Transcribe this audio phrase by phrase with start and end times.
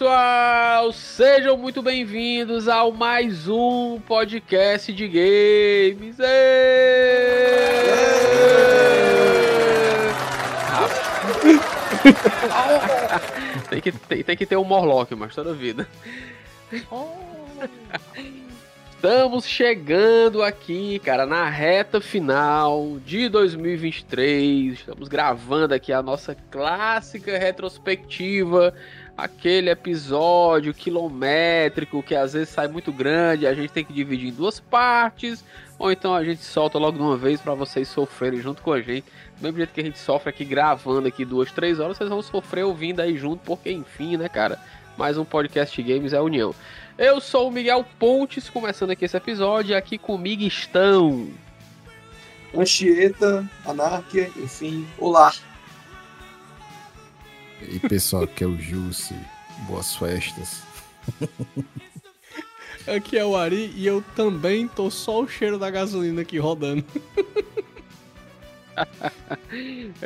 [0.00, 6.16] Pessoal, sejam muito bem-vindos ao mais um podcast de games.
[13.68, 15.86] tem, que, tem, tem, que ter um Morlock, mas toda vida.
[19.00, 24.78] Estamos chegando aqui, cara, na reta final de 2023.
[24.78, 28.74] Estamos gravando aqui a nossa clássica retrospectiva,
[29.20, 34.32] aquele episódio quilométrico que às vezes sai muito grande, a gente tem que dividir em
[34.32, 35.44] duas partes,
[35.78, 38.80] ou então a gente solta logo de uma vez para vocês sofrerem junto com a
[38.80, 39.04] gente.
[39.36, 42.22] Do mesmo jeito que a gente sofre aqui gravando aqui duas, três horas, vocês vão
[42.22, 44.58] sofrer ouvindo aí junto, porque enfim, né, cara?
[44.96, 46.54] Mais um podcast games é a união.
[46.96, 51.28] Eu sou o Miguel Pontes, começando aqui esse episódio, e aqui comigo estão.
[52.54, 55.32] Anchieta, Anárquia, enfim, olá.
[57.62, 59.14] E aí, pessoal, aqui é o Jussi.
[59.66, 60.62] Boas festas.
[62.86, 66.84] Aqui é o Ari e eu também tô só o cheiro da gasolina aqui rodando.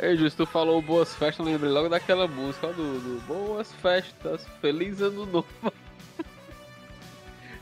[0.01, 4.45] Ei, Justo, tu falou boas festas, eu lembrei logo daquela música do, do Boas Festas,
[4.59, 5.47] Feliz Ano Novo.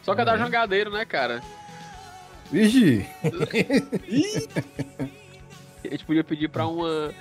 [0.01, 1.43] Só que é da Jangadeiro, né, cara?
[2.51, 3.05] Vigi!
[5.83, 7.13] a gente podia pedir pra uma.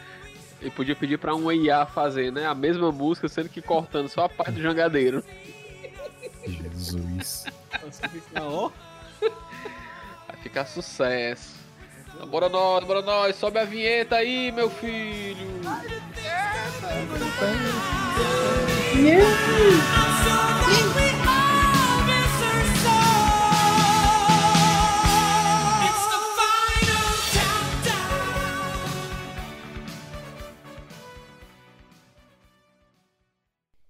[0.63, 2.47] Ele podia pedir pra uma IA fazer, né?
[2.47, 5.25] A mesma música, sendo que cortando só a parte do jangadeiro.
[6.47, 7.47] Jesus.
[10.29, 11.57] Vai ficar sucesso.
[12.15, 15.49] Então, bora nós, bora nós, sobe a vinheta aí, meu filho.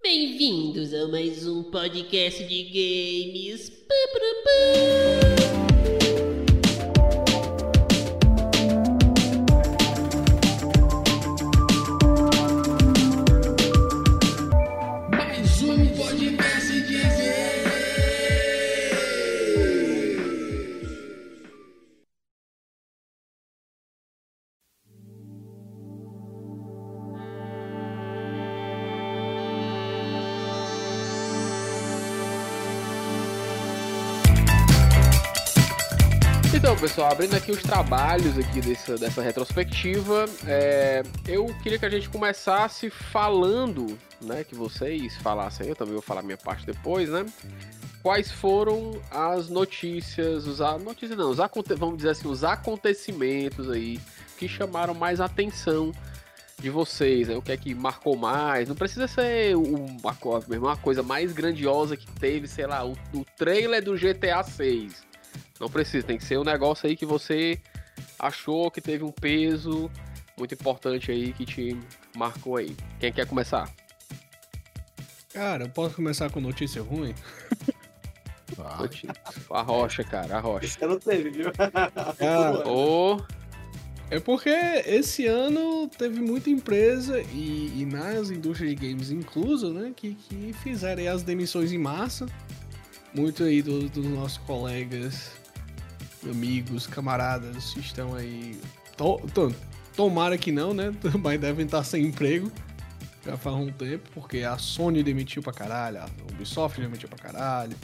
[0.03, 3.71] Bem-vindos a mais um podcast de games.
[3.71, 5.72] Pá, pá, pá.
[36.83, 42.09] Pessoal, abrindo aqui os trabalhos aqui dessa, dessa retrospectiva, é, eu queria que a gente
[42.09, 47.25] começasse falando, né, que vocês falassem, eu também vou falar minha parte depois, né,
[48.03, 51.39] quais foram as notícias, os notícias não, os
[51.79, 54.01] vamos dizer assim, os acontecimentos aí
[54.37, 55.93] que chamaram mais atenção
[56.59, 57.37] de vocês, né?
[57.37, 60.17] o que é que marcou mais, não precisa ser uma,
[60.59, 65.12] uma coisa mais grandiosa que teve, sei lá, o, o trailer do GTA 6,
[65.63, 67.57] não precisa, tem que ser um negócio aí que você
[68.19, 69.89] achou que teve um peso
[70.37, 71.79] muito importante aí que te
[72.17, 72.77] marcou aí.
[72.99, 73.71] Quem quer começar?
[75.33, 77.15] Cara, eu posso começar com notícia ruim?
[78.59, 78.81] Ah,
[79.51, 80.67] A rocha, cara, a rocha.
[80.67, 81.53] Esse ano teve, viu?
[82.19, 83.23] Cara, Ô,
[84.11, 89.93] é porque esse ano teve muita empresa e, e nas indústrias de games incluso, né,
[89.97, 92.27] que, que fizeram aí as demissões em massa.
[93.15, 95.31] Muito aí do- dos nossos colegas,
[96.31, 98.59] amigos, camaradas estão aí.
[98.97, 99.55] To, to-
[99.97, 100.93] tomara que não, né?
[101.23, 102.51] Mas devem estar sem emprego
[103.25, 107.77] já faz um tempo, porque a Sony demitiu pra caralho, a Ubisoft demitiu pra caralho.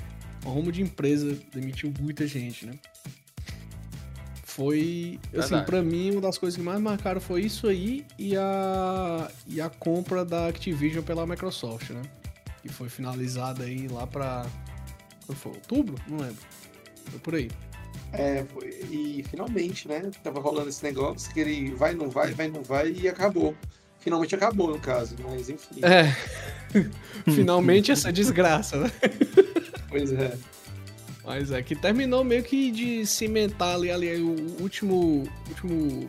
[0.44, 2.72] O rumo de empresa demitiu muita gente, né?
[4.44, 5.66] Foi, assim, Verdade.
[5.66, 9.68] pra mim, uma das coisas que mais marcaram foi isso aí e a, e a
[9.70, 12.02] compra da Activision pela Microsoft, né?
[12.62, 14.44] Que foi finalizada aí lá pra.
[15.34, 15.52] Foi?
[15.52, 15.94] Outubro?
[16.08, 16.42] Não lembro.
[17.04, 17.50] Foi por aí.
[18.12, 20.10] É, foi, e finalmente, né?
[20.22, 23.54] Tava rolando esse negócio que ele vai, não vai, vai, não vai e acabou.
[24.00, 25.80] Finalmente acabou, no caso, mas enfim.
[25.82, 26.14] É.
[27.30, 28.90] Finalmente essa desgraça, né?
[29.88, 30.36] Pois é.
[31.24, 36.08] Mas é que terminou meio que de cimentar ali, ali o último, último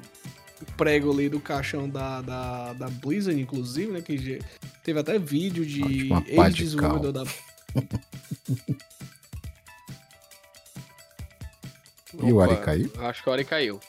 [0.77, 4.01] prego ali do caixão da, da, da Blizzard, inclusive, né?
[4.01, 4.39] Que
[4.83, 7.23] teve até vídeo de ex-desenvolvedor da.
[12.21, 12.91] E o Ari caiu?
[12.99, 13.79] Acho que o Ari caiu.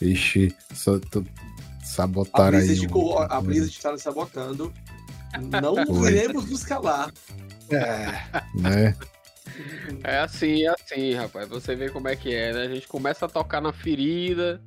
[0.00, 1.20] Ixi, só tô...
[1.20, 2.66] A sabotaram aí.
[2.66, 4.72] Blizzard, um- ficou- a Blizzard está nos sabotando.
[5.60, 6.12] Não Foi.
[6.12, 7.10] iremos nos calar.
[8.54, 8.94] Né?
[10.04, 11.48] É assim, é assim, rapaz.
[11.48, 12.62] Você vê como é que é, né?
[12.62, 14.60] A gente começa a tocar na ferida,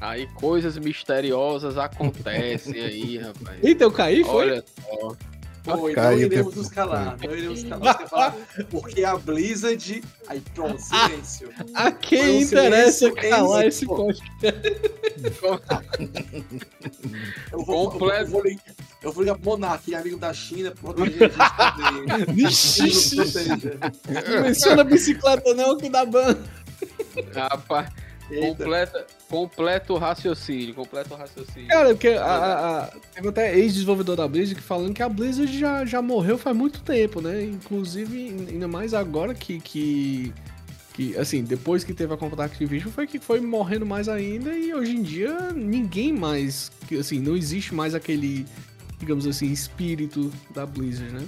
[0.00, 3.58] aí coisas misteriosas acontecem aí, rapaz.
[3.64, 4.50] Eita, eu caí, foi?
[4.52, 5.16] Olha só.
[5.68, 7.16] Não iremos tempo nos calar.
[7.22, 7.92] Não iremos nos calar.
[7.92, 8.36] Você vai falar,
[8.70, 10.02] porque a Blizzard.
[10.26, 11.50] Aí pronto, silêncio.
[11.74, 14.24] A quem um interessa calar esse podcast?
[17.52, 18.20] Eu vou, Completo.
[18.22, 18.64] eu vou, ligar,
[19.02, 21.32] eu vou ligar pro Monark, amigo da China, a proteger.
[24.32, 26.36] não menciona bicicleta não que dá ban.
[27.34, 27.88] Rapaz.
[28.28, 31.68] Completa, completa o raciocínio, completa o raciocínio.
[31.68, 35.84] Cara, porque a, a, a- teve até ex-desenvolvedor da Blizzard falando que a Blizzard já,
[35.84, 37.42] já morreu faz muito tempo, né?
[37.44, 40.32] Inclusive, ainda mais agora que, que,
[40.94, 44.52] que, assim, depois que teve a compra da Activision, foi que foi morrendo mais ainda
[44.56, 48.46] e hoje em dia ninguém mais, que, assim, não existe mais aquele,
[48.98, 51.26] digamos assim, espírito da Blizzard, né?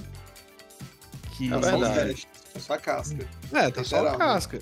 [1.37, 2.27] Que, É verdade.
[2.59, 3.25] só a casca.
[3.53, 4.59] É, tá só a né?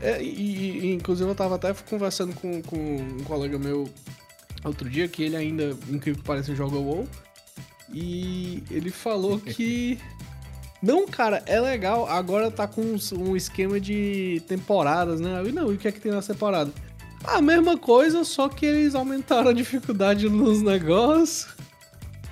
[0.00, 3.88] É, e, e- e, inclusive eu tava até conversando com, com um colega meu
[4.64, 7.08] outro dia que ele ainda, incrível que pareça, joga WoW.
[7.92, 9.98] E ele falou que.
[10.82, 12.06] Não, cara, é legal.
[12.08, 12.82] Agora tá com
[13.16, 15.40] um esquema de temporadas, né?
[15.44, 16.70] Eu, não, e o que é que tem nessa temporada?
[17.24, 21.48] A mesma coisa, só que eles aumentaram a dificuldade nos negócios.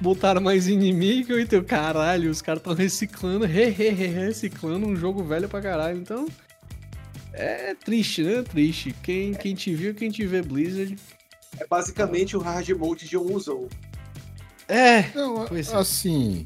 [0.00, 4.94] Botaram mais inimigo e teu caralho, os caras tão reciclando, re, re, re, reciclando um
[4.94, 5.98] jogo velho pra caralho.
[5.98, 6.26] Então,
[7.36, 8.42] é triste, né?
[8.42, 8.94] Triste.
[9.02, 10.96] Quem, quem te viu, quem te vê Blizzard.
[11.58, 13.68] É basicamente o hard mode de um usou.
[14.68, 15.60] É, Não, é.
[15.76, 16.44] assim.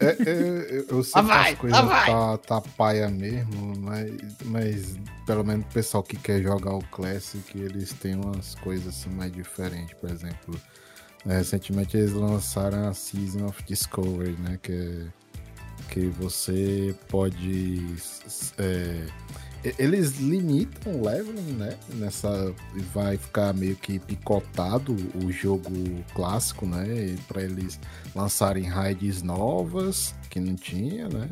[0.00, 2.06] É, é, eu sei Lá que as coisas vai.
[2.06, 4.10] tá, tá paia mesmo, mas,
[4.46, 4.96] mas
[5.26, 9.30] pelo menos o pessoal que quer jogar o Classic, eles têm umas coisas assim mais
[9.30, 9.94] diferentes.
[9.94, 10.60] Por exemplo,
[11.24, 14.58] né, recentemente eles lançaram a Season of Discovery, né?
[14.60, 15.22] Que, é-
[15.92, 17.94] que você pode.
[18.58, 19.06] é,
[19.78, 21.78] eles limitam o leveling, né?
[21.94, 22.54] Nessa.
[22.92, 25.70] Vai ficar meio que picotado o jogo
[26.14, 27.16] clássico, né?
[27.28, 27.78] Para eles
[28.14, 31.28] lançarem raids novas que não tinha, né?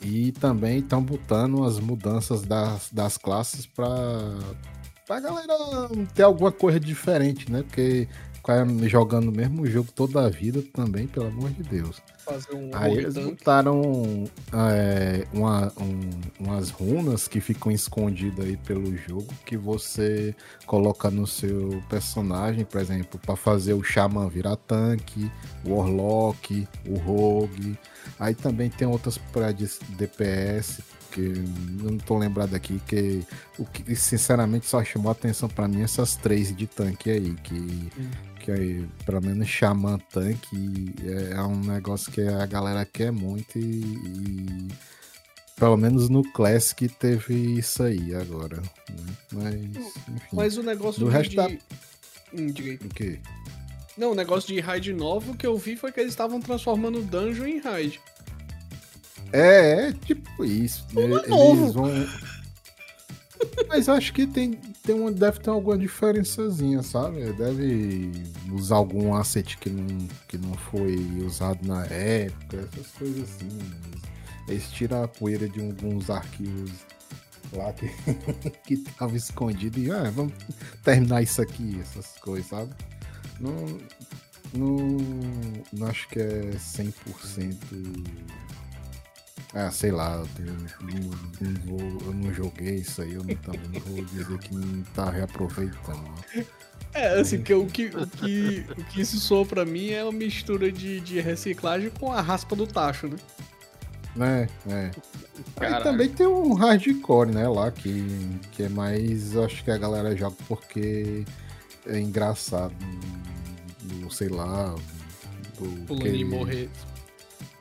[0.00, 3.86] E também estão botando as mudanças das, das classes para
[5.06, 5.54] pra galera
[6.14, 7.62] ter alguma coisa diferente, né?
[7.62, 8.08] Porque
[8.42, 12.02] ficar jogando o mesmo jogo toda a vida também, pelo amor de Deus.
[12.52, 13.24] um Aí eles tank.
[13.30, 16.10] botaram é, uma- um-
[16.40, 20.34] umas runas que ficam escondidas aí pelo jogo que você
[20.66, 25.30] coloca no seu personagem, por exemplo, para fazer o Xamã virar tanque,
[25.64, 27.78] o Warlock, o Rogue.
[28.18, 30.80] Aí também tem outras para DPS
[31.10, 33.22] que eu não tô lembrado aqui, que
[33.58, 37.90] o que sinceramente só chamou a atenção para mim essas três de tanque aí, que
[38.42, 43.58] que aí, pelo menos Xamã tanque é, é um negócio que a galera quer muito
[43.58, 44.68] e, e
[45.56, 49.14] pelo menos no Classic teve isso aí agora, né?
[49.32, 50.26] Mas, enfim.
[50.32, 51.58] Mas o negócio Do resto tá- de-
[52.34, 52.76] Hum, diga aí.
[52.76, 53.20] O quê?
[53.96, 57.02] Não, o negócio de raid novo que eu vi foi que eles estavam transformando o
[57.02, 58.00] dungeon em raid.
[59.32, 60.86] É, é tipo isso.
[60.92, 61.02] né?
[61.04, 61.72] Eles novo.
[61.72, 61.90] vão.
[63.68, 64.52] Mas acho que tem,
[64.82, 67.32] tem uma, deve ter alguma diferençazinha, sabe?
[67.32, 68.12] Deve
[68.52, 73.48] usar algum asset que não, que não foi usado na época, essas coisas assim.
[74.48, 76.72] Eles tiram a poeira de alguns arquivos
[77.52, 77.88] lá que,
[78.64, 80.32] que tava escondido e ah, vamos
[80.82, 82.72] terminar isso aqui, essas coisas, sabe?
[83.40, 83.78] Não,
[84.54, 84.76] não,
[85.72, 87.56] não acho que é 100%.
[89.54, 90.46] Ah, sei lá, eu,
[90.80, 94.54] não, não vou- eu não joguei isso aí, eu não, também não vou dizer que
[94.54, 96.10] não tá reaproveitando.
[96.94, 100.12] É, assim, que, o, que, o, que, o que isso soa pra mim é uma
[100.12, 103.16] mistura de, de reciclagem com a raspa do tacho, né?
[104.14, 104.90] Né, é.
[105.58, 108.04] Aí também tem um hardcore, né, lá, que,
[108.52, 111.24] que é mais, acho que a galera joga porque
[111.86, 112.74] é engraçado,
[114.00, 114.74] não sei lá.
[115.58, 116.68] do- Pulando que- e morrer.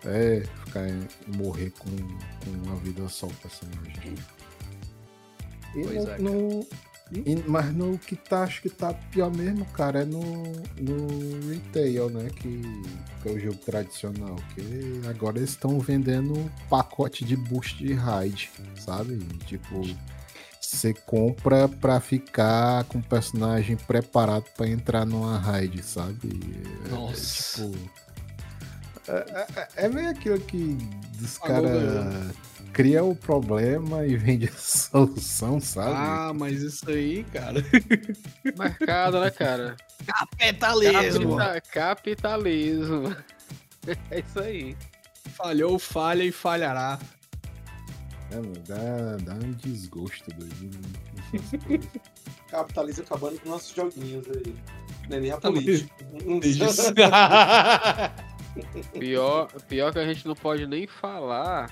[0.04, 0.88] É, ficar
[1.36, 4.16] morrer com, com uma vida só o personagem.
[5.76, 6.68] E Pois no- é, no-
[7.14, 10.22] e- mas no que tá, acho que tá pior mesmo, cara, é no,
[10.80, 12.30] no retail, né?
[12.30, 12.62] Que,
[13.22, 14.36] que é o jogo tradicional.
[14.56, 18.50] Que agora eles estão vendendo pacote de boost de raid,
[18.80, 19.18] sabe?
[19.46, 19.82] Tipo,
[20.60, 26.30] você compra pra ficar com o personagem preparado pra entrar numa raid, sabe?
[26.86, 27.64] É- é Nossa.
[27.70, 28.01] tipo.
[29.12, 30.78] É, é, é meio aquilo que
[31.22, 32.34] os caras
[32.72, 35.92] cria o problema e vende a solução, sabe?
[35.94, 37.62] Ah, mas isso aí, cara.
[38.58, 39.76] Mercado, né, cara?
[40.06, 41.38] Capitalismo.
[41.38, 43.16] Capita- capitalismo.
[44.12, 44.78] É isso aí.
[45.36, 47.00] Falhou, falha e falhará.
[48.30, 50.80] É, mano, dá, dá um desgosto doido.
[52.48, 54.56] Capitalismo acabando com nossos joguinhos aí.
[55.10, 55.92] Não é nem a política.
[56.44, 56.94] Isso.
[58.98, 61.70] Pior, pior que a gente não pode nem falar,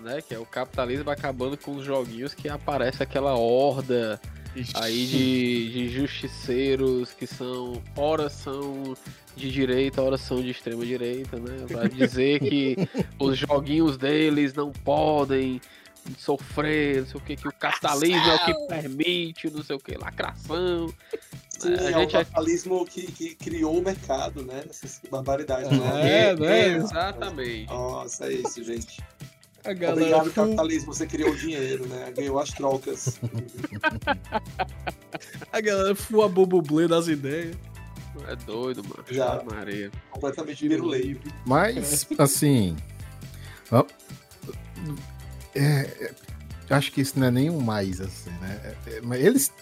[0.00, 0.20] né?
[0.20, 4.20] Que é o capitalismo acabando com os joguinhos que aparece aquela horda
[4.74, 8.94] aí de, de justiceiros que são, ora são
[9.36, 11.66] de direita, ora são de extrema direita, né?
[11.66, 12.76] Pra dizer que
[13.18, 15.60] os joguinhos deles não podem
[16.18, 19.78] sofrer, não sei o que, que o capitalismo é o que permite, não sei o
[19.78, 20.92] que, lacração.
[21.58, 24.64] Sim, A é o é- capitalismo que, que criou o mercado, né?
[24.68, 25.70] Essas barbaridades.
[25.72, 26.36] É, né?
[26.36, 26.68] né?
[26.76, 27.66] Exatamente.
[27.66, 29.02] Nossa, é isso, gente.
[29.64, 30.92] A galera Obrigado, full- capitalismo.
[30.92, 32.12] Você criou o dinheiro, né?
[32.14, 33.18] Ganhou as trocas.
[35.52, 37.56] A galera full a bobublê das ideias.
[38.28, 39.04] É doido, mano.
[39.10, 39.42] Já.
[39.44, 39.90] Maria.
[40.10, 41.20] Completamente biruleiro.
[41.46, 42.76] Mas, assim.
[45.54, 48.60] É, é, acho que isso não é nem um mais, assim, né?
[48.86, 49.52] É, é, mas eles.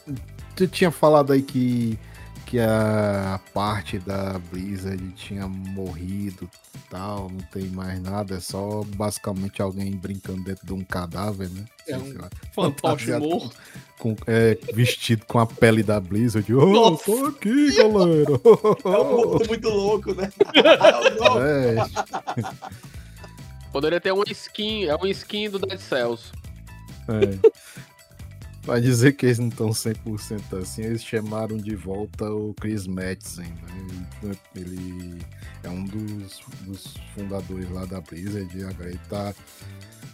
[0.55, 1.99] Tu tinha falado aí que,
[2.47, 6.49] que a parte da Blizzard tinha morrido
[6.91, 11.65] tal, não tem mais nada, é só basicamente alguém brincando dentro de um cadáver, né?
[11.89, 12.29] É um lá.
[12.55, 13.57] Fantoche Fantasiado morto.
[13.99, 16.55] com- é, vestido com a pele da Blizzard.
[16.55, 17.05] Oh, Nossa.
[17.07, 18.31] tô aqui, galera!
[18.85, 20.31] É um muito louco, né?
[21.41, 21.77] É,
[23.73, 26.31] Poderia ter uma skin, é uma skin do Dead Cells.
[27.09, 27.51] É.
[28.63, 33.49] Pra dizer que eles não estão 100% assim, eles chamaram de volta o Chris Metzen,
[34.23, 34.37] né?
[34.55, 35.21] Ele
[35.65, 39.35] é um dos, dos fundadores lá da Blizzard, e agora ele tá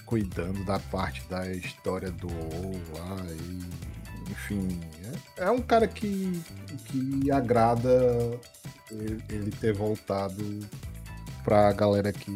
[0.07, 4.81] cuidando da parte da história do WoW lá, e, enfim,
[5.37, 6.41] é, é um cara que,
[6.87, 7.91] que agrada
[8.91, 10.43] ele, ele ter voltado
[11.45, 12.35] pra galera que,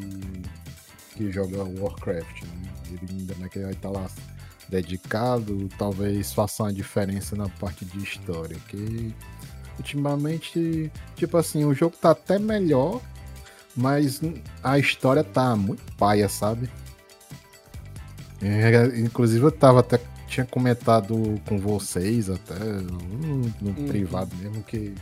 [1.15, 2.71] que joga Warcraft, né?
[2.91, 4.07] Ele ainda não é que vai estar lá
[4.69, 9.15] dedicado, talvez faça uma diferença na parte de história, que
[9.79, 13.01] ultimamente, tipo assim, o jogo tá até melhor,
[13.77, 14.21] mas
[14.63, 16.71] a história tá muito paia, sabe?
[18.41, 22.99] É, inclusive eu tava até tinha comentado com vocês até no,
[23.61, 23.87] no Uhum.
[23.87, 24.95] privado mesmo que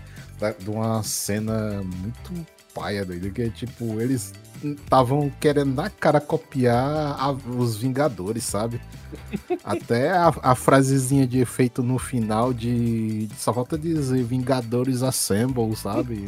[0.59, 2.47] de uma cena muito
[2.81, 4.33] paia doido, que tipo, eles
[4.65, 8.81] estavam querendo na cara copiar a- os Vingadores, sabe?
[9.65, 13.29] Até a, a frasezinha de efeito no final de.
[13.37, 16.23] Só falta dizer Vingadores Assemble, sabe?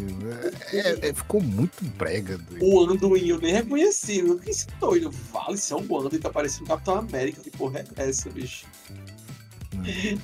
[0.73, 2.37] É- é- é- ficou muito brega.
[2.39, 2.65] doido.
[2.65, 4.19] O Anduin eu nem reconheci.
[4.19, 5.11] Eu fiquei assim, doido.
[5.33, 7.41] Vale, isso é um Anduin, tá parecendo Capitão América.
[7.41, 8.67] Que porra é essa, bicho?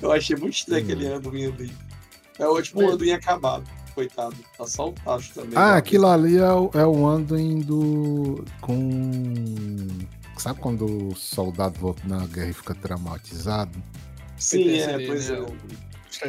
[0.01, 1.71] Eu achei muito estranho aquele Anduin ali.
[2.37, 3.63] É o tipo um Anduin acabado.
[3.99, 4.35] Coitado.
[4.57, 5.51] Tá só o tacho também.
[5.57, 5.77] Ah, né?
[5.77, 8.45] aquilo ali é o, é o Anduin do.
[8.61, 9.87] com.
[10.37, 13.77] Sabe quando o soldado volta na guerra e fica traumatizado?
[14.37, 15.37] Sim, é, pois né?
[15.37, 15.41] é.
[15.41, 15.53] O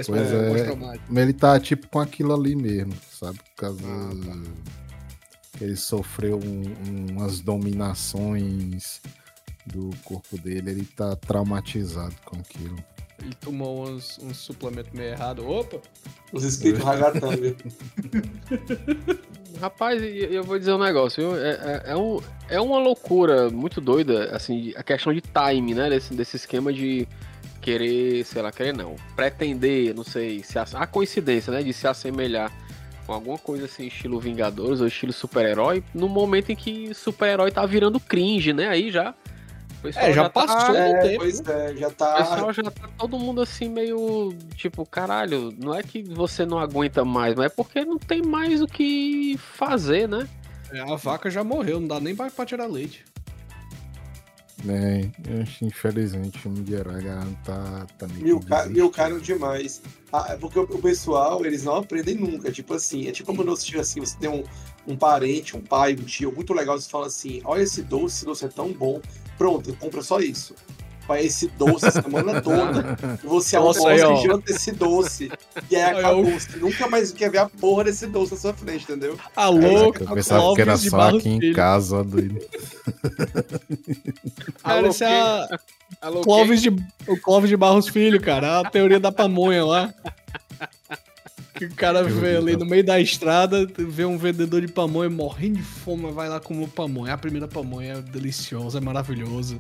[0.07, 0.77] Pois é.
[1.09, 3.39] Mas ele tá tipo com aquilo ali mesmo, sabe?
[3.39, 3.81] Por causa.
[3.87, 4.43] Ah,
[5.57, 9.01] que ele sofreu um- um- umas dominações
[9.67, 12.83] do corpo dele, ele tá traumatizado com aquilo.
[13.23, 15.49] Ele tomou uns, uns suplementos meio errado.
[15.49, 15.79] Opa!
[16.33, 17.55] Os espíritos ragatanga.
[19.61, 21.39] Rapaz, eu vou dizer um negócio, viu?
[21.39, 25.91] É, é, é um, é uma loucura muito doida, assim, a questão de time, né?
[25.91, 27.07] Desse, desse esquema de
[27.61, 31.63] querer, sei lá, querer não, pretender, não sei, se a, a coincidência, né?
[31.63, 32.51] De se assemelhar
[33.07, 37.67] com alguma coisa assim, estilo Vingadores ou estilo super-herói, no momento em que super-herói tá
[37.67, 38.69] virando cringe, né?
[38.69, 39.15] Aí já.
[39.83, 40.75] O É, já tá- passou.
[40.77, 41.19] É, tempo.
[41.21, 42.15] pois é, já O tá.
[42.15, 47.05] pessoal já tá todo mundo assim meio tipo, caralho, não é que você não aguenta
[47.05, 50.29] mais, mas é porque não tem mais o que fazer, né?
[50.73, 53.05] É, a vaca já morreu, não dá nem pra, pra tirar leite.
[54.69, 55.09] É,
[55.63, 58.57] infelizmente o galera, tá, tá meio Mil, que ca...
[58.57, 58.77] desistindo.
[58.83, 59.81] mil caro demais.
[60.13, 62.53] Ah, é porque o o pessoal, eles não aprendem nunca.
[62.53, 64.45] Tipo assim, é tipo quando você, assim, você tem um,
[64.87, 68.25] um parente, um pai, um tio muito legal, você fala assim: olha esse doce, esse
[68.27, 69.01] doce é tão bom.
[69.41, 70.55] Pronto, compra só isso.
[71.09, 72.95] Vai esse doce a semana toda.
[73.25, 75.33] E você Nossa, almoça e janta esse doce.
[75.71, 76.27] E aí acabou.
[76.27, 79.19] Você nunca mais quer ver a porra desse doce na sua frente, entendeu?
[79.35, 81.57] Alô, Eu pensava que era só Barros aqui em Filho.
[81.57, 82.39] casa, doido.
[84.63, 85.59] Cara, esse é a
[86.03, 86.69] Alô, Clóvis de,
[87.09, 88.61] o Clóvis de Barros Filho, cara.
[88.61, 89.95] A teoria da pamonha lá.
[91.61, 95.59] Que o cara vê ali no meio da estrada, vê um vendedor de pamonha morrendo
[95.59, 97.13] de fome, vai lá comer pamonha.
[97.13, 99.59] A primeira pamonha é deliciosa, é maravilhosa.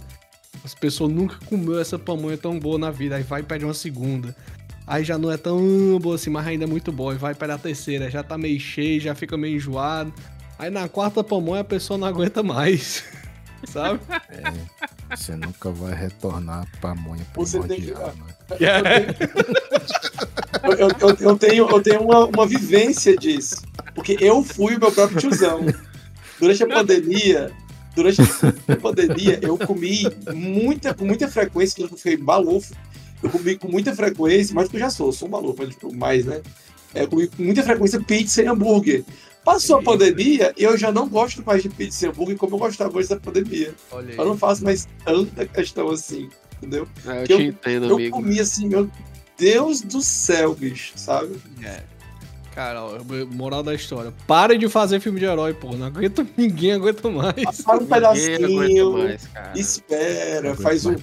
[0.64, 3.16] As pessoas nunca comeu essa pamonha tão boa na vida.
[3.16, 4.34] Aí vai e pede uma segunda.
[4.86, 7.12] Aí já não é tão boa assim, mas ainda é muito boa.
[7.12, 10.10] Aí vai para a terceira, já tá meio cheio, já fica meio enjoado.
[10.58, 13.04] Aí na quarta pamonha a pessoa não aguenta mais.
[13.68, 14.00] Sabe?
[15.14, 19.06] Você nunca vai retornar pra monha Você tem que- primordial, né?
[20.62, 23.56] Eu, eu- eu- eu tenho, eu tenho uma, uma vivência disso.
[23.94, 25.60] Porque eu fui o meu próprio tiozão.
[26.38, 27.50] durante a pandemia,
[27.94, 28.20] durante
[28.68, 30.02] a pandemia, eu comi
[30.34, 32.74] muita, com muita frequência, eu fiquei balofo.
[33.22, 35.94] Eu comi com muita frequência, mas que eu já sou, sou um maluco, mas tipo,
[35.94, 36.42] mais, né?
[36.94, 39.04] É, eu comi com muita frequência pizza e hambúrguer.
[39.50, 42.58] Passou a pandemia e eu já não gosto mais de pizza e hambúrguer como eu
[42.60, 43.74] gostava antes da pandemia.
[43.90, 46.86] Olha Eu não faço mais tanta questão assim, entendeu?
[47.04, 48.16] É, eu Que te entendo, Eu amigo.
[48.16, 48.88] comi assim, meu
[49.36, 51.34] Deus do céu, bicho, sabe?
[51.64, 51.82] É.
[52.54, 52.80] Cara,
[53.30, 54.12] moral da história.
[54.26, 55.72] Pare de fazer filme de herói, pô.
[55.76, 57.34] Não aguento, ninguém aguenta mais.
[57.62, 60.94] Faz um pedacinho, mais, espera, faz um.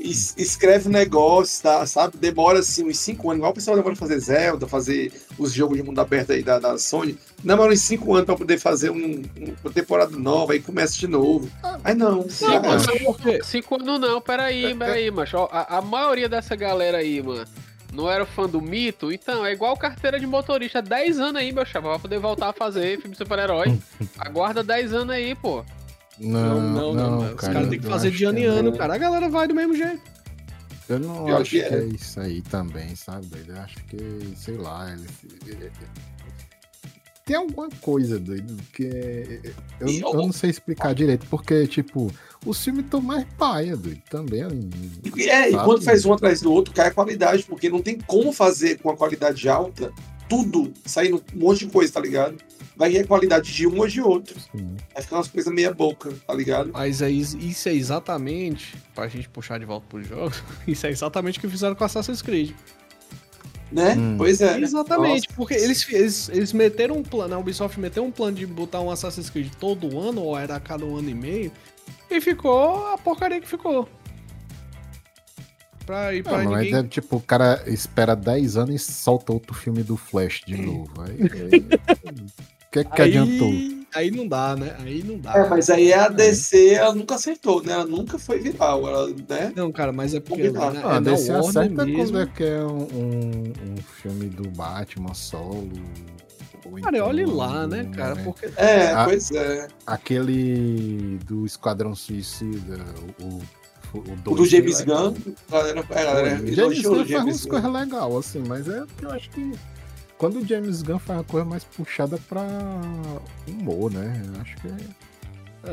[0.00, 1.84] es- Escreve um negócio, tá?
[1.86, 2.16] Sabe?
[2.18, 3.38] Demora assim uns 5 anos.
[3.38, 6.58] Igual o pessoal demora pra fazer Zelda, fazer os jogos de mundo aberto aí da,
[6.58, 7.18] da Sony.
[7.42, 11.06] Demora uns 5 anos pra poder fazer um, um- uma temporada nova, aí começa de
[11.08, 11.50] novo.
[11.82, 12.28] Aí não.
[12.28, 12.66] Sim, já mano.
[12.68, 12.78] era.
[12.80, 13.40] Sabe por quê?
[13.42, 15.36] Cinco anos não, peraí, peraí, macho.
[15.50, 17.44] A, a maioria dessa galera aí, mano,
[17.92, 20.80] não era fã do mito, então é igual carteira de motorista.
[20.80, 23.78] 10 anos aí, meu chapa, pra poder voltar a fazer filme de super-herói.
[24.18, 25.64] Aguarda 10 anos aí, pô.
[26.18, 27.34] Não, Não, não, não.
[27.34, 28.94] Os cara, caras têm que eu fazer de ano em é- ano, cara.
[28.94, 30.02] A galera vai do mesmo jeito.
[30.88, 31.78] Eu não Pior acho que que é.
[31.78, 33.26] é isso aí também, sabe?
[33.46, 35.06] Eu acho que, sei lá, ele...
[37.30, 39.40] tem alguma coisa, doido, que é-
[39.78, 42.10] eu, E eu não sei explicar direito, porque, tipo,
[42.44, 44.42] os filmes estão mais paia, doido, também.
[45.16, 47.98] E- É, e quando faz um atrás do outro, cai a qualidade, porque não tem
[48.00, 49.92] como fazer com a qualidade alta
[50.28, 52.36] tudo, saindo um monte de coisa, tá ligado?
[52.76, 54.36] Vai ter qualidade de um ou de outro.
[54.36, 56.70] Assim, Vai ficar umas coisas meia boca, tá ligado?
[56.72, 60.90] Mas é, is- isso é exatamente, pra gente puxar de volta pros jogos, isso é
[60.90, 62.52] exatamente o que fizeram com Assassin's Creed.
[63.72, 63.94] Né?
[63.96, 64.16] Hum.
[64.18, 64.58] Pois é.
[64.58, 65.36] Exatamente, Nossa.
[65.36, 68.90] porque eles, eles, eles meteram um plano, a Ubisoft meteu um plano de botar um
[68.90, 71.52] Assassin's Creed todo ano, ou era a cada um ano e meio,
[72.10, 73.88] e ficou a porcaria que ficou.
[75.86, 76.80] Pra ir pra Não, mas ninguém.
[76.80, 80.90] é tipo, o cara espera 10 anos e solta outro filme do Flash de novo.
[81.00, 81.60] Aí, aí-
[82.66, 83.79] o que é que aí, adiantou?
[83.94, 84.76] Aí não dá, né?
[84.80, 85.34] Aí não dá.
[85.34, 87.72] É, mas aí a DC, ela nunca acertou, né?
[87.72, 89.52] Ela nunca foi viral, ela, né?
[89.56, 90.74] Não, cara, mas é porque Combinar.
[90.76, 92.04] é, Ah, é na DC Warner acerta mesmo.
[92.04, 95.68] quando é que é um, um, um filme do Batman solo.
[96.64, 98.16] ou Cara, então olhe lá, né, cara?
[98.16, 99.04] Porque É, Ah.
[99.04, 99.68] pois é.
[99.86, 102.78] Aquele do Esquadrão Suicida,
[103.20, 103.40] o,
[103.96, 104.00] o,
[104.30, 105.10] o, do James legal.
[105.12, 108.68] Gunn, a galera, a galera James Gunn o faz James umas coisas legais, assim, mas
[108.68, 109.52] é eu acho que
[110.20, 112.42] quando o James Gunn faz uma coisa mais puxada pra
[113.48, 114.22] humor, né?
[114.38, 115.70] Acho que é.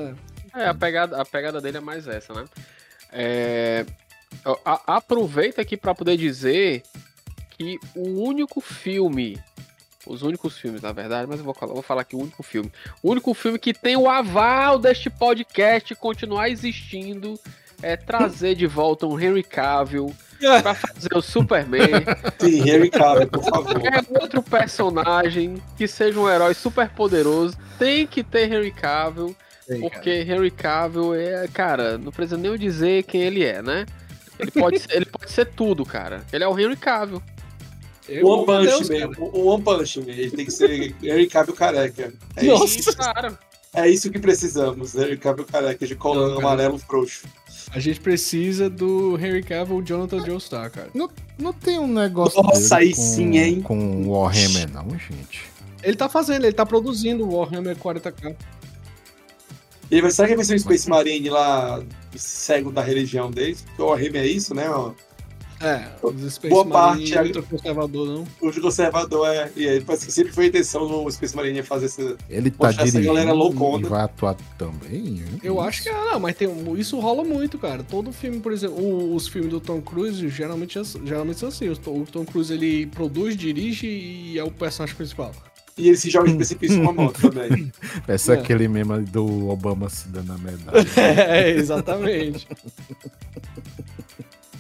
[0.57, 2.45] é, É, a pegada, a pegada dele é mais essa, né?
[3.11, 3.85] É,
[4.63, 6.81] a- aproveita aqui pra poder dizer
[7.57, 9.37] que o único filme,
[10.05, 12.71] os únicos filmes, na verdade, mas eu vou, falar- vou falar aqui o único filme,
[13.03, 17.37] o único filme que tem o aval deste podcast continuar existindo
[17.81, 20.15] é trazer de volta um Henry Cavill
[20.61, 22.05] pra fazer o Superman.
[22.39, 23.81] Sim, Henry Cavill, por favor.
[23.85, 27.57] É outro personagem que seja um herói super poderoso.
[27.77, 29.35] Tem que ter Henry Cavill.
[29.81, 33.85] Porque Henry Cavill é, cara, não precisa nem eu dizer quem ele é, né?
[34.39, 36.23] Ele pode, ser, ele pode ser tudo, cara.
[36.31, 37.21] Ele é o Henry Cavill.
[38.07, 39.11] Eu, One Punch Deus, Man, cara.
[39.19, 42.13] o One Punch Man, ele tem que ser Henry Cavill careca.
[42.37, 42.79] É Nossa.
[42.79, 43.37] isso, cara,
[43.73, 46.47] é isso que precisamos, Henry Cavill careca, de colando cara.
[46.47, 47.27] amarelo frouxo.
[47.77, 50.89] A gente precisa do Henry Cavill Jonathan Joestar, cara.
[51.37, 53.61] Não tem um negócio Nossa, dele aí com, sim, hein?
[53.61, 55.43] com o Warhammer, não, gente.
[55.83, 58.35] Ele tá fazendo, ele tá produzindo o Warhammer 40k.
[59.91, 61.83] E ele vai, será que vai ser um Space Marine lá,
[62.15, 63.61] cego da religião deles?
[63.61, 64.67] Porque o Warhammer é isso, né?
[64.71, 64.93] ó.
[65.59, 68.27] É, os Space Boa Marine parte, ultra conservador, não.
[68.41, 69.51] O conservador é.
[69.55, 72.15] E aí, parece que sempre foi a intenção do Space Marine fazer essa.
[72.29, 73.85] Ele tá Poxa, essa dirigindo galera loucona.
[73.85, 75.23] e vai atuar também?
[75.41, 77.81] Eu acho que ah, não, mas tem, isso rola muito, cara.
[77.83, 81.67] Todo filme, por exemplo, os filmes do Tom Cruise geralmente, é- geralmente são assim.
[81.69, 85.31] O Tom, Cruise ele produz, dirige e é o personagem principal.
[85.77, 87.71] E ele se joga de precipício com uma moto também.
[88.07, 88.39] Essa é É.
[88.39, 90.85] aquele meme do Obama se dando a medalha.
[91.29, 92.47] é, exatamente.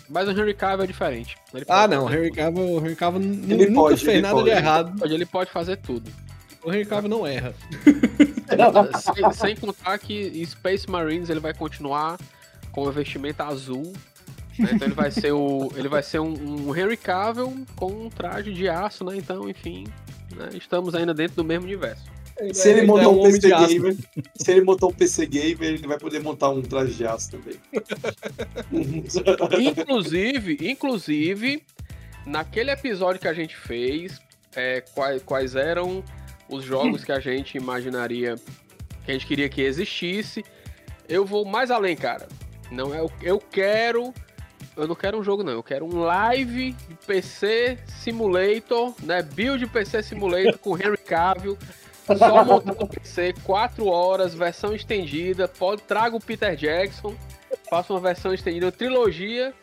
[0.09, 1.37] mas o Henry Cavill é diferente.
[1.53, 2.31] Ele ah, pode não, fazer Henry.
[2.31, 4.45] Cavill, o Henry Cavill Ele nunca pode, fez ele nada pode.
[4.45, 5.05] de errado.
[5.05, 6.11] Ele pode fazer tudo.
[6.63, 7.53] O Henry Cavill não erra.
[8.99, 12.17] sem, sem contar que Space Marines ele vai continuar
[12.71, 13.93] com a vestimenta azul.
[14.57, 14.69] né?
[14.73, 15.71] Então ele vai ser o.
[15.75, 19.15] Ele vai ser um, um Henry Cavill com um traje de aço, né?
[19.17, 19.85] Então, enfim.
[20.35, 20.49] né?
[20.53, 22.03] Estamos ainda dentro do mesmo universo.
[22.53, 23.49] Se ele é montar um homem PC.
[23.49, 23.95] Gamer,
[24.35, 27.55] se ele montar um PC Gamer, ele vai poder montar um traje de aço também.
[29.59, 31.63] Inclusive, inclusive,
[32.25, 34.19] naquele episódio que a gente fez,
[34.55, 36.03] é, quais, quais eram
[36.49, 38.35] os jogos que a gente imaginaria
[39.05, 40.43] que a gente queria que existisse.
[41.07, 42.27] Eu vou mais além, cara.
[42.69, 44.13] Não é, o- eu quero,
[44.75, 49.21] eu não quero um jogo não, eu quero um live PC Simulator, né?
[49.21, 51.57] Build PC Simulator com Henry Cavill
[52.15, 55.47] Só montar no PC, 4 horas, versão estendida.
[55.47, 57.13] Pode, traga o Peter Jackson,
[57.69, 59.53] faça uma versão estendida, trilogia.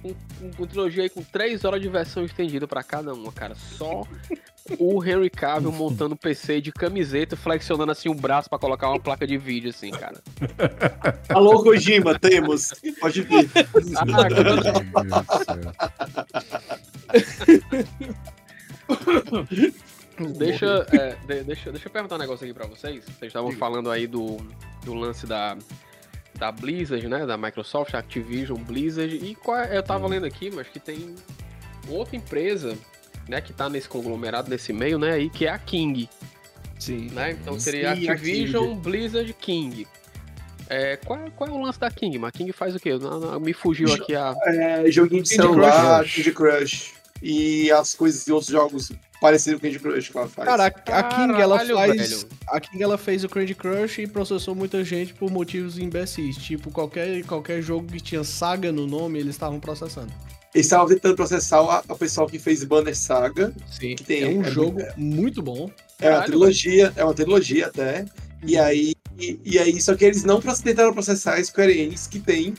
[0.00, 3.54] Com, com, com trilogia aí com 3 horas de versão estendida pra cada uma, cara.
[3.54, 4.02] Só
[4.78, 9.26] o Henry Cavill montando PC de camiseta, flexionando assim o braço pra colocar uma placa
[9.26, 10.22] de vídeo, assim, cara.
[11.28, 12.72] Alô, Kojima, temos.
[12.98, 13.50] Pode vir.
[13.96, 14.04] Ah,
[20.28, 23.04] Deixa, é, de- deixa, deixa eu perguntar um negócio aqui pra vocês.
[23.04, 24.36] Vocês estavam falando aí do,
[24.84, 25.56] do lance da,
[26.38, 27.24] da Blizzard, né?
[27.26, 29.14] Da Microsoft, Activision, Blizzard.
[29.16, 31.14] E qual é- eu tava lendo aqui, mas que tem
[31.88, 32.76] outra empresa,
[33.28, 33.40] né?
[33.40, 35.12] Que tá nesse conglomerado, nesse meio, né?
[35.12, 36.08] Aí, que é a King,
[36.78, 37.10] Sim.
[37.12, 37.32] né?
[37.32, 39.86] Então seria Sim, a Activision, Blizzard, King.
[40.68, 42.16] É, qual, é- qual é o lance da King?
[42.18, 42.96] Mas a King faz o quê?
[42.96, 44.34] Não, não, me fugiu aqui a...
[44.46, 46.14] É, joguinho de Candy celular, Crush.
[46.16, 46.92] Candy Crush.
[47.22, 50.48] E as coisas de outros jogos parecidos com Candy Crush que ela faz.
[50.48, 52.10] Cara, a, King ela Caralho, faz.
[52.10, 52.28] velho.
[52.48, 56.36] A King ela fez o Candy Crush e processou muita gente por motivos imbecis.
[56.36, 60.12] Tipo, qualquer, qualquer jogo que tinha saga no nome, eles estavam processando.
[60.54, 63.52] Eles estavam tentando processar o, o pessoal que fez Banner Saga.
[63.70, 63.94] Sim.
[63.94, 65.70] Que tem- é um é jogo muito bom.
[66.00, 68.04] É uma Caralho, trilogia, é uma trilogia até.
[68.42, 72.18] E aí, e, e aí, só que eles não tentaram processar a Square Enix, que
[72.18, 72.54] tem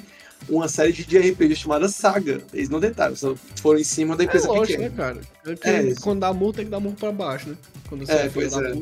[0.49, 2.41] uma série de RPG chamada Saga.
[2.53, 4.89] Eles não tentaram, só foram em cima da É empresa lógico, pequena.
[4.89, 5.21] né, cara?
[5.45, 7.55] É que É, quando dá multa, tem que dar multa pra baixo, né?
[7.87, 8.73] Quando você É, é, pois é.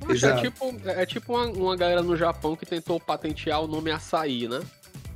[0.00, 3.90] Poxa, é tipo, é tipo uma, uma galera no Japão que tentou patentear o nome
[3.90, 4.60] açaí, né?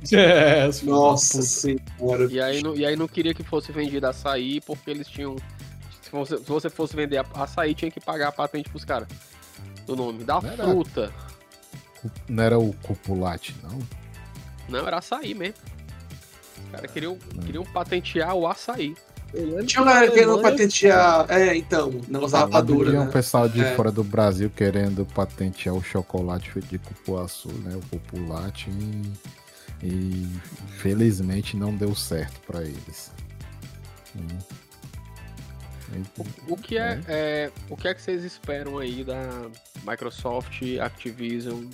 [0.13, 2.27] É, Nossa senhora.
[2.29, 5.35] E aí, não, e aí não queria que fosse vendido açaí porque eles tinham.
[6.03, 9.07] Se você, se você fosse vender a- açaí, tinha que pagar a patente pros caras.
[9.87, 10.23] Do nome.
[10.23, 11.11] Da Não era- fruta.
[12.29, 13.79] Não era o Copulate, não?
[14.69, 15.55] Não, era açaí mesmo.
[16.65, 18.95] Os caras queriam, queriam patentear o açaí.
[19.65, 21.25] Tinha galera na querendo patentear.
[21.29, 22.89] É, então, negócio da rapadura.
[22.91, 23.11] Tinha um Né?
[23.11, 23.75] pessoal de É.
[23.75, 27.75] fora do Brasil querendo patentear o chocolate feito de cupuaçu, né?
[27.75, 28.69] O Populate.
[28.69, 29.11] E,
[29.83, 30.39] e
[30.77, 33.11] felizmente não deu certo pra eles.
[34.15, 34.27] Hum.
[35.93, 39.49] E- O que é, é, o que é que vocês esperam aí da
[39.85, 41.65] Microsoft, Activision,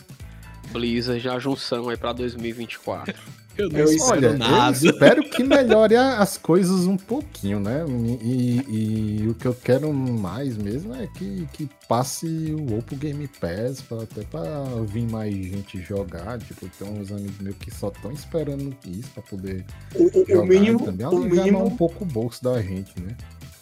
[0.72, 3.14] Blizzard, a junção aí pra 2024?
[3.58, 4.78] Eu não Eu espero Olha, nada.
[4.78, 7.84] eu espero que melhore as coisas um pouquinho, né?
[8.22, 13.28] E, e o que eu quero mais mesmo é que, que passe o Oppo Game
[13.28, 16.40] Pass, pra, até pra vir mais gente jogar.
[16.40, 20.44] Tipo, tem uns amigos meus que só estão esperando isso pra poder O, o- jogar
[20.44, 21.06] o mínimo, também.
[21.06, 23.18] o Aliviar mais um mínimo pouco o bolso da gente, né?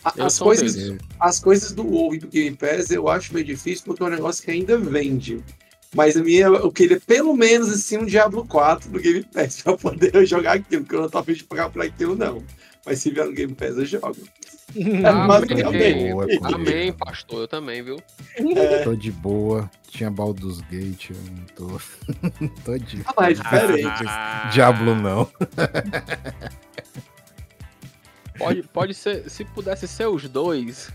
[0.06, 3.84] a- as, coisas, as coisas do WoW e do Game Pass eu acho meio difícil
[3.86, 5.44] porque é um negócio que ainda vende.
[5.96, 9.78] Mas a minha, eu queria pelo menos assim um Diablo 4 no Game Pass pra
[9.78, 12.44] poder jogar aquilo, porque eu não tô afim de pagar por aquilo, não.
[12.86, 14.18] Mas se vier no Game Pass, eu jogo.
[15.28, 16.12] Mas Amém.
[16.12, 17.98] Boa, Amém, pastor, eu também, viu?
[18.84, 19.70] Tô de boa.
[19.88, 21.82] Tinha Baldur's Gate, eu não tô.
[22.64, 24.04] tô de Ah, mas é diferente.
[24.52, 25.28] Diablo não.
[28.38, 30.92] Pode, pode ser, se pudesse ser os dois.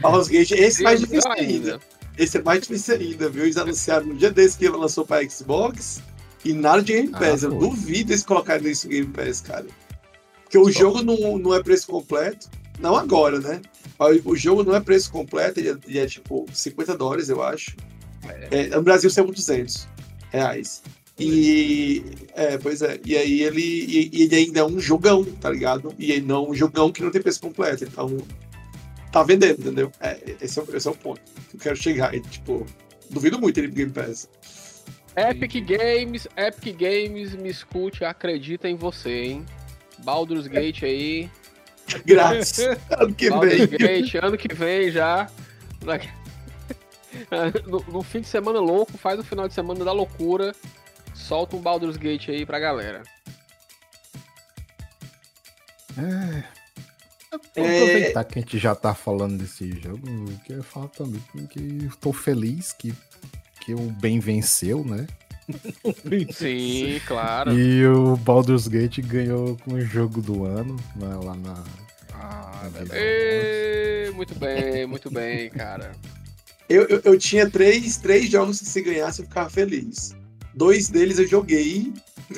[0.00, 1.74] Baldur's Gate, esse é mais difícil ainda.
[1.74, 1.80] ainda.
[2.18, 3.44] Esse é mais difícil ainda, viu?
[3.44, 6.02] Eles anunciaram no dia desse que lançou pra Xbox
[6.44, 7.42] e nada de Game Ah, Pass.
[7.42, 7.60] eu foi.
[7.60, 9.66] duvido eles colocarem isso no Game Pass, cara.
[10.44, 12.50] Porque o jogo não, não é preço completo.
[12.78, 13.60] Não agora, né?
[14.24, 17.76] O jogo não é preço completo, ele é, ele é tipo 50 dólares, eu acho.
[18.50, 19.86] É, no Brasil saiu 200
[20.30, 20.82] reais.
[21.18, 22.02] E.
[22.34, 22.98] É, pois é.
[23.04, 25.94] E aí ele, e, ele ainda é um jogão, tá ligado?
[25.98, 27.84] E não um jogão que não tem preço completo.
[27.84, 28.16] Então.
[29.12, 29.92] Tá vendendo, entendeu?
[30.00, 31.20] É, esse, é, o- esse é o ponto
[31.50, 32.14] que eu quero chegar.
[32.14, 32.66] E, tipo,
[33.10, 34.28] duvido muito ele Game Pass.
[35.14, 39.46] Epic Games, Epic Games, me escute, acredita em você, hein?
[39.98, 41.30] Baldur's Gate aí.
[42.06, 42.58] Grátis.
[42.98, 43.78] ano que Baldur's vem.
[43.78, 45.28] Gate, ano que vem já.
[47.66, 50.54] No, no fim de semana louco, faz o final de semana da loucura.
[51.14, 53.02] Solta um Baldur's Gate aí pra galera.
[55.98, 56.61] É.
[57.54, 57.60] É.
[57.60, 61.96] Aproveitar que a gente já tá falando desse jogo, eu queria falar também que eu
[62.00, 62.92] tô feliz que,
[63.60, 65.06] que o bem venceu, né?
[66.32, 67.58] Sim, claro.
[67.58, 71.64] E o Baldur's Gate ganhou com o jogo do ano né, lá na.
[72.14, 75.92] Ah, Ê, muito bem, muito bem, cara.
[76.68, 80.14] Eu, eu, eu tinha três, três jogos que se ganhasse eu ficava feliz.
[80.54, 81.92] Dois deles eu joguei,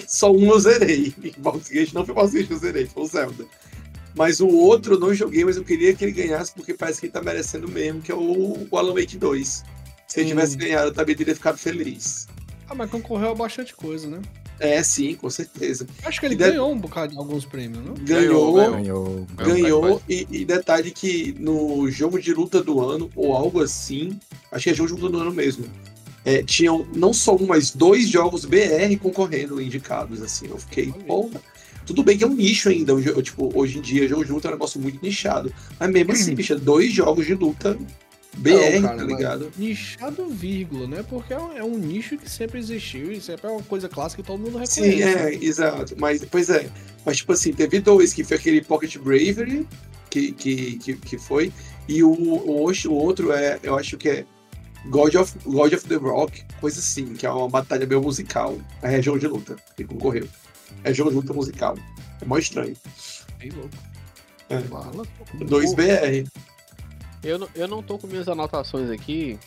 [0.06, 1.12] só um eu zerei.
[1.38, 3.44] Baldur's Gate não foi Baldur's Gate que eu zerei, foi o Zelda.
[4.14, 7.06] Mas o outro eu não joguei, mas eu queria que ele ganhasse porque parece que
[7.06, 9.64] ele tá merecendo mesmo, que é o, o Alan Wake 2.
[10.06, 10.28] Se ele Hum.
[10.30, 12.28] tivesse ganhado, eu também teria ficado feliz.
[12.68, 14.20] Ah, mas concorreu a bastante coisa, né?
[14.60, 15.84] É, sim, com certeza.
[16.04, 17.94] Acho que ele Deve- ganhou um bocado de alguns prêmios, não?
[17.94, 19.26] Ganhou, Ganhou, Ganhou.
[19.36, 24.16] ganhou, e, e detalhe que no jogo de luta do ano, ou algo assim,
[24.52, 25.66] acho que é jogo de luta do ano mesmo,
[26.24, 30.46] é, tinham não só um, mas dois jogos BR concorrendo indicados, assim.
[30.48, 31.42] Eu fiquei, porra.
[31.86, 34.48] Tudo bem que é um nicho ainda, jo- tipo, hoje em dia, jogo de luta
[34.48, 35.52] é um negócio muito nichado.
[35.78, 37.76] Mas mesmo assim, bicho, é dois jogos de luta
[38.36, 39.52] BR, Não, cara, tá ligado?
[39.56, 41.04] Nichado, vírgula, né?
[41.08, 44.22] Porque é um, é um nicho que sempre existiu e sempre é uma coisa clássica
[44.22, 44.72] que todo mundo reconhece.
[44.80, 45.94] Sim, é, exato.
[45.98, 46.68] Mas, pois é.
[47.06, 49.66] Mas, tipo assim, teve dois, que foi aquele Pocket Bravery,
[50.10, 51.52] que, que, que, que foi,
[51.88, 54.24] e o, o, outro- o outro é, eu acho que é
[54.86, 58.58] God of, God of the Rock, coisa assim, que é uma batalha meio musical.
[58.82, 60.26] É jogo de luta, que concorreu.
[60.84, 61.76] É jogo de luta musical.
[62.20, 62.76] É mó estranho.
[63.38, 63.70] Bem louco.
[64.48, 64.60] É.
[64.60, 65.02] Fala.
[65.38, 66.28] 2BR.
[67.22, 69.38] Eu, não- eu não tô com minhas anotações aqui.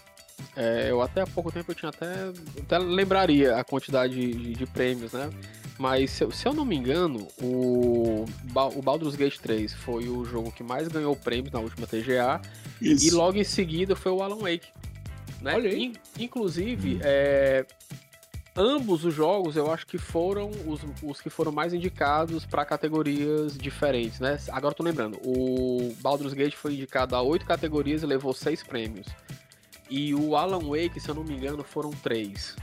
[0.56, 4.66] É, eu até há pouco tempo eu tinha até, até lembraria a quantidade de, de
[4.66, 5.30] prêmios, né?
[5.78, 8.26] Mas se, eu- se eu não me engano, o,
[8.76, 12.42] o Baldur's Gate 3 foi o jogo que mais ganhou prêmios na última TGA.
[12.82, 13.16] E Isso.
[13.16, 14.68] logo em seguida foi o Alan Wake.
[15.42, 15.54] Né?
[15.56, 15.84] Olha aí.
[15.86, 17.64] In- inclusive, é,
[18.58, 23.56] ambos os jogos eu acho que foram os, os que foram mais indicados para categorias
[23.56, 24.40] diferentes, né?
[24.50, 28.64] Agora eu tô lembrando, o Baldur's Gate foi indicado a oito categorias e levou seis
[28.64, 29.08] prêmios.
[29.90, 32.56] E o Alan Wake, se eu não me engano, foram três.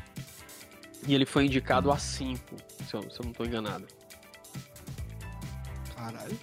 [1.06, 3.86] E ele foi indicado a cinco, se eu, se eu não tô enganado.
[5.94, 6.38] Caralho.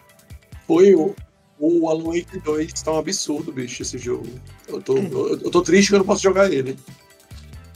[0.66, 1.16] Foi o,
[1.60, 4.28] o Alan Wake 2, tá um absurdo, bicho, esse jogo.
[4.68, 6.78] Eu tô, eu, eu tô triste que eu não posso jogar ele.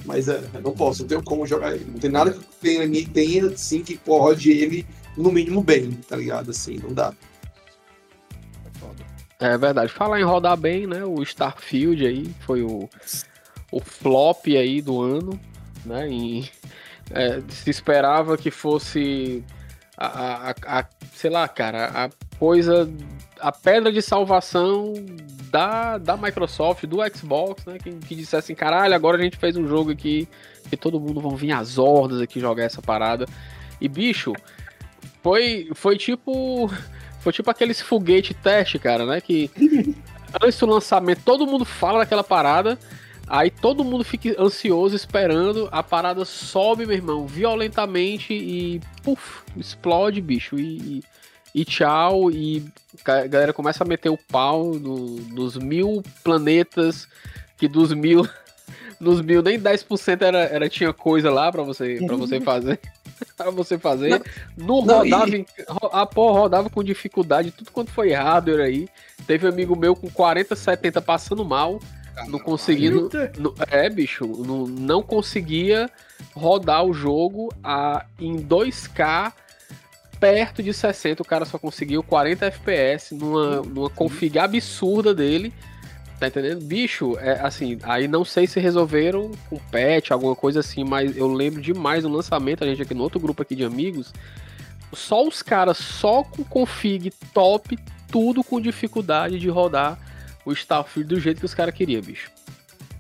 [0.05, 1.85] Mas é, não posso, não tenho como jogar ele.
[1.85, 4.85] Não tem nada que tenha, ninguém tenha assim que rode ele
[5.17, 6.51] no mínimo bem, tá ligado?
[6.51, 7.13] Assim, não dá.
[9.39, 9.91] É verdade.
[9.91, 11.03] Falar em rodar bem, né?
[11.03, 12.89] O Starfield aí foi o,
[13.71, 15.39] o flop aí do ano,
[15.85, 16.09] né?
[16.09, 16.49] E,
[17.11, 19.43] é, se esperava que fosse
[19.97, 22.09] a- a- a- sei lá, cara, a
[22.39, 22.89] coisa,
[23.39, 24.93] a pedra de salvação
[25.51, 27.77] da, da Microsoft, do Xbox, né?
[27.81, 30.27] Que, que dissesse assim, caralho, agora a gente fez um jogo aqui
[30.69, 33.25] que todo mundo vão vir às hordas aqui jogar essa parada.
[33.79, 34.33] E bicho,
[35.21, 36.69] foi, foi tipo
[37.19, 39.19] foi tipo aqueles foguete teste, cara, né?
[39.19, 39.49] Que
[40.41, 42.77] antes do lançamento todo mundo fala daquela parada,
[43.27, 50.21] aí todo mundo fica ansioso esperando, a parada sobe, meu irmão, violentamente e puf, explode,
[50.21, 50.57] bicho.
[50.57, 51.03] E, e
[51.63, 52.65] tchau, e
[53.05, 57.07] a galera começa a meter o pau no- nos mil planetas,
[57.57, 58.27] que dos mil.
[58.97, 62.79] Nos mil, nem 10% era, era, tinha coisa lá pra você, pra você fazer.
[63.35, 64.23] pra você fazer.
[64.57, 65.45] Não, Não, rodava, e-
[65.91, 68.87] a porra rodava com dificuldade, tudo quanto foi hardware aí.
[69.27, 71.77] Teve um amigo meu com 40, 70 passando mal,
[72.29, 73.09] não conseguindo.
[73.37, 75.89] não- é, bicho, não, não conseguia
[76.33, 79.33] rodar o jogo a, em 2K
[80.25, 81.21] perto de 60.
[81.21, 85.53] O cara só conseguiu 40 FPS numa, numa config absurda dele.
[86.19, 86.63] Tá entendendo?
[86.63, 91.27] Bicho, é assim, aí não sei se resolveram com patch, alguma coisa assim, mas eu
[91.27, 94.13] lembro demais do lançamento, a gente aqui no outro grupo aqui de amigos,
[94.93, 97.77] só os caras só com config top,
[98.09, 99.99] tudo com dificuldade de rodar
[100.45, 102.31] o Starfield do jeito que os caras queriam, bicho.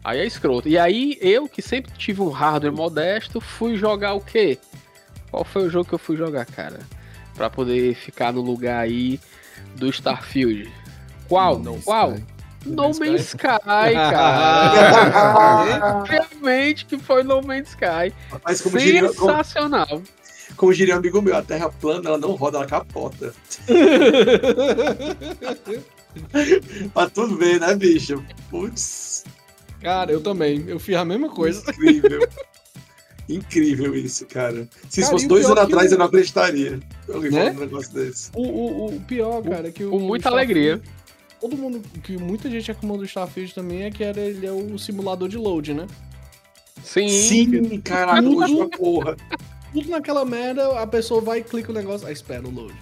[0.03, 0.67] Aí é escroto.
[0.67, 4.59] E aí eu, que sempre tive um hardware modesto, fui jogar o quê?
[5.31, 6.79] Qual foi o jogo que eu fui jogar, cara?
[7.35, 9.19] Pra poder ficar no lugar aí
[9.75, 10.71] do Starfield.
[11.27, 11.59] Qual?
[11.59, 12.13] No Qual?
[12.13, 12.23] Sky.
[12.65, 13.37] No Man's Sky.
[13.93, 15.95] Cara.
[15.97, 18.13] Obviamente que foi No Man's Sky.
[18.43, 20.01] Mas como diria, como, Sensacional.
[20.55, 23.33] como diria um amigo meu, a Terra plana, ela não roda, ela capota.
[26.93, 28.23] pra tudo ver, né, bicho?
[28.49, 29.23] Putz,
[29.81, 30.63] Cara, eu também.
[30.67, 31.61] Eu fiz a mesma coisa.
[31.69, 32.27] incrível.
[33.29, 34.67] incrível isso, cara.
[34.89, 36.79] Se isso Cara, fosse dois anos atrás, o- eu não acreditaria.
[37.13, 37.39] Alguém Né?
[37.45, 38.31] falando um negócio desse.
[38.35, 39.89] O, o, o pior, cara, é que o.
[39.91, 40.81] Com muita o alegria.
[41.39, 44.77] Todo mundo, que muita gente reclamou do Starfield também é que era, ele é o
[44.79, 45.85] simulador de load, né?
[46.83, 47.07] Sim.
[47.09, 49.17] Sim, caraca, Tudo- hoje porra.
[49.73, 52.73] Tudo naquela merda, a pessoa vai e clica o negócio, aí espera o load.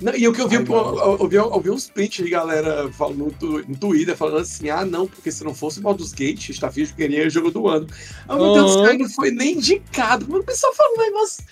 [0.00, 2.24] Não, e o que eu vi, Ai, pô, eu, eu vi, eu vi uns prints
[2.24, 5.82] de galera falando no, no Twitter falando assim: ah, não, porque se não fosse o
[5.82, 7.86] Baldur's Gate, Starfield queria o jogo do ano.
[8.26, 10.26] Ah, meu Deus, cara, não foi nem indicado.
[10.36, 11.44] O pessoal falando um negócio.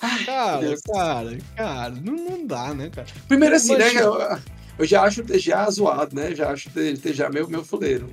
[0.00, 0.80] Ai, Cara, Deus.
[0.82, 3.06] cara, cara, não, não dá, né, cara?
[3.28, 4.02] Primeiro assim, Mas- né?
[4.02, 4.38] Eu,
[4.78, 6.34] eu já acho o TGA zoado, né?
[6.34, 8.08] Já acho o TGA meu, meu fuleiro.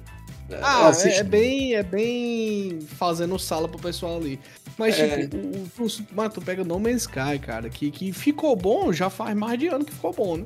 [0.49, 4.39] É, Ah, é, é bem, é bem fazendo sala pro pessoal ali.
[4.77, 5.21] Mas, É.
[5.21, 9.09] tipo, o, o, mas tu pega No Man's Sky, cara, que, que ficou bom, já
[9.09, 10.45] faz mais de ano que ficou bom, né?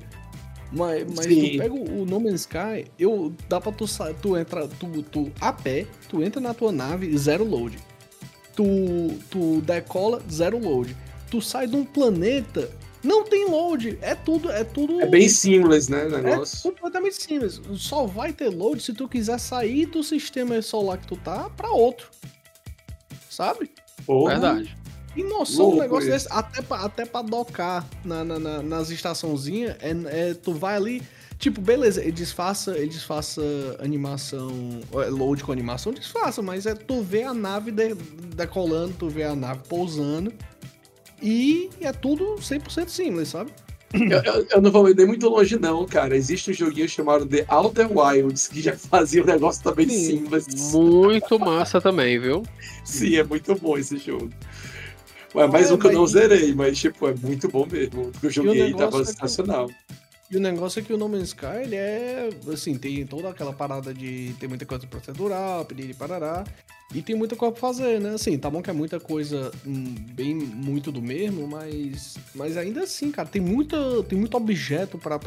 [0.71, 1.51] Mas, mas Sim.
[1.53, 3.85] tu pega o, o No Man's Sky, eu, dá pra tu,
[4.21, 7.77] tu entra, tu, tu a pé, tu entra na tua nave, zero load.
[8.55, 8.63] Tu,
[9.29, 10.95] tu decola, zero load.
[11.35, 12.69] Tu sai de um planeta,
[13.03, 13.97] não tem load.
[14.01, 15.01] É tudo, é tudo.
[15.01, 16.61] É bem seamless, né, o É negócio.
[16.63, 17.61] completamente simples.
[17.75, 21.69] Só vai ter load se tu quiser sair do sistema solar que tu tá pra
[21.71, 22.07] outro.
[23.29, 23.69] Sabe?
[24.05, 24.31] Porra.
[24.31, 24.77] Verdade.
[25.15, 26.25] E noção um negócio isso.
[26.25, 30.75] desse, até pra, até pra docar na, na- na- nas estaçãozinhas, é, é- tu vai
[30.75, 31.01] ali.
[31.37, 33.41] Tipo, beleza, ele disfarça, ele disfarça
[33.79, 34.79] animação.
[34.93, 37.93] é, Load com animação, disfarça, mas é tu vê a nave de-
[38.35, 40.33] decolando, tu vê a nave pousando.
[41.21, 43.51] E é tudo 100% simples, sabe?
[43.93, 46.17] Eu, eu- eu não vou nem muito longe, não, cara.
[46.17, 50.17] Existe um joguinho chamado The Outer Wilds que já fazia um negócio também Sim.
[50.17, 50.73] simples.
[50.73, 52.43] Muito massa também, viu?
[52.83, 54.29] Sim, é muito bom esse jogo.
[55.33, 58.07] Ué, mais um que eu não zerei, mas tipo, é muito bom mesmo.
[58.07, 59.69] O que eu joguei negócio tava é que- sensacional.
[60.35, 63.53] E o negócio é que o No Man's Sky, ele é, assim, tem toda aquela
[63.53, 66.43] parada de ter muita coisa procedural, pedir parará,
[66.93, 68.15] e tem muita coisa pra fazer, né?
[68.15, 72.83] Assim, tá bom que é muita coisa hum, bem muito do mesmo, mas, mas ainda
[72.83, 75.17] assim, cara, tem, muita, tem muito objeto pra,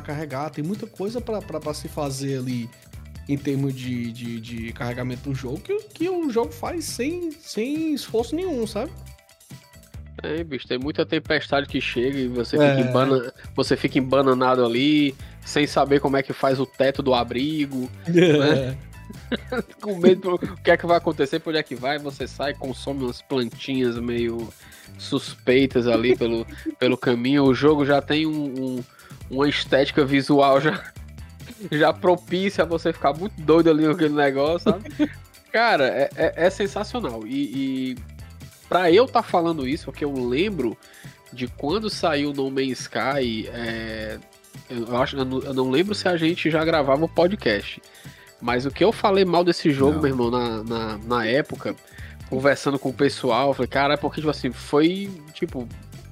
[0.00, 2.66] carregar, tem muita coisa pra se fazer ali
[3.28, 7.92] em termos de, de, de carregamento do jogo, que, que o jogo faz sem, sem
[7.92, 8.90] esforço nenhum, sabe?
[10.22, 12.74] É, bicho, tem muita tempestade que chega e você, É.
[12.76, 13.32] fica, embana...
[13.54, 17.90] você fica embananado ali, sem saber como é que faz o teto do abrigo,
[19.80, 22.54] com medo do que é que vai acontecer, por onde é que vai, você sai,
[22.54, 24.48] consome umas plantinhas meio
[24.98, 26.46] suspeitas ali pelo,
[26.78, 27.44] pelo caminho.
[27.44, 28.44] O jogo já tem um,
[28.78, 28.84] um-
[29.30, 30.82] uma estética visual já,
[31.70, 35.10] já propícia a você ficar muito doido ali com aquele negócio, sabe?
[35.52, 37.26] Cara, é, é- é sensacional.
[37.26, 37.96] E, e
[38.68, 40.76] pra eu estar falando isso, porque eu lembro
[41.32, 44.18] de quando saiu No Man's Sky, é,
[44.70, 47.80] eu, acho, eu não, eu não lembro se a gente já gravava o podcast.
[48.40, 50.02] Mas o que eu falei mal desse jogo, Não.
[50.02, 51.74] meu irmão, na, na, na época,
[52.28, 55.66] conversando com o pessoal, eu falei, cara, é porque, tipo assim, foi, tipo,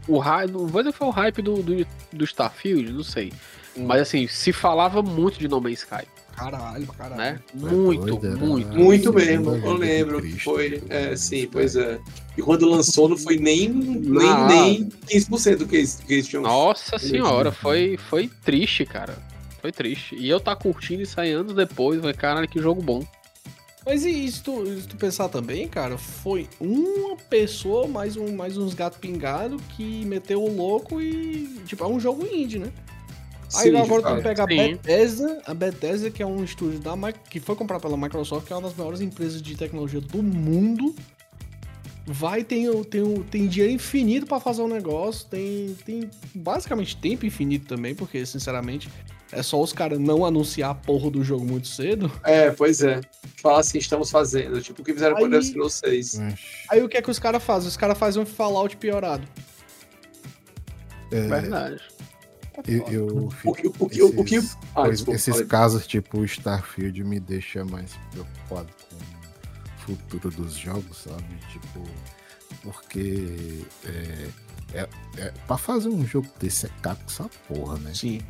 [0.08, 3.32] o hype, não vou dizer que foi o hype do, do, do Starfield, não sei.
[3.76, 7.16] Mas assim, se falava muito de No Man's Sky, Caralho, caralho.
[7.16, 7.40] né?
[7.54, 8.76] É Muito, doido, muito.
[8.76, 10.82] Muito mesmo, eu lembro que foi.
[10.88, 11.98] É, sim, pois é.
[12.36, 16.42] E quando lançou não foi nem, nem, nem 15% do que eles, que eles tinham.
[16.42, 19.16] Nossa senhora, foi, foi triste, cara.
[19.60, 20.16] Foi triste.
[20.16, 23.06] E eu tá curtindo isso aí anos depois, falei, caralho, que jogo bom.
[23.86, 28.56] Mas e se tu, se tu pensar também, cara, foi uma pessoa mais, um, mais
[28.56, 31.60] uns gatos pingados que meteu o louco e.
[31.66, 32.72] Tipo, é um jogo indie, né?
[33.56, 34.56] Aí Sim, agora tu pega a Sim.
[34.56, 38.56] Bethesda, a Bethesda, que é um estúdio da que foi comprado pela Microsoft, que é
[38.56, 40.94] uma das maiores empresas de tecnologia do mundo.
[42.06, 47.66] Vai, tem, tem, tem dinheiro infinito pra fazer um negócio, tem, tem basicamente tempo infinito
[47.66, 48.90] também, porque, sinceramente,
[49.32, 52.12] é só os caras não anunciar a porra do jogo muito cedo.
[52.22, 53.00] É, pois é.
[53.36, 54.60] Falar assim, estamos fazendo.
[54.60, 56.18] Tipo o que fizeram com Scrolls 6.
[56.18, 57.68] Mas, Aí o que é que os caras fazem?
[57.68, 59.26] Os caras fazem um Fallout piorado.
[61.10, 61.80] é, Verdade.
[62.66, 63.66] Eu, eu O fico- que.
[63.68, 64.34] O que, o que...
[64.36, 65.48] esses, Ah, desculpa, esses falei.
[65.48, 71.24] casos tipo o Starfield me deixa mais preocupado com o futuro dos jogos, sabe?
[71.50, 71.82] Tipo,
[72.62, 74.28] porque é,
[74.72, 74.88] é,
[75.18, 77.92] é, pra fazer um jogo desse é caro com essa porra, né?
[77.94, 78.20] Sim.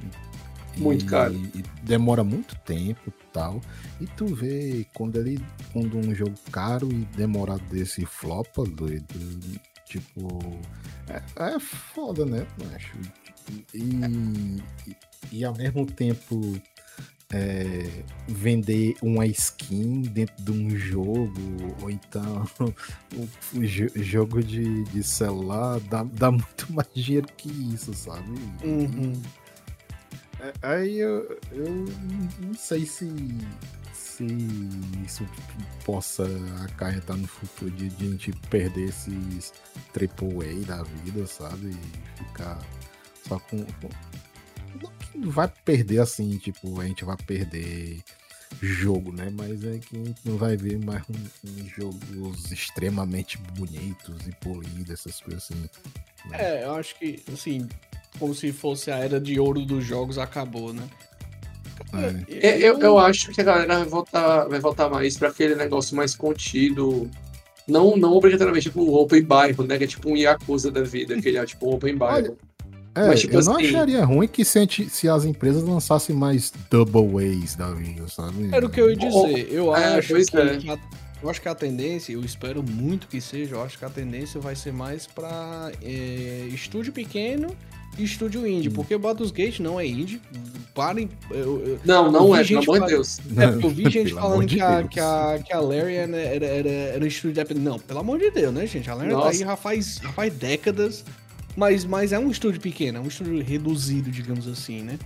[0.76, 1.34] Muito E- caro.
[1.34, 3.60] E demora muito tempo e tal.
[4.00, 5.40] E tu vê quando ele.
[5.72, 9.06] Quando um jogo caro e demorado desse flopa, doido.
[9.86, 10.40] Tipo.
[11.08, 11.22] É,
[11.54, 12.96] é foda, né, macho?
[13.74, 14.62] E,
[15.32, 16.60] e, ao mesmo tempo.
[17.32, 21.32] é, vender uma skin dentro de um jogo,
[21.82, 22.44] ou então
[23.54, 28.30] jo- jogo de, de celular dá, dá muito mais dinheiro que isso, sabe?
[28.62, 29.20] Uhum.
[30.38, 31.84] É, Aí eu, eu
[32.40, 33.08] não sei se,
[33.92, 34.24] se
[35.04, 35.26] isso
[35.84, 36.24] possa
[36.64, 39.52] acarretar no futuro de, de a gente perder esses
[39.96, 41.70] AAA da vida, sabe?
[41.70, 42.58] E ficar
[43.28, 43.58] só com.
[43.64, 43.88] com-
[44.80, 48.00] Não que vai perder assim, tipo, a gente vai perder
[48.60, 49.32] jogo, né?
[49.36, 54.32] Mas é que a gente não vai ver mais um, um jogos extremamente bonitos e
[54.36, 55.60] polidos, essas coisas assim.
[55.60, 55.68] né?
[56.32, 57.68] É, eu acho que, assim,
[58.18, 60.88] como se fosse a era de ouro dos jogos acabou, né?
[61.92, 62.56] É.
[62.60, 66.14] Eu, eu acho que a galera vai voltar, vai voltar mais pra aquele negócio mais
[66.14, 67.10] contido.
[67.66, 69.76] Não, não obrigatoriamente tipo o Open Bairro, né?
[69.78, 72.36] Que é tipo um Yakuza da vida, que ele é tipo um Open Bairro.
[72.94, 76.52] É, Mas, tipo eu não assim- acharia ruim que se, se as empresas lançassem mais
[76.70, 78.48] double ways da vida, sabe?
[78.52, 79.48] Era o que eu ia dizer.
[79.52, 80.78] Eu É, acho que, é.
[81.22, 84.40] eu acho que a tendência, eu espero muito que seja, eu acho que a tendência
[84.40, 87.48] vai ser mais pra é, estúdio pequeno
[87.96, 90.20] estúdio indie, porque Baldur's Gate não é indie.
[90.74, 91.08] Parem.
[91.30, 93.20] Eu, eu, Não, não é, gente pelo amor de Deus.
[93.36, 96.68] é porque eu vi gente falando que a, que, a, que a Larian era, era,
[96.68, 97.64] era um estúdio independente.
[97.64, 98.90] Não, pelo amor de Deus, né, gente?
[98.90, 101.04] A Larian tá aí já faz, já faz décadas.
[101.56, 104.98] Mas, mas é um estúdio pequeno, é um estúdio reduzido, digamos assim, né?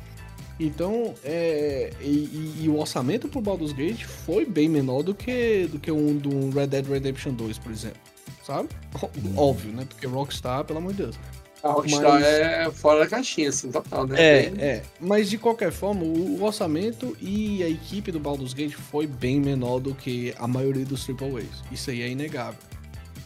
[0.61, 5.79] Então, é, e, e- o orçamento pro Baldur's Gate foi bem menor do que, do
[5.79, 8.01] que um do Red Dead Redemption 2, por exemplo.
[8.45, 8.69] Sabe?
[9.01, 9.09] Ó-
[9.51, 9.85] Óbvio, né?
[9.89, 11.17] Porque Rockstar, pelo amor de Deus.
[11.63, 14.17] A Rockstar Mas- é fora da caixinha, assim, total, né?
[14.21, 14.83] É, é.
[15.01, 19.41] Mas de qualquer forma, o, o orçamento e a equipe do Baldur's Gate foi bem
[19.41, 21.63] menor do que a maioria dos AAAs.
[21.71, 22.59] Isso aí é inegável.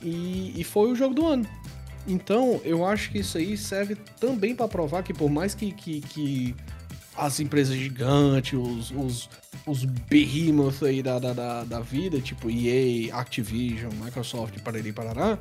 [0.02, 1.46] E, e foi o jogo do ano.
[2.06, 6.00] Então, eu acho que isso aí serve também para provar que por mais que, que,
[6.00, 6.54] que
[7.16, 9.30] as empresas gigantes, os, os,
[9.66, 15.38] os behemoths aí da, da, da, da vida, tipo EA, Activision, Microsoft, parari, parará,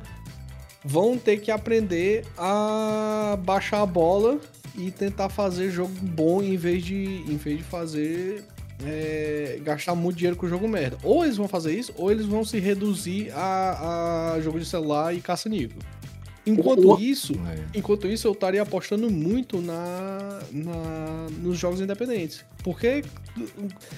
[0.84, 4.40] vão ter que aprender a baixar a bola
[4.76, 8.44] e tentar fazer jogo bom em vez de, em vez de fazer
[8.84, 10.98] é, gastar muito dinheiro com jogo merda.
[11.02, 15.14] Ou eles vão fazer isso, ou eles vão se reduzir a, a jogo de celular
[15.14, 15.78] e caça-níquel.
[16.44, 17.78] Enquanto O- isso, É.
[17.78, 22.44] enquanto isso, eu estaria apostando muito na, na, nos jogos independentes.
[22.64, 23.04] Porque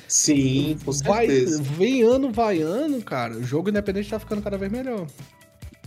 [0.07, 1.63] Sim, com vai, certeza.
[1.63, 5.07] vem ano, vai ano, cara, o jogo independente tá ficando cada vez melhor.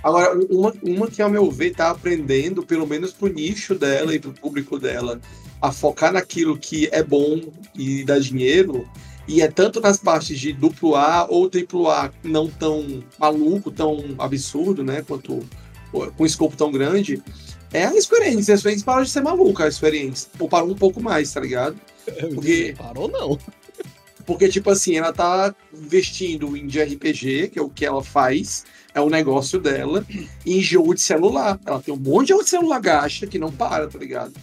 [0.03, 4.19] Agora, uma, uma que, ao meu ver, tá aprendendo, pelo menos pro nicho dela e
[4.19, 5.19] pro público dela,
[5.61, 7.41] a focar naquilo que é bom
[7.75, 8.87] e dá dinheiro,
[9.27, 14.15] e é tanto nas partes de duplo A ou triplo A não tão maluco, tão
[14.19, 15.43] absurdo, né, quanto
[15.91, 17.21] com escopo tão grande,
[17.73, 18.09] é a Enix.
[18.65, 20.29] A Enix parou de ser maluca, a Enix.
[20.39, 21.77] Ou parou um pouco mais, tá ligado?
[22.33, 23.37] Porque- Parou não.
[24.25, 28.65] Porque, tipo assim, ela tá investindo em de RPG, que é o que ela faz,
[28.93, 30.05] é o negócio dela,
[30.45, 31.57] e em jogo de celular.
[31.65, 34.33] Ela tem um monte de jogo de celular gasta que não para, tá ligado?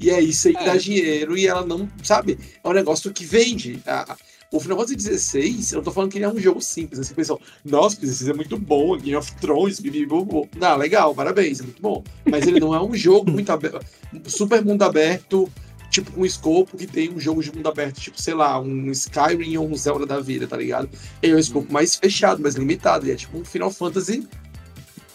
[0.00, 0.64] E é isso aí que É.
[0.66, 2.38] dá dinheiro e ela não, sabe?
[2.64, 3.82] É um negócio que vende.
[3.86, 4.16] A-
[4.50, 7.00] O Final Fantasy XVI, eu não tô falando que ele é um jogo simples.
[7.00, 10.48] Assim, pessoal, nossa, isso é muito bom, Game of Thrones, bibi, bu, bu.
[10.56, 12.02] Não, legal, parabéns, é muito bom.
[12.24, 13.84] Mas ele não é um jogo muito aberto,
[14.26, 15.50] super mundo aberto,
[15.90, 19.58] tipo, um escopo que tem um jogo de mundo aberto, tipo, sei lá, um Skyrim
[19.58, 20.88] ou um Zelda da vida, tá ligado?
[21.22, 23.04] Ele é um escopo mais fechado, mais limitado.
[23.04, 24.26] Ele é tipo um Final Fantasy.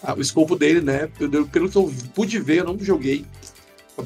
[0.04, 1.08] Ah, o escopo dele, né?
[1.18, 3.26] Pelo, pelo que eu pude ver, eu não joguei.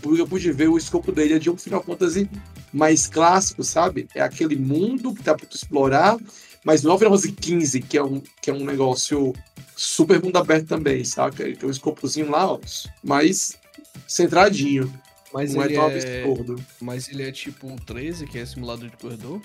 [0.01, 2.30] Pelo que eu pude ver, o escopo dele é de um Final Fantasy
[2.78, 4.07] mais clássico, sabe?
[4.13, 6.17] É aquele mundo que tá pra tu explorar,
[6.63, 9.34] mas não é o Final Fantasy XV, que é um, que é um negócio
[9.75, 11.43] super mundo aberto também, saca?
[11.43, 12.59] Ele tem um escopozinho lá, ó,
[13.03, 13.57] mais
[14.07, 14.91] centradinho.
[15.34, 16.65] Mas não é ele tão é, absurdo.
[16.80, 19.41] mas ele é tipo o 13, que é simulador de corredor.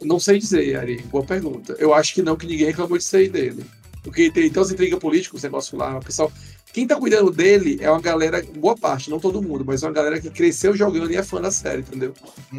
[0.00, 1.02] Não sei dizer, Ari.
[1.02, 1.76] Boa pergunta.
[1.78, 3.64] Eu acho que não, que ninguém reclamou disso aí dele.
[4.02, 5.98] Porque tem tantas intrigas políticas, negócio lá.
[5.98, 6.32] O pessoal.
[6.72, 10.18] Quem tá cuidando dele é uma galera, boa parte, não todo mundo, mas uma galera
[10.20, 12.14] que cresceu jogando e é fã da série, entendeu?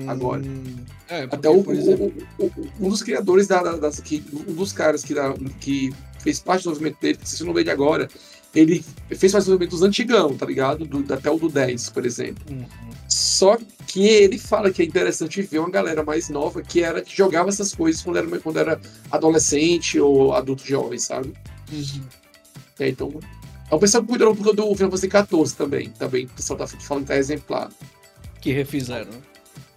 [0.08, 0.42] Agora.
[0.42, 0.64] Hum,
[1.10, 4.24] É, porque, Até o, por exemplo, o- o- um dos criadores da, da- das, que,
[4.32, 7.66] um dos caras que, da- que fez parte do movimento dele, que se não veio
[7.66, 8.08] de agora,
[8.56, 10.86] ele fez parte do movimento dos antigão, tá ligado?
[10.86, 12.44] Do- até o do 10, por exemplo.
[12.52, 12.66] Uhum.
[13.10, 13.58] Só
[13.88, 17.50] que ele fala que é interessante ver uma galera mais nova que era que jogava
[17.50, 18.80] essas coisas quando era, quando era
[19.12, 21.34] adolescente ou adulto jovem, sabe?
[21.72, 22.02] Uhum.
[22.80, 23.12] É, então.
[23.74, 25.90] É o pessoal que cuidou um pouco do Final Fantasy XIV também.
[25.90, 27.72] Também o pessoal tá falando que tá exemplar.
[28.40, 29.12] que refizeram.
[29.12, 29.18] né?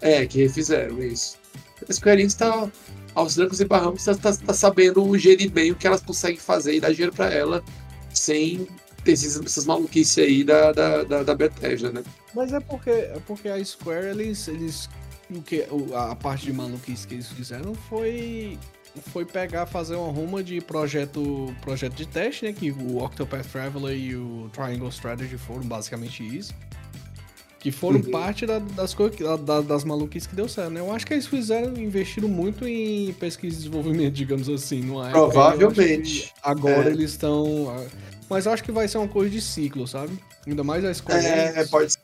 [0.02, 1.38] É, que refizeram isso.
[1.88, 2.70] A Square Enix tá,
[3.14, 6.74] aos trancos e barrancos, tá, tá, tá sabendo gerir bem o que elas conseguem fazer
[6.74, 7.64] e dar dinheiro pra ela
[8.12, 8.68] sem
[9.02, 12.04] ter esses, essas maluquices aí da, da, da, da Bethesda, né?
[12.34, 14.46] Mas é porque, é porque a Square, eles.
[14.46, 14.90] eles
[15.30, 18.58] o que, a parte de maluquice que eles fizeram foi.
[19.12, 22.52] Foi pegar, fazer uma ruma de projeto, projeto de teste, né?
[22.52, 26.54] Que o Octopath Traveler e o Triangle Strategy foram basicamente isso.
[27.58, 28.10] Que foram Uhum.
[28.10, 28.94] parte da- das,
[29.44, 30.80] da- das maluquices que deu certo, né?
[30.80, 35.20] Eu acho que eles fizeram, investiram muito em pesquisa e desenvolvimento, digamos assim, numa época.
[35.20, 36.20] Provavelmente.
[36.20, 36.92] Eu acho que Agora É.
[36.92, 37.74] eles estão.
[38.30, 40.16] Mas eu acho que vai ser uma coisa de ciclo, sabe?
[40.46, 41.98] Ainda mais a Square É, pode ser.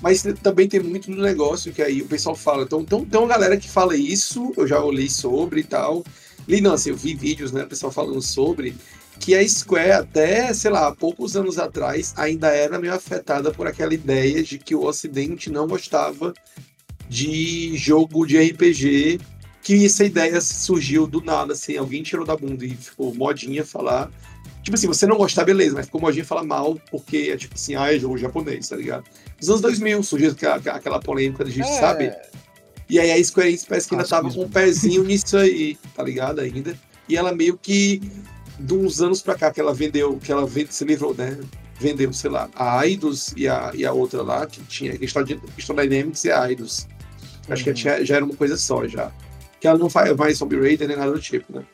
[0.00, 2.62] Mas também tem muito no negócio que aí o pessoal fala.
[2.62, 6.04] Então, então tem uma galera que fala isso, eu já olhei sobre e tal.
[6.46, 8.74] Li, não, assim, eu vi vídeos, né, o pessoal falando sobre,
[9.18, 13.92] que a Square, até, sei lá, poucos anos atrás, ainda era meio afetada por aquela
[13.92, 16.32] ideia de que o Ocidente não gostava
[17.08, 19.20] de jogo de RPG,
[19.62, 24.10] que essa ideia surgiu do nada, assim, alguém tirou da bunda e ficou modinha falar.
[24.62, 27.74] Tipo assim, você não gostar, beleza, mas ficou modinha falar mal, porque é tipo assim,
[27.74, 29.04] ah, é jogo japonês, tá ligado?
[29.38, 32.12] Nos anos 2000 surgiu aquela, aquela polêmica da gente, É, sabe?
[32.90, 36.02] E aí a Square Enix parece que ainda tava com um pezinho nisso aí, tá
[36.02, 36.40] ligado?
[36.40, 36.76] Ainda.
[37.08, 38.00] E ela meio que,
[38.58, 41.38] de uns anos pra cá, que ela vendeu, que ela vende, se livrou, né?
[41.80, 45.76] vendeu, sei lá, a Eidos e a, e a outra lá, que tinha Crystal, Crystal
[45.76, 46.88] Dynamics e a Eidos.
[47.48, 47.76] Acho que Uhum.
[47.76, 49.12] tinha- já era uma coisa só já.
[49.60, 51.64] Que ela não faz mais Tomb Raider nem nada do tipo, né?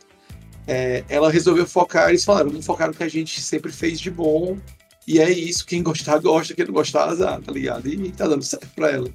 [0.67, 4.11] É, ela resolveu focar, eles falaram, vamos focar no que a gente sempre fez de
[4.11, 4.59] bom,
[5.07, 7.87] e é isso, quem gostar, gosta, quem não gostar, azar, tá ligado?
[7.89, 9.09] E tá dando certo pra ela.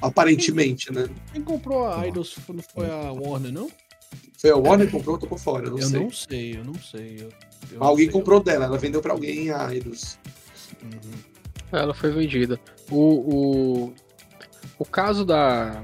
[0.00, 1.08] Aparentemente, né?
[1.32, 3.68] Quem comprou a Idols não foi a Warner, não?
[4.38, 6.00] Foi a Warner que comprou, eu tô por fora, não eu sei.
[6.00, 7.16] não sei, eu não sei.
[7.20, 7.32] eu-
[7.72, 8.20] eu alguém não sei.
[8.20, 10.16] comprou dela, ela vendeu pra alguém a Eidos.
[10.82, 11.10] Uhum.
[11.72, 12.58] Ela foi vendida.
[12.90, 12.96] O,
[13.88, 13.94] o,
[14.78, 15.82] o caso da,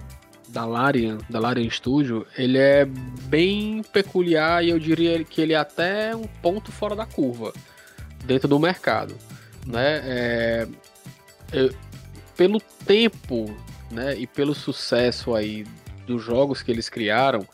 [0.49, 5.57] da Larian, da Larian Studio, ele é bem peculiar e eu diria que ele é
[5.57, 7.53] até um ponto fora da curva
[8.25, 9.17] dentro do mercado.
[9.67, 10.01] Né?
[10.05, 10.69] É,
[11.53, 11.71] é,
[12.37, 13.55] pelo tempo
[13.91, 15.65] né, e pelo sucesso aí
[16.07, 17.47] dos jogos que eles criaram,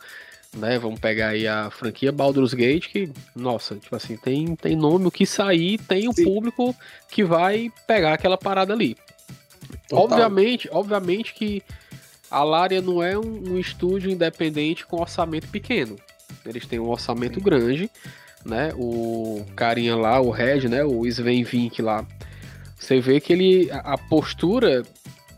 [0.55, 0.77] né?
[0.77, 5.11] Vamos pegar aí a franquia Baldur's Gate, que, nossa, tipo assim, tem, tem nome, o
[5.11, 6.25] que sair, tem o Sim.
[6.25, 6.75] público
[7.09, 8.97] que vai pegar aquela parada ali.
[9.87, 10.03] Total.
[10.03, 11.63] Obviamente, obviamente que
[12.29, 15.95] a Larian não é um, um estúdio independente com orçamento pequeno.
[16.45, 17.45] Eles têm um orçamento Sim.
[17.45, 17.91] grande,
[18.45, 18.71] né?
[18.75, 20.83] O carinha lá, o Red, né?
[20.83, 22.05] O Sven Vink lá.
[22.77, 23.69] Você vê que ele.
[23.71, 24.83] A, postura.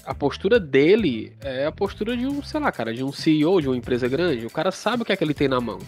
[0.06, 3.68] A postura dele é a postura de um, sei lá, cara, de um CEO de
[3.68, 4.46] uma empresa grande.
[4.46, 5.80] O cara sabe o que é que ele tem na mão,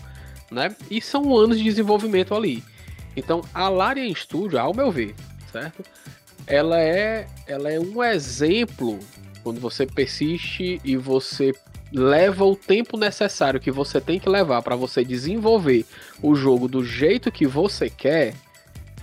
[0.49, 0.73] né?
[0.89, 2.63] E são anos de desenvolvimento ali.
[3.15, 5.15] Então, a Larian Studio, ao meu ver,
[5.51, 5.83] certo?
[6.47, 8.99] Ela é, ela é um exemplo
[9.43, 11.53] quando você persiste e você
[11.95, 15.85] leva o tempo necessário que você tem que levar para você desenvolver
[16.21, 18.35] o jogo do jeito que você quer,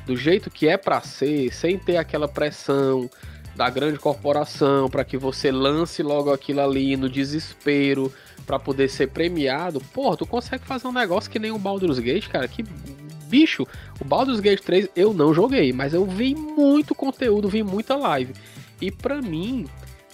[0.04, 3.08] do jeito que é para ser, sem ter aquela pressão
[3.56, 8.12] da grande corporação para que você lance logo aquilo ali no desespero
[8.46, 9.80] para poder ser premiado.
[9.94, 12.62] Porra, tu consegue fazer um negócio que nem o Baldur's Gate, cara, que
[13.28, 13.66] bicho,
[13.98, 18.34] o Baldur's Gate 3 eu não joguei, mas eu vi muito conteúdo, vi muita live.
[18.82, 19.66] E pra mim,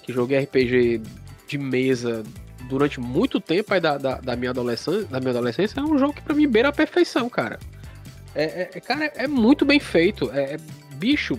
[0.02, 1.02] que joguei RPG
[1.48, 2.22] de mesa
[2.68, 6.12] durante muito tempo aí da, da, da minha adolescência, da minha adolescência, é um jogo
[6.12, 7.58] que pra mim beira a perfeição, cara.
[8.34, 10.30] É, é- é- cara, é muito bem feito.
[10.32, 10.58] É, é-
[10.94, 11.38] bicho.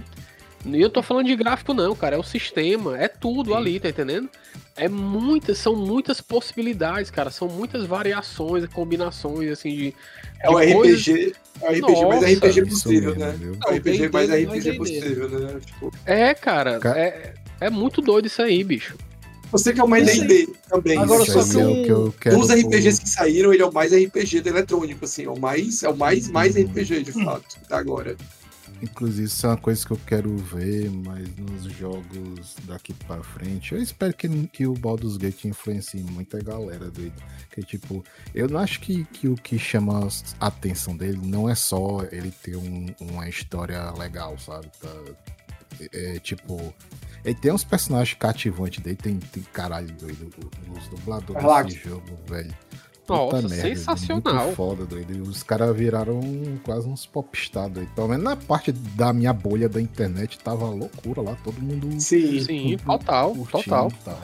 [0.65, 2.15] E eu tô falando de gráfico, não, cara.
[2.17, 4.30] É o sistema, é tudo ali, tá entendendo?
[4.75, 7.30] É muitas, são muitas possibilidades, cara.
[7.30, 9.95] São muitas variações, combinações, assim, de.
[10.41, 13.36] É o de coisas- RPG, é o RPG mais Nossa, RPG Isso possível, mesmo, né?
[13.39, 13.57] viu?
[13.65, 15.59] É o RPG mais RPG mais possível, né?
[15.65, 18.97] Tipo, É, cara, Ca- é, é muito doido isso aí, bicho.
[19.52, 20.06] Você que é o mais.
[20.06, 20.97] D&D também.
[20.97, 23.66] Agora, só que é um- o que eu quero Dos RPGs que saíram, ele é
[23.66, 26.64] o mais RPG do eletrônico, assim, é o mais, é o mais, mais Uhum.
[26.64, 28.16] RPG, de fato, até agora.
[28.82, 33.74] Inclusive, isso é uma coisa que eu quero ver, mas nos jogos daqui pra frente.
[33.74, 37.12] Eu espero que, que o Baldur's Gate influencie muita galera, doido.
[37.52, 38.02] Que, tipo,
[38.34, 40.08] eu não acho que, que o que chama
[40.39, 44.68] a atenção dele não é só ele ter um- uma história legal, sabe?
[44.82, 45.04] Tá-
[45.82, 46.74] é, é, tipo.
[47.24, 50.30] Ele tem uns personagens cativantes dele, tem, tem caralho doido.
[50.78, 51.74] Os dubladores Relax.
[51.74, 52.53] desse jogo, velho.
[53.07, 54.45] Nossa, Puta merda, sensacional.
[54.45, 55.13] Muito foda, doido.
[55.13, 56.22] E os caras viraram
[56.63, 57.89] quase uns popstar, doido.
[57.95, 62.39] Pelo menos na parte da minha bolha da internet tava loucura lá, todo mundo Sim.
[62.41, 63.91] Sim, total, total.
[64.05, 64.22] tal.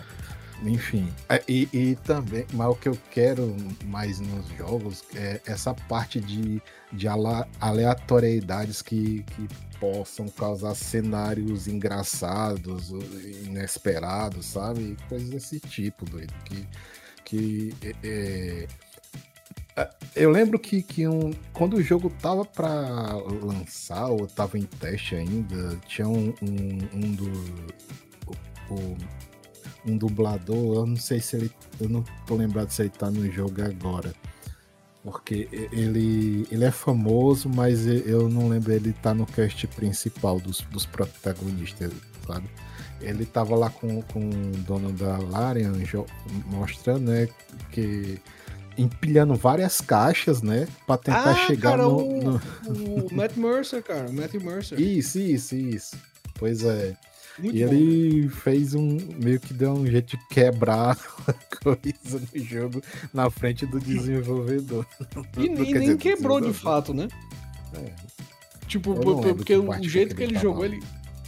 [0.65, 3.55] Enfim, é, e, e também, mas o que eu quero
[3.85, 6.59] mais nos jogos é essa parte de,
[6.91, 7.07] de
[7.59, 9.47] aleatoriedades que, que
[9.79, 12.89] possam causar cenários engraçados,
[13.45, 14.97] inesperados, sabe?
[15.07, 16.33] Coisas desse tipo, doido.
[16.45, 16.67] Que,
[17.23, 18.67] que é, é,
[19.75, 23.13] é, eu lembro que, que um, quando o jogo tava pra
[23.43, 27.31] lançar, ou tava em teste ainda, tinha um, um, um do.
[28.25, 28.97] o- o-
[29.85, 31.51] um dublador, eu não sei se ele.
[31.79, 34.13] Eu não tô lembrado se ele tá no jogo agora.
[35.03, 40.61] Porque ele, ele é famoso, mas eu não lembro ele tá no cast principal dos,
[40.71, 41.91] dos protagonistas,
[42.25, 42.49] sabe?
[43.01, 45.73] Ele tava lá com, com o dono da Larian
[46.47, 47.27] mostrando, né,
[47.71, 48.19] que
[48.77, 52.41] empilhando várias caixas, né, pra tentar Ah, chegar cara, no, no-
[53.05, 54.79] O Matt Mercer, cara, o Matthew Mercer.
[54.81, 55.95] Isso, isso, isso.
[56.33, 56.97] Pois é.
[57.37, 57.73] Muito E bom.
[57.73, 58.97] ele fez um.
[59.21, 62.81] meio que deu um jeito de quebrar a coisa no jogo
[63.13, 64.85] na frente do desenvolvedor.
[65.37, 67.07] E, Do- e nem dizer, quebrou de fato, né?
[67.73, 67.91] É.
[68.67, 70.81] Tipo, porque que o jeito que que ele ele jogou, ele,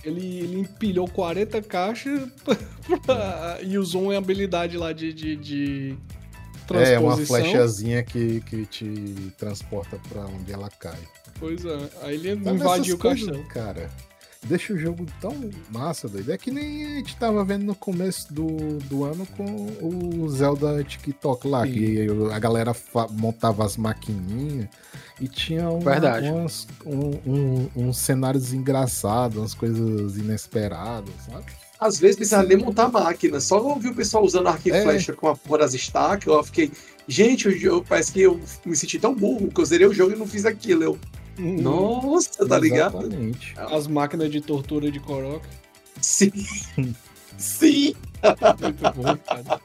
[0.04, 2.22] ele, ele empilhou 40 caixas
[3.06, 5.98] pra- e usou uma habilidade lá de, de, de
[6.74, 8.88] É, uma flechazinha que, que te
[9.38, 10.98] transporta pra onde ela cai.
[11.40, 13.48] Pois é, aí ele Sabe invadiu o coisas, castelo.
[13.50, 13.90] Cara,
[14.46, 16.32] deixa o jogo tão massa, doido.
[16.32, 19.46] É que nem a gente tava vendo no começo do, do ano com
[19.82, 21.74] o Zelda TikTok lá, Sim.
[21.74, 22.76] que a galera
[23.12, 24.68] montava as maquininhas
[25.20, 26.30] E tinha Verdade.
[26.30, 31.46] umas- um- um- uns cenários engraçados, umas coisas inesperadas, sabe?
[31.80, 34.72] Às vezes precisava nem montar a máquina, só eu vi o pessoal usando arco e
[34.72, 34.82] É.
[34.84, 36.72] flecha com a porra das estacas, eu fiquei,
[37.08, 40.14] gente, o jogo, parece que eu me senti tão burro, que eu zerei o jogo
[40.14, 40.84] e não fiz aquilo.
[40.84, 41.00] Eu,
[41.38, 42.98] nossa, tá ligado?
[43.00, 43.54] Exatamente.
[43.58, 45.46] As máquinas de tortura de Korok.
[46.02, 46.32] Sim.
[47.38, 47.94] Sim.
[48.62, 49.62] Muito bom, cara.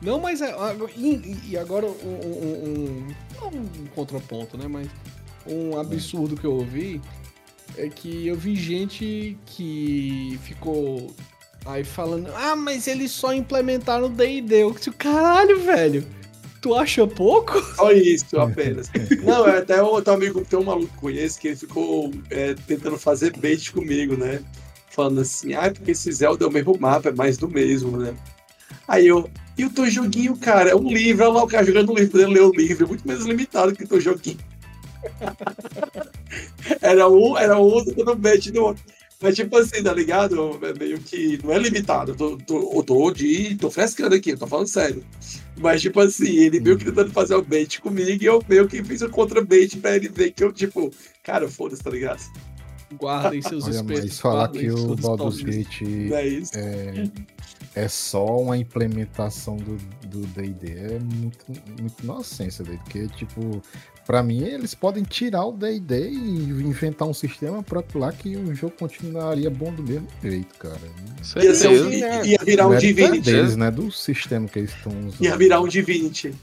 [0.00, 3.06] Não, mas é, agora- e, agora um, um- um-
[3.40, 4.68] não um contraponto, né?
[4.68, 4.88] Mas
[5.46, 7.00] um absurdo que eu ouvi
[7.76, 11.12] é que eu vi gente que ficou
[11.66, 14.62] aí falando, ah, mas eles só implementaram o D&D.
[14.62, 16.06] Eu disse, caralho, velho,
[16.60, 17.60] tu acha pouco?
[17.74, 18.90] Só isso, apenas.
[19.22, 22.98] Não, é até outro amigo, tem um maluco que conheço que ele ficou é, tentando
[22.98, 24.40] fazer bait comigo, né?
[24.90, 28.14] Falando assim, ah, porque esse Zelda é o mesmo mapa, é mais do mesmo, né?
[28.86, 31.92] Aí eu, e o teu joguinho, cara, é um livro, olha lá o cara jogando
[31.92, 34.38] um livro, podendo ler o livro, é muito menos limitado que o teu joguinho.
[36.80, 38.82] era um, era um dando bait no outro.
[39.20, 40.58] Mas tipo assim, tá ligado?
[40.62, 42.12] É meio que não é limitado.
[42.12, 43.56] Eu tô, tô, eu tô de.
[43.56, 45.04] tô frescando aqui, eu tô falando sério.
[45.58, 48.82] Mas, tipo assim, ele meio que tentando fazer o bait comigo e eu meio que
[48.82, 50.90] fiz o contra-bait pra ele ver que eu, tipo,
[51.22, 52.20] cara, foda-se, tá ligado?
[52.94, 54.04] Guardem seus Olha, espetos.
[54.04, 55.42] mas falar que o Baldur's.
[55.42, 55.82] Gate
[56.12, 56.52] é isso.
[56.54, 57.10] é,
[57.74, 59.76] é só uma implementação do
[60.08, 60.72] do D&D.
[60.72, 61.44] É muito,
[61.80, 62.78] muito nonsense, velho.
[62.78, 63.62] Porque, tipo,
[64.08, 68.54] pra mim, eles podem tirar o D&D e inventar um sistema próprio lá que o
[68.54, 70.80] jogo continuaria bom do mesmo jeito, cara.
[71.36, 72.26] Ia, ser um, Certeza.
[72.26, 73.20] ia virar um é Divinity.
[73.20, 73.70] deles, né?
[73.70, 75.20] Do sistema que eles estão usando.
[75.22, 76.34] Ia virar um Divinity.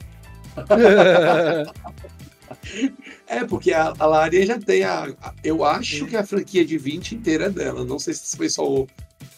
[3.26, 7.46] É, porque a, a já tem a, a- Eu acho que a franquia Divinity inteira
[7.46, 7.84] é dela.
[7.84, 8.88] Não sei se foi só o,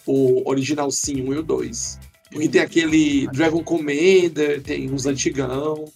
[0.06, 1.98] o original sim, o 1 e o 2.
[2.30, 5.86] Porque tem aquele Dragon Commander, tem uns antigão.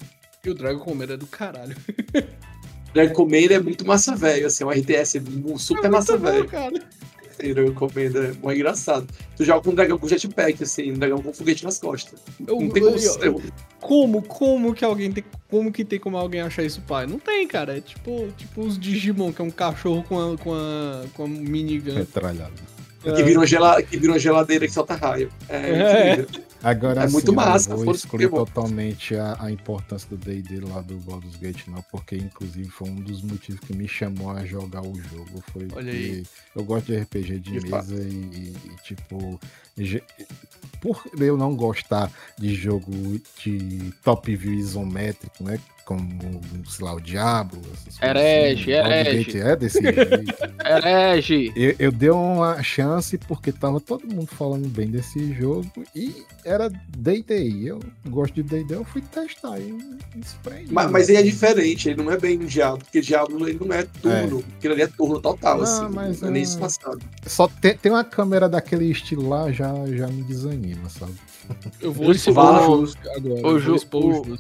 [0.44, 1.76] E o Dragon Commander é do caralho.
[2.92, 5.22] Dragon Commander é muito massa velho, assim, um RTS
[5.56, 7.54] super massa Muito bom, velho.
[7.54, 9.06] Dragon Commander é muito engraçado.
[9.36, 12.18] Tu joga com um dragão com jetpack, assim, um dragão com foguete nas costas.
[12.44, 13.22] Eu- Não tem eu- como.
[13.24, 13.42] eu-
[13.80, 15.24] Como, como que alguém tem.
[15.48, 17.06] Como que tem como alguém achar isso pai?
[17.06, 17.78] Não tem, cara.
[17.78, 21.28] É tipo, tipo os Digimon, que é um cachorro com a, com a, com a
[21.28, 21.94] minigun.
[21.94, 22.52] Metralhado.
[23.02, 25.30] Que virou, gela, que virou geladeira que solta raio.
[25.48, 26.26] É, É.
[26.62, 30.60] Agora É sim, muito eu massa, não vou excluir totalmente a, a importância do D&D
[30.60, 34.44] lá do Baldur's Gate, não, porque inclusive foi um dos motivos que me chamou a
[34.44, 35.42] jogar o jogo.
[35.52, 36.22] Foi Olha que
[36.54, 39.40] eu gosto de RPG de, De mesa e, e, e, tipo.
[40.80, 42.92] Por eu não gostar de jogo
[43.42, 45.58] de top view isométrico, né?
[45.84, 49.38] Como, sei lá, o Diablo, essas coisas Herege, assim, herege.
[49.40, 50.34] É desse jeito.
[50.64, 51.52] Herege.
[51.56, 56.68] Eu, eu dei uma chance porque tava todo mundo falando bem desse jogo e era
[56.96, 57.64] D&D.
[57.64, 59.76] Eu gosto de D&D, eu fui testar e.
[60.70, 63.74] Mas, mas ele é diferente, ele não é bem um Diablo, porque Diablo ele não
[63.74, 64.44] é turno.
[64.58, 65.94] Aquilo ali é turno total, Não, assim.
[65.94, 67.00] mas, não é nem isso passado.
[67.26, 71.14] Só tem, tem uma câmera daquele estilo lá, já, já me desanima, sabe?
[71.80, 72.70] Eu vou expor agora.
[73.26, 74.38] eu vou expor.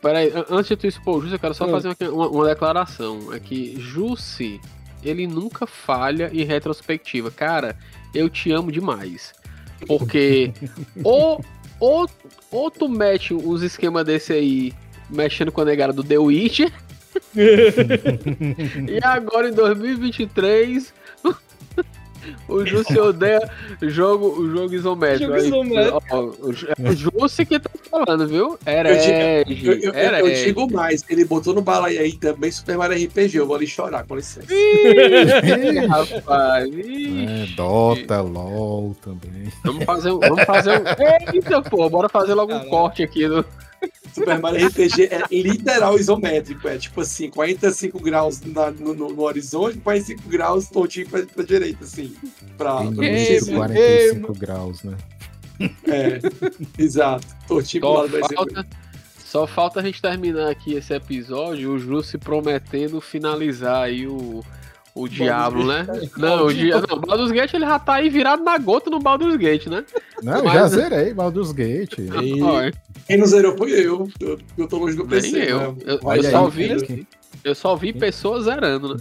[0.00, 1.68] Peraí, an- antes de tu expor o Jussi, eu quero só Ah.
[1.68, 3.32] fazer uma, uma- uma declaração.
[3.32, 4.60] É que Jussi,
[5.02, 7.30] ele nunca falha em retrospectiva.
[7.30, 7.76] Cara,
[8.14, 9.32] eu te amo demais.
[9.86, 10.52] Porque
[11.02, 11.44] ou,
[11.80, 12.08] ou,
[12.50, 14.72] ou tu mete uns esquemas desse aí,
[15.10, 16.72] mexendo com a negada do The Witcher,
[17.34, 20.92] e agora em 2023...
[22.48, 23.40] O Jussi odeia
[23.82, 25.24] jogo, o jogo isométrico.
[25.24, 26.02] Jogo Aí, isométrico.
[26.10, 28.58] ó, é o Jussi que tá falando, viu?
[28.66, 29.94] Herege, Eu, eu- eu- eu
[30.26, 30.44] herege.
[30.46, 34.04] digo mais, ele botou no bala aí também Super Mario RPG, eu vou ali chorar,
[34.06, 34.46] com licença.
[34.54, 37.26] Ih, rapaz, ih.
[37.26, 39.52] É, Dota, LOL também.
[39.64, 40.18] Vamos fazer um.
[40.20, 41.34] Vamos fazer um.
[41.34, 43.44] Eita, pô, bora fazer logo um corte aqui do.
[44.14, 49.22] Super Mario RPG é literal isométrico, é tipo assim, 45 graus na- no, no- no
[49.22, 52.14] horizonte, 45 graus tontinho pra, pra direita, assim.
[52.56, 53.56] Pra, pra Tem Ei, você isso, ver.
[53.56, 54.96] 45 graus, né?
[55.86, 56.18] É,
[56.78, 57.26] exato.
[57.46, 58.34] Tortinho pro Só lado do exemplo.
[58.36, 58.66] falta,
[59.24, 64.44] só falta a gente terminar aqui esse episódio, o Ju se prometendo finalizar aí o.
[64.94, 65.84] O Diablo, né?
[66.16, 66.86] Não, o Diablo.
[66.88, 69.84] Não, Baldur's Gate ele já tá aí virado na gota no Baldur's Gate, né?
[70.22, 71.98] Não, eu Mas- já zerei Baldur's Gate.
[72.40, 72.70] Ó,
[73.06, 74.08] Quem não zerou foi eu.
[74.20, 75.32] Eu, eu tô longe do PC.
[75.32, 75.58] Nem eu.
[75.58, 75.76] né?
[75.84, 77.06] Eu, eu só aí, vi,
[77.42, 79.00] eu só vi pessoas zerando, né?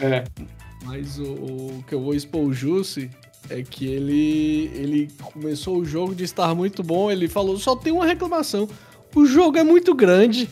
[0.00, 0.24] É.
[0.84, 3.10] Mas o, o que eu vou expor o Jussi
[3.48, 7.10] é que ele, ele começou o jogo de estar muito bom.
[7.10, 8.68] Ele falou: só tem uma reclamação.
[9.14, 10.48] O jogo é muito grande.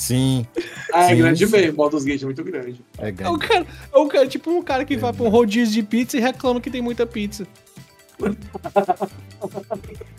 [0.00, 0.46] Sim,
[0.94, 1.52] Ah, é Sim, grande sim.
[1.52, 2.80] mesmo, o Baldur's Gate é muito grande.
[2.96, 3.38] é É o grande.
[3.46, 6.20] cara, é o cara tipo um cara que vai pra um rodízio de pizza e
[6.20, 7.46] reclama que tem muita pizza.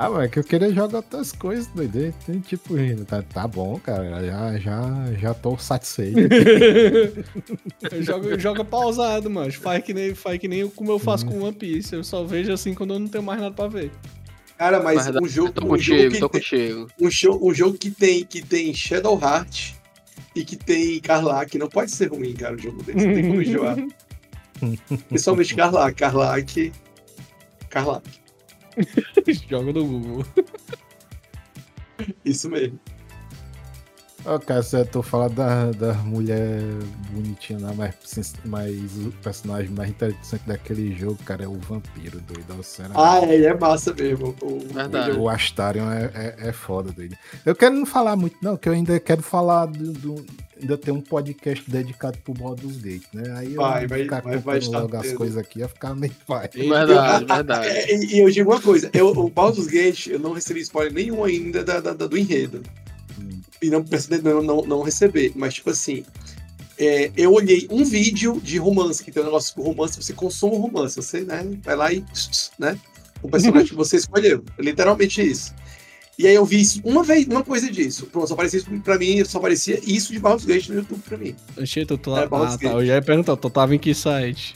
[0.00, 2.14] Ah, mas é que eu queria jogar outras coisas, doido.
[2.24, 2.74] Tem tipo,
[3.04, 4.24] tá, tá bom, cara.
[4.24, 6.20] Já, já, já tô satisfeito.
[8.04, 9.52] joga, joga pausado, mano.
[9.52, 11.96] Faz que nem, faz que nem como eu faço com One Piece.
[11.96, 13.90] Eu só vejo assim quando eu não tenho mais nada pra ver.
[14.58, 16.88] Cara, mas Mas um jogo, tô um contigo, jogo que tô tem, contigo.
[17.00, 19.74] um, show, um jogo que tem que tem Shadow Heart
[20.34, 23.06] e que tem Carlac, não pode ser ruim, cara, o jogo desse.
[23.06, 23.76] Não tem como enjoar.
[25.08, 26.72] Principalmente Carlac, Carlac,
[27.70, 28.04] Carlac.
[29.48, 30.26] Joga no Google.
[32.24, 32.80] Isso mesmo.
[34.30, 36.60] Ó, cara, se tu fala da, da mulher
[37.12, 37.94] bonitinha lá, mas,
[38.44, 38.74] mas
[39.06, 42.52] o personagem mais interessante daquele jogo, cara, é o vampiro, doido.
[42.52, 42.62] O
[42.94, 44.34] Ah, é, ele é massa mesmo.
[44.42, 45.12] O, Verdade.
[45.18, 47.16] O Astarion é, é, é foda, doido.
[47.46, 49.92] Eu quero não falar muito, não, que eu ainda quero falar do.
[49.92, 50.26] do-
[50.60, 53.32] ainda tem um podcast dedicado pro Baldur's Gate, né?
[53.36, 56.12] Aí eu Vai, ia vai- ficar vai- vai logo as coisas aqui, ia ficar meio
[56.26, 56.50] pai.
[56.52, 57.66] Verdade, verdade.
[57.68, 60.92] É, e, e eu digo uma coisa, eu, o Baldur's Gate, eu não recebi spoiler
[60.92, 62.62] nenhum ainda da, da- da- do enredo.
[63.60, 65.32] E não pretendo não, não, não receber.
[65.34, 66.04] Mas, tipo assim,
[66.78, 70.54] é, eu olhei um vídeo de romance, que tem um negócio com romance, você consome
[70.54, 72.04] o romance, você né, vai lá e.
[72.58, 72.78] né?
[73.20, 74.44] O personagem que você escolheu.
[74.56, 75.52] É literalmente isso.
[76.16, 78.06] E aí eu vi isso uma vez, uma coisa disso.
[78.06, 81.16] Pronto, só aparecia isso pra mim, só aparecia isso de Baldur's Gate no YouTube pra
[81.16, 81.34] mim.
[81.56, 82.68] Achei, tu, tu, É, ah, tá.
[82.68, 84.54] Eu já ia perguntar, tu tava em que site?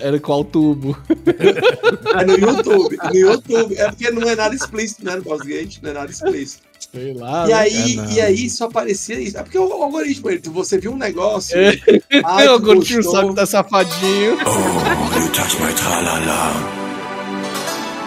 [0.00, 0.96] Era qual tubo?
[2.16, 2.96] É no YouTube.
[2.96, 3.76] No YouTube.
[3.76, 5.16] É porque não é nada explícito, né?
[5.16, 6.62] No Baldur's Gate, não é nada explícito.
[6.94, 7.44] Sei lá.
[7.46, 7.54] E né?
[7.54, 9.36] aí, É, e aí só aparecia isso.
[9.36, 11.58] É porque o algoritmo, ele, você viu um negócio.
[11.58, 11.76] É.
[12.24, 14.38] ai, curti o gostou, saco da safadinho.
[14.46, 16.52] Oh, you touch my tra-la-la.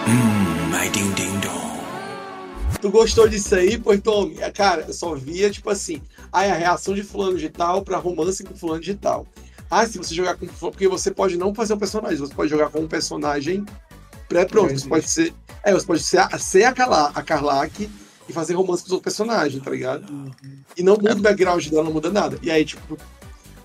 [0.07, 1.57] Mmm, my ding-ding-dong.
[2.79, 3.77] Tu gostou disso aí?
[3.77, 4.35] Pois tome.
[4.53, 8.41] Cara, eu só via, tipo assim, ai, a reação de fulano de tal pra romance
[8.41, 9.27] com fulano de tal.
[9.69, 12.49] Ah, se você jogar com fulano, porque você pode não fazer o personagem, você pode
[12.49, 13.65] jogar com um personagem
[14.29, 14.79] pré-pronto.
[14.79, 15.33] Você pode ser.
[15.61, 17.89] É, você pode ser a, ser a, Carla, a Carlac
[18.27, 20.05] e fazer romance com os outros personagens, tá ligado?
[20.75, 22.37] E não muda o background dela, não muda nada.
[22.41, 22.97] E aí, tipo,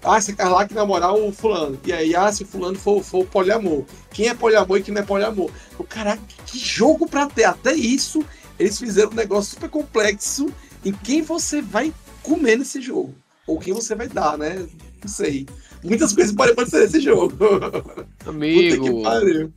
[0.02, 1.78] ah, se a Carlac namorar o fulano.
[1.84, 3.84] E aí, ah, se o fulano for, for poliamor.
[4.10, 5.50] Quem é poliamor e quem não é poliamor?
[5.78, 7.44] O caraca, que jogo pra ter.
[7.44, 8.24] Até isso,
[8.58, 10.52] eles fizeram um negócio super complexo
[10.84, 11.92] em quem você vai
[12.22, 13.14] comer nesse jogo.
[13.46, 14.66] Ou quem você vai dar, né?
[15.02, 15.46] Não sei.
[15.82, 17.36] Muitas coisas podem acontecer nesse jogo.
[17.38, 19.52] Puta que Amigo, pariu.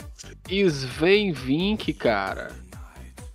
[0.50, 2.52] Sven Vink, cara.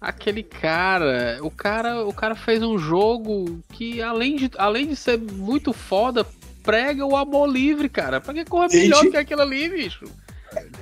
[0.01, 5.18] Aquele cara, o cara, o cara fez um jogo que além de, além de ser
[5.18, 6.26] muito foda,
[6.62, 8.20] prega o amor livre, cara.
[8.20, 8.82] Pra que correr Gente.
[8.82, 10.07] melhor que aquilo ali, bicho?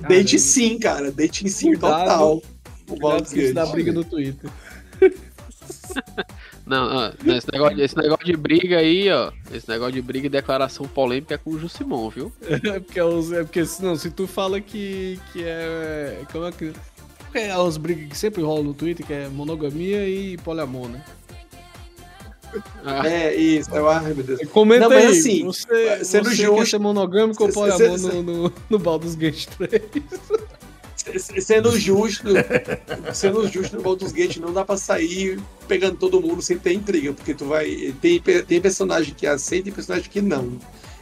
[0.07, 1.11] Date sim, cara.
[1.11, 2.41] Date sim total.
[2.87, 3.53] O Gate.
[3.53, 4.49] da briga no Twitter.
[6.65, 9.31] Não, não, não, esse, negócio, esse negócio de briga aí, ó.
[9.51, 12.31] Esse negócio de briga e declaração polêmica é com o Jusimon, viu?
[12.47, 16.21] É porque, é porque senão, se tu fala que, que é.
[16.31, 16.71] Como é que.
[17.33, 21.03] É as brigas que sempre rolam no Twitter, que é monogamia e poliamor, né?
[22.83, 23.69] Ah, É, isso.
[23.71, 24.39] Eu, ai, meu Deus.
[24.51, 28.23] Comenta Não, mas aí, assim, você, sendo você justo- quer ser monogâmico ou poliamor no,
[28.23, 29.81] no, no Baldur's Gate 3?
[31.15, 32.27] S- Sendo justo,
[33.13, 37.13] sendo justo no Baldur's Gate, não dá pra sair pegando todo mundo sem ter intriga,
[37.13, 37.93] porque tu vai.
[38.01, 40.57] Tem, tem personagem que aceita e personagem que não.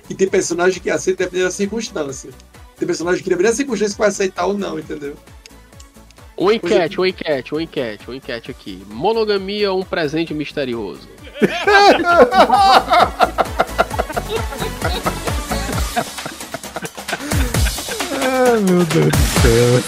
[0.10, 2.30] E tem personagem que aceita dependendo da circunstância.
[2.78, 5.16] Tem personagem que dependendo da circunstância vai aceitar ou não, entendeu?
[6.38, 8.84] Uma enquete, uma enquete, uma enquete, uma enquete aqui.
[8.90, 11.08] Monogamia ou um presente misterioso?
[18.22, 19.84] Ai, meu Deus do céu.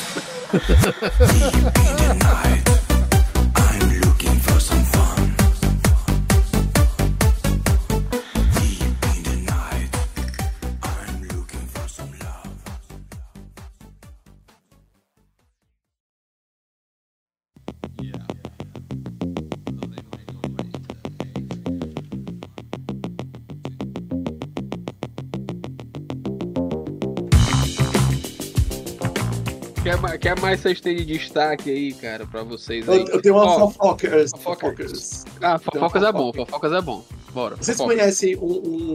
[30.19, 33.05] Quer, quer mais vocês têm de destaque aí, cara, pra vocês Eu, aí?
[33.09, 34.31] eu tenho uma Ó, fofocas.
[34.41, 35.25] fofocas.
[35.41, 36.45] Ah, fofocas é bom, fofoca.
[36.51, 37.03] fofocas é bom.
[37.33, 37.55] Bora.
[37.57, 37.99] Vocês fofocas.
[37.99, 38.43] conhecem um.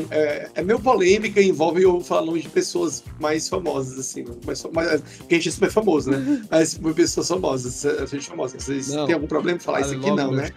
[0.01, 4.25] um- é, é meio polêmica, envolve eu falando de pessoas mais famosas, assim.
[4.45, 6.43] Mais, mais, porque a gente é super famoso, né?
[6.51, 8.59] Mas pessoas famosas, é, gente famosa.
[8.59, 9.07] Vocês Não.
[9.07, 10.11] têm algum problema em falar isso aqui?
[10.11, 10.51] Não, né?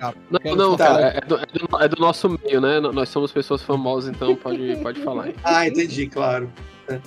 [0.43, 1.11] Não, não, falar.
[1.11, 2.79] cara, é do, é do- é do nosso meio, né?
[2.79, 5.35] Nós somos pessoas famosas, então pode, pode falar aí.
[5.43, 6.51] Ah, entendi, claro.
[6.89, 6.99] É.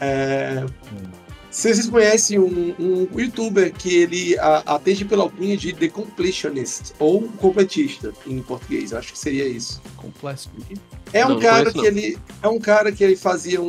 [0.00, 1.21] É, Se
[1.52, 7.22] vocês conhecem um, um youtuber que ele a- atende pela alcunha de The Completionist, ou
[7.38, 9.80] completista em português, eu acho que seria isso.
[9.96, 10.50] Complexo.
[11.12, 13.66] É um Não, não cara conheço, que ele é um cara que ele fazia um-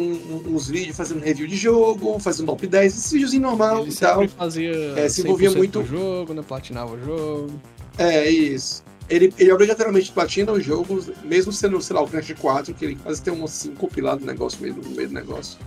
[0.47, 3.95] um- uns vídeos fazendo review de jogo, fazendo top 10, esses vídeos normal Ele e
[3.95, 4.19] tal.
[4.21, 6.41] sempre fazia É, se envolvia 100% muito- no jogo, né?
[6.41, 7.51] Platinava o jogo.
[7.97, 8.81] É, isso.
[9.09, 12.95] Ele, ele obrigatoriamente platina os jogos, mesmo sendo, sei lá, o Crash 4, que ele
[12.95, 15.59] quase tem um assim, compilado negócio meio, no meio do negócio.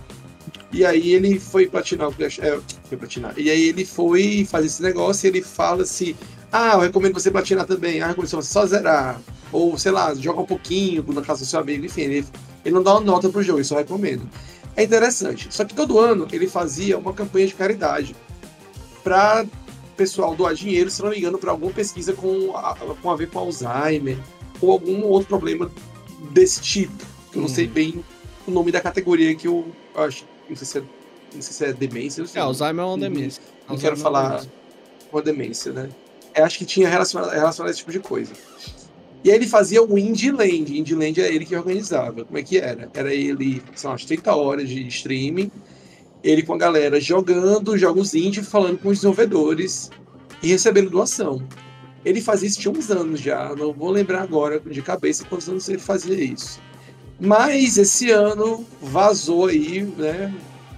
[0.71, 2.39] E aí ele foi platinar o Crash.
[2.39, 2.59] É,
[2.89, 3.33] foi platinar.
[3.37, 6.15] E aí ele foi fazer esse negócio e ele fala assim:
[6.51, 8.01] Ah, eu recomendo você platinar também.
[8.01, 9.21] Ah, eu recomendo você só zerar.
[9.51, 12.25] Ou, sei lá, joga um pouquinho na casa do seu amigo, enfim, ele,
[12.65, 14.23] ele não dá uma nota pro jogo, ele só recomenda.
[14.75, 15.47] É interessante.
[15.49, 18.13] Só que todo ano ele fazia uma campanha de caridade
[19.03, 19.45] para
[19.95, 23.29] pessoal doar dinheiro, se não me engano, para alguma pesquisa com a, com a ver
[23.29, 24.17] com Alzheimer
[24.61, 25.71] ou algum outro problema
[26.31, 26.93] desse tipo.
[27.31, 27.55] Que eu não Uhum.
[27.55, 28.03] sei bem
[28.45, 29.65] o nome da categoria que eu
[29.95, 30.25] acho.
[30.49, 30.81] Não sei se é,
[31.33, 32.21] não sei se é demência.
[32.21, 32.41] Não sei.
[32.41, 33.41] É, Alzheimer é uma demência.
[33.67, 34.51] Não quero é uma falar demência.
[35.11, 35.89] com a demência, né?
[36.35, 38.33] Eu acho que tinha relacionado, relacionado a esse tipo de coisa.
[39.23, 40.77] E aí ele fazia o Indie Land.
[40.77, 42.23] Indie Land é ele que organizava.
[42.23, 42.89] Como é que era?
[42.93, 45.51] Era ele, são umas 30 horas de streaming,
[46.23, 49.89] ele com a galera jogando jogos indie, falando com os desenvolvedores
[50.41, 51.41] e recebendo doação.
[52.05, 55.67] Ele fazia isso tinha uns anos já, não vou lembrar agora de cabeça quantos anos
[55.67, 56.61] ele fazia isso.
[57.19, 60.33] Mas esse ano vazou aí, né?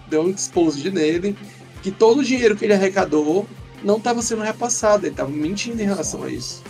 [0.09, 1.35] Deu um exposed nele,
[1.81, 3.47] que todo o dinheiro que ele arrecadou
[3.83, 6.63] não estava sendo repassado, ele estava mentindo em relação a isso.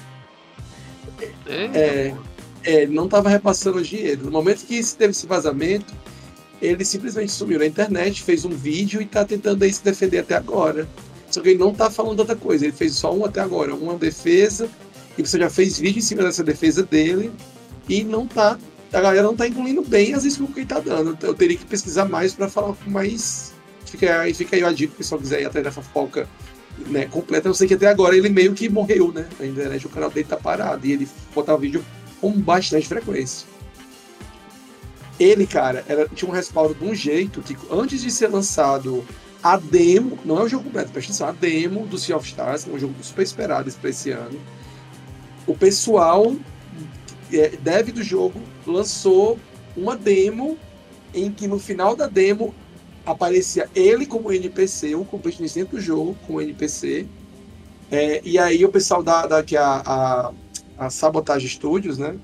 [1.48, 2.14] É,
[2.64, 4.26] É, ele não estava repassando o dinheiro.
[4.26, 5.94] No momento que teve esse vazamento,
[6.62, 10.36] ele simplesmente sumiu na internet, fez um vídeo e está tentando aí se defender até
[10.36, 10.88] agora.
[11.32, 13.96] Só que ele não está falando outra coisa, ele fez só um até agora, uma
[13.96, 14.70] defesa,
[15.18, 17.32] e você já fez vídeo em cima dessa defesa dele,
[17.88, 18.58] e não tá.
[18.92, 21.18] A galera não tá incluindo bem as desculpas que ele tá dando.
[21.22, 23.54] Eu teria que pesquisar mais para falar com mais.
[23.86, 26.28] Fica aí, fica aí a dica, se o pessoal quiser ir atrás da fofoca
[26.88, 27.48] né, completa.
[27.48, 29.28] Eu sei que até agora ele meio que morreu, né?
[29.40, 31.84] Na internet o canal dele tá parado e ele botava vídeo
[32.20, 33.48] com bastante frequência.
[35.20, 39.06] Ele, cara, era, tinha um respaldo de um jeito que antes de ser lançado
[39.44, 42.64] a demo, não é o jogo completo, presta atenção, a demo do Sea of Stars,
[42.64, 44.40] que é um jogo super esperado para esse ano,
[45.48, 46.36] o pessoal
[47.30, 49.40] dev do jogo lançou
[49.76, 50.58] uma demo
[51.14, 52.54] em que no final da demo
[53.06, 57.08] aparecia ele como NPC, um completionista dentro do jogo como NPC,
[57.92, 60.32] é, e aí o pessoal da, da que é a, a,
[60.78, 62.18] a Sabotage Studios, né?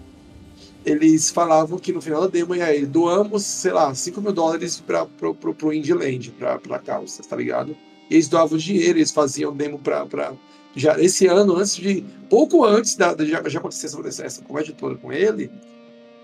[0.86, 4.80] Eles falavam que no final da demo, e aí, doamos, sei lá, 5 mil dólares
[4.80, 7.76] para pro, pro, pro Indie Land, pra, pra causa, tá ligado?
[8.08, 10.34] E eles doavam dinheiro, eles faziam demo pra, pra.
[10.76, 12.04] Já esse ano, antes de.
[12.30, 15.50] Pouco antes da, da, já, já acontecer essa, essa conversa toda com ele,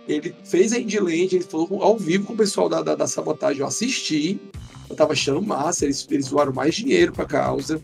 [0.08, 3.08] ele fez a Indie Land, ele falou ao vivo com o pessoal da, da, da
[3.08, 3.62] sabotagem.
[3.62, 4.40] Eu assisti,
[4.90, 7.82] eu tava achando massa, eles, eles doaram mais dinheiro pra causa.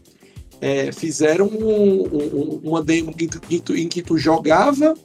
[0.59, 4.95] É, fizeram um- um- uma demo em em em que tu jogava,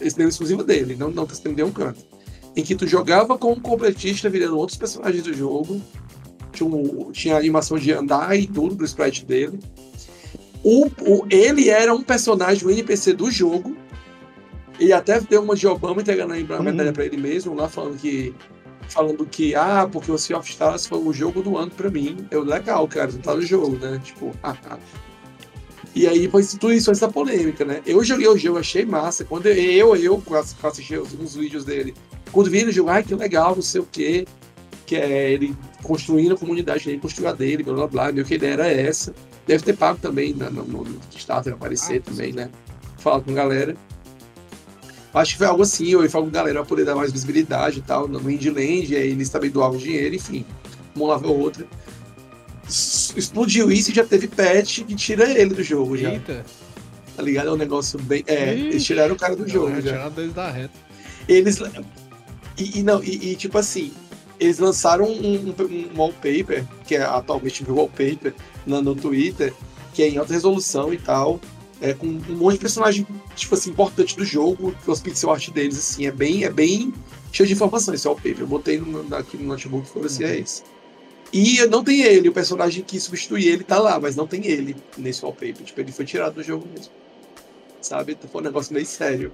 [0.00, 2.02] esse demo exclusivo dele, não, não tá sendo nenhum canto,
[2.56, 5.82] em que tu jogava com um completista virando outros personagens do jogo,
[6.54, 9.60] tinha, um- tinha animação de andar e tudo do sprite dele.
[10.64, 13.76] O, o- ele era um personagem, um NPC do jogo,
[14.78, 16.62] e até deu uma de Obama entregando a Uhum.
[16.62, 18.34] medalha pra ele mesmo, lá falando que
[18.88, 22.26] falando que, ah, porque o Sea of Stars foi o jogo do ano pra mim.
[22.30, 23.98] Eu, legal, cara, tu tá no jogo, né?
[24.04, 24.78] Tipo, haha.
[25.94, 27.80] E aí, pois tudo isso, essa polêmica, né?
[27.86, 29.24] Eu joguei o jogo, achei massa.
[29.24, 30.36] Quando eu, eu, eu
[30.68, 31.94] assisti os, uns vídeos dele,
[32.32, 34.26] quando vi ele jogar, ai, que legal, não sei o quê,
[34.84, 38.34] que é ele construindo a comunidade dele, construindo a dele, blá blá blá, meio que
[38.34, 39.14] a ideia era essa.
[39.46, 42.48] Deve ter pago também na- no, no, no Kickstarter aparecer Ah, também, né?
[42.98, 43.76] Falar com a galera.
[45.14, 47.80] Acho que foi algo assim, eu falo com a galera pra poder dar mais visibilidade
[47.80, 50.44] e tal, no Indie Land, e aí eles também doavam dinheiro, enfim.
[50.94, 51.66] Uma lava a outra.
[52.68, 56.12] Explodiu isso e já teve patch que tira ele do jogo já.
[56.12, 56.44] Eita.
[57.14, 57.48] Tá ligado?
[57.48, 58.24] É um negócio bem.
[58.26, 58.66] É, Ixi.
[58.66, 59.92] eles tiraram o cara do jogo Não, já.
[59.92, 60.72] Tiraram deles da reta.
[61.28, 61.58] Eles.
[62.56, 63.92] E, e não, e, e, tipo assim,
[64.40, 65.54] eles lançaram um, um,
[65.94, 68.34] um wallpaper, que é atualmente o wallpaper
[68.66, 69.52] no, no Twitter,
[69.94, 71.40] que é em alta resolução e tal.
[71.80, 75.76] É, com um monte de personagem, tipo assim, importante do jogo, os pixel art deles,
[75.76, 76.94] assim, é bem, é bem
[77.32, 78.40] cheio de informações esse wallpaper.
[78.40, 80.62] Eu botei no, aqui no notebook e falei assim, é esse.
[81.32, 84.76] E não tem ele, o personagem que substitui ele tá lá, mas não tem ele
[84.96, 85.64] nesse wallpaper.
[85.64, 86.92] Tipo, ele foi tirado do jogo mesmo.
[87.80, 88.16] Sabe?
[88.30, 89.32] Foi um negócio meio sério.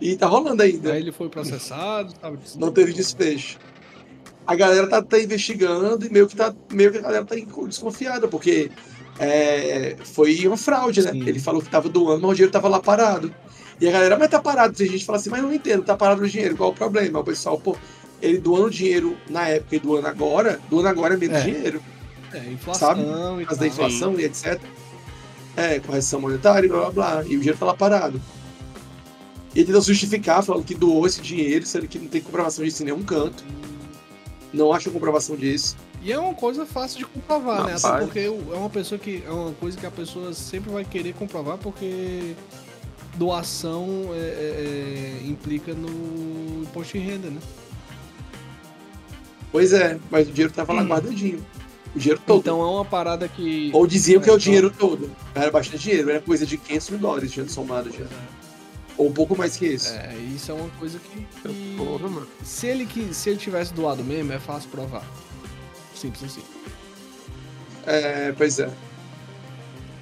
[0.00, 0.92] E tá rolando ainda.
[0.92, 3.58] Aí ele foi processado, tava Não teve desfecho.
[4.46, 7.34] A galera tá, tá investigando e meio que, tá, meio que a galera tá
[7.66, 8.70] desconfiada, porque
[9.18, 11.12] é, foi uma fraude, né?
[11.12, 11.26] Sim.
[11.26, 13.34] Ele falou que tava doando, mas o dinheiro tava lá parado.
[13.80, 14.74] E a galera, mas tá parado.
[14.74, 16.74] Tem gente que fala assim, mas eu não entendo, tá parado o dinheiro, qual o
[16.74, 17.18] problema?
[17.20, 17.76] O pessoal, pô,
[18.22, 21.40] ele doando dinheiro na época e doando agora, doando agora é menos É.
[21.42, 21.82] dinheiro.
[22.32, 23.42] É, inflação Sabe?
[23.42, 24.60] e da inflação e etc.
[25.56, 27.22] É, correção monetária, blá blá blá.
[27.24, 28.20] E o dinheiro tá lá parado.
[29.54, 32.82] E ele tentou justificar, falando que doou esse dinheiro, sendo que não tem comprovação disso
[32.82, 33.42] em nenhum canto.
[34.56, 35.76] Não acho comprovação disso.
[36.02, 37.74] E é uma coisa fácil de comprovar, né?
[37.74, 38.04] Até Rapaz.
[38.04, 39.22] porque o- é uma pessoa que.
[39.26, 42.34] É uma coisa que a pessoa sempre vai querer comprovar porque
[43.16, 47.40] doação é- é- é, implica no imposto de renda, né?
[49.52, 51.44] Pois é, mas o dinheiro tava lá guardadinho.
[51.94, 52.40] O dinheiro todo.
[52.40, 53.70] Então é uma parada que.
[53.72, 55.10] Ou diziam que é o É, dinheiro todo.
[55.34, 58.04] Era bastante dinheiro, era coisa de 500 mil dólares tinha somado já.
[58.98, 59.92] Ou um pouco mais que isso.
[59.92, 61.18] É, isso é uma coisa que.
[61.42, 62.26] que- Porra, mano.
[62.42, 65.04] Se ele, que, se ele tivesse doado mesmo, é fácil provar.
[65.94, 66.42] Simples assim.
[67.86, 68.70] É, pois é.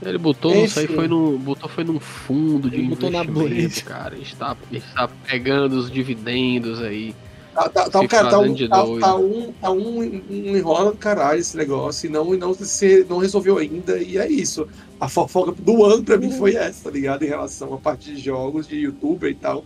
[0.02, 0.94] Ele botou, sei, Enfim.
[0.94, 3.84] foi num, botou foi num fundo de Ele botou na investimento, Blade.
[3.84, 4.18] cara.
[4.18, 7.14] Está, está pegando os dividendos aí.
[7.54, 8.84] Tá, tá, tá, um, cara, tá, um, tá, tá
[9.14, 13.18] um, tá um, um enrola do caralho esse negócio e não, e não, se, não
[13.18, 13.96] resolveu ainda.
[13.98, 14.66] E é isso.
[15.00, 17.22] A fofoca do ano pra mim foi essa, tá ligado?
[17.22, 19.64] Em relação à parte de jogos, de youtuber e tal.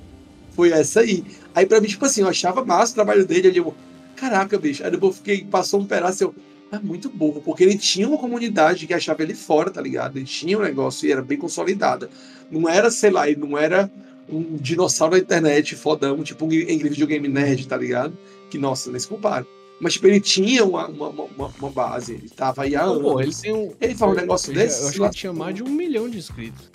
[0.51, 1.24] Foi essa aí.
[1.55, 3.49] Aí pra mim, tipo assim, eu achava massa o trabalho dele.
[3.49, 3.74] Ali, eu,
[4.14, 4.84] caraca, bicho.
[4.84, 6.34] Aí depois eu fiquei, passou um pedaço eu.
[6.70, 10.18] É muito burro, porque ele tinha uma comunidade que achava ele fora, tá ligado?
[10.18, 12.11] Ele tinha um negócio e era bem consolidada.
[12.51, 13.91] Não era, sei lá, ele não era
[14.29, 18.16] um dinossauro da internet fodão, tipo um Angry Video Game Nerd, tá ligado?
[18.51, 19.47] Que, nossa, nem se compara.
[19.81, 23.03] Mas, tipo, ele tinha uma, uma, uma, uma base, ele tava aí há anos.
[23.03, 23.72] Pô, ele tem um.
[23.81, 24.83] Ele fala um negócio eu desse?
[24.83, 26.70] Eu acho que ele tinha mais de um milhão de inscritos.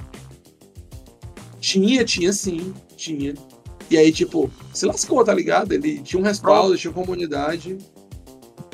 [1.59, 3.33] Tinha, tinha sim, tinha.
[3.89, 5.73] E aí, tipo, se lascou, tá ligado?
[5.73, 7.77] Ele tinha um respaldo, tinha comunidade.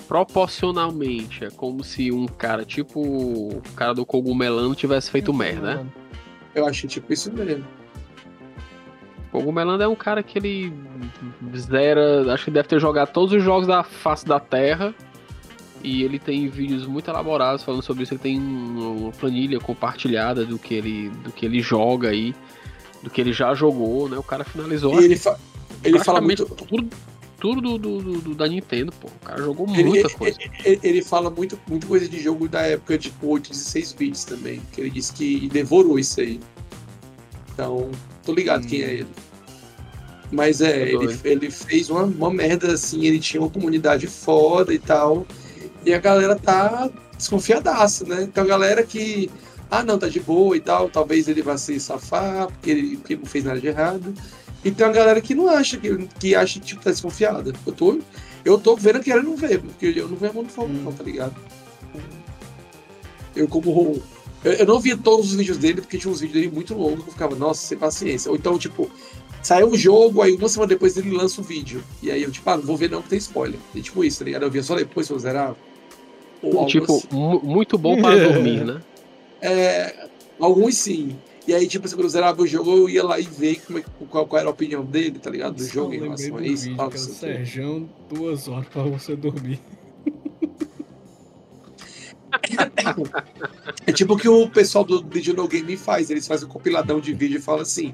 [0.07, 5.86] Proporcionalmente, é como se um cara, tipo o cara do cogumelano, tivesse feito merda, né?
[6.55, 7.65] Eu achei tipo isso mesmo.
[9.32, 10.73] O cogumelano é um cara que ele
[11.55, 14.93] zera, acho que deve ter jogado todos os jogos da face da Terra.
[15.84, 18.13] E ele tem vídeos muito elaborados falando sobre isso.
[18.13, 22.36] Ele tem uma planilha compartilhada do que ele, do que ele joga aí,
[23.01, 24.17] do que ele já jogou, né?
[24.17, 25.39] O cara finalizou E ele, fa
[25.84, 26.45] ele fala muito.
[26.45, 26.89] tudo,
[27.39, 29.07] tudo do, do- do- da Nintendo, pô.
[29.07, 30.38] O cara jogou muita ele- coisa.
[30.65, 34.61] ele- ele fala muito, muito coisa de jogo da época, tipo 8, 16 bits também.
[34.73, 36.41] Que ele disse que devorou isso aí.
[37.53, 37.89] Então,
[38.24, 39.07] tô ligado quem é ele.
[40.32, 44.74] Mas é, Tô ele, ele fez uma, uma merda assim, ele tinha uma comunidade foda
[44.74, 45.26] e tal.
[45.86, 48.24] E a galera tá desconfiadaça, né?
[48.24, 49.30] Então a galera que.
[49.72, 50.89] Ah, não, tá de boa e tal.
[50.89, 54.13] Talvez ele vá se safar, porque ele, porque não fez nada de errado.
[54.63, 57.53] E tem uma galera que não acha, que, que acha tipo, tá desconfiada.
[57.65, 57.99] Eu tô,
[58.43, 60.74] eu tô vendo que ela não vê, porque eu não vejo a mão do fogo,
[60.74, 61.36] não, tá ligado?
[63.36, 64.01] Eu como.
[64.43, 67.03] Eu, eu não via todos os vídeos dele, porque tinha uns vídeos dele muito longos
[67.03, 68.29] que eu ficava, nossa, sem paciência.
[68.31, 68.89] Ou então, tipo,
[69.43, 71.83] saiu o jogo, aí uma semana depois ele lança o vídeo.
[72.01, 73.59] E aí eu, tipo, ah, não vou ver não, que tem spoiler.
[73.75, 74.43] E tipo isso, tá ligado?
[74.43, 75.55] Eu via só depois se eu zerar.
[76.41, 77.07] Ou Tipo, assim.
[77.11, 78.81] mu- muito bom para dormir, né?
[79.41, 80.07] É,
[80.39, 81.15] alguns sim.
[81.47, 83.83] E aí, tipo, quando eu zerava o jogo, eu ia lá e ver como é,
[84.09, 85.55] qual, qual era a opinião dele, tá ligado?
[85.55, 86.63] Do jogo em relação a isso.
[86.63, 87.01] vídeo, tal, cara.
[87.03, 89.59] Serjão, duas horas pra você dormir.
[93.86, 97.13] É tipo o que o pessoal do Digital Game faz, eles fazem um compiladão de
[97.13, 97.93] vídeo e falam assim: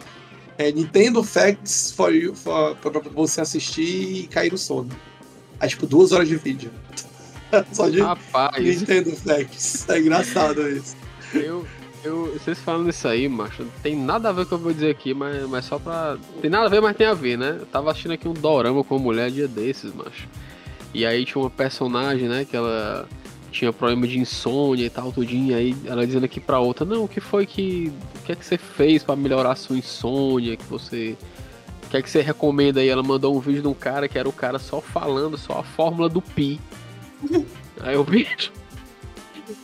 [0.57, 4.89] é, Nintendo Facts for you, for, pra, você assistir e cair no sono.
[5.59, 6.71] Aí, tipo, duas horas de vídeo.
[7.71, 9.87] Só de Rapaz, Nintendo Facts.
[9.89, 10.95] É engraçado isso.
[11.33, 11.65] eu,
[12.03, 14.59] eu, vocês falando isso aí, macho, não tem nada a ver com o que eu
[14.59, 16.17] vou dizer aqui, mas, mas só pra.
[16.41, 17.57] Tem nada a ver, mas tem a ver, né?
[17.59, 20.27] Eu tava assistindo aqui um dorama com uma mulher dia desses, macho.
[20.93, 23.05] E aí tinha uma personagem, né, que ela
[23.55, 25.55] tinha problema de insônia e tal, tudinho.
[25.55, 27.91] Aí ela dizendo aqui pra outra, não, o que foi que.
[28.21, 30.57] O que é que você fez pra melhorar a sua insônia?
[30.57, 31.15] Que você.
[31.85, 32.89] O que é que você recomenda aí?
[32.89, 35.63] Ela mandou um vídeo de um cara que era o cara só falando, só a
[35.63, 36.59] fórmula do Pi.
[37.81, 38.27] Aí eu vi.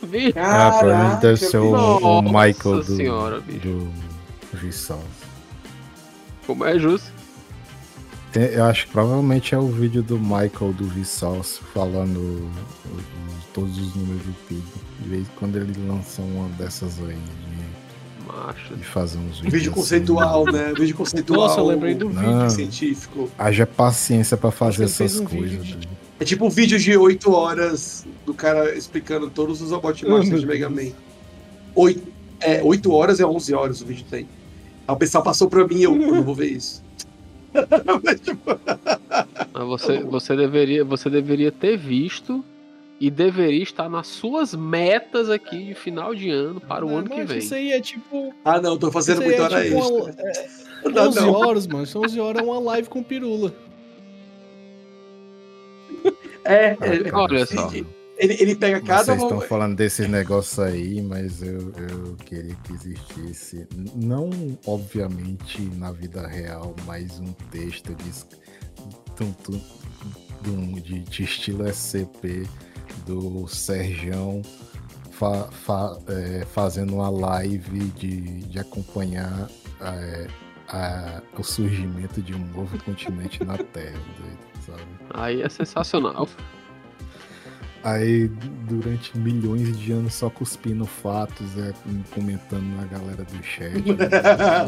[0.02, 0.32] Vi.
[0.36, 1.72] Ah, provavelmente deve ser o,
[2.18, 3.60] o Michael do, senhora, bicho.
[3.60, 3.88] do
[4.52, 5.02] Vsauce.
[6.46, 7.10] Como é justo?
[8.34, 12.50] Eu acho que provavelmente é o vídeo do Michael do Vsauce falando o-
[12.88, 14.62] o- todos os números do PIB.
[15.00, 18.74] De vez em quando ele lança uma dessas aí de, Macho.
[18.76, 19.52] de fazer uns vídeos.
[19.52, 19.80] Vídeo assim.
[19.80, 20.72] conceitual, né?
[20.76, 21.40] Vídeo conceitual.
[21.48, 22.50] Nossa, eu lembrei do vídeo.
[22.50, 23.30] Científico.
[23.38, 25.50] Haja paciência pra fazer essas um coisas.
[25.50, 25.92] vídeo de- né?
[26.20, 30.46] É tipo um vídeo de 8 horas do cara explicando todos os Oh, meu de
[30.46, 30.70] Mega.
[30.70, 30.92] Man.
[31.74, 32.02] 8,
[32.40, 34.28] é, 8 horas é 11 horas o vídeo tem.
[34.86, 36.82] Aí o pessoal passou pra mim e eu, eu não vou ver isso.
[38.04, 38.40] Mas, tipo,
[39.52, 42.44] Mas você, você, deveria, você deveria ter visto
[43.00, 47.10] e deveria estar nas suas metas aqui de final de ano para o Ah, ano
[47.10, 47.38] que vem.
[47.38, 48.32] Isso aí é tipo.
[48.44, 49.94] ah não, tô fazendo Isso muita é hora tipo extra.
[49.94, 50.10] uma-
[50.84, 51.32] é, Não, 11 não.
[51.32, 51.86] horas, mano.
[51.86, 53.52] São 11 horas é uma live com pirula.
[56.44, 57.70] É, Ah, é, cara, olha só.
[58.18, 59.04] Ele, ele pega cada.
[59.04, 63.66] Vocês estão falando desses negócios aí, mas eu, eu queria que existisse,
[63.96, 64.30] não
[64.66, 68.10] obviamente na vida real, mas um texto de,
[70.42, 72.46] de, de, de estilo SCP
[73.04, 74.42] do Serjão
[75.10, 79.48] fa, fa, é, fazendo uma live de, de acompanhar
[79.80, 80.26] é,
[80.68, 84.00] a, o surgimento de um novo continente na Terra,
[84.66, 84.82] sabe?
[85.14, 86.28] Aí é sensacional.
[87.84, 88.28] Aí,
[88.68, 91.72] durante milhões de anos, só cuspindo fatos, é,
[92.14, 93.74] comentando na galera do chat.
[93.74, 94.08] né?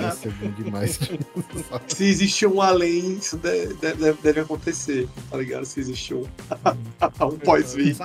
[0.02, 0.98] Ia ser bom demais.
[1.86, 5.64] Se existe um além, isso de- de- deve, deve acontecer, tá ligado?
[5.64, 6.24] Se existe um,
[7.24, 8.04] um pós-vida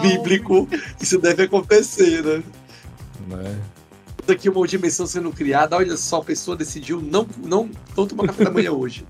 [0.00, 0.66] bíblico,
[1.00, 2.42] isso deve acontecer, né?
[3.28, 3.60] né?
[4.26, 8.44] Daqui uma dimensão sendo criada, olha só, a pessoa decidiu não, não, não tomar café
[8.44, 9.04] da manhã hoje.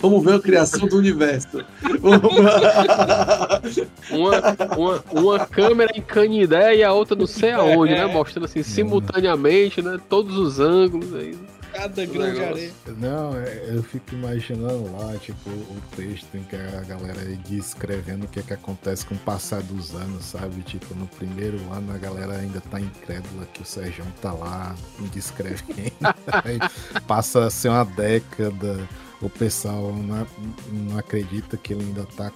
[0.00, 1.62] Vamos ver a criação do universo.
[4.10, 8.00] Uma, uma, uma câmera em Canidé e a outra não sei aonde, né?
[8.00, 8.06] É.
[8.06, 9.98] Mostrando assim simultaneamente, né?
[10.08, 11.38] Todos os ângulos aí.
[11.72, 12.70] Cada grão de areia.
[12.98, 18.28] Não, é- eu fico imaginando lá, tipo, o texto em que a galera descrevendo o
[18.28, 20.62] que, é que acontece com o passar dos anos, sabe?
[20.62, 24.74] Tipo, no primeiro ano a galera ainda tá incrédula que o Sérgio tá lá
[25.12, 25.92] descrevendo.
[26.44, 26.58] Aí
[27.06, 28.88] passa a ser uma década,
[29.22, 30.26] o pessoal não,
[30.72, 32.32] não acredita que ele ainda tá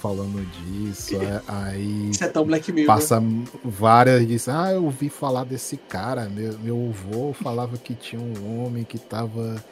[0.00, 1.14] falando disso.
[1.22, 2.86] é- Aí Isso é tão Black Mirror.
[2.94, 3.22] passa
[3.64, 8.20] várias e diz, ah, eu ouvi falar desse cara, meu, meu avô falava que tinha
[8.20, 9.62] um homem que tava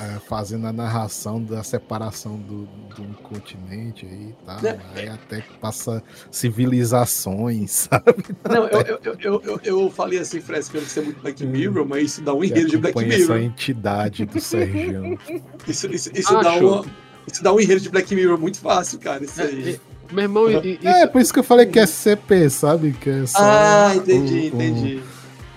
[0.00, 4.62] eh, fazendo a narração da separação do, do continente aí e tal.
[4.62, 4.78] Né?
[4.94, 8.14] Aí até que passa civilizações, sabe?
[8.48, 11.44] Não, eu, eu, eu, eu, eu, falei assim, fresco, que eu não sei muito Black
[11.44, 13.46] Mirror, mas isso dá um enredo de Black acompanha essa Mirror.
[13.46, 15.18] entidade do Sergião.
[15.68, 16.84] Isso, isso, isso, dá uma,
[17.30, 19.22] isso dá um enredo de Black Mirror muito fácil, cara.
[19.24, 19.78] Isso aí.
[20.10, 22.92] Meu irmão, e- É, isso, por isso que eu falei que é CP, sabe?
[22.92, 25.02] Que é só Ah, entendi, o- o- entendi.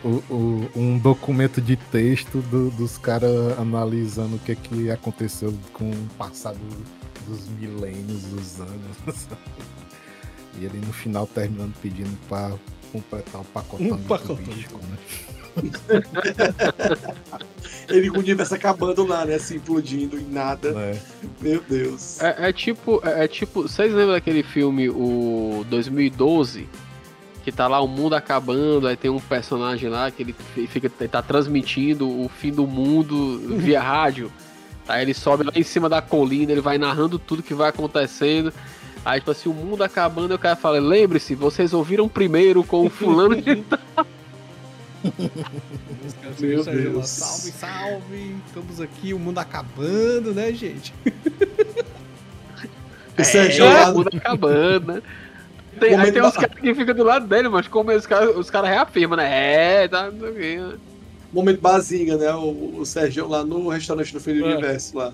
[0.03, 5.89] O- o- um documento de texto do- dos caras analisando o que, que aconteceu com
[5.91, 6.59] o passado
[7.27, 8.97] dos milênios, dos anos.
[10.59, 12.51] E ele no final terminando pedindo pra
[12.91, 14.35] completar o pacotamento Um pacotão.
[14.45, 14.97] místico, né?
[17.89, 19.35] Ele com o universo acabando lá, né?
[19.35, 20.71] Assim, implodindo em nada.
[20.71, 20.99] Né?
[21.41, 22.21] Meu Deus.
[22.21, 26.67] é, é tipo, é, é tipo, vocês lembram daquele filme, o 2012?
[27.43, 30.89] Que tá lá o mundo acabando, aí tem um personagem lá que ele fi- fica,
[30.99, 34.31] ele tá transmitindo o fim do mundo via rádio.
[34.87, 38.53] Aí ele sobe lá em cima da colina, ele vai narrando tudo que vai acontecendo.
[39.05, 42.85] Aí, tipo assim, o mundo acabando, e o cara fala: lembre-se, vocês ouviram primeiro com
[42.85, 43.51] o fulano de
[45.03, 47.09] Os caras Meu lá, Deus.
[47.09, 48.35] Salve, salve.
[48.47, 50.93] Estamos aqui, o mundo acabando, né, gente?
[53.19, 55.01] O Sérgio é, lá- o mundo acabando, né?
[55.79, 58.35] Tem, aí tem uns ba- caras que ficam do lado dele, mas como os caras
[58.35, 59.83] os cara reafirmam, né?
[59.83, 60.77] É, tá, não sei o quê, né?
[61.31, 62.31] Momento Bazinga, né?
[62.35, 64.53] O, o Sérgio lá no restaurante do fim do É.
[64.53, 65.13] universo lá.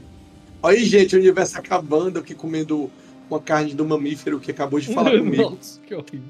[0.62, 2.91] Olha aí, gente, o universo acabando aqui comendo
[3.30, 5.51] uma carne do mamífero que acabou de falar comigo.
[5.51, 6.24] Nossa, que horrível.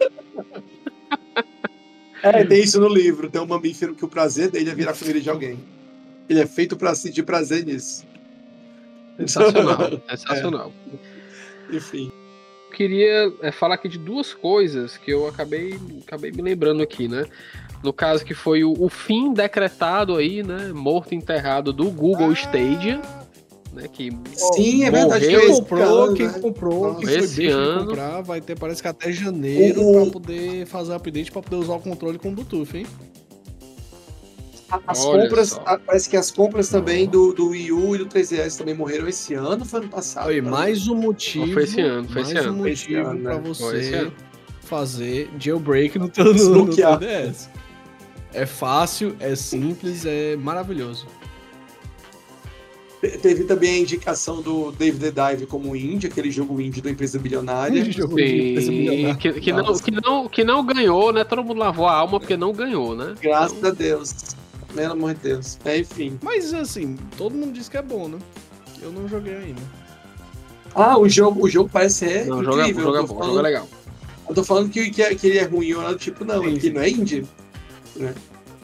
[2.20, 3.30] É, tem isso no livro.
[3.30, 5.56] Tem um mamífero que o prazer dele é virar comida de alguém.
[6.28, 8.04] Ele é feito pra sentir prazer nisso.
[9.16, 10.72] Sensacional, sensacional.
[11.70, 12.10] Enfim.
[12.72, 17.24] Queria é, falar aqui de duas coisas que eu acabei, acabei me lembrando aqui, né?
[17.82, 20.72] No caso que foi o, o fim decretado aí, né?
[20.74, 23.00] Morto e enterrado do Google Stadia,
[23.72, 23.86] né?
[23.92, 25.26] Que Sim, é verdade.
[25.26, 26.38] Quem comprou, ano, quem né?
[26.40, 30.66] comprou, quem foi Esse ano- comprar, vai ter, parece que até janeiro, O- pra poder
[30.66, 32.86] fazer o update, pra poder usar o controle com Bluetooth, hein?
[34.86, 38.06] As Olha compras, a- parece que as compras também do, do Wii U e do
[38.06, 40.28] 3DS também morreram esse ano foi ano passado?
[40.28, 42.58] Aí, mais um motivo, Não, foi esse ano, foi mais esse um ano.
[42.62, 43.40] Foi esse motivo ano, pra né?
[43.42, 43.50] Foi
[43.80, 44.12] esse você ano.
[44.60, 46.98] fazer jailbreak no teu no, no Desbloquear.
[47.00, 47.48] 3DS.
[48.34, 51.06] É fácil, é simples, é maravilhoso.
[53.00, 56.90] Te- Teve também a indicação do David the Dive como indie, aquele jogo indie da
[56.90, 57.78] empresa bilionária.
[57.78, 58.06] Empresa
[59.18, 61.24] que, que, não, que, não, que não ganhou, né?
[61.24, 63.14] Todo mundo lavou a alma porque não ganhou, né?
[63.22, 64.14] Graças a Deus.
[64.74, 65.58] Pelo amor de Deus.
[65.64, 66.18] É, enfim.
[66.22, 68.18] Mas assim, todo mundo diz que é bom, né?
[68.80, 69.62] Eu não joguei ainda.
[70.74, 72.82] Ah, o jogo, o jogo parece ser Não, o jogo é, o incrível.
[72.84, 73.68] jogo é eu, tô bom, o falando, jogo é legal.
[74.28, 76.80] eu tô falando que, que, é- que ele é ruim, eu tipo, não, ele não
[76.82, 77.26] é indie.
[77.96, 78.14] né?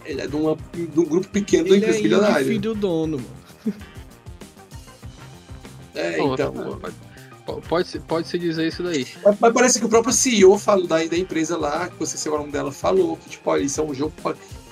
[0.04, 2.46] Ele é de, uma, de um grupo pequeno da Ele é empresa indie bilionária.
[2.46, 3.74] filho do dono, mano.
[5.94, 6.80] É, Pronto, então.
[7.46, 9.06] pode, pode, se- pode se dizer isso daí.
[9.24, 12.32] Mas, mas parece que o próprio CEO falou, da, da empresa lá, que você sei
[12.32, 14.12] o nome dela, falou que, tipo, olha, isso é um jogo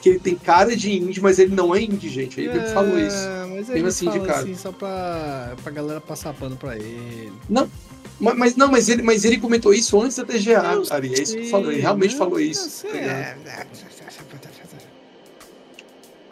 [0.03, 2.41] que ele tem cara de indie, mas ele não é indie, gente.
[2.41, 3.17] Ele mesmo falou isso.
[3.17, 4.41] É, mas ele assim, de fala cara.
[4.41, 7.33] assim só pra, pra galera passar pano pra ele.
[7.49, 11.15] Mas, mas não, mas ele, mas ele comentou isso antes da TGA, Eu Ari.
[11.15, 11.71] É isso que eu sei, falo.
[11.73, 12.65] Ele realmente falou isso.
[12.85, 13.17] Tá sei, ligado?
[13.47, 13.67] é,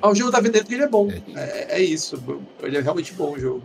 [0.03, 1.11] Ah, o jogo tá vendendo porque ele é bom.
[1.11, 1.23] É.
[1.37, 2.23] É, é isso.
[2.63, 3.63] Ele é realmente bom o jogo.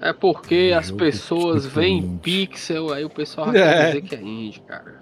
[0.00, 3.52] É porque as pessoas veem pixel, aí o pessoal É.
[3.52, 5.00] quer dizer que é indie, cara.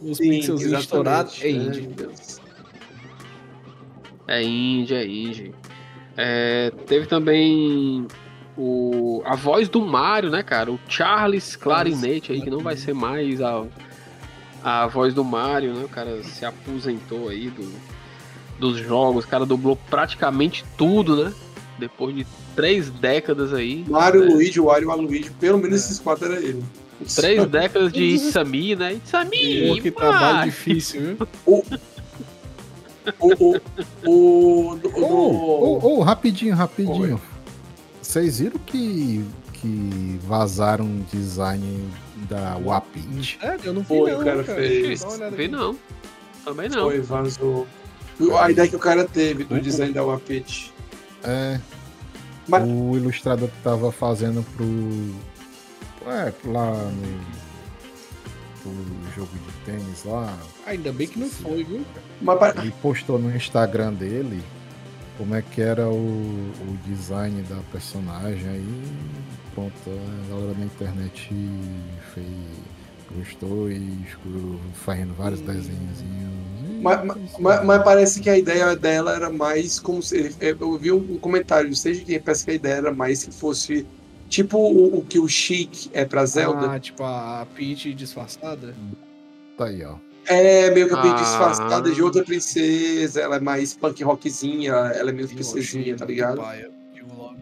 [0.00, 1.80] Os Sim, pixels estourados é indie.
[1.82, 2.40] meu Deus.
[4.26, 5.54] É indie, é indie.
[6.16, 8.06] É, teve também
[8.56, 10.70] o, a voz do Mario, né, cara?
[10.70, 13.64] O Charles Clarinete aí, que não vai ser mais a,
[14.62, 15.84] a voz do Mario, né?
[15.84, 17.72] O cara se aposentou aí do,
[18.58, 21.32] dos jogos, o cara dublou praticamente tudo, né?
[21.78, 23.84] Depois de três décadas aí.
[23.88, 24.34] Mario, né?
[24.34, 26.62] Luigi, Wario, Waluigi, pelo menos esses quatro era ele.
[27.16, 28.92] Três décadas de It's a Me, né?
[28.92, 31.28] It's a Me, Pô, que trabalho difícil, viu?
[33.18, 33.60] O, o,
[34.04, 37.20] o, o, do- Ô, do- ô, ô, rapidinho, rapidinho.
[38.00, 39.24] Vocês viram que,
[39.54, 41.88] que vazaram um design
[42.28, 43.38] da Wapit?
[43.42, 45.02] É, eu não vi Foi, não, o cara fez.
[45.02, 45.52] Uma olhada Vê aqui.
[45.52, 45.76] não.
[46.44, 46.82] Também não.
[46.84, 47.66] Foi, vazou.
[48.40, 50.72] A ideia que o cara teve do design da Wapit.
[51.24, 51.60] É.
[52.48, 56.10] Mas- O ilustrador que tava fazendo pro.
[56.10, 57.20] É, lá no.
[58.62, 58.72] Pro
[59.14, 60.36] jogo de tênis lá.
[60.66, 61.84] Ainda bem que não foi, viu?
[62.20, 64.42] Mas Ele postou no Instagram dele
[65.18, 68.82] como é que era o, o design da personagem aí.
[69.54, 71.30] Pronto, a galera na internet
[72.14, 72.26] fez.
[73.14, 76.02] Gostou e ficou fazendo vários desenhos.
[76.80, 77.04] Mas,
[77.38, 80.34] mas, mas parece que a ideia dela era mais como se.
[80.40, 83.86] Eu vi um comentário, seja quem parece que a ideia era mais que fosse
[84.32, 86.72] tipo o, o que o Chic é pra Zelda.
[86.72, 88.74] Ah, tipo a Peach disfarçada.
[89.58, 89.96] Tá aí, ó.
[90.26, 91.22] É meio que a Peach Ah.
[91.22, 96.38] disfarçada de outra princesa, ela é mais punk rockzinha, ela é meio princesinha, tá ligado?
[96.38, 97.36] paia, digo logo.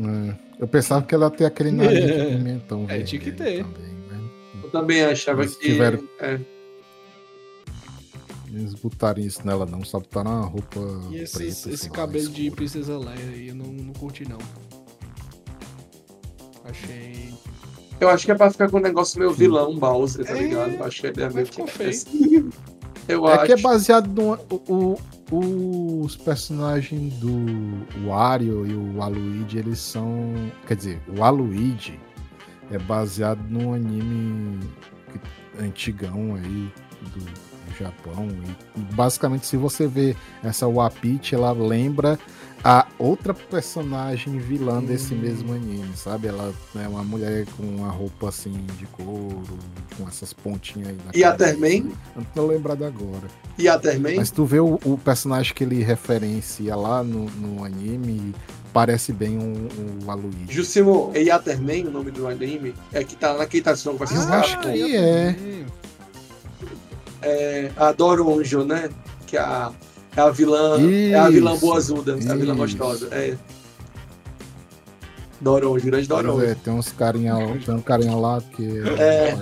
[0.00, 3.64] É, eu pensava que ela ia ter aquele nariz de pimentão É, tinha que ter.
[3.64, 4.20] também, né?
[4.64, 5.66] Eu também achava Eles que.
[5.68, 6.40] tiveram- é.
[8.52, 10.80] Eles botaram isso nela não, só botaram uma roupa
[11.10, 11.70] E esse, preta.
[11.70, 12.50] esse lá, cabelo de.
[12.50, 14.38] Princesa Leia aí, eu não, não curti não.
[16.64, 17.32] Achei.
[18.00, 20.72] Eu acho que é pra ficar com um negócio meio vilão, Bowser, tá É, ligado?
[20.74, 22.50] Eu acho que a ideia mas meio que é feio.
[23.06, 23.46] Eu É acho.
[23.46, 24.38] que é baseado no.
[24.50, 24.96] O,
[25.30, 27.34] o- os personagens do
[28.06, 30.34] Wario e o Waluigi, eles são.
[30.66, 31.98] Quer dizer, o Waluigi
[32.70, 34.60] é baseado num anime
[35.60, 36.70] antigão aí
[37.02, 38.28] do, do Japão.
[38.76, 42.18] E basicamente, se você vê essa Wapit, ela lembra
[42.64, 46.28] a outra personagem vilã desse mesmo anime, sabe?
[46.28, 49.58] Ela é uma mulher com uma roupa assim de couro,
[49.98, 51.34] com essas pontinhas aí na E a.
[51.34, 51.92] Terman?
[52.16, 53.28] Eu não tô lembrado agora.
[53.58, 54.16] E a Terman?
[54.16, 58.34] Mas tu vê o, o personagem que ele referencia lá no, no anime,
[58.72, 60.46] parece bem um, um Waluigi.
[60.48, 64.14] Jusimo e Yaterman, o nome do anime, é que tá naquele tá que vai ser
[64.14, 65.36] Eu escravo, acho que é.
[65.38, 65.66] Hum,
[67.20, 68.88] é a Doronjo, né?
[69.26, 69.70] Que é a,
[70.16, 70.78] é a vilã.
[71.10, 72.56] É a vilã Isso, boazuda, é a vilã isso.
[72.56, 73.08] gostosa.
[73.14, 73.36] É.
[75.40, 76.44] Doronjo, grande Mas Doronjo.
[76.44, 77.34] é, tem uns carinha,
[77.64, 78.64] tem um carinha lá que
[78.98, 79.30] É.
[79.30, 79.38] é.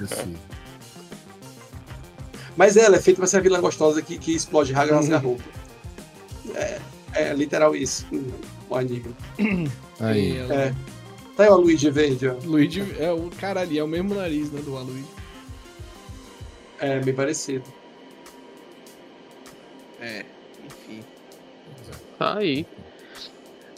[2.56, 5.18] Mas ela é feita pra ser a vilã gostosa que, que explode raga nas Uhum.
[5.18, 5.42] roupa.
[6.54, 6.80] É,
[7.14, 8.06] é literal isso.
[8.68, 9.14] O anime.
[10.00, 10.74] Aí, ela- É.
[11.36, 12.34] Tá aí o Luigi verde, ó.
[12.44, 15.04] Luigi é o caralho, é o mesmo nariz, né, do Waluigi.
[16.78, 17.64] É, bem parecido.
[20.00, 20.24] É.
[22.22, 22.64] Tá aí.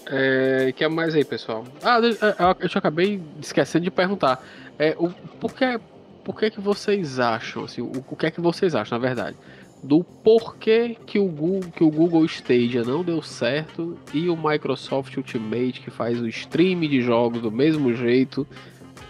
[0.06, 1.64] É, que é mais aí, pessoal?
[1.82, 4.44] Ah, é, eu, acabei esquecendo de perguntar.
[4.78, 5.08] É, o,
[5.40, 5.80] por que,
[6.22, 9.34] por que que vocês acham, assim, o, o que é que vocês acham, na verdade,
[9.82, 15.16] do porquê que o, Google, que o Google Stadia não deu certo e o Microsoft
[15.16, 18.46] Ultimate, que faz o stream de jogos do mesmo jeito,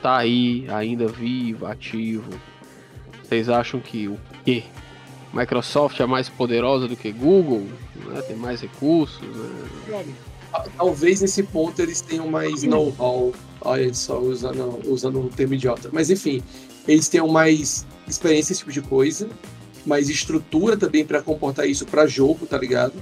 [0.01, 2.31] tá aí, ainda vivo, ativo.
[3.21, 4.63] Vocês acham que o quê?
[5.33, 7.67] Microsoft é mais poderosa do que Google?
[8.11, 8.23] Né?
[8.23, 9.21] Tem mais recursos?
[9.21, 10.05] né?
[10.77, 13.33] Talvez nesse ponto eles tenham mais know-how.
[13.61, 15.89] Olha só, usando, usando um termo idiota.
[15.93, 16.43] Mas enfim,
[16.87, 19.29] eles tenham mais experiência nesse tipo de coisa,
[19.85, 22.95] mais estrutura também para comportar isso para jogo, tá ligado?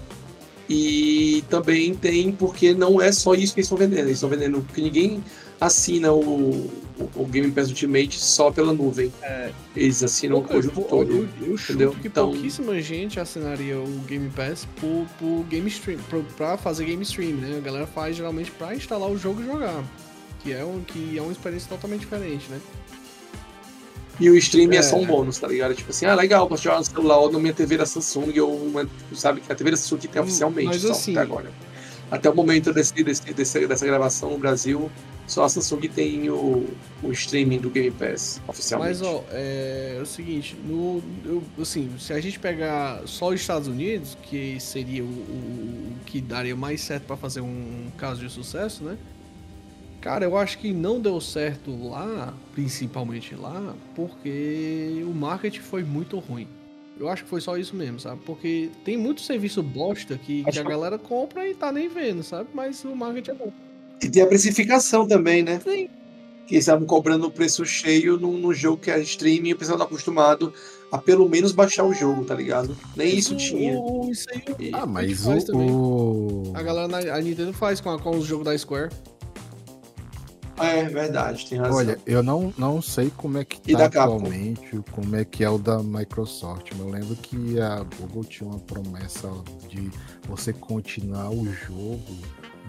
[0.69, 4.07] E também tem porque não é só isso que eles estão vendendo.
[4.07, 5.23] Eles estão vendendo porque ninguém
[5.61, 9.13] assina o, o, o Game Pass Ultimate só pela nuvem.
[9.75, 11.11] Eles assinam o conjunto Pô, todo.
[11.13, 11.93] Eu, eu entendeu?
[12.01, 16.85] que Então- pouquíssima gente assinaria o Game Pass por, por game stream, pro- pra fazer
[16.85, 17.57] game stream, né?
[17.59, 19.83] A galera faz geralmente pra instalar o jogo e jogar.
[20.41, 22.61] Que é, um, que é uma experiência totalmente diferente, né?
[24.21, 24.79] E o streaming é.
[24.81, 24.83] É.
[24.83, 25.75] só um bônus, tá ligado?
[25.75, 28.67] Tipo assim, ah, legal, posso jogar no celular ou na minha TV da Samsung, ou
[28.67, 31.21] uma, sabe, que a TV da Samsung que tem Hum, oficialmente, mas só assim, até
[31.23, 31.51] agora.
[32.11, 34.91] Até o momento desse, desse, desse- dessa gravação no Brasil,
[35.33, 36.67] só a Samsung tem o,
[37.03, 38.91] o streaming do Game Pass oficialmente.
[39.01, 43.41] Mas, ó, é, é o seguinte, no, eu- assim, se a gente pegar só os
[43.41, 48.21] Estados Unidos, que seria o, o- o que daria mais certo pra fazer um caso
[48.21, 48.99] de sucesso, né?
[50.03, 56.19] Cara, eu acho que não deu certo lá, principalmente lá, porque o marketing foi muito
[56.19, 56.47] ruim.
[56.99, 58.21] Eu acho que foi só isso mesmo, sabe?
[58.27, 62.49] Porque tem muito serviço bosta que, que a galera compra e tá nem vendo, sabe?
[62.53, 63.53] Mas o marketing é bom.
[64.03, 65.61] E tem a precificação também, né?
[65.63, 65.89] Sim.
[66.47, 69.57] Que eles estavam cobrando o preço cheio num, num jogo que é streaming e o
[69.57, 70.53] pessoal tá acostumado
[70.91, 72.77] a pelo menos baixar o jogo, tá ligado?
[72.97, 73.79] Nem isso O- tinha.
[74.11, 75.71] isso aí E- Ah, mas faz também.
[75.71, 75.75] o,
[76.49, 76.53] o...
[76.55, 78.91] a galera na a Nintendo faz com, a- com os jogos da Square.
[80.59, 81.77] É verdade, tem razão.
[81.79, 85.49] Olha, eu não, não sei como é que E tá atualmente, como é que é
[85.49, 86.71] o da Microsoft.
[86.73, 89.29] mas Eu lembro que a Google tinha uma promessa
[89.69, 89.91] de
[90.29, 92.05] você continuar o jogo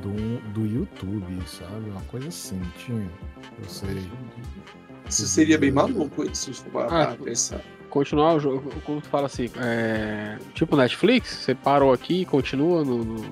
[0.01, 1.89] do, do YouTube, sabe?
[1.89, 3.09] Uma coisa assim, tinha.
[3.63, 3.85] Você.
[5.09, 7.61] isso seria bem maluco isso, se Ah, pra pensar.
[7.89, 12.83] Continuar o jogo, como tu fala assim, é, tipo Netflix, você parou aqui e continua
[12.83, 13.29] no, no-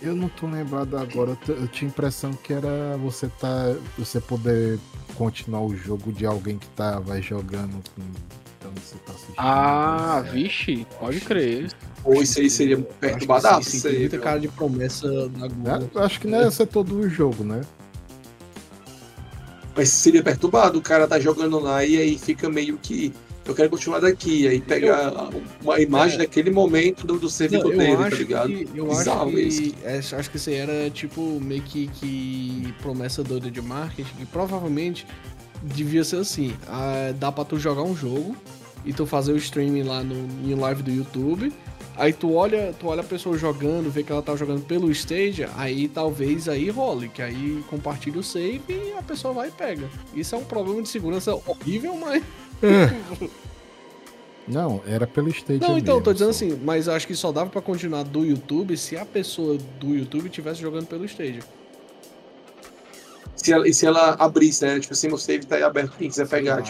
[0.00, 3.74] Eu não tô lembrado agora, eu eu tinha a impressão que era você tá.
[3.98, 4.78] Você poder
[5.14, 8.02] continuar o jogo de alguém que tava jogando com.
[8.58, 9.34] Então você tá assistindo.
[9.36, 11.68] Ah, vixe, pode crer.
[12.16, 13.68] Ou isso aí seria Eu acho que perturbadaço.
[13.76, 15.90] isso tem aí, muita cara de promessa da Google.
[15.94, 17.60] É, acho que não ia ser todo o jogo, né?
[19.76, 23.12] Mas seria perturbado, o cara tá jogando lá e aí fica meio que.
[23.46, 25.30] Eu quero continuar daqui, aí pega
[25.62, 26.18] uma imagem É.
[26.18, 28.48] daquele momento do, do Não, servidor eu dele, tá acho ligado?
[28.50, 29.62] que, eu Bizarro acho isso.
[29.62, 34.12] que, é, acho que isso aí era tipo meio que, que promessa doida de marketing
[34.20, 35.06] e provavelmente
[35.62, 38.36] devia ser assim, ah, dá pra tu jogar um jogo
[38.84, 40.14] e tu fazer o streaming lá no
[40.46, 41.50] em live do YouTube,
[41.98, 45.46] aí tu olha, tu olha a pessoa jogando, vê que ela tá jogando pelo stage,
[45.56, 49.90] aí talvez aí role, que aí compartilha o save e a pessoa vai e pega.
[50.14, 52.22] Isso é um problema de segurança horrível, mas
[54.46, 56.44] Não, era pelo Stadia Não, então, eu tô mesmo, dizendo só.
[56.46, 60.26] assim, mas acho que só dava pra continuar do YouTube se a pessoa do YouTube
[60.26, 61.42] estivesse jogando pelo Stadia.
[63.38, 64.80] Se ela, e se ela abrisse, né?
[64.80, 66.64] Tipo assim, meu save tá aí aberto, quem quiser pegar, Aí-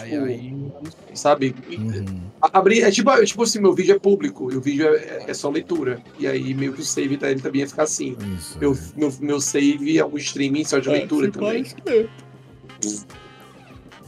[0.51, 0.71] tipo,
[1.15, 1.53] sabe?
[1.67, 2.21] Uhum.
[2.41, 5.33] Abrir, é tipo, é tipo assim, meu vídeo é público e o vídeo é, é
[5.33, 6.01] só leitura.
[6.19, 8.15] E aí meio que o save tá, ele também ia ficar assim.
[8.37, 8.57] Isso.
[8.59, 8.77] Meu, é.
[8.95, 11.65] meu, meu save é um streaming só de leitura se também.
[11.87, 12.07] é.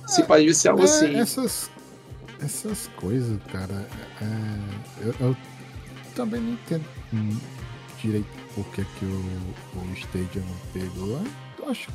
[0.07, 1.15] Se pode devia ser algo É, assim.
[1.15, 1.69] essas,
[2.43, 3.87] essas coisas, cara,
[4.21, 5.37] é, eu, eu
[6.15, 6.85] também não entendo
[8.01, 11.21] direito por que, que o, o Stadia não pegou.
[11.59, 11.89] Eu acho.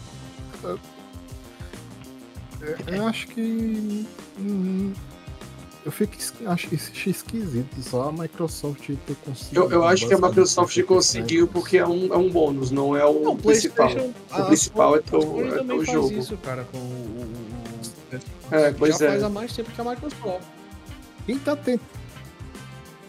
[0.62, 0.78] Eu,
[2.94, 4.06] eu acho que.
[4.38, 4.92] hum,
[5.84, 6.14] eu fico,
[6.46, 9.60] acho isso achei esquisito só a Microsoft ter conseguido.
[9.62, 12.96] Eu, eu acho que a Microsoft conseguiu feito porque é um, é um bônus, não
[12.96, 13.88] é o Não, o principal.
[13.90, 16.12] O principal é teu- é teu faz jogo.
[16.12, 16.80] isso, cara, com o.
[16.80, 18.16] o-
[18.50, 19.08] o- É, pois já é.
[19.10, 20.44] faz há mais tempo que a Microsoft.
[21.24, 21.80] Quem tá, tent...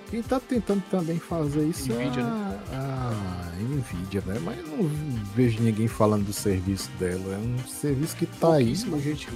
[0.10, 2.60] Quem tá tentando também fazer isso Nvidia, é né?
[2.72, 4.40] a, a Nvidia, né?
[4.42, 4.90] Mas eu não
[5.36, 7.34] vejo ninguém falando do serviço dela.
[7.34, 8.66] É um serviço que tá aí.
[8.66, 9.28] Pouquíssima gente.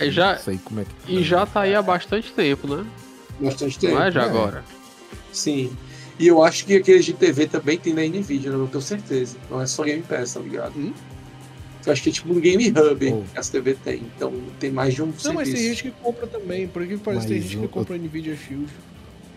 [0.00, 2.86] É, já- Não sei como é que E já tá aí há bastante tempo, né?
[3.38, 3.94] Bastante tempo.
[3.94, 4.24] Não é já é.
[4.24, 4.64] agora.
[5.32, 5.70] Sim.
[6.18, 9.36] E eu acho que aqueles de TV também tem na Nvidia, eu não tenho certeza.
[9.50, 10.72] Não é só Game Pass, tá ligado?
[10.78, 10.92] Hum?
[11.84, 13.22] Eu acho que é tipo um Game Hub Oh.
[13.32, 13.96] que as TV tem.
[14.16, 15.56] Então tem mais de um Não, mas serviço.
[15.56, 16.66] tem gente que compra também.
[16.68, 18.70] Por que parece tem Mas gente eu- que compra Nvidia Shield.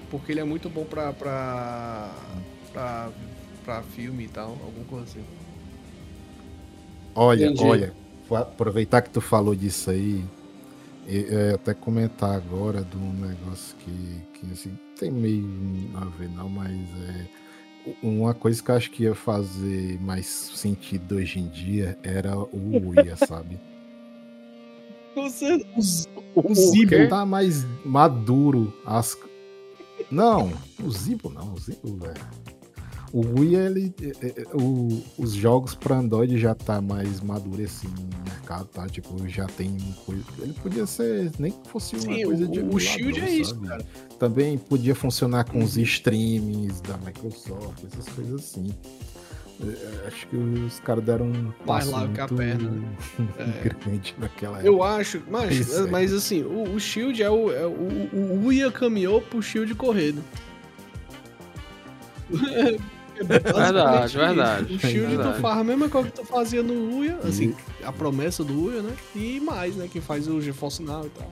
[0.10, 1.14] Porque ele é muito bom pra.
[1.14, 2.14] pra.
[2.74, 3.10] pra,
[3.64, 5.24] pra filme e tal, alguma coisa assim.
[7.14, 7.64] Olha, Entendi.
[7.64, 7.94] olha,
[8.32, 10.24] aproveitar que tu falou disso aí,
[11.08, 15.50] e, é, até comentar agora de um negócio que, que assim, tem meio
[15.96, 17.28] a ver não, mas é
[18.04, 22.90] uma coisa que eu acho que ia fazer mais sentido hoje em dia era o
[22.90, 23.60] Uia, sabe?
[25.16, 25.66] Você.
[26.36, 27.08] O Zibo quê?
[27.08, 28.72] tá mais maduro.
[28.86, 29.18] As...
[30.10, 30.52] Não,
[30.84, 32.48] o Zibo não, o Zibo, velho.
[33.14, 38.24] O Wii, ele, é, é, o- os jogos pra Android já tá mais madurecido no
[38.26, 38.86] mercado, tá?
[38.88, 40.24] Tipo, já tem coisa.
[40.40, 42.60] Ele podia ser, nem que fosse uma Sim, coisa o- de.
[42.60, 43.68] o Shield é isso, sabe?
[43.68, 43.86] cara.
[44.20, 45.64] Também podia funcionar com Uhum.
[45.64, 48.74] os streamings da Microsoft, essas coisas assim.
[49.60, 52.88] É, Acho que os caras deram um passo a muito perna, né?
[53.40, 53.70] É.
[53.70, 54.68] grande naquela época.
[54.68, 55.90] Eu acho, mas, aí.
[55.90, 57.52] mas assim, o, o Shield é o.
[57.52, 60.14] É, o, o Uia caminhou pro Shield correr.
[60.14, 60.22] né?
[63.20, 64.18] É Verdade, isso.
[64.20, 65.34] verdade, O Shield verdade.
[65.38, 68.84] tu faz a mesma coisa que tu fazia no Uia, assim, a promessa do Uia,
[68.84, 68.94] né?
[69.16, 69.90] E mais, né?
[69.92, 71.32] Que faz o GeForce Now e tal.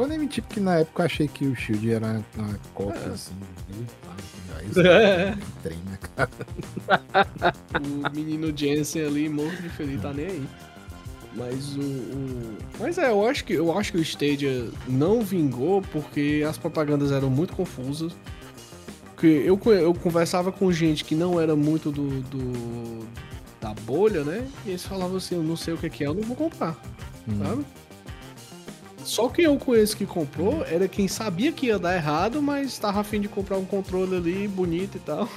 [0.00, 3.08] Eu nem menti porque na época eu achei que o Shield era uma, cópia É.
[3.12, 3.34] assim.
[4.56, 6.30] Aí isso que trem, né, cara?
[7.80, 10.48] o menino Jensen ali, morto de feliz, tá nem aí.
[11.34, 15.82] Mas o, o- Mas é, eu acho que eu acho que o Stadia não vingou
[15.92, 18.12] porque as propagandas eram muito confusas.
[19.12, 23.06] Porque eu, eu conversava com gente que não era muito do, do-
[23.60, 24.46] da bolha, né?
[24.64, 26.76] E eles falavam assim, eu não sei o que que é, eu não vou comprar,
[27.28, 27.38] Hum.
[27.42, 27.64] sabe?
[29.06, 33.00] Só quem eu conheço que comprou era quem sabia que ia dar errado, mas tava
[33.00, 35.28] afim de comprar um controle ali bonito e tal.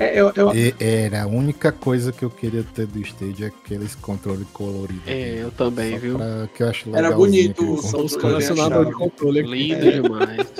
[0.00, 3.46] É, eu, eu, E era a única coisa que eu queria ter do Stage, é
[3.46, 5.06] aqueles controles coloridos.
[5.06, 6.16] É, eu também, Só viu?
[6.16, 9.42] pra- que eu acho Era bonito Os colecionadores de controle.
[9.42, 10.52] Lindo demais.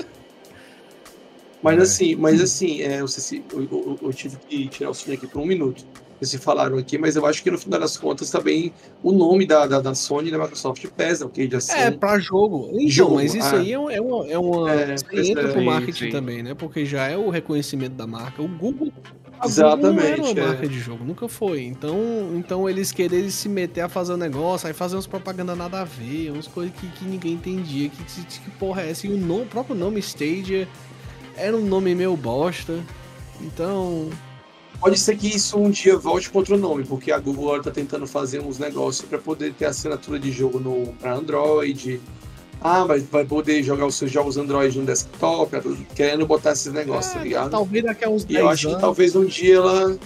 [1.61, 1.81] Mas É.
[1.81, 5.27] assim, mas assim, é, eu, se, eu, eu- eu tive que tirar o som aqui
[5.27, 5.83] por um minuto.
[6.21, 9.65] Vocês falaram aqui, mas eu acho que no final das contas também o nome da,
[9.67, 11.47] da, da Sony e da Microsoft pesa, ok?
[11.47, 12.69] De assim, É, pra jogo.
[12.73, 13.59] Então, Jogo, mas isso ah.
[13.59, 14.27] aí é, um- é uma.
[14.27, 15.51] É uma É, entra é.
[15.51, 16.09] pro Sim, marketing sim.
[16.11, 16.53] também, né?
[16.53, 18.41] Porque já é o reconhecimento da marca.
[18.41, 18.91] O Google.
[19.43, 20.47] Exatamente, Google não era uma é.
[20.47, 21.63] marca de jogo, nunca foi.
[21.63, 21.97] Então,
[22.35, 25.83] então eles quererem se meter a fazer um negócio, aí fazer umas propaganda nada a
[25.83, 27.89] ver, umas coisas que, que ninguém entendia.
[27.89, 29.05] Que, que, que porra é essa?
[29.05, 30.67] E o, nome, o próprio nome Stadia
[31.35, 32.79] era um nome meio bosta.
[33.41, 34.09] Então.
[34.83, 37.71] Pode ser que isso um dia volte com outro nome, porque a Google agora tá
[37.71, 42.01] tentando fazer uns negócios para poder ter assinatura de jogo no para Android.
[42.61, 45.61] Ah, mas vai poder jogar os seus jogos Android no desktop, tá
[45.95, 47.51] querendo botar esses negócios, tá é, ligado?
[47.51, 48.81] talvez daqui a uns E 10 eu acho que anos.
[48.81, 49.97] talvez um dia ela.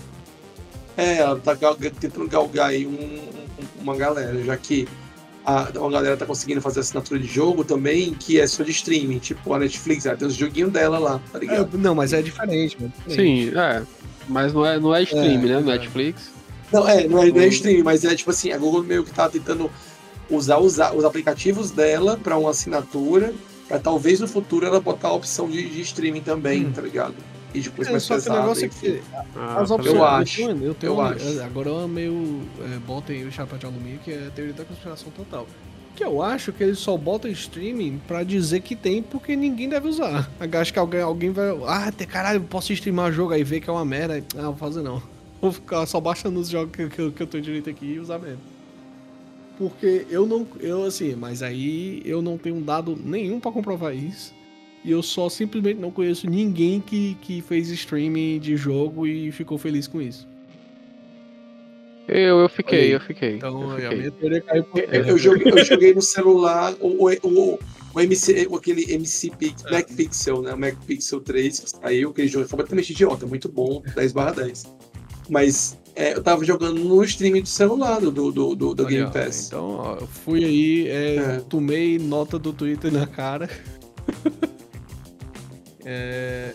[0.96, 1.56] É, ela tá
[2.00, 4.88] tentando galgar aí um- um- uma galera, já que
[5.46, 9.20] a, uma galera tá conseguindo fazer assinatura de jogo também, que é só de streaming,
[9.20, 11.76] tipo a Netflix, ela tem os joguinhos dela lá, tá ligado?
[11.76, 12.94] É, não, mas é diferente, mano.
[13.08, 13.84] Sim, é.
[14.28, 15.54] Mas não é, não é stream, É, né?
[15.60, 15.62] é.
[15.62, 16.32] Netflix.
[16.72, 17.50] Não, é, não é, não é Hum.
[17.50, 19.72] streaming, mas é tipo assim, a Google meio que tá tentando
[20.30, 23.34] usar os, os aplicativos dela para uma assinatura,
[23.68, 26.72] para talvez no futuro ela botar a opção de, de streaming também, Hum.
[26.74, 27.16] tá ligado?
[27.54, 29.02] E de coisa É, mais só que o negócio é que
[29.36, 31.42] Ah, As tá opções, eu acho, Eu, tenho, eu, acho.
[31.42, 32.42] Agora eu meio.
[32.60, 35.48] É, botem o chapéu de alumínio, que é a teoria da conspiração total.
[35.98, 39.88] Que eu acho que eles só botam streaming pra dizer que tem, porque ninguém deve
[39.88, 40.30] usar.
[40.40, 41.50] Acho que alguém, alguém vai.
[41.66, 44.24] Ah, caralho, posso streamar jogo aí, ver que é uma merda.
[44.38, 45.02] Ah, vou fazer não.
[45.42, 48.00] Vou ficar só baixando os jogos que, que, eu- que eu tô direito aqui e
[48.00, 48.40] usar mesmo.
[49.58, 50.46] Porque eu não.
[50.60, 54.34] Eu assim, mas aí eu não tenho dado nenhum pra comprovar isso.
[54.86, 59.58] E eu só simplesmente não conheço ninguém que, que fez streaming de jogo e ficou
[59.58, 60.28] feliz com isso.
[62.08, 62.92] Eu, eu fiquei, aí.
[62.92, 63.36] eu fiquei.
[63.36, 63.98] Então, eu a fiquei.
[63.98, 65.10] minha teoria caiu por Eu, terra.
[65.10, 67.60] eu joguei, eu joguei no celular o, o, o,
[67.94, 69.72] o MC, aquele MC Pix, É.
[69.72, 70.54] Mac Pixel, né?
[70.54, 74.32] O Mac Pixel 3 que saiu, aquele jogo é completamente idiota, muito bom, 10 barra
[74.32, 74.64] 10.
[75.30, 79.08] Mas é, eu tava jogando no streaming do celular, do, do, do, do Aí, Game
[79.08, 79.48] ó, Pass.
[79.48, 81.40] Então, ó, eu fui aí, é, É.
[81.50, 83.50] tomei nota do Twitter na cara.
[85.86, 86.54] é,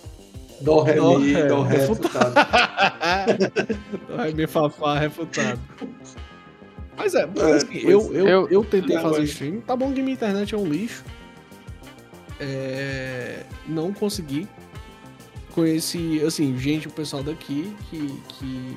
[0.63, 2.35] Dó, Ré, Dó, Mi, Ré, Dó, Ré, refutado.
[2.35, 3.79] refutado.
[4.19, 5.61] Ai, me fafá refutado.
[6.97, 9.61] Mas é, É, assim, eu, eu, Eu- eu tentei Não, fazer mas- stream.
[9.61, 11.03] Tá bom que minha internet é um lixo.
[12.41, 14.49] É, não consegui.
[15.55, 18.07] Conheci, assim, gente, o pessoal daqui que,
[18.39, 18.75] que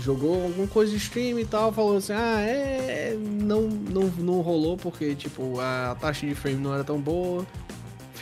[0.00, 3.14] jogou alguma coisa de stream e tal, falou assim, ah, é.
[3.20, 7.44] Não, não, não rolou porque, tipo, a taxa de frame não era tão boa.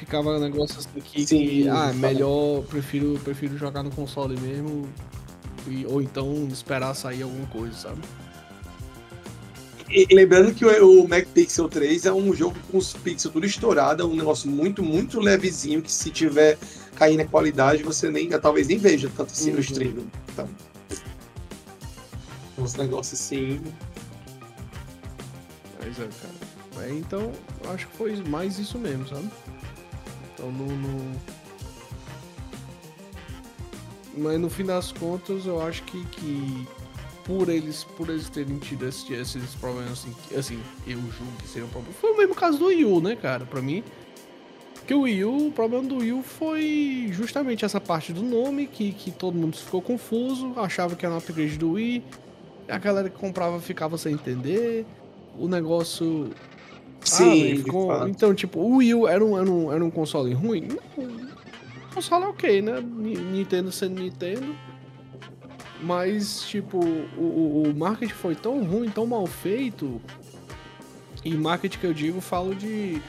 [0.02, 1.92] Ficava negócios aqui Sim, que, ah, fala.
[1.92, 4.88] melhor, prefiro, prefiro jogar no console mesmo.
[5.68, 8.00] e- ou então esperar sair alguma coisa, sabe?
[9.88, 13.46] E, lembrando que o, o Mac Pixel 3 é um jogo com os pixels tudo
[13.46, 16.58] estourado, é um negócio muito, muito levezinho, que se tiver
[16.96, 19.62] cair na qualidade, você nem, talvez nem veja tanto assim no Uhum.
[19.62, 20.10] streaming.
[20.32, 20.48] Então,
[22.58, 23.60] uns negócios assim.
[25.78, 26.86] Mas é, cara.
[26.88, 27.30] É, então,
[27.72, 29.30] acho que foi mais isso mesmo, sabe?
[30.43, 31.12] Então,
[34.14, 36.66] Mas no fim das contas, eu acho que, que
[37.24, 41.48] por eles por eles terem tido esse- esses problemas assim, que- assim, eu julgo que
[41.48, 41.94] seria um problema.
[41.98, 43.47] Foi o mesmo caso do Wii U, né, cara?
[43.47, 43.82] Pra mim.
[44.74, 48.93] Porque o Wii o problema do Wii U foi justamente essa parte do nome, que,
[48.93, 52.02] que todo mundo ficou confuso, achava que era um upgrade do Wii.
[52.69, 54.85] A galera que comprava ficava sem entender.
[55.39, 56.31] O negócio
[57.04, 58.08] Sim, ah, de ficou-.
[58.08, 60.68] Então, tipo, o Wii U era um, era um, era um console ruim?
[60.96, 61.04] Não.
[61.90, 62.80] O console é ok, né?
[62.80, 64.54] Ni- Nintendo sendo Nintendo.
[65.82, 66.78] Mas, tipo,
[67.16, 70.00] o, o, marketing foi tão ruim, tão mal feito.
[71.24, 73.00] E marketing que eu digo, falo de.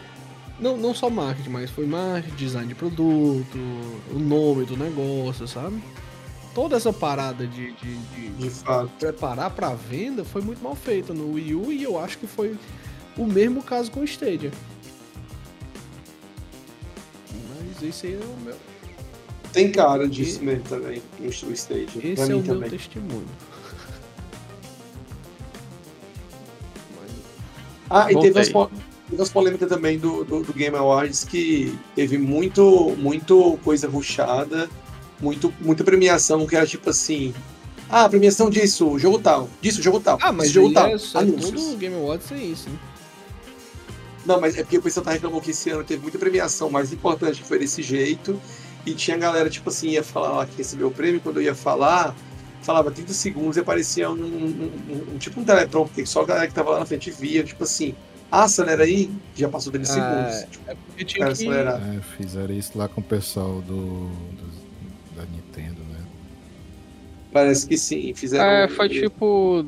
[0.60, 3.58] Não, não só marketing, mas foi marketing, design de produto,
[4.12, 5.82] o nome do negócio, sabe?
[6.54, 8.90] Toda essa parada de- de- de, De fato.
[9.00, 12.56] preparar pra venda foi muito mal feita no Wii U e eu acho que foi
[13.18, 14.52] O mesmo caso com o Stadia.
[17.32, 18.56] Mas esse aí é o meu,
[19.52, 21.86] Tem cara disso mesmo também, no Stage.
[22.00, 22.70] pra esse é mim o meu também.
[22.70, 23.26] testemunho.
[27.90, 28.52] Ah, e teve Voltei.
[28.54, 28.68] po-
[29.10, 34.68] teve umas polêmicas também do, do, do Game Awards que teve muito, muito coisa ruchada,
[35.22, 37.34] muito, muita premiação que era tipo assim.
[37.90, 41.52] Ah, premiação disso, jogo tal, disso, jogo tal, Ah, mas jogo tal, é, é anúncios.
[41.52, 42.80] todo Game Awards é isso, né?
[44.26, 46.94] Não, mas é porque o pessoal tá reclamando que esse ano teve muita premiação mais
[46.94, 48.40] importante que foi desse jeito.
[48.86, 51.56] E tinha galera, tipo assim, ia falar lá que recebeu o prêmio, quando eu ia
[51.56, 52.16] falar,
[52.62, 56.48] falava 30 segundos e aparecia um, um- um- um- tipo um teleprompter, só a galera
[56.48, 57.94] que tava lá na frente via, tipo assim,
[58.32, 60.52] ah, acelera aí, já passou 30 Ah, segundos.
[60.52, 61.32] Tipo, É porque cara, tinha que...
[61.32, 61.96] acelerar.
[61.96, 66.00] É, fizeram isso lá com o pessoal do, dos- da Nintendo, né?
[67.32, 68.44] Parece que sim, fizeram.
[68.46, 69.66] É, foi tipo.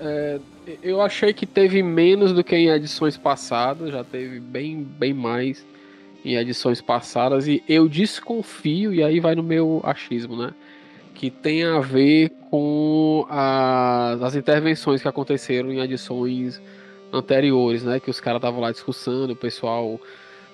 [0.00, 0.38] é,
[0.82, 5.64] eu achei que teve menos do que em edições passadas, já teve bem, bem mais
[6.24, 10.52] em edições passadas, e eu desconfio, e aí vai no meu achismo, né?
[11.14, 16.60] Que tem a ver com as, as intervenções que aconteceram em edições
[17.12, 18.00] anteriores, né?
[18.00, 20.00] Que os caras estavam lá discussando, o pessoal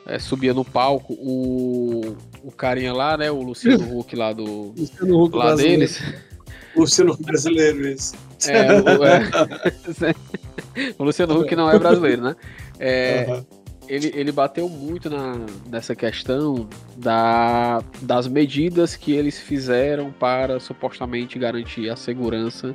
[0.06, 3.30] é, subia no palco, o, o carinha lá, né?
[3.30, 4.74] O Luciano Huck lá do.
[5.00, 5.78] Huck Lá brasileiro.
[5.80, 6.02] deles.
[6.76, 8.14] Luciano brasileiro, isso.
[8.48, 10.14] É, o, é.
[10.98, 12.36] o Luciano Huck não é brasileiro, né?
[12.78, 13.46] É, Aham.
[13.88, 15.34] ele, ele bateu muito na,
[15.68, 22.74] nessa questão da, das medidas que eles fizeram para supostamente garantir a segurança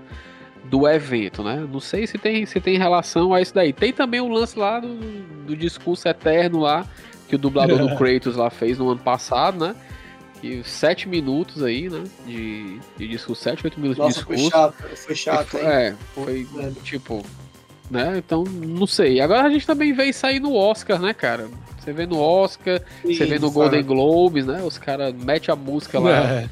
[0.65, 1.67] do evento, né?
[1.71, 3.73] Não sei se tem, se tem relação a isso daí.
[3.73, 4.95] Tem também o lance lá do,
[5.45, 6.85] do discurso eterno lá,
[7.27, 9.75] que o dublador do Kratos lá fez no ano passado, né?
[10.43, 12.03] E sete minutos aí, né?
[12.25, 14.57] De, de discurso, sete, oito minutos Nossa, de foi discurso.
[14.57, 15.63] chato, foi chato, hein?
[15.65, 16.71] É, foi É.
[16.83, 17.25] tipo,
[17.89, 18.17] né?
[18.17, 19.19] Então, não sei.
[19.19, 21.49] Agora a gente também vê isso aí no Oscar, né, cara?
[21.79, 23.93] Você vê no Oscar, você vê no Sim, Golden sabe?
[23.93, 24.61] Globes, né?
[24.61, 26.49] Os caras metem a música lá, É.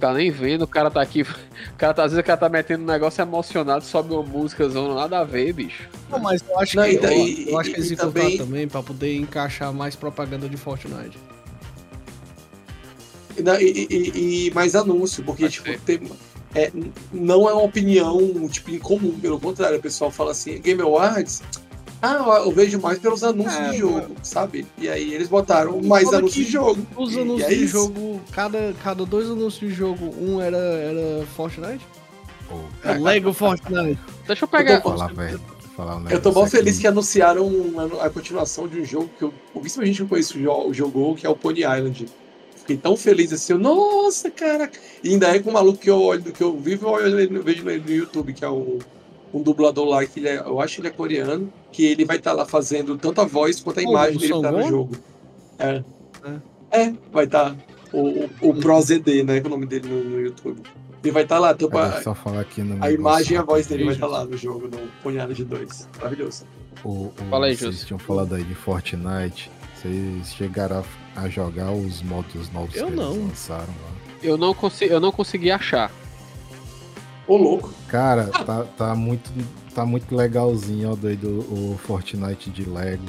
[0.00, 1.22] tá nem vendo, o cara tá aqui.
[1.72, 4.68] O cara tá, às vezes o cara tá metendo um negócio emocionado, sobe uma música
[4.68, 5.88] zona, nada a ver, bicho.
[6.10, 8.68] Não, mas eu acho Não, que, e eu, eu acho que eles e também- também
[8.68, 11.18] pra poder encaixar mais propaganda de Fortnite.
[13.60, 16.00] E, e- e- mais anúncio, porque Pode tipo, tem-
[16.54, 16.70] é,
[17.12, 21.42] não é uma opinião tipo, incomum, pelo contrário, o pessoal fala assim, Game Awards,
[22.00, 24.66] ah, eu vejo mais pelos anúncios É, de jogo, sabe?
[24.78, 26.86] E aí eles botaram mais Foda anúncios de jogo.
[26.96, 27.72] Os E- e anúncios é de isso.
[27.72, 31.80] jogo, cada, cada dois anúncios de jogo, um era, era Fortnite?
[32.84, 33.98] É Lego Fortnite.
[34.26, 34.80] Deixa eu pegar.
[34.80, 35.40] falar, velho.
[35.76, 36.50] Falar um Eu tô aqui.
[36.56, 37.50] feliz que anunciaram
[38.00, 41.28] a continuação de um jogo que eu, pouquíssima gente que conhece jo- jogou, que é
[41.28, 42.06] o Pony Island.
[42.66, 44.68] Fiquei tão feliz assim, eu, nossa, cara.
[45.04, 47.38] E ainda é com um maluco que eu olho, que eu vivo, eu olho ele-
[47.38, 48.78] vejo ele no YouTube, que é o,
[49.32, 52.16] um dublador lá, que ele é, eu acho que ele é coreano, que ele vai
[52.16, 54.96] estar lá fazendo tanto a voz quanto a Oh, imagem o dele tá no jogo.
[55.58, 55.84] É.
[56.72, 57.54] É, vai estar
[57.92, 59.40] o, o, o ProZD, né?
[59.40, 60.60] Que é o nome dele no, no YouTube.
[61.04, 63.68] Ele vai estar lá, então, eu só falar aqui no a imagem e a voz
[63.68, 64.16] dele vai rapidinho.
[64.16, 65.88] estar lá no jogo, no Pony Island 2.
[65.98, 66.44] Maravilhoso.
[66.82, 67.86] O, o, Fala aí, vocês Júcio.
[67.86, 69.48] tinham falado aí de Fortnite.
[69.86, 70.84] Vocês chegaram
[71.14, 73.12] a, a jogar os modos novos Eu que não.
[73.12, 73.90] eles lançaram lá.
[74.22, 75.90] Eu não, consigo, eu não consegui achar.
[77.26, 77.72] Ô, louco.
[77.88, 79.30] Cara, tá, tá muito
[79.76, 83.04] tá muito legalzinho, ó, doido, o Fortnite de Lego.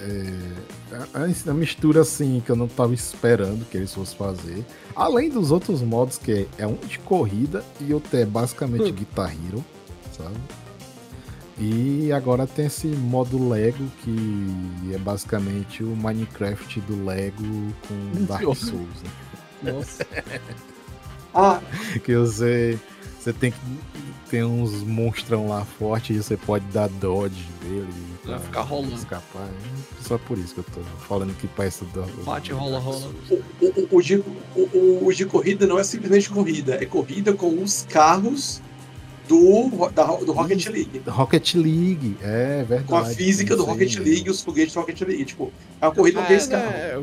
[0.00, 4.64] É, a, a mistura assim que eu não tava esperando que eles fossem fazer.
[4.94, 9.30] Além dos outros modos que é, é um de corrida e outro é basicamente Guitar
[9.30, 9.62] Hero,
[10.16, 10.34] sabe?
[11.58, 17.42] E agora tem esse modo Lego que é basicamente o Minecraft do Lego
[17.88, 19.02] com Dark Souls,
[19.62, 19.72] né?
[19.72, 20.06] Nossa.
[21.38, 21.60] Ah,
[22.02, 22.78] que você,
[23.20, 23.58] você tem que
[24.30, 27.86] tem uns monstrão lá fortes e você pode dar dodge dele
[28.24, 28.94] Vai ficar rolando.
[28.94, 29.46] escapar.
[30.00, 33.10] Só por isso que eu tô falando que parece do, Bate, rola, rola.
[33.30, 37.62] o, o, o, de, o- o de corrida não é simplesmente corrida, é corrida com
[37.62, 38.62] os carros
[39.28, 41.02] do, da, do Rocket League.
[41.06, 42.84] Rocket League, é verdade.
[42.84, 44.04] Com a física do Rocket mesmo.
[44.04, 45.24] League e os foguetes do Rocket League.
[45.24, 46.74] Tipo, é uma corrida com aqueles carros.
[46.74, 46.98] é,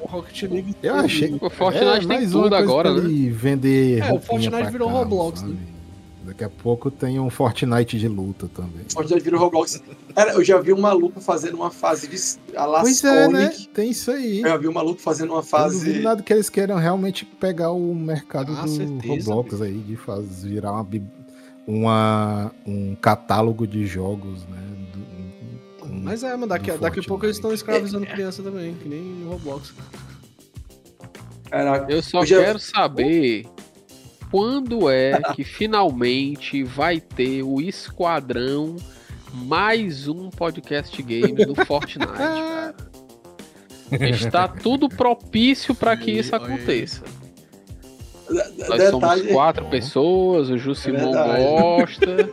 [0.00, 0.74] o Rocket League.
[0.82, 3.30] Eu achei O Fortnite tem mais uma tudo coisa agora, né?
[3.30, 5.52] vender É, o Fortnite virou carro, Roblox, sabe?
[5.52, 5.58] né?
[6.26, 8.84] Daqui a pouco tem um Fortnite de luta também.
[8.92, 9.80] Fortnite virou Roblox.
[10.12, 13.52] Cara, eu já vi um maluco fazendo uma fase de a la Pois é, né?
[13.72, 14.40] Tem isso aí.
[14.40, 16.00] Eu já vi um maluco fazendo uma Eu não fase.
[16.00, 20.48] nada que eles queiram realmente pegar o mercado Ah, do certeza, Roblox aí, de fazer,
[20.48, 20.84] virar uma,
[21.66, 24.56] uma- um catálogo de jogos, né?
[24.92, 28.88] do- com- Mas é, mas daqui, daqui a pouco eles estão escravizando criança também, que
[28.88, 29.72] nem no Roblox.
[31.50, 31.90] Caraca.
[31.92, 33.46] Eu só Eu já- quero saber
[34.30, 38.76] quando é que finalmente vai ter o esquadrão
[39.32, 42.74] mais um podcast game do Fortnite, cara.
[44.10, 47.04] Está tudo propício para que isso aconteça.
[48.28, 51.42] Nós Detalhe, somos quatro pessoas, o Jusimon verdade.
[51.42, 52.30] gosta.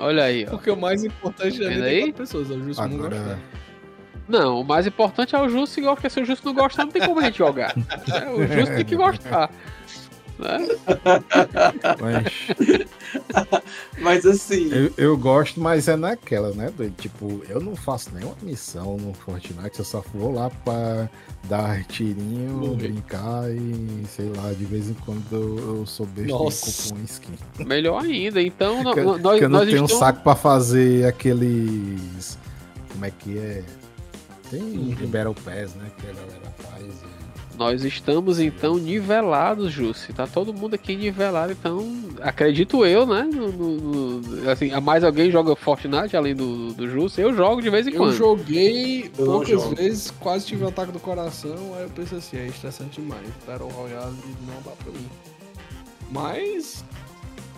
[0.00, 0.50] Olha aí, ó.
[0.50, 2.50] Porque o mais importante da vida é quatro pessoas.
[2.50, 3.38] É o Justo não Agora, gostar.
[4.28, 7.02] Não, o mais importante é o Justo porque se o Justo não gostar, não tem
[7.02, 7.74] como a gente jogar.
[8.12, 9.50] É, o Justo tem que gostar.
[10.42, 10.68] Né?
[12.00, 13.62] mas
[14.00, 16.70] mas assim, eu, eu gosto, mas é naquela, né?
[16.76, 16.94] doido?
[16.98, 21.08] Tipo, eu não faço nenhuma missão no Fortnite, eu só vou lá pra
[21.48, 22.76] dar tirinho, Morrer.
[22.88, 26.68] brincar e sei lá, de vez em quando eu, eu sou besta Nossa.
[26.70, 27.32] e compro um skin.
[27.66, 28.42] Melhor ainda.
[28.42, 30.00] Então, no- Que, nós, que eu não nós tenho um estamos...
[30.00, 32.38] saco pra fazer aqueles.
[32.92, 33.62] Como é que é?
[34.50, 34.94] Tem Uhum.
[35.08, 35.90] Battle Pass, né?
[35.98, 36.84] Que a galera faz.
[36.84, 37.11] e-
[37.56, 40.12] Nós estamos então nivelados, Jussi.
[40.12, 41.86] Tá todo mundo aqui nivelado, então
[42.20, 43.28] acredito eu, né?
[43.30, 47.20] no- no- no- assim, a mais alguém joga Fortnite além do, do Jussi?
[47.20, 48.14] Eu jogo de vez em Eu quando.
[48.16, 49.76] joguei Eu poucas jogo.
[49.76, 53.28] vezes, quase tive um ataque do coração, aí eu pensei assim, é estressante demais.
[53.46, 54.16] Battle Royale
[54.46, 55.06] não dá pra mim.
[56.10, 56.84] Mas,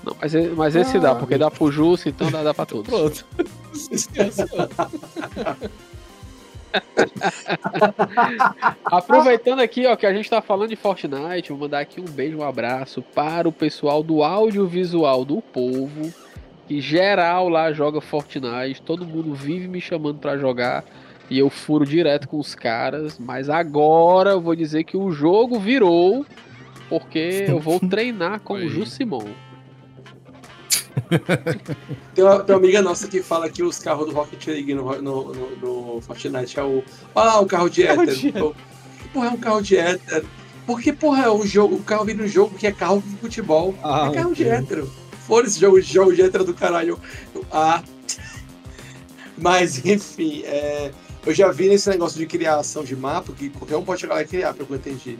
[0.04, 2.88] Não, mas, mas esse dá, Ah, porque dá pro Jussi, então dá, dá pra todos.
[2.88, 3.24] pronto.
[8.84, 12.38] Aproveitando aqui, ó, que a gente tá falando de Fortnite, vou mandar aqui um beijo,
[12.38, 16.12] um abraço para o pessoal do audiovisual do povo,
[16.66, 20.84] que geral lá joga Fortnite, todo mundo vive me chamando pra jogar
[21.30, 25.58] e eu furo direto com os caras, mas agora eu vou dizer que o jogo
[25.58, 26.26] virou
[26.88, 28.68] porque eu vou treinar com o.
[28.68, 29.24] Jusimon.
[32.14, 35.02] tem uma, tem uma amiga nossa que fala que os carros do Rocket League no,
[35.02, 36.82] no, no, no Fortnite é o.
[37.14, 38.16] Ah, o carro de Carro hétero.
[38.16, 38.32] de
[39.12, 40.26] Porra, é um carro de hétero.
[40.66, 43.74] Porque, porra, o, jogo, o carro vem no jogo que é carro de futebol.
[43.82, 44.52] Ah, é carro de ok.
[44.52, 44.92] hétero.
[45.26, 46.98] Fora esse jogo, jogo de hétero do caralho.
[47.52, 47.82] Ah.
[49.36, 50.92] Mas, enfim, é,
[51.26, 54.22] eu já vi nesse negócio de criação de mapa, que qualquer um pode chegar lá
[54.22, 55.18] e criar, pelo que eu entendi.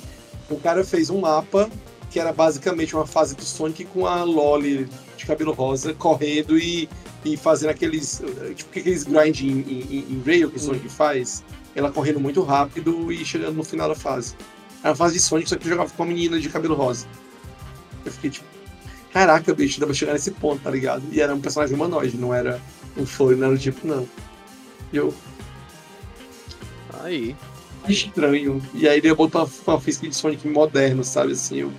[0.49, 1.69] O cara fez um mapa
[2.15, 6.89] que era basicamente uma fase do Sonic com a Loli de cabelo rosa correndo e,
[7.25, 8.23] e fazendo aqueles.
[8.55, 11.43] Tipo, aqueles grind em, em, em rail que o Sonic faz.
[11.75, 14.37] Ela correndo muito rápido e chegando no final da fase.
[14.81, 17.05] Era uma fase de Sonic, só que jogava com uma menina de cabelo rosa.
[18.05, 18.47] Eu fiquei tipo,
[19.13, 21.03] caraca, bicho, dá pra chegar nesse ponto, tá ligado?
[21.11, 22.61] E era um personagem humanoide, não era
[22.97, 24.09] um furry, não era tipo, não.
[24.93, 25.13] E eu,
[27.03, 27.35] Aí.
[27.89, 28.63] estranho.
[28.73, 31.33] E aí ele botou uma, uma física de Sonic moderno, sabe?
[31.33, 31.73] Assim, eu.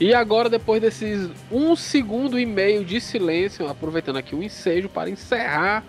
[0.00, 5.10] E agora, depois desses um segundo e meio de silêncio, aproveitando aqui o ensejo para
[5.10, 5.84] encerrar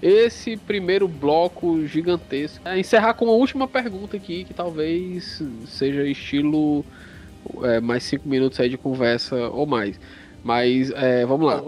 [0.00, 2.66] esse primeiro bloco gigantesco.
[2.66, 6.84] É, encerrar com a última pergunta aqui, que talvez seja estilo
[7.64, 9.98] é, mais cinco minutos aí de conversa ou mais.
[10.44, 11.62] Mas é, vamos lá.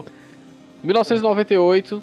[0.85, 2.01] 1998,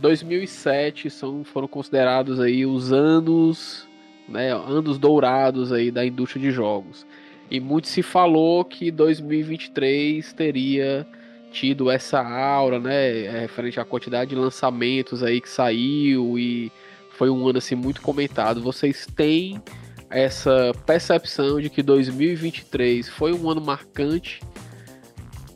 [0.00, 3.86] 2007 são, foram considerados aí os anos,
[4.28, 7.06] né, anos dourados aí da indústria de jogos.
[7.50, 11.06] E muito se falou que 2023 teria
[11.52, 16.72] tido essa aura, né, é, referente à quantidade de lançamentos aí que saiu e
[17.10, 18.60] foi um ano assim muito comentado.
[18.60, 19.62] Vocês têm
[20.10, 24.40] essa percepção de que 2023 foi um ano marcante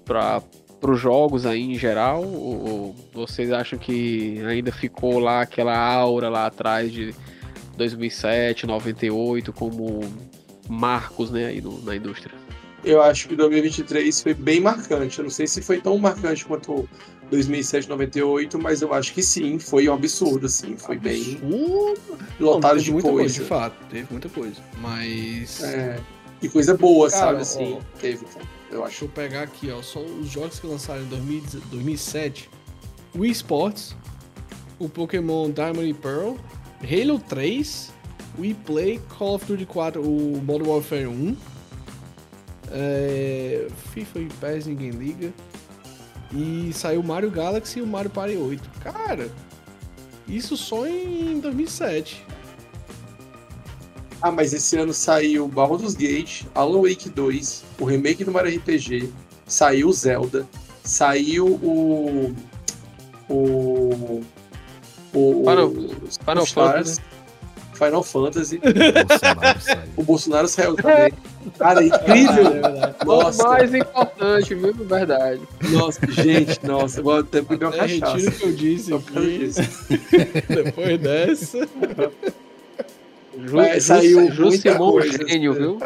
[0.04, 0.42] para
[0.82, 2.24] os jogos aí em geral?
[2.24, 7.14] Ou vocês acham que ainda ficou lá aquela aura lá atrás de
[7.78, 10.00] 2007, 98 como
[10.68, 12.34] marcos, né, aí no- na indústria?
[12.84, 15.18] Eu acho que 2023 foi bem marcante.
[15.18, 16.88] Eu não sei se foi tão marcante quanto
[17.30, 20.76] 2007, 98, mas eu acho que sim, foi um absurdo, assim.
[20.76, 21.40] Foi bem
[22.38, 23.34] lotado teve de muita coisa.
[23.34, 24.56] de fato, teve muita coisa.
[24.80, 25.62] Mas.
[25.62, 25.98] É,
[26.40, 27.40] e coisa boa, Cara, sabe?
[27.42, 27.98] Assim, ó.
[28.00, 28.24] teve,
[28.70, 28.90] eu acho.
[28.90, 29.82] Deixa eu pegar aqui, ó.
[29.82, 32.48] Só os jogos que lançaram em 2000 2007:
[33.16, 33.96] Wii Sports,
[34.78, 36.34] o Pokémon Diamond e Pearl,
[36.82, 37.90] Halo 3,
[38.38, 41.36] Wii Play, Call of Duty 4, o Modern Warfare 1,
[42.70, 45.32] é, FIFA e PES ninguém liga.
[46.32, 48.70] E saiu Mario Galaxy e o Mario Party 8.
[48.80, 49.30] Cara,
[50.26, 52.24] isso só em 2007.
[54.20, 59.12] Ah, mas esse ano saiu Baldur's Gate, Alan Wake 2, o remake do Mario RPG,
[59.46, 60.46] saiu Zelda,
[60.82, 62.34] saiu o.
[63.28, 64.22] O.
[65.14, 65.44] O.
[65.48, 65.88] Final- o
[66.20, 67.00] Final Stars,
[67.74, 68.58] Final Fantasy.
[68.60, 69.80] Bolsonaro saiu.
[69.96, 71.12] O Bolsonaro saiu também.
[71.58, 72.46] Cara, incrível!
[72.46, 72.94] É verdade.
[73.02, 74.74] O Nossa, mais importante, viu?
[74.74, 75.40] Verdade.
[75.70, 78.28] nossa, gente, nossa, vou até beber uma É, retiro cachaça.
[78.28, 78.90] o que eu disse.
[80.48, 81.58] Depois dessa.
[83.40, 85.78] Ju, Mas saiu Ju muita Simão coisa, gênio, viu?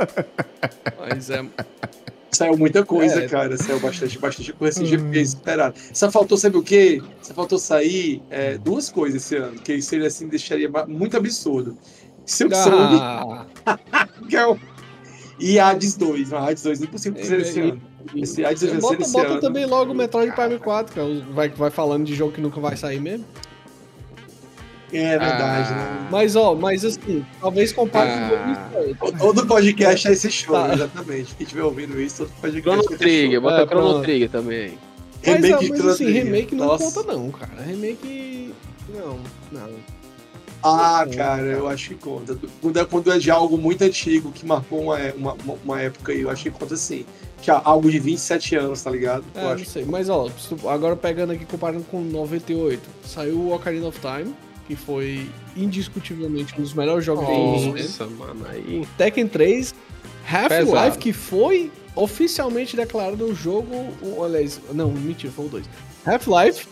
[0.99, 1.44] Mas é.
[2.35, 3.29] Saiu muita coisa, É.
[3.29, 3.57] cara.
[3.59, 5.13] Saiu bastante, bastante coisa assim, hum.
[5.13, 5.75] esperado.
[5.93, 7.03] Só faltou, sabe o quê?
[7.21, 11.77] Só faltou sair é, duas coisas esse ano, que isso ele assim deixaria muito absurdo.
[12.25, 13.47] Silk Song Ah,
[14.29, 14.57] que é
[15.39, 16.31] e Hades 2.
[16.31, 17.83] Não, Hades 2 é impossível É, ser esse é, ano.
[18.15, 19.41] Esse Hades bota esse bota ano.
[19.41, 22.61] também logo o Metroid Prime 4, que é vai, vai falando de jogo que nunca
[22.61, 23.27] vai sair mesmo.
[24.93, 25.74] É verdade, Ah.
[26.02, 26.09] né?
[26.10, 28.69] Mas, ó, mas assim, talvez compare Ah.
[28.98, 29.19] com 2007.
[29.19, 30.74] Todo podcast é esse show, Tá.
[30.74, 31.35] exatamente.
[31.35, 33.40] Quem estiver ouvindo isso, todo podcast Chrono é esse Trigger, show.
[33.43, 34.02] bota É, Chrono pronto.
[34.05, 34.78] Trigger também.
[35.24, 36.24] Mas, Remake de mas Chrono assim, Trigger.
[36.24, 36.85] remake não Nossa.
[37.01, 37.62] conta não, cara.
[37.62, 38.55] Remake.
[38.94, 39.19] Não,
[39.51, 39.70] não.
[40.64, 42.39] Ah, cara, eu acho que conta.
[42.60, 46.20] Quando é, quando é de algo muito antigo, que marcou uma, uma, uma época aí,
[46.20, 47.05] eu acho que conta sim.
[47.40, 49.24] Que é algo de 27 anos, tá ligado?
[49.35, 49.64] É, eu não acho.
[49.64, 49.85] sei.
[49.85, 50.28] Mas ó,
[50.69, 54.32] agora pegando aqui, comparando com 98, saiu o Ocarina of Time,
[54.66, 57.98] que foi indiscutivelmente um dos melhores jogos de os tempos.
[57.98, 58.86] Nossa, mano, aí.
[58.97, 59.74] Tekken 3,
[60.30, 63.74] Half-Life, que foi oficialmente declarado um jogo.
[64.01, 65.64] o- Aliás, não, mentira, foi o 2.
[66.06, 66.66] Half-Life,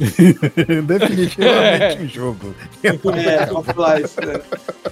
[0.86, 2.54] Definitivamente um jogo.
[2.82, 4.40] É, Half-Life, né?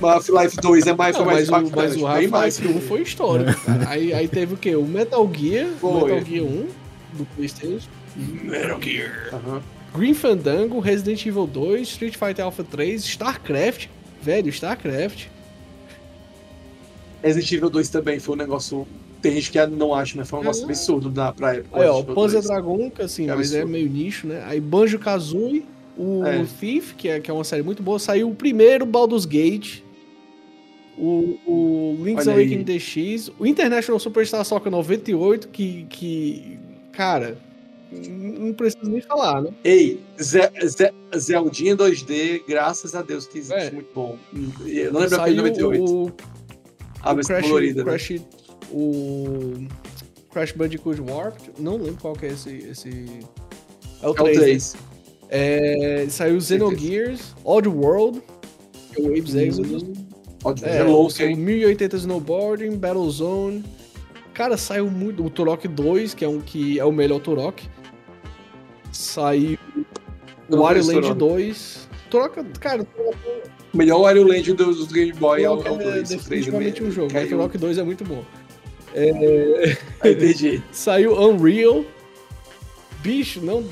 [0.01, 2.81] Mas Half-Life 2 é mais, não, foi mais mas, o, mas o Half-Life que 1
[2.83, 3.59] foi histórico.
[3.65, 3.89] cara.
[3.89, 4.77] aí, aí teve o quê?
[4.77, 6.11] O Metal Gear, o Foi.
[6.13, 6.69] Metal Gear 1
[7.15, 9.31] do PlayStation, Metal Gear.
[9.33, 9.63] Aham.
[9.99, 13.89] Green Fandango, Resident Evil 2, Street Fighter Alpha 3, StarCraft.
[14.23, 15.27] Velho, StarCraft.
[17.23, 18.87] Resident Evil 2 também foi um negócio.
[19.21, 20.67] Tem gente que não acha, mas foi um negócio É.
[20.67, 21.81] absurdo na, pra época.
[21.81, 22.47] Aí, ó, Resident Evil Panzer 2.
[22.47, 23.73] Dragon, que assim, É mas é absurdo.
[23.73, 24.43] meio nicho, né?
[24.47, 25.65] Aí Banjo Kazooie,
[25.97, 26.45] o É.
[26.61, 27.99] Thief, que é, que é uma série muito boa.
[27.99, 29.81] Saiu o primeiro Baldur's Gate.
[30.97, 32.27] O, o Link's.
[32.29, 33.31] Awakening DX.
[33.39, 35.87] O International Superstar Soccer 98, que.
[35.89, 36.59] que
[36.93, 37.39] cara.
[37.91, 39.51] Não preciso nem falar, né?
[39.65, 43.71] Ei, Ze Ze Zeldinha 2D, graças a Deus que existe, É.
[43.71, 44.17] muito bom.
[44.67, 45.85] Eu não lembro a Saiu 98.
[45.85, 46.13] o,
[47.03, 47.85] a o versão Crash, colorida.
[47.85, 47.91] né?
[47.91, 48.13] Crash,
[48.71, 49.55] o
[50.31, 51.51] Crash Bandicoot Warped.
[51.59, 52.51] Não lembro qual que é esse.
[52.57, 52.91] esse...
[54.03, 54.37] É o É o 3.
[54.37, 54.43] né?
[54.45, 54.77] 3.
[55.31, 58.23] É, saiu Xenogears, Oddworld,
[58.95, 59.85] que é o Abe's Exodus.
[60.45, 61.37] Ótimo, É, é saiu hein?
[61.37, 63.65] 1080 Snowboarding, Battlezone.
[64.33, 65.25] Cara, saiu muito.
[65.25, 67.69] O Turok 2, que é um que é o melhor Turok.
[68.93, 69.59] Saiu
[70.49, 71.19] o Wario Land Turok.
[71.19, 71.89] 2.
[72.11, 72.87] Turok, cara,
[73.73, 75.87] O melhor Wario Land do, do Game Boy é o Turok é 2.
[75.87, 77.13] O 3 definitivamente um jogo.
[77.13, 77.29] Caiu.
[77.29, 78.25] Turok 2 é muito bom.
[80.01, 80.63] Aí, entendi.
[80.73, 81.85] Saiu Unreal.
[83.03, 83.65] Bicho, não.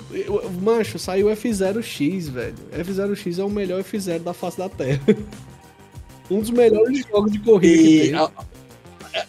[0.62, 2.54] Mancho, saiu F0X, velho.
[2.72, 5.00] F0X é o melhor F0 da face da Terra.
[6.30, 8.14] um dos melhores jogos de corrida que E tem.
[8.14, 8.44] a, a,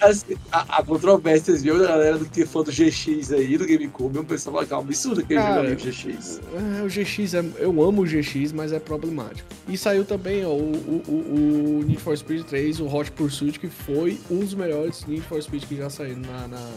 [0.01, 3.57] assim, a, a controvérsia, vocês viram da galera do que é fã do GX aí,
[3.57, 6.41] do GameCube, um pessoal que é um absurdo aquele Cara, jogo GX.
[6.79, 9.47] É, o GX, é, eu amo o GX, mas é problemático.
[9.67, 13.59] E saiu também ó, o, o, o- o Need for Speed 3, o Hot Pursuit,
[13.59, 16.71] que foi um dos melhores Need for Speed que já saíram na, na-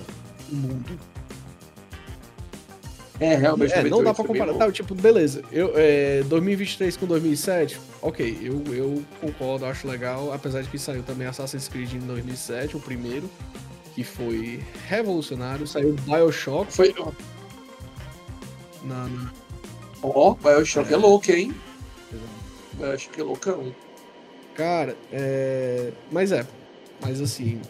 [0.51, 0.99] no mundo.
[3.21, 3.75] É, realmente.
[3.75, 4.55] É, não dá 98 pra comparar.
[4.55, 5.43] Tá, tipo, beleza.
[5.53, 10.33] Eu, é, 2023 com 2007, ok, eu, eu concordo, acho legal.
[10.33, 13.31] Apesar de que saiu também Assassin's Creed em 2007, o primeiro,
[13.95, 15.67] que foi revolucionário.
[15.67, 16.95] Saiu Bioshock Foi.
[18.83, 19.09] na,
[20.03, 20.97] Ó, Bioshock é.
[20.97, 21.55] louco, hein?
[22.73, 23.75] Bioshock é loucão.
[24.55, 25.93] Cara, é.
[26.11, 26.47] Mas é.
[27.03, 27.61] Mas assim.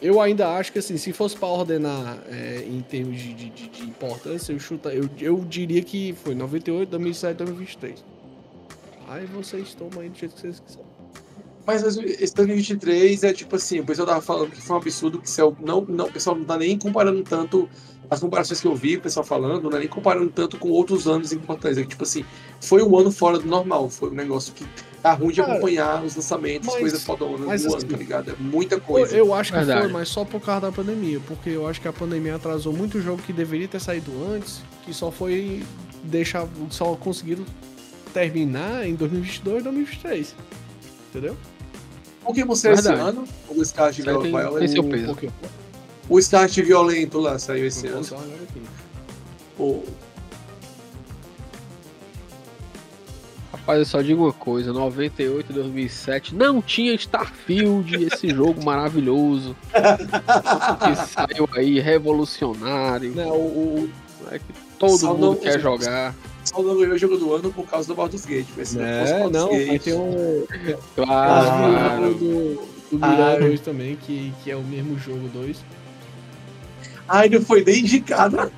[0.00, 3.82] Eu ainda acho que assim, se fosse pra ordenar é, em termos de, de, de-
[3.82, 8.04] importância, eu, chuta, eu, eu diria que foi 98, 2007, 2023.
[9.08, 10.86] Aí vocês tomam aí do jeito que vocês quiserem.
[11.66, 15.28] Mas esse 2023 é tipo assim, o pessoal tava falando que foi um absurdo que
[15.28, 17.68] céu, não, não, o pessoal não tá nem comparando tanto
[18.08, 21.06] as comparações que eu vi, o pessoal falando, não é nem comparando tanto com outros
[21.06, 21.76] anos importantes.
[21.76, 22.24] É que, tipo assim,
[22.60, 24.64] foi um ano fora do normal, foi um negócio que
[25.02, 27.96] tá ruim de Cara, acompanhar os lançamentos, mas- coisas fodonas mas do ano, assim, tá
[27.96, 28.30] ligado?
[28.30, 29.16] É muita Eu, coisa.
[29.16, 29.80] eu acho que Verdade.
[29.82, 31.20] foi, mas só por causa da pandemia.
[31.26, 34.92] Porque eu acho que a pandemia atrasou muito jogo que deveria ter saído antes, que
[34.92, 35.62] só foi
[36.02, 36.46] deixar.
[36.70, 37.44] Só conseguiram
[38.12, 40.34] terminar em 2022 e 2023.
[41.10, 41.36] Entendeu?
[42.24, 43.08] O que você esse Verdade.
[43.08, 43.24] ano?
[43.48, 43.54] O
[44.22, 44.58] tem- Violento.
[44.58, 45.16] tem seu O peso.
[46.08, 48.04] O Start Violento lá saiu esse Eu ano.
[49.58, 49.84] O-
[53.68, 61.06] Rapaz, eu só digo uma coisa: 98 2007 não tinha Starfield, esse jogo maravilhoso que
[61.06, 64.44] saiu aí revolucionário, Não, o, o- né, que
[64.78, 66.14] todo Só mundo não- quer jogar.
[66.44, 68.46] Só não ganhou o jogo do ano por causa do Baldur's Gate.
[68.56, 70.44] mas se não fosse É, não, Gate- ter um.
[70.96, 72.14] Claro.
[72.14, 72.54] do,
[72.90, 73.08] do Ah.
[73.10, 75.62] Mirai 2 também, que, que é o mesmo jogo 2.
[77.06, 78.50] Ai, não foi nem indicado.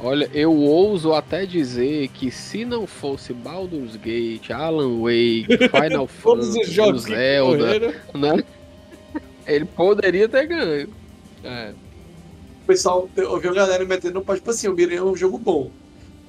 [0.00, 5.48] Olha, eu ouso até dizer que se não fosse Baldur's Gate, Alan Wake,
[5.82, 8.44] Final Fantasy, Zelda, né?
[9.44, 10.88] Ele poderia ter ganho.
[11.42, 11.72] É.
[12.66, 15.70] pessoal, eu vi a galera metendo, tipo assim, o Miranha é um jogo bom.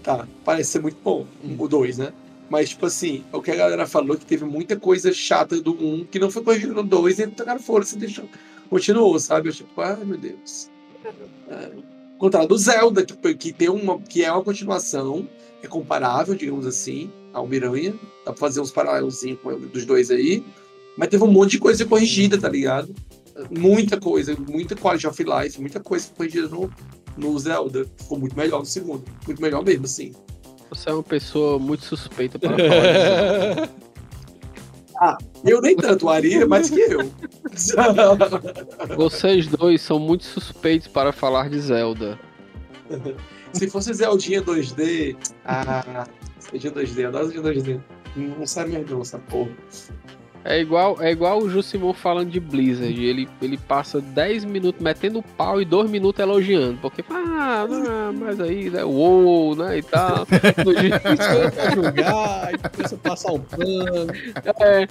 [0.01, 1.27] Tá, parece ser muito bom,
[1.57, 2.13] o 2, né?
[2.49, 6.05] Mas, tipo assim, o que a galera falou que teve muita coisa chata do 1
[6.05, 8.25] que não foi corrigido no 2 e tocaram força e deixou.
[8.69, 9.49] Continuou, sabe?
[9.49, 10.69] Eu tipo, ai meu Deus.
[11.49, 11.98] É.
[12.19, 15.25] Contrário do Zelda, que, que, tem uma, que é uma continuação,
[15.63, 17.93] é comparável, digamos assim, ao Miranha.
[18.25, 20.43] Dá pra fazer uns paralelzinhos com dos dois aí.
[20.97, 22.93] Mas teve um monte de coisa corrigida, tá ligado?
[23.49, 26.69] Muita coisa, muita quality of life, muita coisa corrigida no,
[27.15, 27.85] no Zelda.
[27.97, 29.05] Ficou muito melhor no segundo.
[29.25, 30.13] Muito melhor mesmo, assim.
[30.69, 33.69] Você é uma pessoa muito suspeita para falar
[34.99, 35.17] disso.
[35.45, 37.11] Eu nem tanto, o Ari é mais que eu.
[38.95, 42.19] Vocês dois são muito suspeitos para falar de Zelda.
[43.53, 45.15] Se fosse Zeldinha 2D.
[45.45, 46.05] Ah,
[46.41, 47.81] Zeldinha 2D, adoro Zeldinha 2D.
[48.15, 49.51] Não sai mais não, essa porra.
[50.49, 53.05] É igual, é igual o Jusimon falando de Blizzard.
[53.05, 56.79] Ele, ele passa 10 minutos metendo pau e 2 minutos elogiando.
[56.81, 60.25] Porque, ah, não, mas aí, né, uou, né, e tal.
[60.65, 64.11] No dia- pra julgar, e começa a passar um pano.
[64.59, 64.87] É,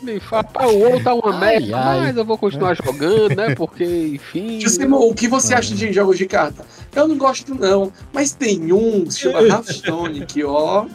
[0.00, 1.98] me fala, pá, o WoW tá uma Ai, merda, ai.
[2.00, 4.58] mas eu vou continuar jogando, né, porque, enfim...
[4.58, 6.64] Juscelino, o que você acha de jogos de carta?
[6.96, 7.92] Eu não gosto, não.
[8.10, 10.86] Mas tem um que se chama Hearthstone, que ó.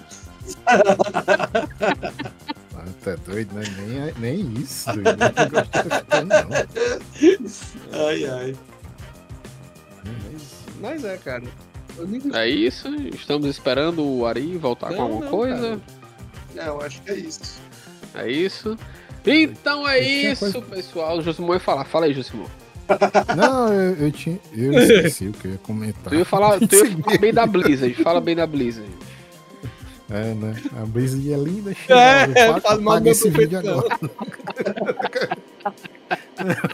[3.04, 3.64] Tá doido, né?
[4.20, 5.10] Nem, nem isso, doido.
[5.18, 5.72] Não gosto
[7.92, 8.08] não.
[8.08, 8.56] Ai, ai.
[10.82, 11.44] Mas é, cara.
[12.34, 15.80] É isso, estamos esperando o Ari voltar com Não, alguma não, coisa.
[16.56, 17.62] É, eu acho que é isso.
[18.16, 18.78] É isso.
[19.26, 21.18] Então é isso, coisa- pessoal.
[21.20, 21.86] O Josimon ia falar.
[21.86, 22.48] Fala aí, Josimon.
[23.38, 24.38] Não, eu, eu tinha.
[24.54, 26.10] Eu esqueci o que eu ia comentar.
[26.12, 27.94] Tu ia falar, tu ia falar bem da Blizzard.
[28.04, 28.90] Fala bem da Blizzard.
[30.10, 30.56] É, né?
[30.82, 32.62] A Blizzard é linda, É, cheia.
[32.62, 34.00] fala mal do meu esse vídeo agora.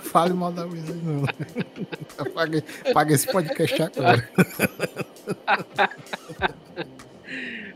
[0.01, 1.23] Fale mal da Blizzard, não.
[2.33, 4.29] Paga, paga esse podcast agora.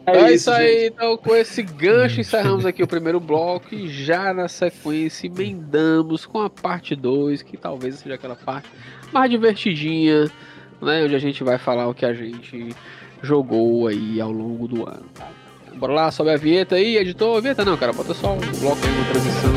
[0.06, 4.50] É, isso aí, então com esse gancho encerramos aqui o primeiro bloco e já na
[4.50, 8.68] sequência emendamos com a parte 2, que talvez seja aquela parte
[9.14, 10.26] mais divertidinha,
[10.82, 11.04] né?
[11.06, 12.76] Onde a gente vai falar o que a gente
[13.22, 15.06] jogou aí ao longo do ano.
[15.14, 15.30] tá?
[15.76, 17.42] Bora lá, sobe a vinheta aí, editor.
[17.42, 19.54] Vinheta não, cara, bota só um bloco aí, uma transição.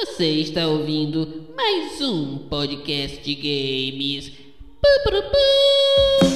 [0.00, 4.30] Você está ouvindo mais um podcast de games.
[5.02, 6.29] Pu.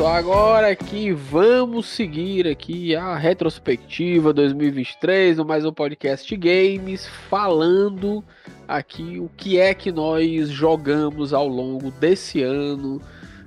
[0.00, 8.24] Pessoal, agora aqui vamos seguir aqui a retrospectiva 2023 no mais um podcast games, falando
[8.66, 12.98] aqui o que é que nós jogamos ao longo desse ano,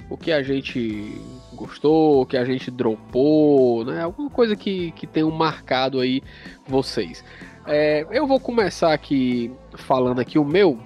[0.07, 1.19] o que a gente
[1.55, 4.03] gostou, o que a gente dropou, né?
[4.03, 6.21] Alguma coisa que, que tenham marcado aí
[6.67, 7.25] vocês.
[7.65, 10.77] É, eu vou começar aqui falando aqui o meu,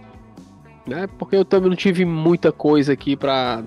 [0.88, 1.08] né?
[1.20, 3.66] Porque eu também não tive muita coisa aqui pra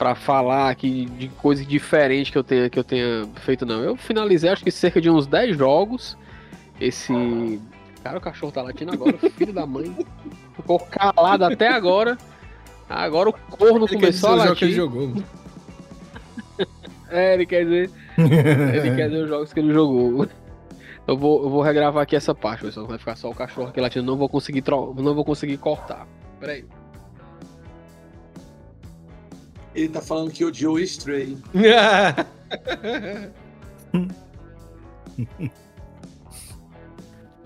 [0.00, 3.82] para falar aqui de coisa diferente que eu tenha que eu tenha feito não.
[3.82, 6.16] Eu finalizei acho que cerca de uns 10 jogos.
[6.80, 7.60] Esse
[8.02, 9.94] cara o cachorro tá latindo agora, filho da mãe.
[10.56, 12.16] Ficou calado até agora.
[12.88, 14.74] Agora o corno Ele quer dizer começou a jogo que ele latir.
[14.74, 15.12] jogou.
[17.12, 20.28] É, ele quer dizer, ele quer dizer os jogos que ele jogou.
[21.08, 22.86] Eu vou, eu vou regravar aqui essa parte, pessoal.
[22.86, 24.06] Vai ficar só o cachorro aqui latindo.
[24.06, 24.94] Não vou conseguir, tro...
[24.96, 26.06] não vou conseguir cortar.
[26.38, 26.64] Peraí.
[29.74, 31.36] Ele tá falando que odiou o Stray.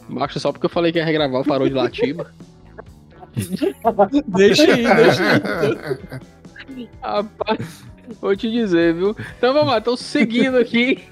[0.09, 2.31] Macho, só porque eu falei que ia regravar, parou de latir, mano.
[4.29, 5.41] deixa aí, deixa
[6.69, 6.89] aí.
[7.03, 7.85] Rapaz,
[8.21, 9.17] vou te dizer, viu?
[9.37, 11.03] Então vamos lá, então seguindo aqui.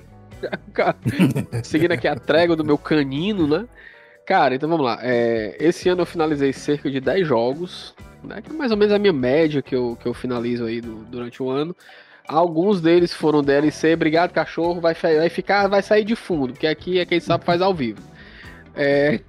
[1.62, 3.66] seguindo aqui a trégua do meu canino, né?
[4.26, 4.98] Cara, então vamos lá.
[5.02, 8.40] É, esse ano eu finalizei cerca de 10 jogos, né?
[8.40, 11.04] Que é mais ou menos a minha média que eu, que eu finalizo aí do-
[11.04, 11.74] durante o ano.
[12.26, 17.00] Alguns deles foram DLC, obrigado cachorro, vai, vai ficar, vai sair de fundo, porque aqui
[17.00, 18.00] é quem sabe faz ao vivo.
[18.76, 19.20] É,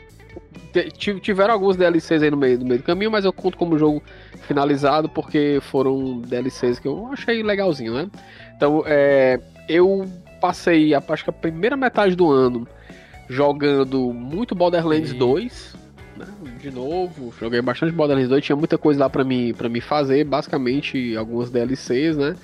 [1.21, 4.01] tiveram alguns DLCs aí no meio, no meio do caminho, mas eu conto como jogo
[4.47, 8.09] finalizado porque foram DLCs que eu achei legalzinho, né?
[8.55, 10.05] Então, é, eu
[10.39, 12.67] passei, acho que a primeira metade do ano
[13.29, 15.75] jogando muito Borderlands E- 2,
[16.17, 16.27] né?
[16.59, 20.23] De novo, joguei bastante Borderlands 2, tinha muita coisa lá pra mim, pra me fazer,
[20.23, 22.35] basicamente algumas DLCs, né?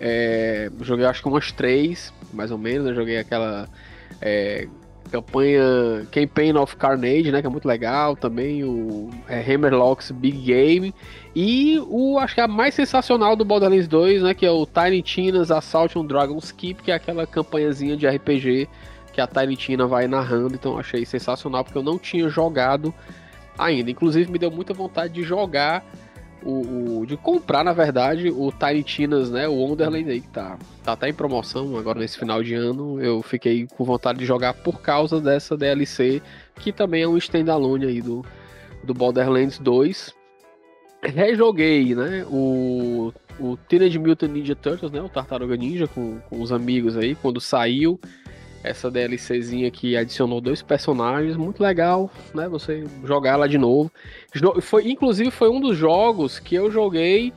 [0.00, 3.68] É, joguei acho que umas três, mais ou menos, eu joguei aquela
[4.20, 4.68] é,
[5.10, 10.94] campanha Campaign of Carnage, né, que é muito legal, também o é, Hammerlocks Big Game.
[11.34, 15.02] E o acho que a mais sensacional do Borderlands 2, né, que é o Tiny
[15.02, 18.68] Tina's Assault on Dragon's Keep, que é aquela campanhazinha de RPG
[19.18, 22.94] que a Tiny Tina vai narrando, então achei sensacional porque eu não tinha jogado
[23.58, 23.90] ainda.
[23.90, 25.84] Inclusive me deu muita vontade de jogar
[26.40, 30.56] o, o- de comprar, na verdade, o Tiny Tina's, né, o Wonderland aí que tá
[30.84, 33.02] tá até em promoção agora nesse final de ano.
[33.02, 36.22] Eu fiquei com vontade de jogar por causa dessa DLC,
[36.60, 38.24] que também é um standalone aí do
[38.84, 40.14] do Borderlands 2.
[41.02, 46.50] Rejoguei, né, o o Teenage Mutant Ninja Turtles, né, o Tartaruga Ninja com, com os
[46.50, 48.00] amigos aí, quando saiu
[48.62, 52.48] essa DLCzinha que adicionou dois personagens, muito legal, né?
[52.48, 53.90] Você jogar lá de novo.
[54.60, 57.32] Foi, inclusive foi um dos jogos que eu joguei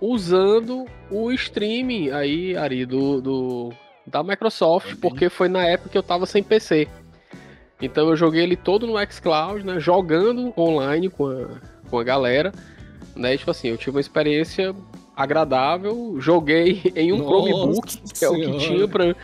[0.00, 3.72] usando o streaming aí, Ari, do, do-
[4.06, 6.88] da Microsoft, porque foi na época que eu tava sem PC.
[7.80, 9.78] Então eu joguei ele todo no xCloud, né?
[9.80, 11.48] Jogando online com a,
[11.90, 12.52] com a galera.
[13.14, 13.36] Né?
[13.36, 14.74] Tipo assim, eu tive uma experiência
[15.16, 19.14] agradável, joguei em um Chromebook, que é o que tinha pra,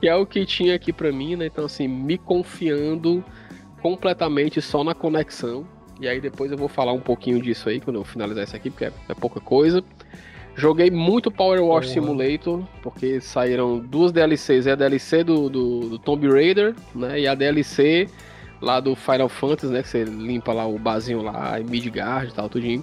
[0.00, 1.46] que é o que tinha aqui pra mim, né?
[1.46, 3.24] Então, assim, me confiando
[3.82, 5.66] completamente só na conexão.
[6.00, 8.70] E aí depois eu vou falar um pouquinho disso aí quando eu finalizar isso aqui,
[8.70, 9.82] porque é, é pouca coisa.
[10.54, 11.90] Joguei muito Power Wash.
[11.90, 14.66] Simulator, porque saíram duas DLCs.
[14.66, 17.20] É a DLC do, do, do Tomb Raider, né?
[17.20, 18.08] E a DLC
[18.60, 19.82] lá do Final Fantasy, né?
[19.82, 22.82] Que você limpa lá o barzinho lá, em Midgard e tal, tudinho.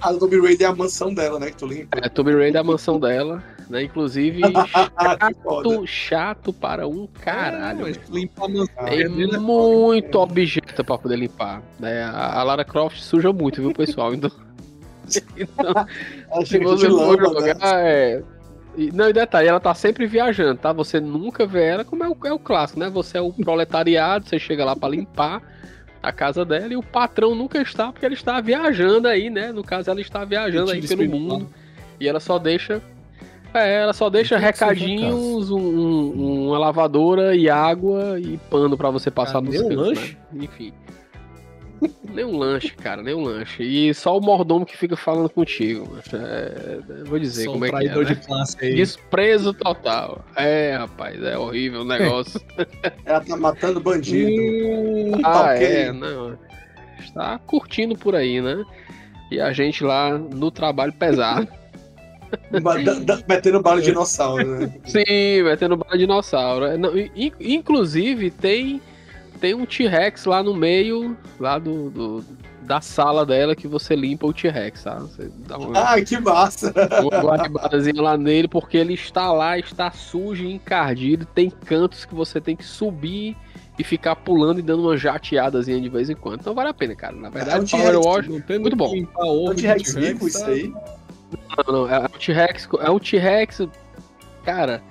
[0.00, 1.50] A do Tomb Raider é a mansão dela, né?
[1.50, 1.98] Que tu limpa.
[1.98, 3.84] É, Tomb Raider é a mansão dela, né?
[3.84, 7.86] Inclusive, chato, chato para um caralho.
[7.86, 8.48] É, limpar.
[8.88, 11.62] Tem é muito objeto pra poder limpar.
[11.78, 12.02] Né?
[12.02, 14.12] A Lara Croft suja muito, viu, pessoal?
[14.12, 14.30] Então,
[15.38, 17.24] então se você for né?
[17.24, 18.22] jogar, é.
[18.92, 20.72] Não, e detalhe, ela tá sempre viajando, tá?
[20.72, 22.88] Você nunca vê ela, como é o, é o clássico, né?
[22.88, 25.42] Você é o proletariado, você chega lá pra limpar
[26.02, 29.52] a casa dela e o patrão nunca está, porque ela está viajando aí, né?
[29.52, 31.48] No caso, ela está viajando aí pelo mundo.
[31.98, 32.80] E ela só deixa.
[33.52, 39.10] É, ela só deixa recadinhos, um- um- uma lavadora e água e pano pra você
[39.10, 40.16] passar Ah, nos nem um cantos, lanche?
[40.32, 40.44] né?
[40.44, 40.72] Enfim.
[42.12, 43.62] nem um lanche, cara, nem um lanche.
[43.62, 45.88] E só o mordomo que fica falando contigo.
[46.12, 47.78] É, vou dizer Só um como é que é.
[47.78, 48.14] traidor né?
[48.14, 48.74] de classe aí.
[48.74, 50.22] Desprezo total.
[50.36, 52.38] É, rapaz, é horrível o negócio.
[53.06, 54.30] Ela tá matando bandido.
[54.30, 55.66] Hum, ah, ok.
[55.66, 56.38] é, não.
[57.00, 58.62] Está curtindo por aí, né?
[59.30, 61.48] E a gente lá no trabalho pesado.
[63.28, 64.72] Metendo bala de dinossauro, né?
[64.84, 66.64] Sim, vai tendo bala de dinossauro.
[66.66, 68.80] É, não, in- inclusive, tem,
[69.40, 72.24] tem um T-Rex lá no meio, lá do, do-
[72.62, 74.96] da sala dela, que você limpa o T-Rex, tá?
[75.00, 76.72] Você dá uma, Ah, que massa!
[77.02, 81.26] uma guaribadazinha lá nele, porque ele está lá, está sujo e encardido.
[81.26, 83.36] Tem cantos que você tem que subir
[83.78, 86.40] e ficar pulando e dando uma jateadazinha de vez em quando.
[86.40, 87.16] Então vale a pena, cara.
[87.16, 88.28] Na É verdade, o Power T-Rex, Wash.
[88.28, 88.94] Não tem Muito bom.
[88.94, 90.46] É um de T-Rex vivo isso tá?
[90.46, 90.72] aí?
[91.66, 92.68] Não, não, é o T-Rex.
[92.80, 93.62] É o T-Rex.
[94.44, 94.82] Cara,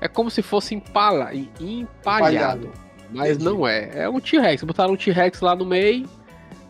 [0.00, 2.70] é como se fosse empala, em- empalhado.
[3.10, 3.44] Mas Entendi.
[3.44, 3.90] não é.
[3.94, 4.62] É um T-Rex.
[4.64, 6.08] Botaram um T-Rex lá no meio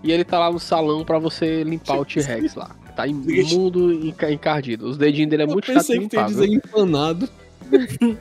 [0.02, 2.70] e ele tá lá no salão pra você limpar o T-Rex lá.
[2.96, 4.86] Tá imundo e enca- encardido.
[4.86, 6.56] Os dedinhos dele é Eu muito chato de pensei que limpar, dizer viu?
[6.56, 7.28] empanado.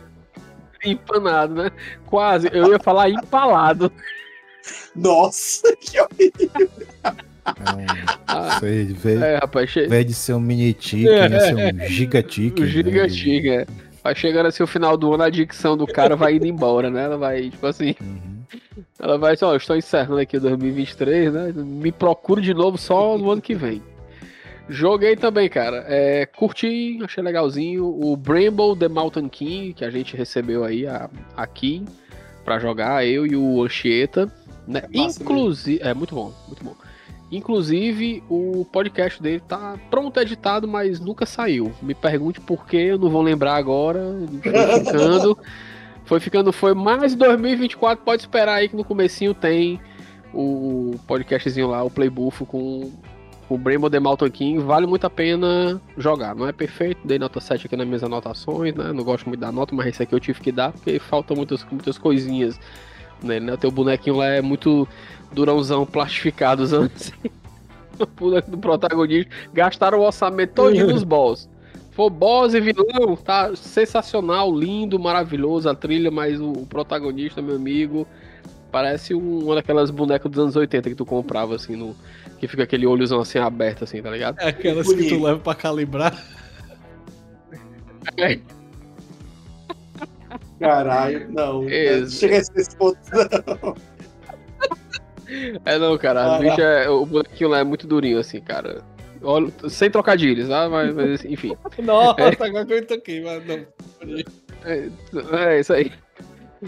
[0.83, 1.71] Empanado, né?
[2.07, 2.49] Quase.
[2.51, 3.91] Eu ia falar empalado.
[4.95, 6.69] Nossa, que horrível!
[8.55, 9.69] Isso aí, veio, é, rapaz.
[9.69, 9.87] Che...
[9.87, 11.39] veio de ser um mini tique, né?
[11.39, 12.61] Ser um giga tique.
[12.61, 12.69] O né?
[12.71, 13.67] giga giga.
[14.03, 17.03] Vai chegando assim o final do ano, a dicção do cara vai indo embora, né?
[17.03, 18.41] Ela vai, tipo assim, Uhum.
[18.99, 21.53] ela vai, ó, eu estou encerrando aqui 2023, né?
[21.55, 23.81] Me procure de novo só no ano que vem.
[24.69, 25.83] Joguei também, cara.
[25.87, 27.85] É, curti, achei legalzinho.
[27.85, 31.83] O Bramble The Mountain King, que a gente recebeu aí a- aqui
[32.45, 34.31] pra jogar, eu e o Anchieta.
[34.67, 34.81] Né?
[34.93, 35.79] É Inclusive.
[35.83, 36.75] É muito bom, muito bom.
[37.31, 41.71] Inclusive, o podcast dele tá pronto editado, mas nunca saiu.
[41.81, 44.01] Me pergunte por que, eu não vou lembrar agora.
[44.43, 44.51] Foi
[44.83, 45.37] ficando.
[46.03, 48.03] Foi ficando, foi mais 2024.
[48.03, 49.79] Pode esperar aí que no comecinho tem
[50.33, 52.91] o podcastzinho lá, o Playbuff com
[53.47, 54.59] o Bremo The Mountain King.
[54.59, 56.35] Vale muito a pena jogar.
[56.35, 58.91] Não é perfeito, dei nota 7 aqui nas minhas anotações, né?
[58.91, 61.65] Não gosto muito da nota, mas esse aqui eu tive que dar porque faltam muitas,
[61.71, 62.59] muitas coisinhas
[63.25, 63.53] nele, né?
[63.53, 64.87] O teu bonequinho lá é muito
[65.31, 67.13] durãozão, plastificado, usando assim.
[67.99, 69.29] O boneco do protagonista.
[69.53, 71.47] Gastaram o orçamento todinho nos boss.
[71.91, 77.55] For boss e vilão, tá sensacional, lindo, maravilhoso a trilha, mas o, o protagonista, meu
[77.57, 78.07] amigo,
[78.71, 81.95] parece um- uma daquelas bonecas dos anos 80 que tu comprava, assim, no.
[82.39, 84.39] Que fica aquele olhozão assim aberto, assim, tá ligado?
[84.39, 86.17] É aquelas que tu leva pra calibrar.
[90.61, 91.69] Caralho, não.
[91.69, 92.97] Ex- Chega a esse ponto,
[93.61, 93.75] não.
[95.65, 96.23] É não, cara.
[96.23, 98.81] Ah, o, bicho é, o bonequinho lá é muito durinho, assim, cara.
[99.23, 100.67] Olha, sem trocadilhos, tá?
[100.67, 101.55] Mas, mas, enfim.
[101.81, 103.65] Nossa, agora que eu toquei, mas não.
[104.65, 104.89] É,
[105.55, 105.91] é isso aí.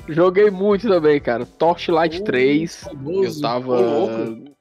[0.08, 1.46] Joguei muito também, cara.
[1.46, 2.84] Torchlight Oh, 3.
[2.86, 3.38] famoso.
[3.38, 3.80] Eu tava.
[3.80, 4.54] Louco.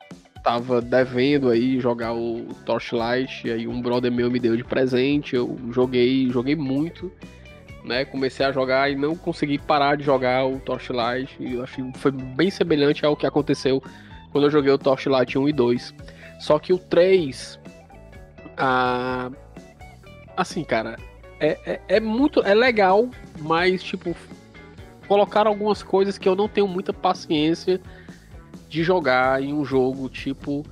[0.43, 3.47] Tava devendo aí jogar o Torchlight.
[3.47, 5.37] E aí um brother meu me deu de presente.
[5.37, 7.13] Eu joguei, joguei muito.
[7.85, 8.05] Né?
[8.05, 11.37] Comecei a jogar e não consegui parar de jogar o Torchlight.
[11.41, 13.83] E eu achei foi bem semelhante ao que aconteceu
[14.31, 15.95] quando eu joguei o Torchlight 1 e 2.
[16.39, 17.59] Só que o 3.
[18.57, 19.31] Ah,
[20.37, 20.97] assim, cara.
[21.41, 22.41] É, é, é muito.
[22.43, 23.09] É legal,
[23.41, 24.15] mas, tipo.
[25.09, 27.81] Colocaram algumas coisas que eu não tenho muita paciência
[28.69, 30.65] de jogar em um jogo tipo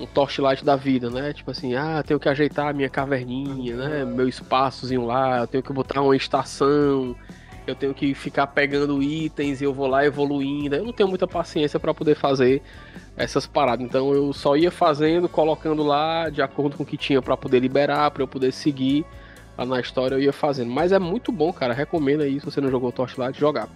[0.00, 1.32] um Torchlight da vida, né?
[1.32, 4.04] Tipo assim, ah, tenho que ajeitar a minha caverninha, né?
[4.04, 7.14] Meu espaçozinho lá, eu tenho que botar uma estação,
[7.66, 10.74] eu tenho que ficar pegando itens e eu vou lá evoluindo.
[10.74, 12.62] Eu não tenho muita paciência para poder fazer
[13.16, 13.84] essas paradas.
[13.84, 17.60] Então eu só ia fazendo, colocando lá de acordo com o que tinha para poder
[17.60, 19.04] liberar, para eu poder seguir
[19.58, 20.70] na história eu ia fazendo.
[20.70, 21.74] Mas é muito bom, cara.
[21.74, 23.68] Recomendo aí, se você não jogou Torchlight, jogar.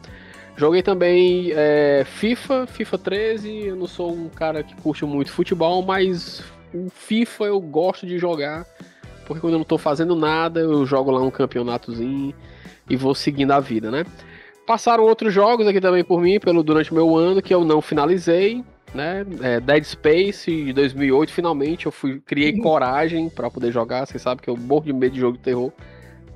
[0.57, 3.67] Joguei também é, FIFA, FIFA 13.
[3.67, 8.19] Eu não sou um cara que curte muito futebol, mas o FIFA eu gosto de
[8.19, 8.65] jogar.
[9.27, 12.35] Porque quando eu não tô fazendo nada, eu jogo lá um campeonatozinho
[12.89, 14.05] e vou seguindo a vida, né?
[14.67, 17.81] Passaram outros jogos aqui também por mim, pelo durante o meu ano, que eu não
[17.81, 18.65] finalizei,
[18.95, 19.27] né?
[19.43, 24.07] É, Dead Space de 2008, finalmente eu fui criei coragem para poder jogar.
[24.07, 25.73] Você sabe que eu morro de medo de jogo de terror,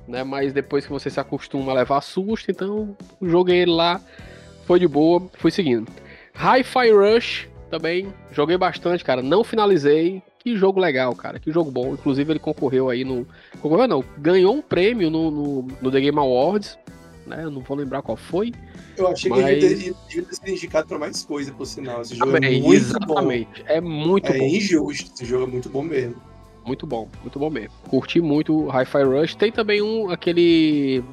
[0.09, 0.23] né?
[0.23, 4.01] Mas depois que você se acostuma a levar susto, então joguei ele lá,
[4.65, 5.89] foi de boa, fui seguindo.
[6.35, 9.21] Hi-Fi Rush também joguei bastante, cara.
[9.21, 10.21] Não finalizei.
[10.39, 11.37] Que jogo legal, cara.
[11.37, 11.93] Que jogo bom.
[11.93, 13.27] Inclusive ele concorreu aí no,
[13.61, 16.77] concorreu não, ganhou um prêmio no, no, no The Game Awards,
[17.27, 17.43] né?
[17.43, 18.53] Eu não vou lembrar qual foi.
[18.97, 22.01] Eu achei Mas- que ele devia ter sido indicado pra mais coisa, por sinal.
[22.01, 23.63] Esse jogo é Também, muito exatamente.
[23.65, 24.33] É muito bom.
[24.33, 24.45] É bom.
[24.45, 25.11] injusto.
[25.13, 26.15] Esse jogo é muito bom mesmo.
[26.69, 27.71] Muito bom, muito bom mesmo.
[27.89, 29.33] Curti muito o Hi-Fi Rush.
[29.33, 31.03] Tem também um, aquele.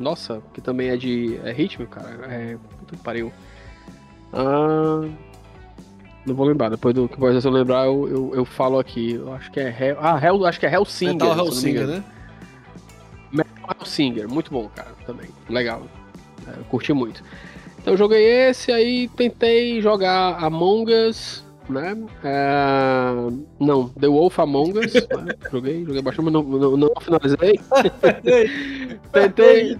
[0.00, 1.38] Nossa, que também é de.
[1.44, 2.08] É ritmo, cara.
[2.30, 2.56] É.
[2.78, 3.30] Puta que pariu.
[4.32, 5.06] Ah.
[6.24, 6.70] Não vou lembrar.
[6.70, 9.12] Depois do que eu lembrar, eu, eu, eu falo aqui.
[9.12, 9.68] Eu acho que é.
[9.68, 11.12] Hell, ah, Hell, acho que é Hellsinger.
[11.12, 12.04] Metal se eu não me Hellsinger, né?
[13.30, 15.28] Metal Hellsinger, muito bom, cara, também.
[15.46, 15.82] Legal.
[16.48, 17.22] É, curti muito.
[17.78, 21.96] Então eu joguei esse, aí tentei jogar Among Us, né?
[22.22, 23.12] É,
[23.58, 24.94] Não, The Wolf Among Us.
[24.94, 25.34] né?
[25.50, 27.58] Joguei, joguei bastante, mas não, não, não finalizei.
[29.12, 29.78] tentei.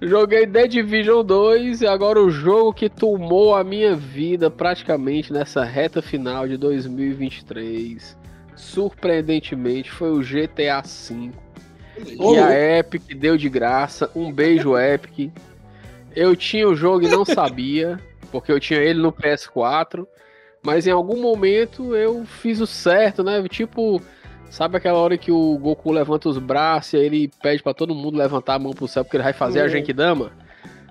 [0.00, 5.64] Joguei The Division 2 e agora o jogo que tomou a minha vida praticamente nessa
[5.64, 8.16] reta final de 2023.
[8.54, 11.30] Surpreendentemente foi o GTA V.
[11.98, 12.78] E a.
[12.78, 14.10] Epic deu de graça.
[14.14, 15.32] Um beijo, Epic.
[16.16, 18.00] Eu tinha o jogo e não sabia,
[18.32, 20.06] porque eu tinha ele no PS4.
[20.62, 23.46] Mas em algum momento eu fiz o certo, né?
[23.48, 24.00] Tipo,
[24.50, 27.94] sabe aquela hora que o Goku levanta os braços e aí ele pede pra todo
[27.94, 29.68] mundo levantar a mão pro céu porque ele vai fazer a Uhum.
[29.68, 30.32] Genkidama?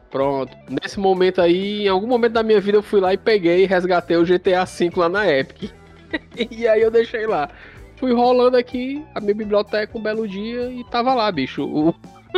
[0.10, 0.56] Pronto.
[0.70, 3.66] Nesse momento aí, em algum momento da minha vida eu fui lá e peguei e
[3.66, 5.72] resgatei o GTA V lá na Epic.
[6.52, 7.50] e aí eu deixei lá.
[7.98, 11.66] Fui rolando aqui a minha biblioteca um belo dia e tava lá, bicho.
[11.66, 11.90] O,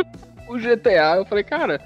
[0.48, 1.18] o GTA.
[1.18, 1.80] Eu falei, cara,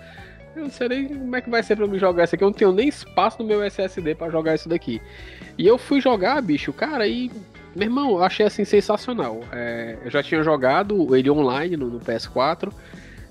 [0.57, 2.45] eu não sei nem como é que vai ser pra me jogar isso aqui.
[2.45, 5.01] Eu não tenho nem espaço no meu SSD pra jogar isso daqui.
[5.59, 7.31] E eu fui jogar, bicho, cara, e.
[7.75, 9.41] Meu irmão, eu achei assim sensacional.
[9.51, 12.71] É, eu já tinha jogado ele online no, no PS4,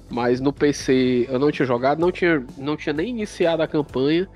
[0.10, 4.28] mas no PC eu não tinha jogado, não tinha, não tinha nem iniciado a campanha.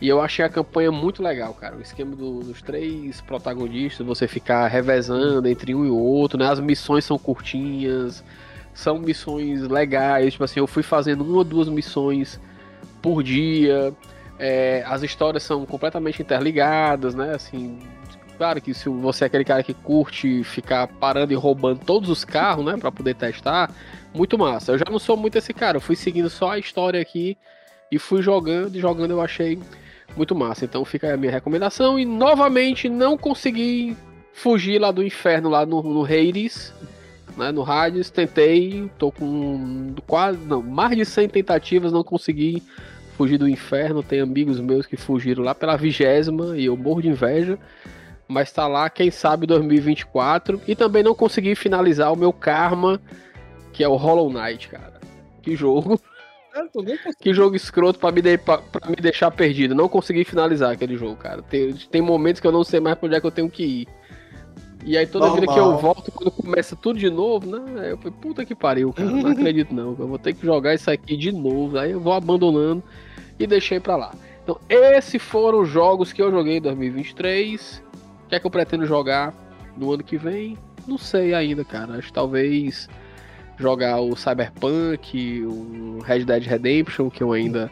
[0.00, 1.74] E eu achei a campanha muito legal, cara.
[1.74, 6.46] O esquema do- dos três protagonistas, você ficar revezando entre um e o outro, né?
[6.48, 8.22] As missões são curtinhas,
[8.78, 10.32] são missões legais.
[10.32, 12.40] Tipo assim, eu fui fazendo uma ou duas missões
[13.02, 13.92] por dia.
[14.38, 17.34] É, as histórias são completamente interligadas, né?
[17.34, 17.80] Assim,
[18.36, 22.24] claro que se você é aquele cara que curte ficar parando e roubando todos os
[22.24, 22.76] carros, né?
[22.76, 23.68] Pra poder testar,
[24.14, 24.72] muito massa.
[24.72, 27.36] Eu já não sou muito esse cara, eu fui seguindo só a história aqui
[27.90, 29.58] e fui jogando e jogando eu achei
[30.16, 30.64] muito massa.
[30.64, 31.98] Então fica a minha recomendação.
[31.98, 33.96] E novamente não consegui
[34.32, 36.72] fugir lá do inferno, lá no, no Hades,
[37.38, 38.10] né, no Hades.
[38.10, 42.62] Tentei, tô com quase, não, mais de 100 tentativas, não consegui
[43.16, 44.02] fugir do inferno.
[44.02, 47.58] Tem amigos meus que fugiram lá pela vigésima e eu morro de inveja.
[48.26, 50.60] Mas tá lá, quem sabe 2024.
[50.68, 53.00] E também não consegui finalizar o meu Karma,
[53.72, 54.98] que é o Hollow Knight, cara.
[55.40, 55.98] Que jogo.
[57.20, 59.74] Que jogo escroto pra me, de- pra- pra me deixar perdido.
[59.74, 61.40] Não consegui finalizar aquele jogo, cara.
[61.40, 63.62] Tem, tem momentos que eu não sei mais pra onde é que eu tenho que
[63.64, 63.88] ir.
[64.88, 65.80] E aí toda vida que eu Normal.
[65.80, 67.92] volto, quando começa tudo de novo, né?
[67.92, 69.10] Eu falei, puta que pariu, cara.
[69.10, 69.94] Não acredito não.
[69.98, 71.78] Eu vou ter que jogar isso aqui de novo.
[71.78, 72.82] Aí eu vou abandonando
[73.38, 74.14] e deixei pra lá.
[74.42, 77.82] Então, esses foram os jogos que eu joguei em 2023.
[78.24, 79.34] O que é que eu pretendo jogar
[79.76, 80.56] no ano que vem?
[80.86, 81.98] Não sei ainda, cara.
[81.98, 82.88] Acho que talvez
[83.58, 87.70] jogar o Cyberpunk, o Red Dead Redemption, que eu ainda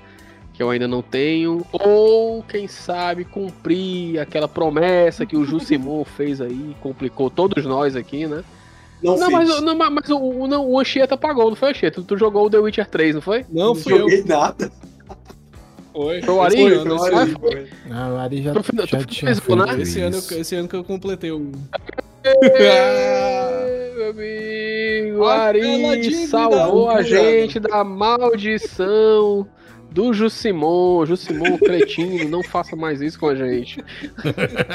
[0.56, 6.40] que eu ainda não tenho, ou quem sabe cumprir aquela promessa que o Jusimon fez
[6.40, 8.42] aí, complicou todos nós aqui, né?
[9.02, 12.00] Não, Não, mas, não, mas- mas o, não, o Anchieta pagou, não foi, Anchieta?
[12.02, 13.44] Tu jogou o The Witcher 3, não foi?
[13.52, 13.98] Não, Não fui eu.
[13.98, 14.72] joguei nada.
[15.92, 16.22] Foi.
[16.22, 16.56] Foi o Ari?
[16.56, 17.02] Foi, foi o.
[17.04, 17.68] Ari, foi.
[17.90, 19.82] Ah, o Ari já, Tu tu já tinha finalizou, feito né?
[19.82, 21.52] Esse ano, esse ano que eu completei o.
[23.94, 29.46] Meu amigo, Ari salvou a gente da maldição
[29.96, 31.06] do Jusimon.
[31.06, 33.82] Jusimon, cretino, não faça mais isso com a gente.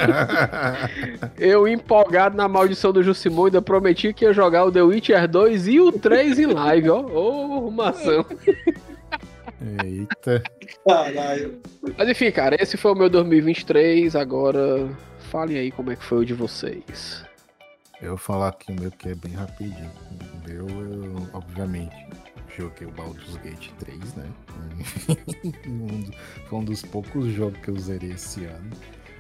[1.38, 5.68] Eu, empolgado na maldição do Jusimon, ainda prometi que ia jogar o The Witcher 2
[5.68, 7.02] e o 3 em live, ó.
[7.02, 8.26] Ô, arrumação.
[9.84, 10.42] Eita.
[10.88, 11.62] Caralho.
[11.96, 14.16] Mas enfim, cara, esse foi o meu 2023.
[14.16, 14.90] Agora,
[15.30, 17.24] falem aí como é que foi o de vocês.
[18.02, 19.92] Eu vou falar aqui o meu que é bem rapidinho.
[20.10, 21.94] O meu, eu, obviamente,
[22.58, 24.30] joguei o Baldur's Gate 3, né?
[26.50, 28.70] foi um dos poucos jogos que eu zerei esse ano.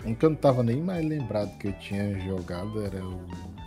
[0.05, 3.21] Um que eu não tava nem mais lembrado que eu tinha jogado era o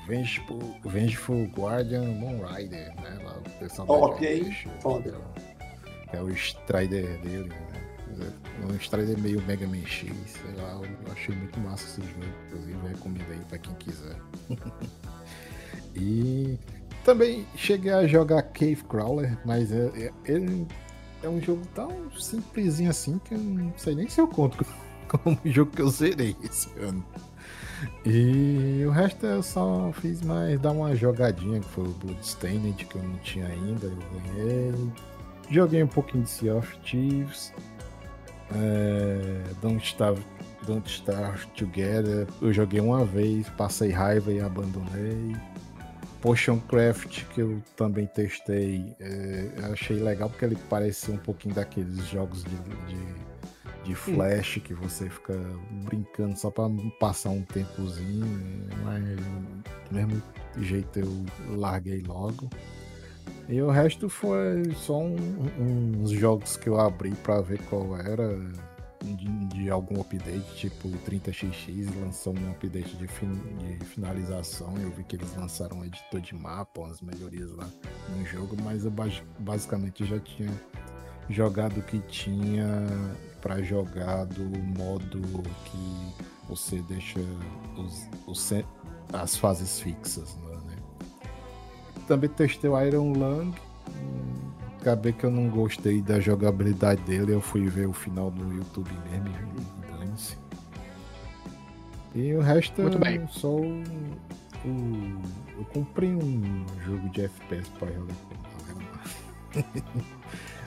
[0.09, 3.19] Vengeful, Vengeful Guardian Moonrider, né?
[3.25, 5.11] Lá, o personagem Ok, foda.
[6.13, 8.33] é o- é o Strider dele, né?
[8.71, 12.25] Um Strider meio Mega Man X, sei lá, eu achei muito massa esse jogo.
[12.49, 14.17] Inclusive, recomendo aí pra quem quiser.
[15.97, 16.59] e
[17.05, 20.67] também cheguei a jogar Cave Crawler, mas é, é- ele
[21.23, 24.65] é um jogo tão simplesinho assim que eu não sei nem se eu conto
[25.09, 27.05] como jogo que eu zerei esse ano.
[28.05, 32.97] E o resto eu só fiz mais dar uma jogadinha, que foi o Bloodstained, que
[32.97, 33.99] eu não tinha ainda, eu
[34.35, 34.93] ganhei.
[35.51, 37.53] Joguei um pouquinho de Sea of Thieves.
[38.55, 40.23] É, Don't, Starve,
[40.67, 42.27] Don't Starve Together.
[42.41, 45.37] Eu joguei uma vez, passei raiva e abandonei.
[46.25, 52.03] Potion Craft, que eu também testei, é, achei legal porque ele parece um pouquinho daqueles
[52.09, 55.39] jogos de, de, de flash que você fica
[55.87, 56.65] brincando só pra
[56.99, 58.27] passar um tempozinho,
[58.83, 60.23] mas do mesmo
[60.63, 61.27] jeito eu
[61.59, 62.49] larguei logo.
[63.47, 68.35] E o resto foi só um- uns jogos que eu abri pra ver qual era
[69.15, 74.75] de, de algum update, tipo o 30xx lançou um update de, fin- de finalização.
[74.79, 77.69] Eu vi que eles lançaram um editor de mapa, umas melhorias lá
[78.17, 80.51] no jogo, mas eu basi- basicamente já tinha
[81.29, 82.67] jogado o que tinha
[83.41, 84.45] pra jogar do
[84.79, 85.21] modo
[85.65, 86.15] que
[86.49, 87.19] você deixa
[87.77, 88.53] os, os
[89.13, 90.77] as fases fixas, né?
[92.07, 93.55] Também testei o Iron Lung.
[94.85, 97.33] Acabei que eu não gostei da jogabilidade dele.
[97.33, 99.29] Eu fui ver o final no YouTube mesmo.
[99.29, 100.37] e dane-se.
[102.15, 103.27] E o resto Muito é bem.
[103.29, 103.83] só o,
[104.67, 105.23] o-
[105.59, 108.13] Eu comprei um jogo de FPS pra jogar
[109.55, 109.63] com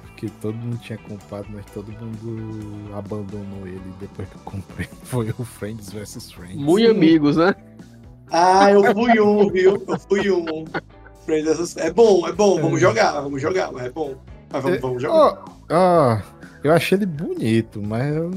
[0.07, 4.87] Porque todo mundo tinha comprado, mas todo mundo abandonou ele depois que eu comprei.
[5.03, 6.55] Foi o Friends vs Friends.
[6.57, 7.53] Muito amigos, né?
[8.31, 9.83] Ah, eu fui um, viu?
[9.87, 10.65] Eu fui um.
[11.27, 12.59] Friends É bom, é bom.
[12.61, 14.15] Vamos jogar, vamos jogar, mas é bom.
[14.49, 15.13] Mas vamos, vamos jogar.
[15.15, 16.17] Ó, ó,
[16.63, 18.31] eu achei ele bonito, mas eu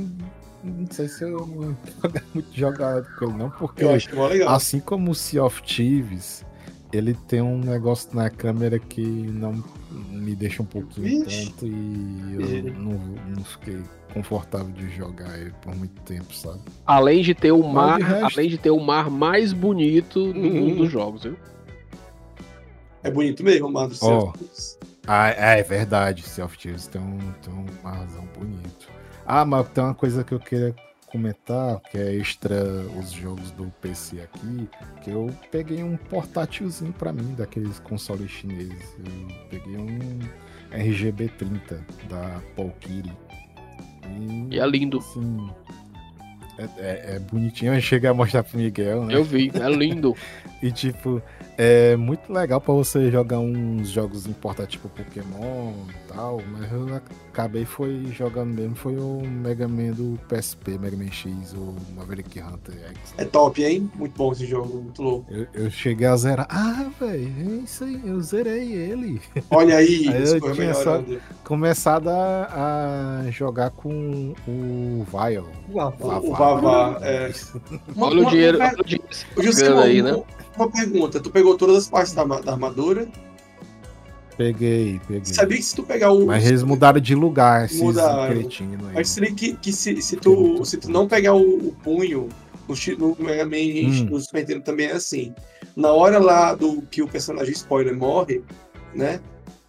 [0.65, 4.55] não sei se eu vou jogar muito jogado com ele, não, porque Eu acho legal.
[4.55, 6.45] assim como o Sea of Thieves,
[6.93, 9.62] ele tem um negócio na câmera que não
[10.11, 11.47] me deixa um pouquinho Vixe.
[11.51, 12.35] tonto e
[12.67, 13.01] eu não,
[13.37, 13.79] não fiquei
[14.12, 16.59] confortável de jogar ele por muito tempo, sabe?
[16.85, 20.41] Além de ter o mar, de resto- além de ter o mar mais bonito do
[20.41, 20.51] Uhum.
[20.51, 21.37] mundo dos jogos, viu?
[23.02, 23.94] É bonito mesmo, mano.
[24.02, 24.32] Ó.
[25.06, 28.89] Ah, é verdade, Sea of Thieves tem, um, tem uma razão bonito.
[29.27, 30.74] Ah, mas tem uma coisa que eu queria
[31.06, 32.55] comentar, que é extra
[32.98, 34.68] os jogos do PC aqui,
[35.02, 38.94] que eu peguei um portátilzinho pra mim, daqueles consoles chineses.
[38.98, 40.18] Eu peguei um
[40.72, 43.12] RGB30 da Valkyrie.
[44.51, 44.98] E é lindo.
[44.98, 45.51] assim,
[46.59, 47.74] é, é- é bonitinho.
[47.74, 49.14] Eu cheguei a mostrar pro Miguel, né?
[49.14, 50.14] Eu vi, é lindo.
[50.62, 51.22] E tipo,
[51.62, 56.73] é muito legal pra você jogar uns jogos em portátil tipo Pokémon e tal, mas
[56.73, 61.77] eu acabei foi jogando mesmo foi o Mega Man do PSP, Mega Man X, o
[61.95, 63.15] Maverick Hunter X.
[63.19, 63.91] É top, hein?
[63.95, 65.27] Muito bom esse jogo, muito louco.
[65.31, 66.47] Eu, eu cheguei a zerar.
[66.49, 69.20] Ah, velho, é isso aí, eu zerei ele.
[69.51, 71.05] Olha aí, Aí isso eu foi tinha só-.
[71.45, 75.47] Começado a, a jogar com o Vial.
[75.69, 77.31] O Vavá, é.
[77.99, 79.05] Olha o dinheiro, olha o dinheiro
[79.37, 80.23] O José, chegando aí, né?
[80.56, 83.09] Uma pergunta, tu pegou todas as partes da, da armadura?
[84.36, 85.24] Peguei, peguei.
[85.35, 86.27] Sabia que se tu pegar o.
[86.27, 88.32] Mas eles mudaram de lugar, esses Mudaram.
[88.32, 88.48] aí.
[88.94, 92.28] Mas seria que, que se, se, tu, se tu não pegar o, o punho,
[92.98, 93.56] no, no Mega Man,
[93.90, 94.06] Hum.
[94.10, 95.35] no Super Nintendo também é assim.
[95.77, 98.43] Na hora lá do que o personagem spoiler morre,
[98.94, 99.20] né?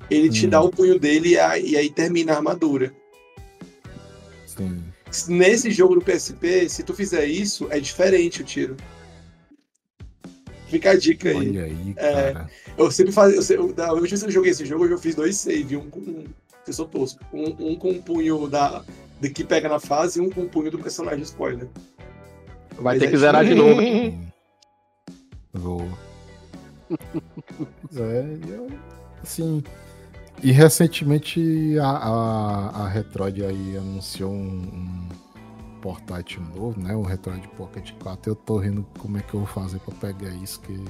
[0.10, 0.50] Ele te Hum.
[0.50, 2.94] dá o punho dele e aí, e aí termina a armadura.
[4.46, 4.82] Sim.
[5.28, 8.78] Nesse jogo do PSP, se tu fizer isso, é diferente o tiro.
[10.72, 11.36] Fica a dica aí.
[11.36, 12.32] Olha aí, É.
[12.34, 12.50] cara.
[12.78, 13.38] Eu sempre fazia.
[13.38, 15.76] Eu, sempre- da última vez que eu joguei esse jogo, eu já fiz dois save.
[15.78, 16.00] Um com.
[16.00, 16.24] Um,
[16.66, 17.20] eu sou tosco.
[17.34, 18.84] Um, um com o punho da,
[19.20, 21.68] de que pega na fase e um com o punho do personagem spoiler.
[22.80, 23.82] Vai Mas ter é que zerar de novo.
[23.82, 24.32] hein?
[25.54, 25.86] Vou.
[27.96, 28.68] é, e eu,
[29.22, 29.64] assim.
[30.44, 35.08] E recentemente a, a, a Retroid aí anunciou um, um
[35.82, 36.96] portátil novo, né?
[36.96, 38.32] O Retroid Pocket 4.
[38.32, 40.84] Eu tô rindo como é que eu vou fazer pra pegar isso, que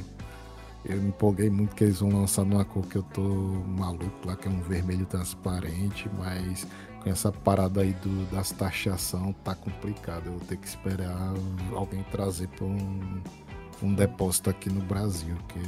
[0.86, 4.36] eu me empolguei muito que eles vão lançar numa cor que eu tô maluco lá,
[4.36, 6.68] que é um vermelho transparente, mas
[7.02, 10.28] com essa parada aí do, das taxação tá complicado.
[10.28, 11.34] Eu vou ter que esperar
[11.74, 13.22] alguém trazer para um,
[13.84, 15.62] um depósito aqui no Brasil, que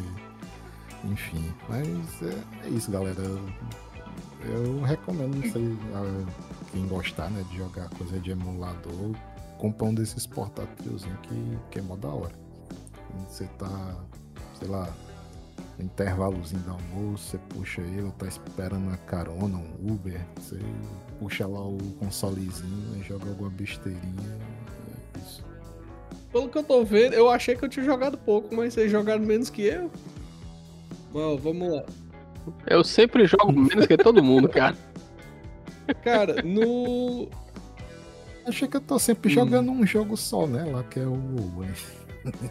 [1.08, 1.54] enfim.
[1.70, 1.88] Mas
[2.22, 3.22] é, é isso, galera.
[4.46, 9.16] Eu recomendo, não sei, a quem gostar, né, de jogar coisa de emulador,
[9.60, 12.34] comprar um desses portátilzinhos que, que é mó da hora.
[13.30, 13.96] Você tá,
[14.58, 14.92] sei lá,
[15.78, 20.58] no intervalozinho do almoço, você puxa ele, ou tá esperando a carona, um Uber, você
[21.20, 24.40] puxa lá o consolezinho e joga alguma besteirinha.
[25.16, 25.46] É isso.
[26.32, 29.24] Pelo que eu tô vendo, eu achei que eu tinha jogado pouco, mas vocês jogaram
[29.24, 29.92] menos que eu.
[31.12, 31.84] Bom, vamos lá.
[32.66, 34.76] Eu sempre jogo menos que todo mundo, cara.
[36.04, 37.30] Cara, no.
[38.46, 39.36] Achei que eu tô sempre Hum.
[39.36, 40.64] jogando um jogo só, né?
[40.66, 41.18] Lá que é o.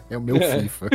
[0.09, 0.59] É o meu É.
[0.61, 0.87] FIFA.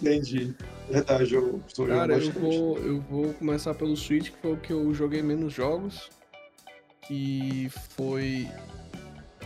[0.00, 0.54] Entendi.
[0.90, 4.72] Verdade, eu jogando Cara, eu vou, eu vou começar pelo Switch, que foi o que
[4.72, 6.08] eu joguei menos jogos.
[7.02, 8.48] Que foi.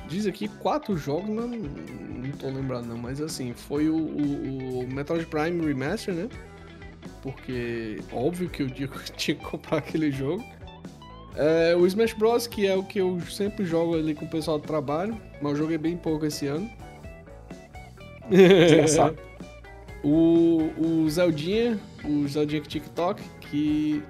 [0.08, 4.88] Diz aqui quatro jogos, não, não tô lembrado não, mas assim, foi o, o, o
[4.92, 6.28] Metroid Prime Remaster, né?
[7.22, 10.44] Porque óbvio que eu tinha que comprar aquele jogo.
[11.34, 14.58] É, o Smash Bros, que é o que eu sempre jogo ali com o pessoal
[14.58, 16.70] do trabalho, mas eu joguei bem pouco esse ano.
[20.04, 24.02] O, o Zeldinha, o Zeldinha TikTok, que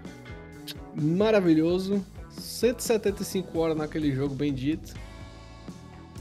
[0.94, 2.02] maravilhoso.
[2.30, 4.94] 175 horas naquele jogo bendito.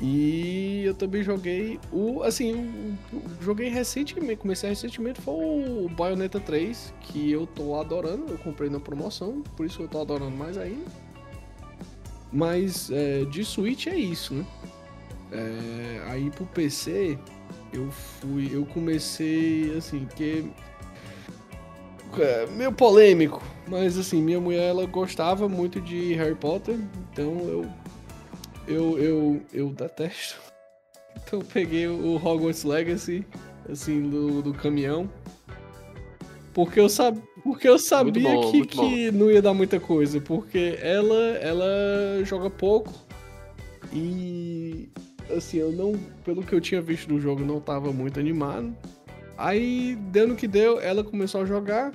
[0.02, 2.24] E eu também joguei o.
[2.24, 2.54] Assim,
[3.14, 8.26] o- joguei recentemente, comecei recentemente, foi o Bayonetta 3, que eu tô adorando.
[8.32, 10.90] Eu comprei na promoção, por isso eu tô adorando mais ainda.
[12.32, 14.46] Mas é, de Switch é isso, né?
[15.32, 17.18] É, aí pro PC,
[17.72, 18.50] eu fui.
[18.52, 20.52] Eu comecei assim, que.
[22.20, 26.78] É, meio polêmico, mas assim, minha mulher ela gostava muito de Harry Potter,
[27.14, 27.81] então eu.
[28.68, 30.40] Eu, eu, eu detesto.
[31.16, 33.26] Então eu peguei o Hogwarts Legacy,
[33.70, 35.10] assim, do, do caminhão.
[36.54, 37.18] Porque eu, sab...
[37.44, 40.20] porque eu sabia bom, que, que não ia dar muita coisa.
[40.20, 41.66] Porque ela, ela
[42.24, 42.94] joga pouco.
[43.94, 44.90] E
[45.36, 45.94] assim, eu não.
[46.26, 48.76] Pelo que eu tinha visto do jogo, não tava muito animado.
[49.38, 51.92] Aí, dando que deu, ela começou a jogar.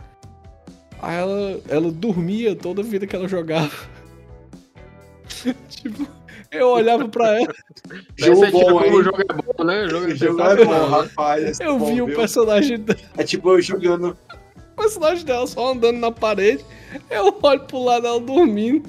[1.00, 3.70] Aí ela, ela dormia toda a vida que ela jogava.
[5.68, 6.08] tipo,
[6.50, 7.54] eu olhava pra ela,
[8.16, 8.92] Jogo tira bom, como hein?
[8.92, 9.84] o jogo é bom, né?
[9.84, 11.44] O jogo é Jogo é bom, rapaz.
[11.44, 14.16] esse é eu bom, vi o personagem, dela- É tipo eu jogando.
[14.72, 16.64] o personagem dela só andando na parede.
[17.10, 18.88] Eu olho pro lado dela dormindo.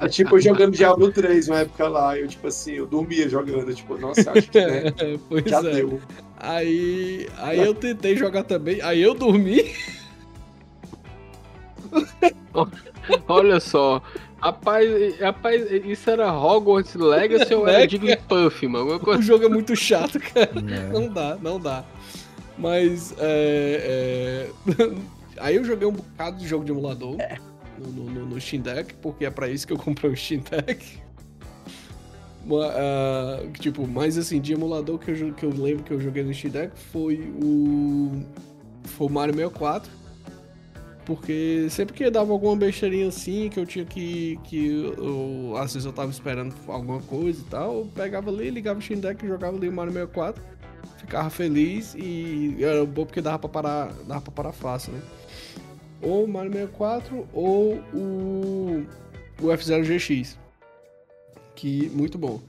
[0.00, 2.18] É tipo eu jogando Diablo 3 uma época lá.
[2.18, 3.72] Eu, tipo assim, eu dormia jogando.
[3.74, 4.92] Tipo, nossa, acho que né,
[5.28, 5.62] pois já é.
[5.62, 6.00] deu.
[6.38, 8.80] Aí, aí eu tentei jogar também.
[8.82, 9.72] Aí eu dormi.
[13.28, 14.02] Olha só.
[14.40, 19.00] Rapaz, rapaz, isso era Hogwarts Legacy ou era É, Jigglypuff, mano?
[19.04, 20.50] O jogo é muito chato, cara.
[20.60, 20.90] né?
[20.92, 21.84] Não dá, não dá.
[22.58, 24.92] Mas é, é,
[25.40, 27.16] aí eu joguei um bocado de jogo de emulador
[27.78, 30.40] no, no, no- no Steam Deck, porque é pra isso que eu comprei o Steam
[30.42, 30.98] Deck.
[32.52, 36.32] Ah, tipo, mas assim, de emulador que eu, que eu lembro que eu joguei no
[36.32, 38.22] Steam Deck foi o.
[38.84, 39.90] Foi o Mario 64.
[41.06, 44.38] Porque sempre que dava alguma besteirinha assim, que eu tinha que.
[44.42, 48.80] que eu, às vezes eu tava esperando alguma coisa e tal, eu pegava ali, ligava
[48.80, 50.56] o Steam Deck jogava ali o Mario 64
[50.98, 55.00] ficava feliz e era bom porque dava pra parar, dava pra parar fácil, né?
[56.02, 58.84] Ou o Mario 64 ou o,
[59.40, 60.36] o F0 GX.
[61.54, 62.40] Que muito bom.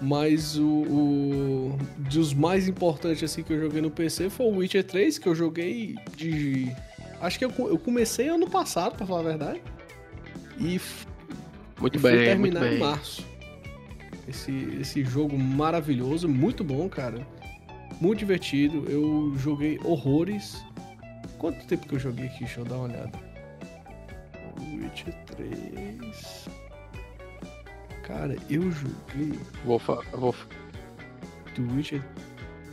[0.00, 4.84] Mas o, o dos mais importantes assim que eu joguei no PC foi o Witcher
[4.84, 6.70] 3, que eu joguei de
[7.22, 9.62] acho que eu, eu comecei ano passado, pra falar a verdade.
[10.58, 10.80] E
[11.80, 12.78] Muito e fui bem, muito terminar em bem.
[12.78, 13.26] março.
[14.28, 17.26] Esse, esse jogo maravilhoso, muito bom, cara.
[18.00, 18.84] Muito divertido.
[18.90, 20.62] Eu joguei horrores.
[21.38, 22.40] Quanto tempo que eu joguei aqui?
[22.40, 23.10] Deixa eu dar uma olhada.
[24.60, 26.48] Witcher 3.
[28.04, 30.34] Cara, eu joguei Vou, fa- eu vou,
[31.56, 32.02] do Witcher.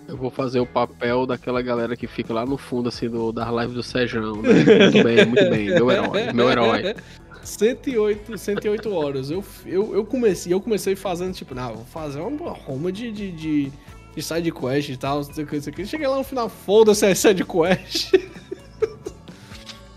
[0.10, 3.48] Eu vou fazer o papel daquela galera que fica lá no fundo, assim, do, das
[3.48, 4.49] lives do Sejão, né?
[4.53, 5.65] Muito bem, muito bem.
[5.68, 6.95] Meu herói, meu herói.
[7.44, 9.30] 108, 108 horas.
[9.31, 13.31] Eu, eu, eu comecei, eu comecei fazendo, tipo, não, vou fazer uma roma de, de,
[13.31, 13.72] de,
[14.15, 15.86] de side quest e tal, não sei o que, não sei o que.
[15.86, 18.11] Cheguei lá no final, foda-se a side quest.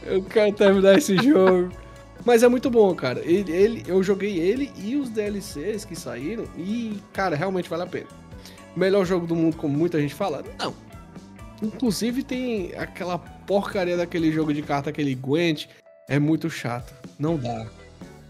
[0.04, 1.70] eu quero terminar esse jogo.
[2.24, 3.20] Mas é muito bom, cara.
[3.24, 7.86] Ele, ele- eu joguei ele e os DLCs que saíram e, cara, realmente vale a
[7.86, 8.06] pena.
[8.76, 10.42] Melhor jogo do mundo, como muita gente fala?
[10.58, 10.74] Não.
[11.62, 15.66] Inclusive tem aquela porcaria daquele jogo de carta, aquele Gwent,
[16.08, 16.92] é muito chato.
[17.18, 17.66] Não dá.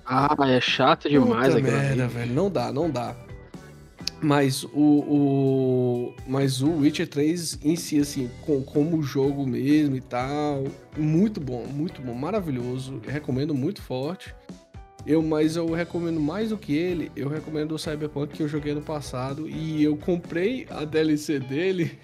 [0.05, 1.62] Ah, é chato demais ali.
[1.62, 2.32] merda, velho.
[2.35, 3.14] Não dá, não dá.
[4.20, 6.14] Mas o, o.
[6.28, 10.64] Mas o Witcher 3 em si, assim, com, como jogo mesmo e tal.
[10.97, 13.01] Muito bom, muito bom, maravilhoso.
[13.06, 14.35] Recomendo muito forte.
[15.06, 18.72] Eu, mas eu recomendo mais do que ele, eu recomendo o Cyberpunk que eu joguei
[18.74, 19.48] no passado.
[19.48, 21.98] E eu comprei a DLC dele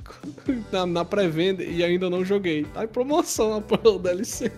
[0.72, 2.64] na, na pré-venda e ainda não joguei.
[2.64, 4.50] Tá em promoção a DLC.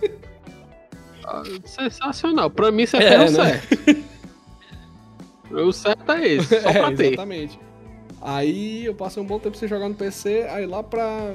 [1.24, 2.48] Ah, Sensacional.
[2.48, 3.60] Pra mim, você É, é, o né?
[3.60, 4.09] certo.
[5.51, 7.06] O certo é esse, só pra É, ter.
[7.06, 7.59] exatamente.
[8.20, 11.35] Aí eu passei um bom tempo sem jogar no PC, aí lá pra.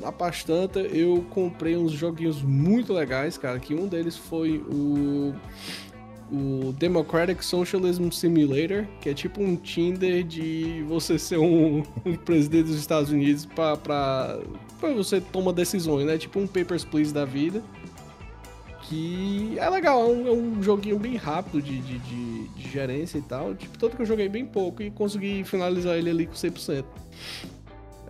[0.00, 3.58] Lá pra Stanta eu comprei uns joguinhos muito legais, cara.
[3.58, 5.34] Que um deles foi o.
[6.32, 12.64] O Democratic Socialism Simulator, que é tipo um Tinder de você ser um, um presidente
[12.64, 14.40] dos Estados Unidos pra
[14.80, 16.16] você tomar decisões, né?
[16.16, 17.62] Tipo um Papers, Please da vida.
[18.88, 23.18] Que é legal, é um, é um joguinho bem rápido de, de, de, de gerência
[23.18, 23.54] e tal.
[23.54, 26.84] Tipo, tanto que eu joguei bem pouco e consegui finalizar ele ali com 100%.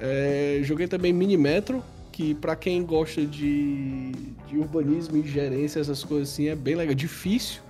[0.00, 4.12] É, joguei também Mini Metro, que pra quem gosta de,
[4.46, 6.94] de urbanismo e gerência, essas coisas assim, é bem legal.
[6.94, 7.60] Difícil,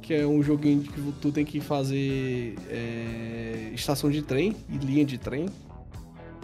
[0.00, 5.04] que é um joguinho que tu tem que fazer é, estação de trem e linha
[5.04, 5.46] de trem.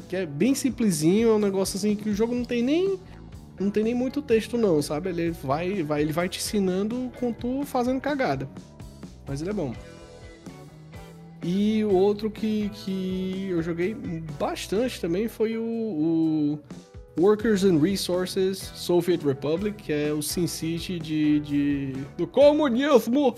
[0.08, 2.98] Que é bem simplesinho, é um negócio assim que o jogo não tem nem
[3.58, 5.08] não tem nem muito texto não, sabe?
[5.08, 8.48] Ele vai, vai, ele vai te ensinando com tu fazendo cagada.
[9.26, 9.74] Mas ele é bom.
[11.42, 13.94] E o outro que, que eu joguei
[14.38, 16.58] bastante também foi o, o
[17.18, 23.34] Workers and Resources Soviet Republic, que é o SimCity de, de do comunismo.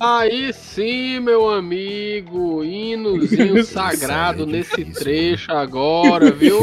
[0.00, 6.60] Aí sim, meu amigo, hinozinho sagrado nesse trecho agora, viu?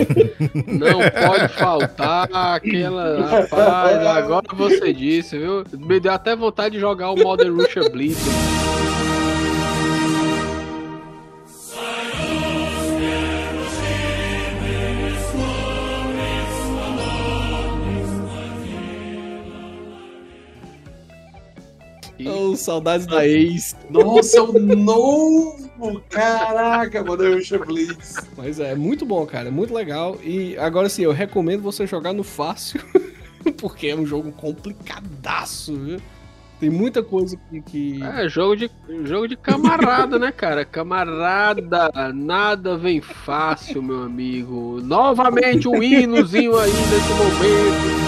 [0.65, 3.25] Não pode faltar aquela.
[3.27, 5.63] Rapaz, agora você disse, viu?
[5.77, 8.62] Me deu até vontade de jogar o Modern Russia Blitz.
[22.27, 23.75] Oh, saudades da ex.
[23.89, 26.01] Nossa, é o novo!
[26.09, 28.15] Caraca, Russia Blitz.
[28.37, 30.17] Mas é muito bom, cara, é muito legal.
[30.23, 32.81] E agora sim, eu recomendo você jogar no fácil,
[33.57, 35.99] porque é um jogo complicadaço, viu?
[36.59, 37.61] Tem muita coisa que.
[37.61, 38.03] que...
[38.03, 38.71] É, jogo de,
[39.03, 40.63] jogo de camarada, né, cara?
[40.63, 44.79] Camarada, nada vem fácil, meu amigo.
[44.81, 48.02] Novamente um hinozinho aí nesse momento.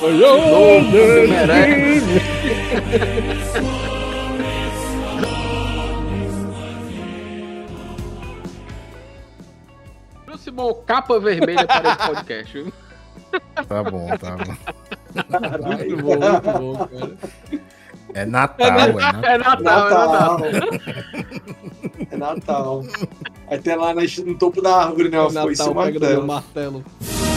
[0.00, 2.20] Novo, como merece.
[10.24, 12.52] Próximo capa vermelha para esse podcast.
[12.62, 12.72] viu?
[13.68, 14.54] Tá bom, tá bom.
[15.66, 17.16] Muito bom, muito bom, cara.
[18.14, 19.24] É Natal, é Natal.
[19.24, 20.08] É Natal, é Natal.
[20.08, 20.40] Natal.
[22.10, 22.84] É Natal.
[23.48, 25.20] Aí tem lá no topo da árvore, né?
[25.20, 26.26] Um Natal pega no meu martelo.
[26.26, 27.33] martelo.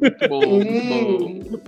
[0.00, 1.60] Muito bom, muito bom.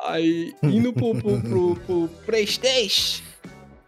[0.00, 3.24] Aí, indo pro, pro, pro, pro Playstation,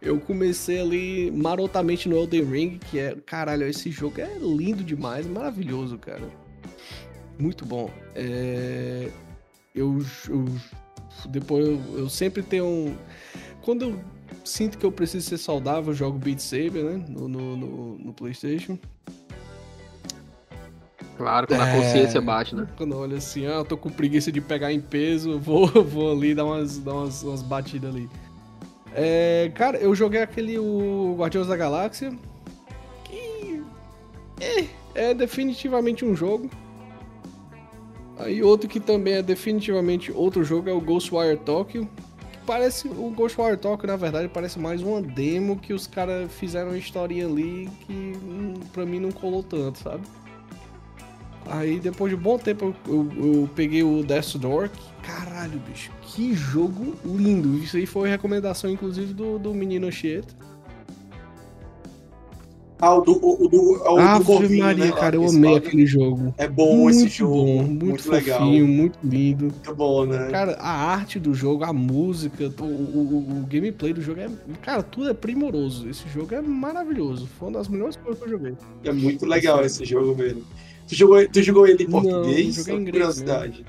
[0.03, 5.27] eu comecei ali marotamente no Elden Ring, que é, caralho, esse jogo é lindo demais,
[5.27, 6.29] maravilhoso, cara.
[7.39, 7.89] Muito bom.
[8.17, 9.09] É,
[9.75, 10.45] eu, eu
[11.29, 12.97] depois eu, eu sempre tenho um
[13.63, 14.01] quando eu
[14.45, 18.79] sinto que eu preciso ser saudável, jogo Beat Saber, né, no, no, no- no PlayStation.
[21.17, 21.73] Claro, quando a É.
[21.75, 22.69] consciência bate, né?
[22.77, 26.13] Quando eu olho assim, ah, eu tô com preguiça de pegar em peso, vou, vou
[26.13, 28.09] ali dar umas, dar umas, umas batidas ali.
[28.95, 32.17] É, cara, eu joguei aquele o Guardiões da Galáxia,
[33.05, 33.63] que
[34.41, 34.65] é,
[35.11, 36.49] é definitivamente um jogo.
[38.19, 41.89] Aí outro que também é definitivamente outro jogo é o Ghostwire Tokyo.
[42.49, 46.79] Parece, o Ghostwire Tokyo, na verdade, parece mais uma demo que os caras fizeram uma
[46.79, 50.03] historinha ali que hum, pra mim não colou tanto, sabe?
[51.47, 54.71] Aí depois de um bom tempo eu, eu- eu peguei o Death Door.
[54.71, 57.59] que- Caralho, bicho, que jogo lindo.
[57.59, 60.35] Isso aí foi recomendação, inclusive, do, do menino Chieta.
[62.81, 64.93] Ah, o do, o, o do, o do Ave Corvinho, Maria, né?
[64.93, 66.33] cara, eu Esse amei aquele jogo.
[66.39, 67.35] É bom muito esse jogo.
[67.35, 68.39] bom, muito, muito, legal.
[68.39, 69.45] fofinho, muito lindo.
[69.47, 70.29] Muito bom, né?
[70.31, 74.31] Cara, a arte do jogo, a música, o, o- o- gameplay do jogo é.
[74.63, 75.89] Cara, tudo é primoroso.
[75.89, 77.27] Esse jogo é maravilhoso.
[77.39, 78.55] Foi uma das melhores coisas que eu joguei.
[78.85, 80.45] É muito legal esse jogo mesmo.
[80.87, 82.55] Tu jogou, tu jogou ele em Não, português?
[82.55, 83.67] joguei em inglês curiosidade.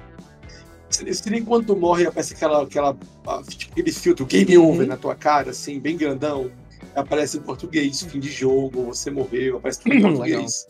[0.89, 4.69] Se, se nem quando tu morre aparece aquela, aquela, ah, tipo, aquele filtro game Uhum.
[4.69, 6.49] over na tua cara, assim, bem grandão.
[6.95, 10.67] Aparece em português, fim de jogo, você morreu, aparece tudo em português.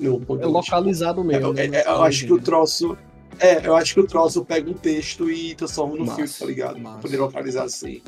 [0.00, 1.56] No, É localizado mesmo.
[1.58, 1.78] É, né?
[1.82, 2.96] é, eu acho que o troço.
[3.38, 6.46] É, eu acho que o troço pega um texto e transforma no Massa, filtro, tá
[6.46, 6.78] ligado?
[6.78, 6.92] massa.
[6.98, 8.02] Pra poder localizar assim.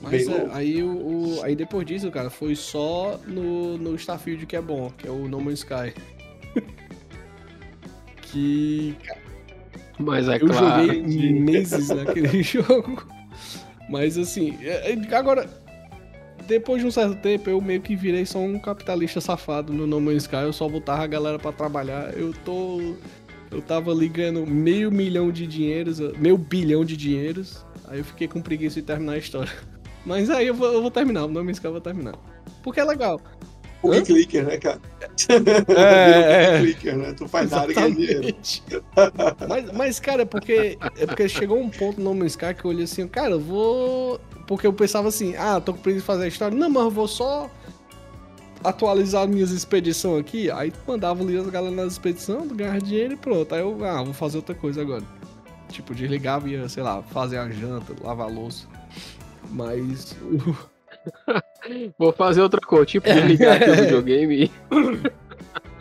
[0.00, 0.88] Mas Bem é, aí, o,
[1.38, 5.10] o- aí depois disso, cara, foi só no, no Starfield que é bom, que é
[5.10, 5.92] o No Man's Sky.
[8.22, 8.94] que
[9.98, 10.86] Mas é eu claro.
[10.86, 11.02] joguei
[11.32, 13.06] meses naquele jogo.
[13.88, 15.48] Mas assim, é- é- agora,
[16.48, 20.00] depois de um certo tempo, eu meio que virei só um capitalista safado no No
[20.00, 20.36] Man's Sky.
[20.36, 22.16] Eu só botava a galera pra trabalhar.
[22.16, 22.94] Eu tô.
[23.50, 27.64] Eu tava ligando meio milhão de dinheiros, meio bilhão de dinheiros.
[27.86, 29.52] Aí eu fiquei com preguiça de terminar a história.
[30.04, 32.14] Mas aí eu vou, eu vou terminar, o No Man's Sky eu vou terminar.
[32.62, 33.20] Porque é legal.
[33.82, 34.02] O Hã?
[34.02, 34.80] clicker, né, cara?
[35.68, 36.60] É, é.
[36.60, 37.12] clicker, né?
[37.12, 38.36] Tu faz nada e ganha dinheiro.
[39.48, 42.70] Mas, mas, cara, é porque, é porque chegou um ponto no Man's Sky que eu
[42.70, 44.20] olhei assim, cara, eu vou.
[44.46, 46.56] Porque eu pensava assim, ah, tô com preguiça de fazer a história.
[46.56, 47.50] Não, mas eu vou só
[48.64, 50.50] atualizar minhas expedições aqui.
[50.50, 53.54] Aí mandava ali as galera nas expedições, ganhar dinheiro e pronto.
[53.54, 55.04] Aí eu, ah, vou fazer outra coisa agora.
[55.68, 58.66] Tipo, desligava e ia, sei lá, fazer a janta, lavar a louça.
[59.50, 60.16] Mas.
[61.98, 64.50] Vou fazer outra coisa, tipo, desligar aqui o videogame.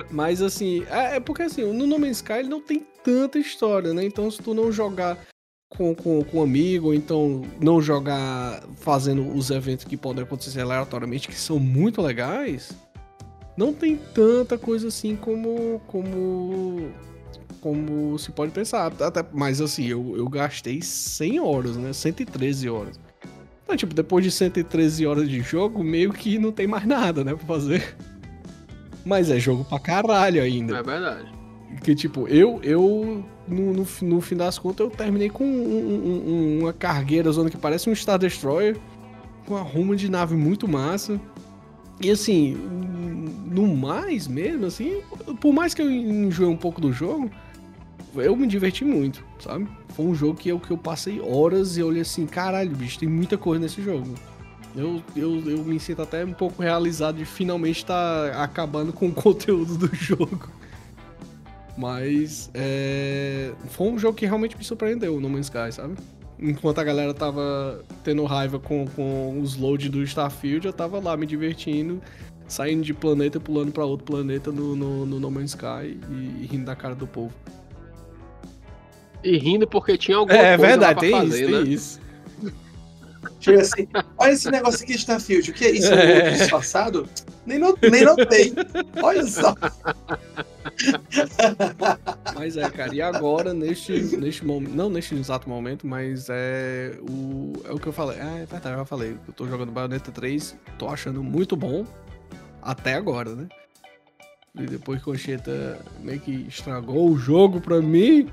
[0.10, 3.94] Mas assim, é, é porque assim, no No Man's Sky ele não tem tanta história,
[3.94, 4.04] né?
[4.04, 5.18] Então se tu não jogar
[5.70, 10.62] com, com, com um amigo, ou então não jogar fazendo os eventos que podem acontecer
[10.62, 12.72] aleatoriamente, que são muito legais,
[13.58, 15.82] não tem tanta coisa assim como.
[15.88, 16.92] como.
[17.60, 18.94] como se pode pensar.
[19.02, 21.92] Até, mas assim, eu, eu gastei 100 horas, né?
[21.92, 23.00] 113 horas.
[23.68, 27.36] Então, tipo, depois de 113 horas de jogo, meio que não tem mais nada, né,
[27.36, 27.98] pra fazer.
[29.06, 30.78] Mas é jogo pra caralho ainda.
[30.78, 31.26] É verdade.
[31.84, 36.30] Que tipo, eu, eu no, no, no fim das contas, eu terminei com um- um-
[36.30, 38.78] um- uma cargueira zona que parece um Star Destroyer,
[39.46, 41.20] com uma ruma de nave muito massa.
[42.02, 42.56] E assim,
[43.52, 45.02] no mais mesmo, assim,
[45.42, 47.30] por mais que eu enjoe um pouco do jogo,
[48.22, 49.68] eu me diverti muito, sabe?
[49.90, 53.10] Foi um jogo que eu, que eu passei horas e olhei assim, caralho, bicho, tem
[53.10, 54.14] muita coisa nesse jogo.
[54.76, 59.12] Eu, eu, eu me sinto até um pouco realizado de finalmente estar acabando com o
[59.14, 60.50] conteúdo do jogo.
[61.78, 65.96] Mas é, foi um jogo que realmente me surpreendeu, No Man's Sky, sabe?
[66.40, 71.18] Enquanto a galera tava tendo raiva com, com os loads do Starfield, eu tava lá
[71.18, 72.02] me divertindo,
[72.48, 76.48] saindo de planeta, pulando pra outro planeta no, no, no No Man's Sky e, e
[76.52, 77.34] rindo da cara do povo.
[79.28, 81.62] E rindo porque tinha alguma coisa lá pra fazer, né?
[81.62, 82.00] isso.
[83.40, 83.88] Chega assim,
[84.18, 85.94] olha esse negócio aqui de Starfield, o que é isso?
[85.94, 86.32] É.
[86.32, 87.08] disfarçado?
[87.46, 88.54] Nem, not, nem notei.
[89.02, 89.56] Olha só.
[92.36, 97.54] Mas é, cara, e agora, neste, neste momento, não neste exato momento, mas é o,
[97.66, 98.18] é o que eu falei.
[98.20, 99.18] Ah, é verdade, eu já falei.
[99.28, 101.86] Eu tô jogando Bayonetta 3, tô achando muito bom,
[102.62, 103.48] até agora, né?
[104.60, 108.28] E depois que o Concheta meio que estragou o jogo pra mim.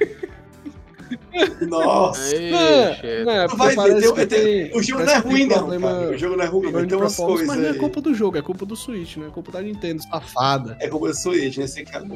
[1.68, 2.34] Nossa.
[2.36, 5.12] Ei, Não, não, é Tu porque vai ver, tem- que tem- tem- o jogo não
[5.12, 5.56] é ruim, não.
[5.58, 6.10] problema- Cara.
[6.10, 7.46] O jogo não é ruim, mas tem umas coisas.
[7.46, 10.02] Mas não é culpa do jogo, é culpa do Switch, não é culpa da Nintendo,
[10.02, 10.76] safada.
[10.80, 12.06] É culpa do Switch, nesse caso.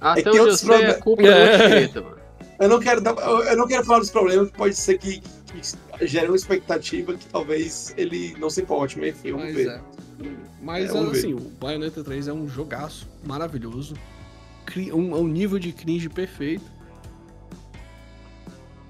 [0.00, 0.96] Até tem outros é problemas.
[0.98, 1.54] culpa da É.
[1.66, 2.16] Anchieta, mano.
[2.60, 5.20] Eu não quero dar, eu eu não quero falar dos problemas, que pode ser que,
[5.20, 9.68] que gera uma expectativa que talvez ele não se importe, mas enfim, vamos Mas ver.
[9.68, 9.80] é.
[10.62, 11.18] Mas É, vamos ver.
[11.18, 13.94] assim, o Bayonetta 3 é um jogaço maravilhoso.
[14.92, 16.62] Um, um nível de cringe perfeito.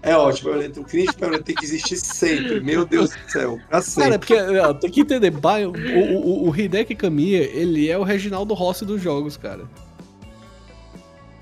[0.05, 0.51] É ótimo.
[0.51, 2.61] O cringe Bayonetta tem que existir sempre.
[2.61, 3.57] Meu Deus do céu.
[3.69, 4.19] Pra Cara, sempre.
[4.19, 5.33] porque ó, tem que entender,
[5.67, 9.65] o, o, o Hideki Kamiya, ele é o Reginaldo Rossi dos jogos, cara.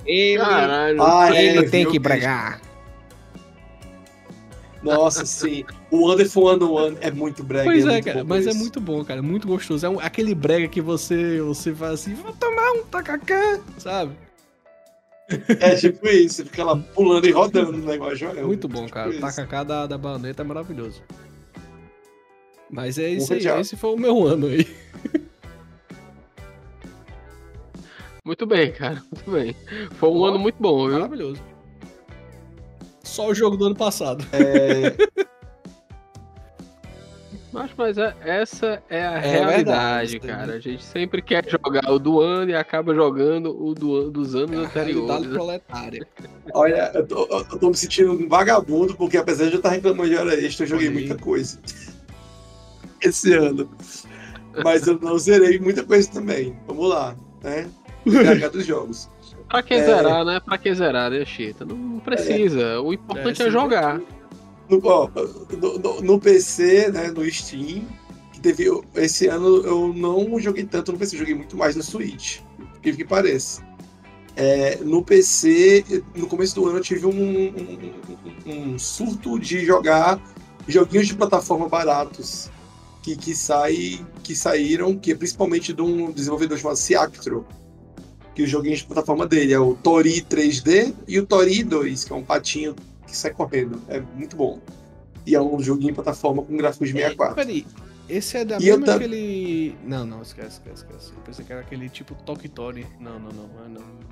[0.06, 1.02] Ele, Caralho.
[1.02, 1.92] Ah, é, ele tem viu?
[1.92, 2.60] que bregar.
[4.82, 5.64] Nossa, sim.
[5.90, 7.64] O Wonderful 101 é muito brega.
[7.64, 8.58] Pois é, muito cara, mas por é isso.
[8.60, 9.86] muito bom, cara, muito gostoso.
[9.86, 14.12] É um- aquele brega que você, você faz assim, vou tomar um tacacá, sabe?
[15.60, 18.28] É tipo isso, você fica lá pulando e rodando no negócio.
[18.28, 19.10] É Muito bom, cara.
[19.10, 19.20] O isso.
[19.20, 21.02] tacacá da, da baioneta é maravilhoso.
[22.70, 23.60] Mas é isso aí, já.
[23.60, 24.66] esse foi o meu ano aí.
[28.24, 29.02] Muito bem, cara.
[29.12, 29.56] Muito bem.
[29.92, 30.94] Foi um ano muito bom, viu?
[30.94, 31.42] Maravilhoso.
[33.02, 34.24] Só o jogo do ano passado.
[34.32, 34.94] É,
[37.52, 40.52] Mas, mas é- essa é a É realidade, verdade, cara.
[40.54, 44.58] A gente sempre quer jogar o do ano e acaba jogando o do, dos anos
[44.58, 45.26] É anteriores.
[45.28, 46.06] proletária.
[46.54, 50.08] olha, eu tô, eu tô me sentindo um vagabundo, porque apesar de eu estar reclamando
[50.08, 50.94] de hora extra, eu joguei aí.
[50.94, 51.58] muita coisa.
[53.02, 53.68] Esse ano.
[54.64, 56.56] Mas eu não zerei muita coisa também.
[56.66, 57.68] Vamos lá, né?
[58.04, 59.08] PH dos jogos.
[59.48, 59.84] Pra que É.
[59.84, 60.40] zerar, né?
[60.40, 61.64] Pra que zerar, né, Chita?
[61.64, 62.80] Não precisa.
[62.80, 63.52] O importante É, é, sim.
[64.72, 65.08] No, ó,
[65.60, 67.86] no, no- no PC, né, no Steam,
[68.32, 72.38] que teve, esse ano eu não joguei tanto no PC, joguei muito mais no Switch,
[72.82, 73.62] que que pareça.
[74.34, 75.84] É, no PC,
[76.16, 77.92] no começo do ano eu tive um, um-
[78.72, 80.18] um- surto de jogar
[80.66, 82.48] joguinhos de plataforma baratos
[83.02, 87.44] que, que, sai, que saíram, que é principalmente de um desenvolvedor chamado Ciactro,
[88.34, 92.12] que os joguinhos de plataforma dele é o Tori 3D e o Tori 2, que
[92.14, 92.74] é um patinho
[93.12, 93.80] que sai correndo.
[93.88, 94.58] É muito bom.
[95.26, 97.36] E é um joguinho de plataforma com gráficos de 64.
[97.36, 97.64] Peraí,
[98.08, 99.76] esse é da E mesma tam- aquele.
[99.84, 101.12] Não, não, esquece, esquece, esquece.
[101.16, 102.86] Eu pensei que era aquele tipo Toki Tori.
[102.98, 103.64] Não, não, não, não.
[103.64, 104.02] é não.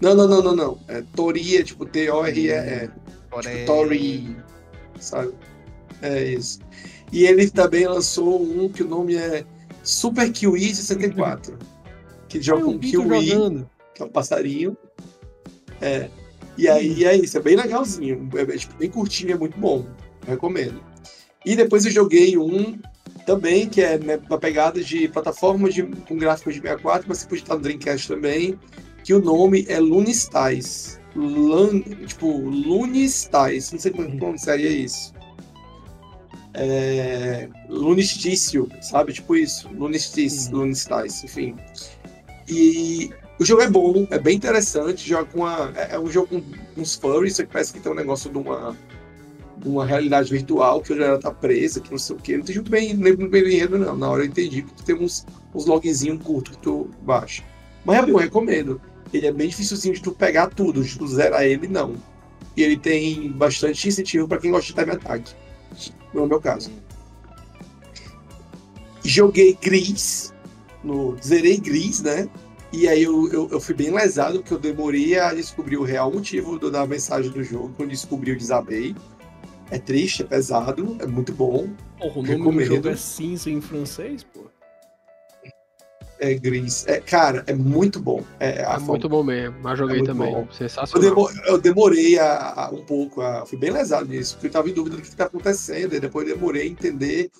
[0.00, 0.78] Não, não, não, não, não.
[0.88, 2.88] É Tori, é tipo T-O-R-E-E.
[3.30, 3.48] Tori.
[3.48, 4.36] Tipo, Tori.
[5.00, 5.32] Sabe?
[6.02, 6.60] É isso.
[7.12, 9.44] E ele também lançou um que o nome é
[9.82, 11.56] Super Kiwi 64.
[12.28, 13.70] Que joga tu Kiwi, jogando.
[13.94, 14.76] que é um passarinho.
[15.80, 16.08] É.
[16.58, 18.28] E aí é isso, é bem legalzinho.
[18.34, 19.86] É, é, tipo, bem curtinho, é muito bom.
[20.26, 20.82] Recomendo.
[21.46, 22.76] E depois eu joguei um
[23.24, 27.26] também, que é né, na pegada de plataforma de, com gráficos de 64, mas você
[27.28, 28.58] pode estar no Dreamcast também,
[29.04, 30.98] que o nome é Lunistais.
[31.14, 33.70] Lan, tipo, Lunistais.
[33.70, 35.14] Não sei como seria isso.
[36.54, 39.12] É, Lunistício, sabe?
[39.12, 39.68] Tipo isso.
[39.68, 40.58] Lunistis, Uhum.
[40.58, 41.54] Lunistais, enfim.
[42.48, 45.08] E o jogo é bom, é bem interessante.
[45.08, 46.42] Joga com uma, é é um jogo com
[46.80, 48.76] uns furries, só que parece que tem um negócio de uma,
[49.64, 52.36] uma realidade virtual que a galera tá presa, que não sei o quê.
[52.36, 53.96] Não muito bem, lembro bem do enredo, não.
[53.96, 57.44] Na hora eu entendi que tu tem uns, uns logzinhos curtos que tu baixa.
[57.84, 58.80] Mas é bom, recomendo.
[59.12, 61.94] Ele é bem dificilzinho de tu pegar tudo, de tu zerar ele, não.
[62.56, 65.32] E ele tem bastante incentivo para quem gosta de time attack.
[66.12, 66.70] No meu caso.
[69.04, 70.34] Joguei Gris.
[70.82, 72.28] No, zerei Gris, né?
[72.72, 76.12] E aí eu, eu, eu fui bem lesado, porque eu demorei a descobrir o real
[76.12, 77.72] motivo do- da mensagem do jogo.
[77.76, 78.94] Quando descobri, eu desabei.
[79.70, 81.68] É triste, é pesado, é muito bom.
[81.98, 82.74] Porra, o nome do Recomendo.
[82.76, 84.46] jogo é cinza em francês, pô.
[86.20, 86.84] É Gris.
[86.88, 88.24] É, cara, é muito bom.
[88.40, 89.56] É, É muito bom mesmo.
[89.62, 90.32] Mas joguei É também.
[90.32, 90.46] bom.
[90.50, 91.08] Eu, Sensacional.
[91.08, 94.68] demo- eu demorei a, a- um pouco, a, fui bem lesado nisso, porque eu estava
[94.68, 97.30] em dúvida do que está acontecendo, e depois eu demorei a entender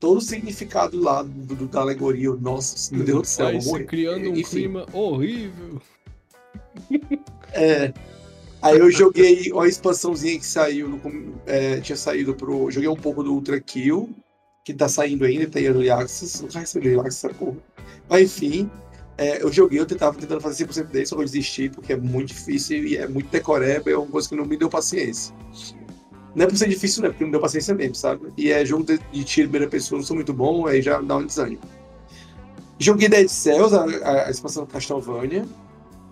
[0.00, 2.30] todo o significado lá do, do- da alegoria.
[2.34, 4.42] Nossa, meu Deus do céu, Vai vou criando um Enfim.
[4.44, 5.80] clima horrível.
[7.52, 7.92] É.
[8.60, 11.00] Aí eu joguei uma expansãozinha que saiu, no
[11.46, 12.70] é, tinha saído pro.
[12.70, 14.10] Joguei um pouco do Ultra Kill,
[14.64, 16.42] que tá saindo ainda, tem Early Access.
[16.42, 17.56] Não recebi Early Access, porra.
[18.08, 18.68] Mas enfim,
[19.16, 21.96] é, eu joguei, eu tentava tentando fazer 100% dele, só que eu desisti, porque é
[21.96, 25.34] muito difícil e é muito decoreba, é uma coisa que não me deu paciência.
[26.34, 28.28] Não é por ser difícil, não, é porque não deu paciência mesmo, sabe?
[28.36, 31.16] E é jogo de, de tiro primeira pessoa, não sou muito bom, aí já dá
[31.16, 31.60] um desânimo.
[32.78, 35.44] Joguei Dead Cells, a, a, a expansão Castlevania.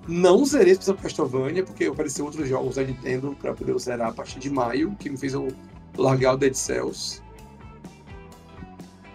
[0.08, 3.78] Não zerei a expansão do Castlevania, porque apareceu outros jogos da Nintendo para poder eu
[3.78, 5.48] zerar a partir de maio, que me fez eu
[5.96, 7.20] largar o Dead Cells.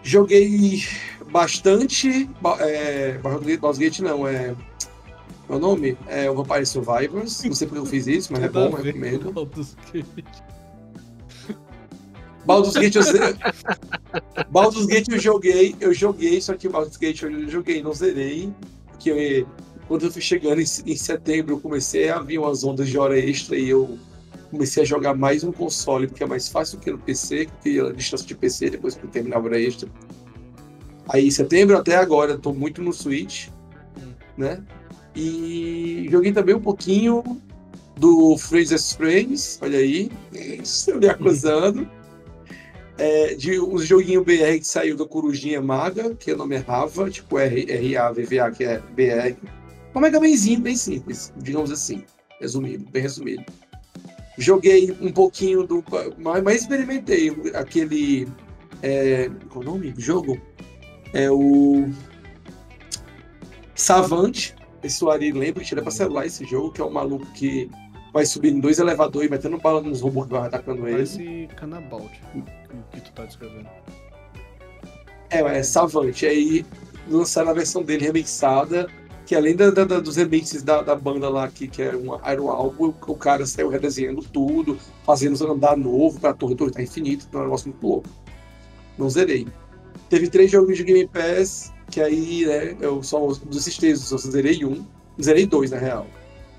[0.03, 0.83] Joguei
[1.31, 2.29] bastante.
[2.41, 4.55] ba- É, Baldur's Gate- não, é.
[5.49, 5.97] Meu nome?
[6.07, 7.43] É o Vampire Survivors.
[7.43, 9.31] Não sei porque eu fiz isso, mas é bom, recomendo.
[12.45, 12.95] Baldur's Gate.
[12.95, 13.35] Eu zerei.
[14.49, 18.51] Baldur's Gate eu joguei, eu joguei, só que Baldur's Gate eu joguei, não zerei.
[18.91, 19.47] Porque eu-
[19.87, 23.17] quando eu fui chegando em, em setembro, eu comecei a vir umas ondas de hora
[23.19, 23.97] extra e eu
[24.49, 27.91] comecei a jogar mais no console, porque é mais fácil que no PC, porque a
[27.91, 29.89] distância de PC, depois que eu terminava hora extra.
[31.09, 33.47] Aí, em setembro até agora, eu tô muito no Switch,
[34.37, 34.61] né?
[35.15, 37.23] E joguei também um pouquinho
[37.97, 41.89] do Fraser's Frames, olha aí, estou me acusando.
[43.01, 47.09] É, de um joguinho BR que saiu da Corujinha Maga, que o nome é Rava,
[47.09, 49.35] tipo R-A-V-V-A, que é BR.
[49.95, 52.03] Um Mega Manzinho bem simples, digamos assim,
[52.39, 53.43] resumido, bem resumido.
[54.37, 55.83] Joguei um pouquinho do.
[56.19, 58.27] Mas, mas experimentei aquele.
[58.83, 60.39] É, qual é o nome do jogo?
[61.11, 61.89] É o.
[63.73, 64.53] Savant.
[64.83, 67.67] Esse Ari lembra que tira pra celular esse jogo, que é um maluco que
[68.13, 70.97] vai subindo em dois elevadores e metendo bala nos robôs que vai atacando ele.
[70.97, 72.11] Parece Canabalt,
[72.79, 73.67] o que tu tá descrevendo.
[75.29, 76.23] É, é Savant.
[76.23, 76.65] Aí
[77.09, 78.87] lançaram a versão dele remixada,
[79.25, 82.49] que além da, da- dos remixes da, da banda lá, que, que é um Iron
[82.49, 87.39] Álbum, o cara saiu redesenhando tudo, fazendo andar novo pra torre, torre tá infinita, então
[87.39, 88.09] é um negócio muito louco.
[88.97, 89.47] Não zerei.
[90.09, 94.29] Teve três jogos de Game Pass, que aí, né, eu só dos textos, eu só
[94.29, 94.85] zerei um,
[95.21, 96.05] zerei dois, na real.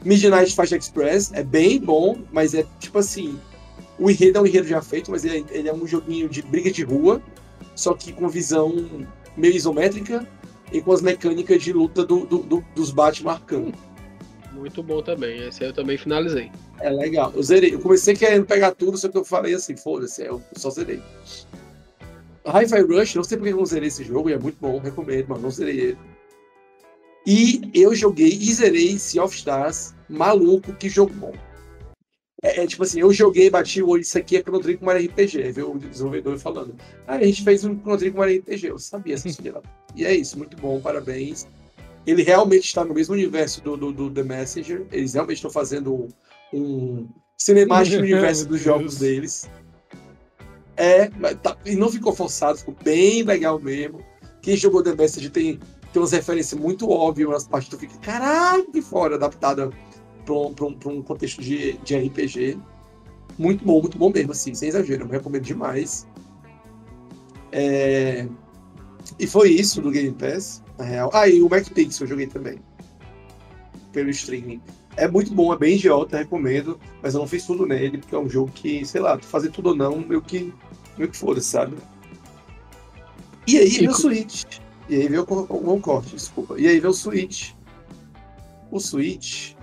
[0.05, 3.39] Midnight Fast Express é bem bom, mas é tipo assim,
[4.05, 6.71] o enredo é um enredo já feito, mas ele, ele é um joguinho de briga
[6.71, 7.23] de rua,
[7.75, 9.07] só que com visão
[9.37, 10.27] meio isométrica
[10.73, 13.73] e com as mecânicas de luta do, do- do- dos Batman Arkham.
[14.53, 15.47] Muito bom também.
[15.49, 16.51] Esse aí eu também finalizei.
[16.81, 17.33] É legal.
[17.35, 17.75] Eu zerei.
[17.75, 21.01] Eu comecei querendo pegar tudo, só que eu falei assim, foda-se, eu só zerei.
[22.45, 25.27] Hi-Fi Rush, não sei porque eu não zerei esse jogo, e é muito bom, recomendo,
[25.29, 25.99] mas não zerei ele.
[27.27, 31.33] E eu joguei e zerei Sea of Stars, maluco, que jogo bom.
[32.43, 34.87] É, é tipo assim, eu joguei, bati o olho, isso aqui é Chrono Trigger com
[34.87, 36.75] Mario RPG, viu o desenvolvedor falando.
[37.07, 39.63] Ah, a gente fez um Chrono Trigger com Mario RPG, eu sabia essa filha.
[39.95, 41.47] E é isso, muito bom, parabéns.
[42.05, 45.95] Ele realmente está no mesmo universo do, do, do The Messenger, eles realmente estão fazendo
[45.95, 46.09] um,
[46.53, 49.49] um cinemático universo dos jogos deles.
[50.77, 54.05] É, mas tá- e não ficou forçado, ficou bem legal mesmo.
[54.41, 55.61] Quem jogou The Messenger tem,
[55.93, 59.71] tem umas referências muito óbvias, umas partes que tu fica, caralho, que fora, adaptada
[60.25, 62.59] para um, um, um contexto de, de RPG.
[63.39, 66.07] Muito bom, muito bom mesmo, assim, sem exagero, eu recomendo demais.
[67.51, 68.27] É,
[69.19, 71.11] E foi isso do Game Pass, na real.
[71.13, 72.59] Ah, e o Mac Pixel eu joguei também.
[73.93, 74.61] Pelo streaming.
[74.97, 78.19] É muito bom, é bem idiota, recomendo, mas eu não fiz tudo nele, porque é
[78.19, 80.53] um jogo que, sei lá, fazer tudo ou não, meio que,
[80.99, 81.77] meio que foda, sabe?
[83.47, 84.45] E aí veio o Switch.
[84.89, 86.55] E aí veio o cor- o corte, desculpa.
[86.59, 87.53] E aí veio o Switch.
[88.71, 89.55] O Switch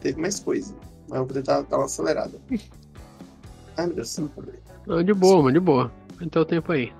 [0.00, 0.74] teve mais coisa,
[1.08, 2.38] mas eu vou tentar dar uma acelerada.
[3.76, 4.30] Ai, meu Deus do
[4.86, 5.02] céu.
[5.04, 5.92] De boa, mano, de boa.
[6.20, 6.92] Então o tempo aí.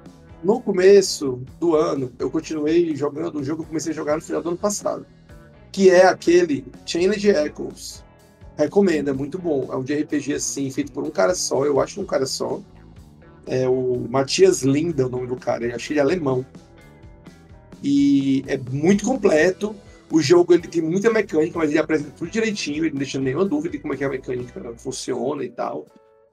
[0.43, 4.23] No começo do ano, eu continuei jogando um jogo que eu comecei a jogar no
[4.23, 5.05] final do ano passado,
[5.71, 8.03] que é aquele Chained Echoes.
[8.57, 9.69] Recomendo, é muito bom.
[9.71, 12.61] É um de RPG assim, feito por um cara só, eu acho um cara só.
[13.47, 16.45] É o Matias Linda, o nome do cara, eu achei ele alemão.
[17.83, 19.75] E é muito completo.
[20.11, 23.45] O jogo ele tem muita mecânica, mas ele apresenta tudo direitinho, ele não deixa nenhuma
[23.45, 25.87] dúvida de como é que a mecânica funciona e tal.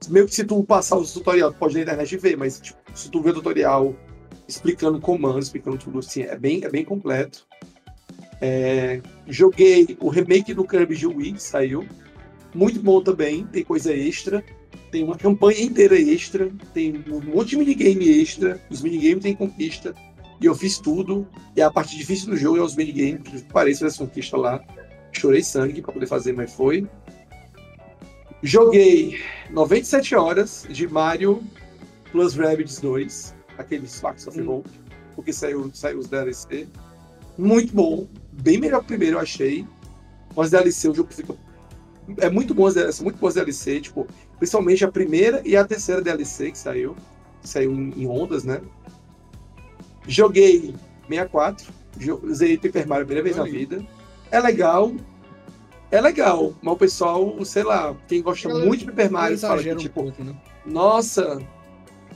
[0.09, 2.79] Meio que se tu passar os tutorial, tu pode ir na internet ver, mas tipo,
[2.93, 3.95] se tu ver o tutorial
[4.47, 7.45] explicando comando, explicando tudo assim, é bem, é bem completo.
[8.39, 11.85] É, joguei o remake do Kirby Wii, saiu.
[12.53, 14.43] Muito bom também, tem coisa extra.
[14.91, 18.61] Tem uma campanha inteira extra, tem um monte de minigame extra.
[18.69, 19.93] Os minigames tem conquista.
[20.39, 21.27] E eu fiz tudo.
[21.55, 24.61] E a parte difícil do jogo é os minigames, que parece essa conquista lá.
[25.11, 26.87] Chorei sangue pra poder fazer, mas foi.
[28.43, 31.43] Joguei 97 horas de Mario
[32.11, 34.69] Plus Rabbids 2, aquele Sparks of Hope,
[35.15, 36.67] porque saiu, saiu os DLC.
[37.37, 39.65] Muito bom, bem melhor que o primeiro, eu achei.
[40.35, 41.33] Mas DLC, o jogo fica.
[42.19, 44.07] É muito bom as DLC, muito boas DLC, tipo,
[44.37, 46.95] principalmente a primeira e a terceira DLC que saiu.
[47.41, 48.61] Que saiu em, em ondas, né?
[50.07, 50.73] Joguei
[51.09, 53.57] 64, jo- zerei Paper Mario a primeira vez na Olha aí.
[53.59, 53.85] vida.
[54.31, 54.93] É legal.
[55.89, 59.59] É legal, mas o pessoal, sei lá, quem gosta muito de Paper Mario fala que,
[59.69, 60.35] Exagera um tipo, pouco, né?
[60.65, 61.39] nossa.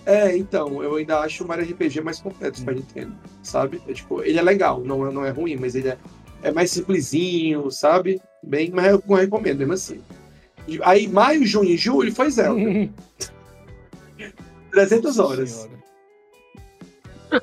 [0.05, 3.81] É, então, eu ainda acho o Mario RPG mais completo Super Nintendo, sabe?
[3.87, 5.97] É, tipo, ele é legal, não é, não é ruim, mas ele é,
[6.41, 8.19] é mais simplesinho, sabe?
[8.43, 10.01] Bem, mas eu recomendo mesmo assim.
[10.83, 12.59] Aí, maio, junho e julho foi Zelda.
[14.71, 15.49] 300 horas.
[15.49, 15.80] Senhora.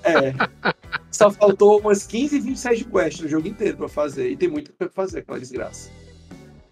[0.04, 0.34] É.
[1.10, 4.30] Só faltou umas 15, 26 de quest no jogo inteiro pra fazer.
[4.30, 5.90] E tem muita coisa pra fazer, aquela desgraça.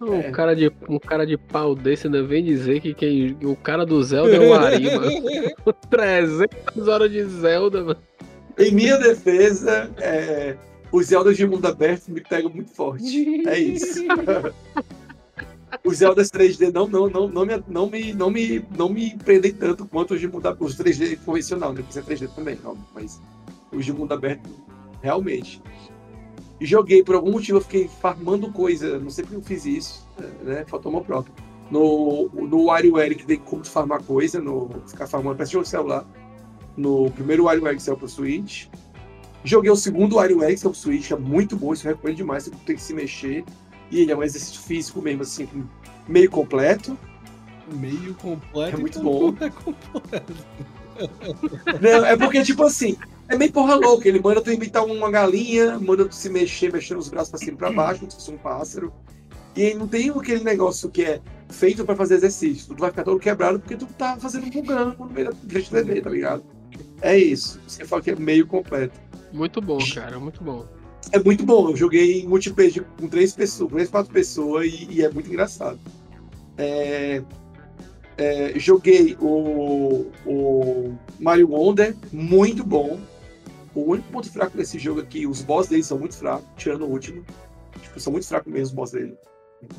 [0.01, 0.31] Um, É.
[0.31, 4.03] cara de, um cara de pau desse ainda vem dizer que quem, o cara do
[4.03, 5.75] Zelda é o Ari, mano.
[5.89, 7.99] 300 horas de Zelda, mano.
[8.59, 10.55] Em minha defesa, é,
[10.93, 13.47] os Zeldas de mundo aberto me pegam muito forte.
[13.49, 14.05] É isso.
[15.85, 19.53] os Zeldas 3D não, não, não, não, me, não, me, não, me, não me prendem
[19.53, 20.65] tanto quanto os de mundo aberto.
[20.65, 21.83] Os 3D convencional, né?
[21.83, 23.21] Porque é 3D também, óbvio, mas
[23.73, 24.49] os de mundo aberto,
[25.03, 25.63] realmente.
[26.61, 30.09] Joguei, por algum motivo, eu fiquei farmando coisa, não sei porque eu fiz isso,
[30.43, 30.65] né?
[30.67, 31.35] Faltou meu próprio.
[31.71, 36.07] No, no WarioWare que tem como farmar coisa, no, ficar farmando, jogo de celular.
[36.77, 38.69] No primeiro WarioWare que saiu pro Switch.
[39.45, 42.45] Joguei o segundo WarioWare que saiu pro Switch, é muito bom, isso eu recomendo demais,
[42.45, 43.45] você tem que se mexer.
[43.91, 45.49] E ele é um exercício físico mesmo, assim,
[46.09, 46.97] meio completo.
[47.73, 48.77] Meio completo.
[48.77, 49.33] É muito então bom.
[49.33, 50.35] não É completo.
[51.81, 52.97] Não, é porque, tipo assim,
[53.29, 54.09] é meio porra louca.
[54.09, 57.53] Ele manda tu imitar uma galinha, manda tu se mexer, mexendo os braços pra cima
[57.53, 58.93] e pra baixo, como se fosse um pássaro.
[59.55, 62.75] E aí não tem aquele negócio que é feito pra fazer exercício.
[62.75, 65.73] Tu vai ficar todo quebrado porque tu tá fazendo um programa no meio da frente
[65.73, 66.45] da TV, tá ligado?
[67.01, 67.61] É isso.
[67.67, 68.99] Você fala que é meio completo.
[69.33, 70.67] Muito bom, cara, muito bom.
[71.13, 71.71] É muito bom.
[71.71, 75.79] Eu joguei em multiplayer com três pessoas, três, quatro pessoas e, e é muito engraçado.
[76.59, 77.23] É,
[78.17, 82.99] é, joguei o, o Mario Wonder, muito bom.
[83.75, 86.91] O único ponto fraco desse jogo aqui, os boss dele são muito fracos, tirando o
[86.91, 87.23] último.
[87.83, 89.15] Tipo, são muito fracos mesmo os boss dele.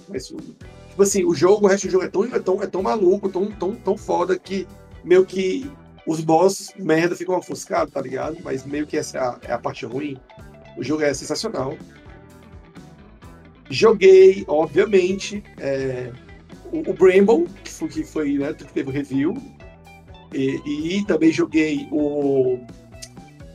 [0.07, 2.81] Mas, tipo assim, o jogo, o resto do jogo é tão, é tão, é tão
[2.83, 4.67] maluco, tão, tão, tão foda que
[5.03, 5.69] meio que
[6.05, 8.37] os boss merda ficam ofuscados, tá ligado?
[8.43, 10.17] Mas meio que essa é a, é a parte ruim.
[10.77, 11.75] O jogo é sensacional.
[13.69, 16.11] Joguei, obviamente, é,
[16.71, 19.35] o, o Bramble, que foi, que foi né, que teve o review.
[20.33, 22.59] E, e também joguei o.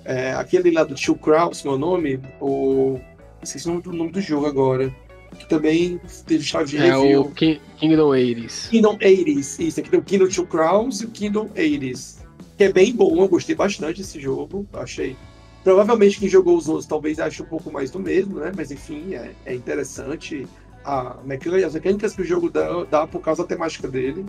[0.05, 2.21] é, aquele lá do Tio Kraus, meu nome.
[2.41, 2.99] O.
[3.43, 4.95] Esqueci o nome do, nome do jogo agora.
[5.39, 7.23] Que também teve chave de É review.
[7.23, 8.69] o Ki- Kingdom 80s.
[8.69, 9.61] Kingdom 80s.
[9.61, 12.19] Isso, aqui tem o Kingdom Two Crowns e o Kingdom 80s.
[12.59, 14.67] Que é bem bom, eu gostei bastante desse jogo.
[14.75, 15.17] Achei.
[15.65, 18.53] Provavelmente quem jogou os outros talvez ache um pouco mais do mesmo, né?
[18.57, 20.47] Mas enfim, é, é interessante.
[20.85, 24.27] A mecânica, as mecânicas que o jogo dá, dá por causa da temática dele.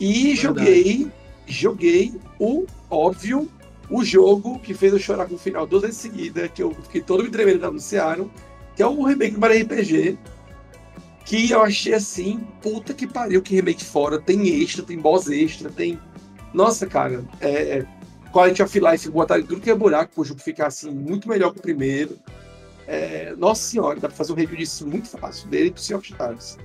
[0.00, 0.36] E Verdade.
[0.36, 1.12] joguei.
[1.44, 3.48] Joguei o óbvio,
[3.90, 7.00] o jogo que fez eu chorar com o final duas vezes seguida, que eu fiquei
[7.00, 8.30] todo me tremendo quando anunciaram,
[8.76, 10.18] que é o remake do Mario RPG
[11.24, 14.20] que eu achei assim, puta que pariu, que remake fora.
[14.20, 15.98] Tem extra, tem boss extra, tem.
[16.52, 17.78] Nossa, cara, é.
[17.78, 17.86] é
[18.32, 21.58] Quality of Life, botaram tudo que é buraco pro jogo ficar assim, muito melhor que
[21.58, 22.18] o primeiro.
[22.86, 25.96] É, nossa senhora, dá pra fazer um review disso muito fácil, dele e do Sea
[25.96, 26.58] of Stars.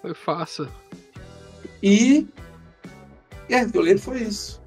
[0.00, 0.68] Foi fácil.
[1.82, 2.26] E.
[3.48, 4.61] É, o que eu lembro foi isso.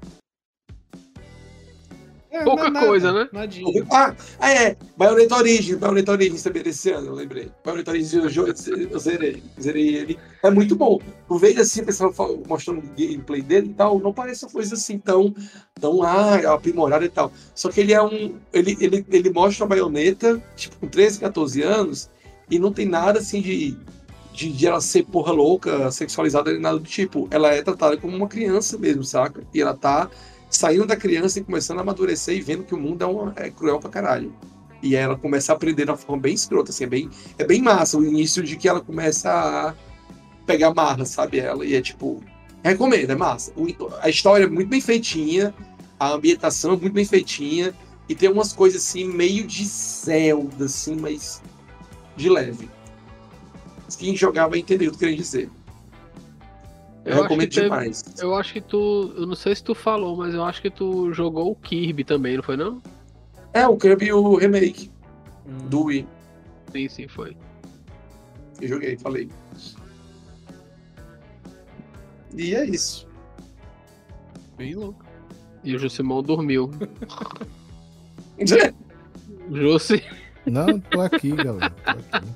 [2.36, 3.28] É, Pouca é nada, coisa, né?
[3.32, 3.86] Nadinha.
[3.90, 7.50] Ah, ah, é, Bayonetta Origins, Bayonetta Origins também desse ano, eu lembrei.
[7.64, 10.18] Bayonetta Origins eu, eu zerei, zerei ele.
[10.42, 11.00] É muito bom.
[11.26, 12.12] Tu vejo assim, o pessoal
[12.46, 15.34] mostrando o gameplay dele e tal, não parece uma coisa assim tão,
[15.80, 17.32] tão ah, aprimorada e tal.
[17.54, 18.36] Só que ele é um.
[18.52, 22.10] Ele, ele, ele mostra a baioneta, tipo, com 13, 14 anos,
[22.50, 23.78] e não tem nada assim de,
[24.34, 27.28] de, de ela ser porra louca, sexualizada, nem nada do tipo.
[27.30, 29.42] Ela é tratada como uma criança mesmo, saca?
[29.54, 30.10] E ela tá
[30.56, 33.50] saindo da criança e começando a amadurecer e vendo que o mundo é, uma, é
[33.50, 34.34] cruel pra caralho.
[34.82, 37.62] E ela começa a aprender de uma forma bem escrota, assim, é bem, é bem
[37.62, 39.74] massa o início de que ela começa a
[40.44, 41.38] pegar marra, sabe?
[41.38, 42.22] Ela, e é tipo,
[42.62, 43.52] recomendo, é massa.
[43.56, 43.66] O-
[44.00, 45.54] a história é muito bem feitinha,
[45.98, 47.74] a ambientação é muito bem feitinha,
[48.08, 51.42] e tem umas coisas assim, meio de Zelda, assim, mas
[52.16, 52.68] de leve.
[53.98, 55.50] Quem jogar vai entender o que eu dizer.
[57.06, 58.04] Eu, Eu acho recomendo que teve- demais.
[58.18, 59.14] Eu acho que tu.
[59.16, 62.36] Eu não sei se tu falou, mas eu acho que tu jogou o Kirby também,
[62.36, 62.82] não foi não?
[63.54, 64.90] É, o Kirby o remake
[65.46, 65.68] Hum.
[65.68, 66.06] do Wii.
[66.72, 67.36] Sim, sim, foi.
[68.60, 69.30] Eu joguei, falei.
[72.34, 73.06] E é isso.
[74.58, 75.04] Bem louco.
[75.62, 76.70] E o Jusimão dormiu.
[79.52, 80.02] Jussi,
[80.44, 81.70] Não, tô aqui, galera.
[81.70, 82.26] Tô aqui.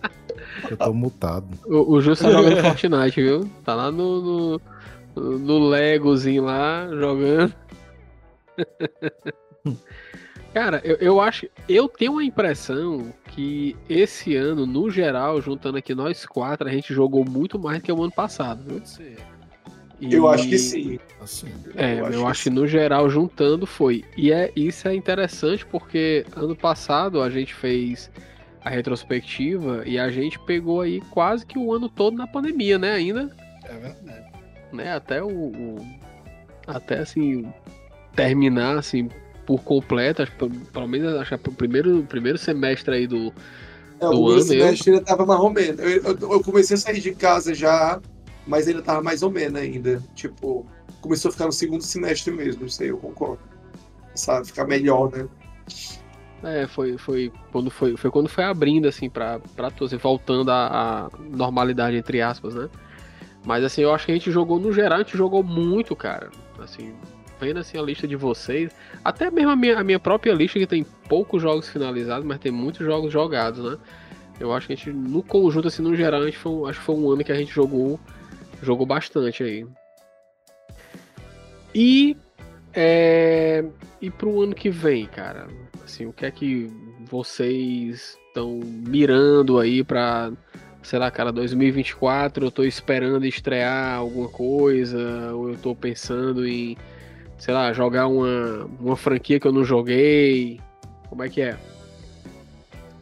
[0.69, 1.47] Eu tô mutado.
[1.67, 3.49] o, o tá jogando Fortnite, viu?
[3.65, 4.59] Tá lá no,
[5.17, 7.55] no, no Legozinho lá, jogando.
[10.53, 11.47] Cara, eu, eu acho.
[11.69, 16.93] Eu tenho a impressão que esse ano, no geral, juntando aqui nós quatro, a gente
[16.93, 18.85] jogou muito mais do que o ano passado, viu?
[18.85, 19.17] Ser.
[20.01, 20.99] Eu acho que E- sim.
[21.21, 24.03] Assim, É, Eu acho, que que no geral juntando foi.
[24.17, 28.11] E é isso é interessante porque ano passado a gente fez
[28.65, 32.93] a retrospectiva e a gente pegou aí quase que o ano todo na pandemia, né?
[32.93, 33.31] Ainda,
[33.65, 34.27] É verdade.
[34.73, 34.93] né?
[34.95, 35.87] Até o, o-
[36.67, 37.53] até assim
[38.15, 39.09] terminar assim
[39.47, 43.33] por completo, acho, que pelo- menos acho que o primeiro primeiro semestre aí do
[44.01, 45.79] É, Do o ano, semestre ainda tava mais ou menos.
[45.81, 48.01] Eu, eu- eu comecei a sair de casa já,
[48.47, 50.03] mas ainda tava mais ou menos ainda.
[50.15, 50.67] Tipo,
[51.01, 53.41] começou a ficar no segundo semestre mesmo, isso aí eu concordo.
[54.15, 55.27] Sabe, ficar melhor, né?
[56.43, 61.11] É, foi, foi, quando foi, foi quando foi abrindo, assim, pra, pra assim, voltando à,
[61.19, 62.69] normalidade, entre aspas, né?
[63.45, 66.31] Mas, assim, eu acho que a gente jogou, no geral, a gente jogou muito, cara.
[66.59, 66.95] Assim,
[67.39, 68.71] vendo, assim, a lista de vocês,
[69.05, 72.53] até mesmo a minha, a minha própria lista, que tem poucos jogos finalizados, mas tem
[72.53, 73.79] muitos jogos jogados, né?
[74.39, 76.85] Eu acho que a gente, no conjunto, assim, no geral, a gente foi, acho que
[76.87, 78.01] foi um ano que a gente jogou,
[78.63, 79.67] jogou bastante aí.
[81.75, 82.17] E,
[82.73, 83.65] é,
[84.01, 85.49] e pro ano que vem, cara,
[85.85, 86.71] assim, o que é que
[87.11, 90.33] vocês estão mirando aí pra,
[90.83, 96.77] sei lá, cara, 2024, eu tô esperando estrear alguma coisa, ou eu tô pensando em,
[97.39, 100.61] sei lá, jogar uma, uma franquia que eu não joguei,
[101.09, 101.59] como é que é?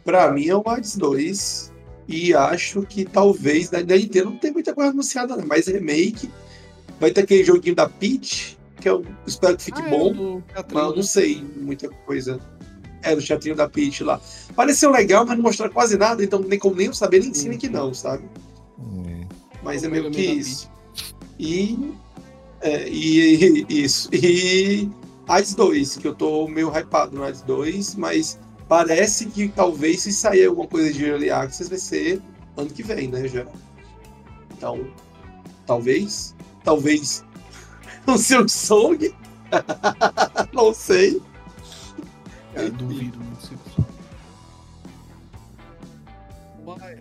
[0.02, 1.70] Pra mim é o Hades 2.
[2.08, 5.36] E acho que talvez da, da Nintendo não tem muita coisa anunciada.
[5.44, 6.30] Mas remake.
[6.98, 10.12] Vai ter aquele joguinho da Peach, que eu espero que fique Ah, é, bom.
[10.12, 12.40] do Mas eu não sei muita coisa.
[13.02, 14.20] É, do teatrinho da Peach lá.
[14.56, 17.48] Pareceu legal, mas não mostraram quase nada, então nem como nem eu saber, nem sim
[17.48, 18.24] nem que não, sabe?
[19.06, 19.26] É.
[19.62, 20.68] Mas é meio que isso.
[21.38, 21.92] E,
[22.60, 24.08] é, e, e- isso.
[24.12, 24.90] E
[25.28, 30.12] Hades 2, que eu tô meio hypado no Hades 2, mas parece que talvez se
[30.12, 32.20] sair alguma coisa de Early Access vai ser
[32.56, 33.46] ano que vem, né, já.
[34.56, 34.88] Então,
[35.66, 36.34] talvez,
[36.64, 37.24] talvez
[38.12, 39.14] o Song,
[40.52, 41.20] não sei.
[42.54, 43.56] Eu duvido muito se
[46.64, 46.98] Vai.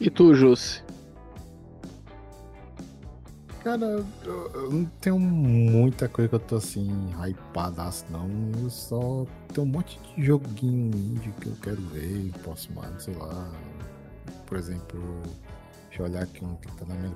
[0.00, 0.82] E tu, Jussi?
[3.64, 8.30] Cara, eu, eu não tenho muita coisa que eu tô assim, hypadaço, não.
[8.62, 13.14] Eu só tenho um monte de joguinho indie que eu quero ver, próximo ano, sei
[13.14, 13.50] lá.
[14.46, 15.22] Por exemplo,
[15.88, 17.12] deixa eu olhar aqui um que tá na minha.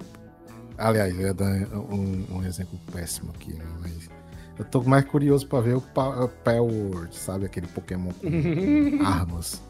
[0.79, 3.65] Aliás, eu ia dar um, um exemplo péssimo aqui, né?
[3.81, 4.11] Mas
[4.59, 7.47] eu tô mais curioso pra ver o Power, sabe?
[7.47, 9.63] Aquele Pokémon com armas.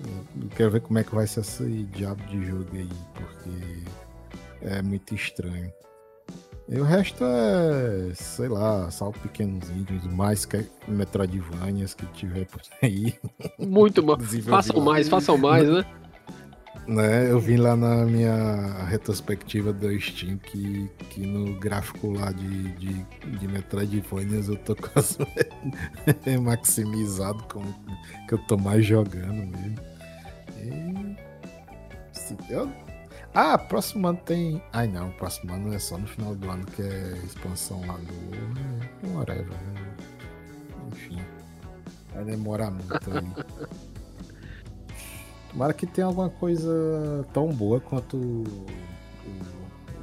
[0.00, 3.82] Eu quero ver como é que vai ser esse diabo de jogo aí, porque
[4.62, 5.72] é muito estranho.
[6.68, 12.60] E o resto é, sei lá, só pequenos vídeos, mais que Metroidvanias que tiver por
[12.82, 13.14] aí.
[13.58, 14.18] Muito bom.
[14.44, 15.84] Façam mais, façam mais, né?
[16.88, 22.72] Né, eu vi lá na minha retrospectiva do Steam que, que no gráfico lá de,
[22.76, 23.04] de,
[23.38, 25.18] de Metroidvanias eu tô quase
[26.40, 27.62] maximizado com
[28.26, 29.78] que eu tô mais jogando mesmo.
[30.56, 31.16] E,
[32.10, 32.34] se
[33.34, 34.62] ah, próximo ano tem.
[34.72, 39.14] Ai não, próximo ano é só no final do ano que é expansão lá do.
[39.14, 39.96] Whatever, né?
[40.90, 41.20] Enfim.
[42.14, 43.78] Vai demorar muito aí.
[45.50, 48.66] Tomara que tenha alguma coisa tão boa quanto o, o,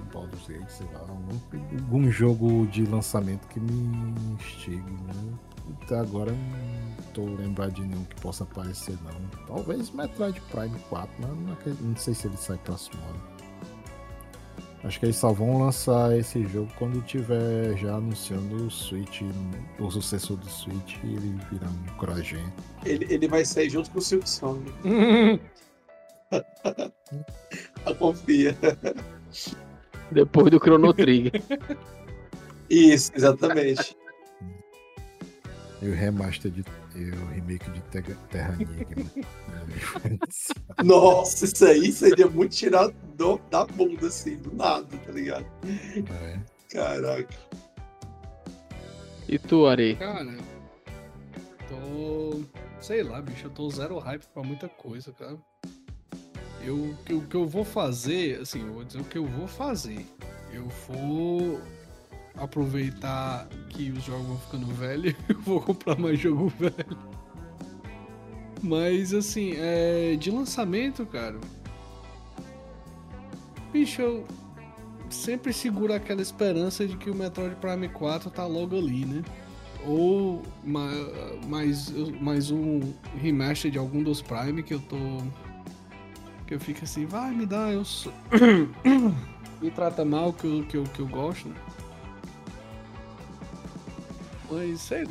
[0.02, 1.02] o Baldur's Gate, sei lá.
[1.02, 5.34] Algum, algum jogo de lançamento que me instigue, né?
[5.82, 9.46] Até agora não tô lembrado de nenhum que possa aparecer, não.
[9.48, 13.35] Talvez Metroid Prime 4, mas não, não sei se ele sai próximo ano.
[14.86, 19.22] Acho que eles só vão lançar esse jogo quando tiver já anunciando o Switch,
[19.80, 22.54] o sucessor do Switch e ele virar um cross-gen.
[22.86, 24.64] Ele, ele vai sair junto com o Silk Song.
[27.98, 28.56] Confia.
[30.12, 31.42] Depois do Chrono Trigger.
[32.70, 33.98] Isso, exatamente.
[35.82, 36.64] E o remaster de.
[36.96, 39.12] E o remake de Terra, Terra Enigma.
[40.84, 45.46] Nossa, isso aí seria muito tirado do- da bunda, assim, do nada, tá ligado?
[46.24, 46.40] É.
[46.72, 47.36] Caraca.
[49.28, 49.96] E tu, Ari?
[49.98, 50.38] Cara,
[51.68, 52.42] tô.
[52.80, 55.38] Sei lá, bicho, eu tô zero hype pra muita coisa, cara.
[56.64, 59.26] Eu, o que- o que eu vou fazer, assim, eu vou dizer o que eu
[59.26, 60.06] vou fazer.
[60.54, 61.60] Eu vou
[62.38, 66.98] aproveitar que os jogos vão ficando velhos, eu vou comprar mais jogo velho.
[68.62, 71.40] Mas, assim, é, de lançamento, cara.
[73.72, 74.26] Bicho, eu
[75.10, 79.24] sempre seguro aquela esperança de que o Metroid Prime 4 tá logo ali, né?
[79.86, 80.90] Ou ma-
[81.48, 82.80] mais, mais um
[83.22, 84.98] remaster de algum dos Prime que eu tô.
[86.48, 88.12] Que eu fico assim, vai, me dá, eu sou.
[89.62, 91.50] me trata mal que eu, que eu, que eu gosto.
[91.50, 91.56] né?
[94.52, 95.08] Mas sei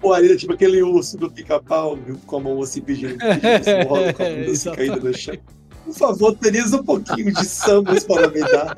[0.00, 2.18] Pô, aí é tipo aquele urso do pica-pau, viu?
[2.26, 5.36] Com a mão assim pedindo, pedindo rola com a bunda assim caída no chão.
[5.84, 8.76] Por favor, terias um pouquinho de sambas para me dar.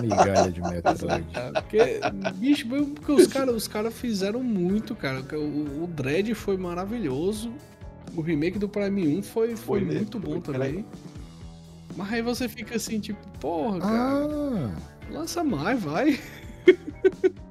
[0.00, 1.26] Migalha de Metroid.
[1.34, 2.00] É, porque,
[2.36, 5.24] bicho, porque os caras os cara fizeram muito, cara.
[5.32, 7.52] O, o Dread foi maravilhoso.
[8.16, 10.84] O remake do Prime 1 foi, foi, Foi mesmo, muito bom foi também.
[11.96, 14.70] Mas aí você fica assim, tipo, porra, cara, Ah,
[15.10, 16.18] lança mais, vai.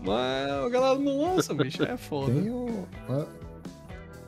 [0.00, 1.82] Mas a galera não lança, bicho.
[1.82, 2.32] É foda.
[2.32, 2.86] Tem o.
[3.08, 3.26] ah,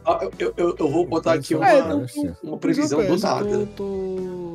[0.04, 2.06] Ah, eu, eu- eu, vou botar aqui uma, É, não-
[2.42, 3.66] uma previsão do nada.
[3.76, 3.84] Tô,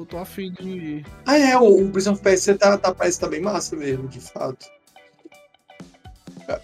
[0.02, 1.06] tô, tô afim de.
[1.26, 4.66] Ah, é, o, o Prince of Persia tá, tá, parece também massa mesmo, de fato.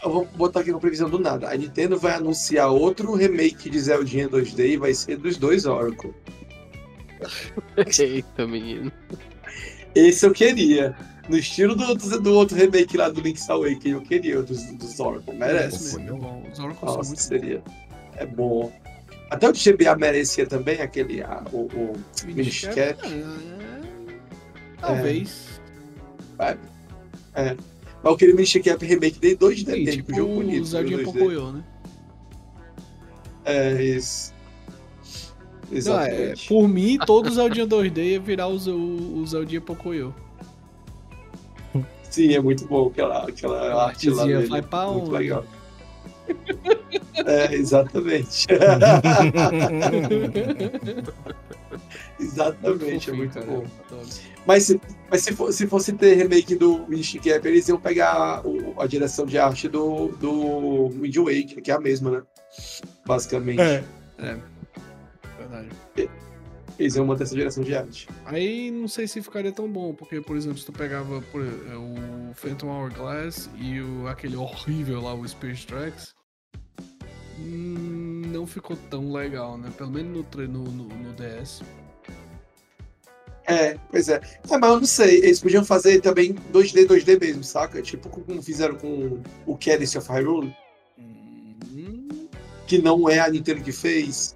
[0.04, 1.50] Eu vou botar aqui uma previsão do nada.
[1.50, 6.14] A Nintendo vai anunciar outro remake de Zeldinha 2D e vai ser dos dois Oracle.
[8.00, 8.92] Eita, menino.
[9.96, 10.96] Esse eu queria.
[11.32, 15.00] No estilo do, do, do outro remake lá do Link's Awakening, eu queria, dos, dos
[15.00, 15.34] Oracle.
[15.34, 15.98] Merece.
[15.98, 16.52] mesmo, é.
[16.52, 17.64] Os Oracles são muito seria.
[18.18, 18.70] É bom.
[19.30, 21.24] Até o GBA merecia também, aquele.
[21.24, 22.24] ah, o, o bons.
[22.26, 23.00] Minish Cap.
[24.82, 25.62] Ah, Talvez.
[26.38, 26.58] Mas
[28.04, 30.64] aquele Minish Cap remake de 2D Sim, tipo um jogo bonito.
[30.64, 31.04] o Zeldinha 2D.
[31.06, 31.64] Pocoyo, né?
[33.46, 34.34] É, isso.
[35.72, 36.48] Não, é, Exatamente.
[36.50, 40.14] por mim, todos os Zeldinha 2D ia virar o, Ze- o Zeldinha Pocoyo.
[42.12, 44.46] Sim, é muito bom aquela, aquela A arte lá dele.
[44.48, 45.18] vai pra muito onde?
[45.18, 45.44] legal.
[47.26, 48.46] É, exatamente.
[52.20, 53.64] exatamente, é muito bom.
[54.46, 58.46] Mas, se, mas se, for- se fosse ter remake do Minish Cap, eles iam pegar
[58.46, 62.22] o- a direção de arte do, do Wind Waker, que é a mesma, né?
[63.06, 63.58] Basicamente.
[65.38, 65.70] Verdade.
[66.82, 68.08] Eles iam manter essa direção de arte.
[68.26, 71.76] Aí não sei se ficaria tão bom, porque, por exemplo, se tu pegava por, é,
[71.76, 76.16] o Phantom Hourglass e o, aquele horrível lá, o Spirit Tracks,
[77.40, 79.72] hum, não ficou tão legal, né?
[79.78, 81.62] Pelo menos no, no, no, no DS.
[83.46, 84.16] É, pois é.
[84.50, 87.80] É, mas eu não sei, eles podiam fazer também 2D, 2D mesmo, saca?
[87.82, 90.52] Tipo como fizeram com o Cadence of Hyrule,
[90.98, 92.28] Hum,
[92.66, 94.36] que não é a Nintendo que fez,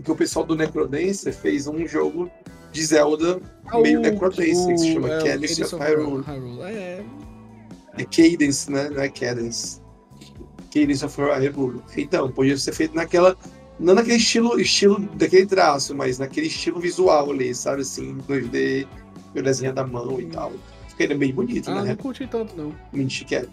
[0.00, 2.30] porque o pessoal do Necrodancer fez um jogo
[2.72, 3.40] de Zelda
[3.82, 6.22] meio o- Necrodancer, que se chama é, o Cadence of Hyrule.
[6.24, 6.62] Hyrule.
[6.62, 7.04] É,
[7.98, 8.88] É Cadence, né?
[8.90, 9.80] Não é Cadence.
[10.72, 11.80] Cadence of Hyrule.
[11.96, 13.36] Então, podia ser feito naquela.
[13.78, 17.80] Não naquele estilo, estilo daquele traço, mas naquele estilo visual ali, sabe?
[17.82, 18.86] Assim, 2D,
[19.34, 20.52] o desenho da mão e tal.
[20.88, 21.88] Ficaria bem bonito, ah, né?
[21.90, 22.74] não curti tanto, não.
[22.92, 23.48] Minish Cap.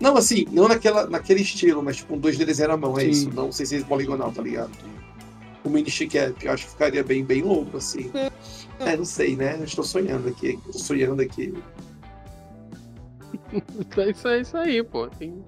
[0.00, 3.10] Não, assim, não naquela, naquele estilo, mas tipo um 2D desenho na mão, é Sim.
[3.10, 3.30] isso.
[3.34, 4.70] Não sei se é poligonal, tá ligado?
[5.64, 8.10] O Minish Cap, eu acho que ficaria bem, bem louco, assim.
[8.80, 9.56] É, não sei, né?
[9.58, 11.52] Eu estou sonhando aqui, estou sonhando aqui.
[13.96, 15.08] É isso, é isso aí, pô.
[15.08, 15.42] Tem-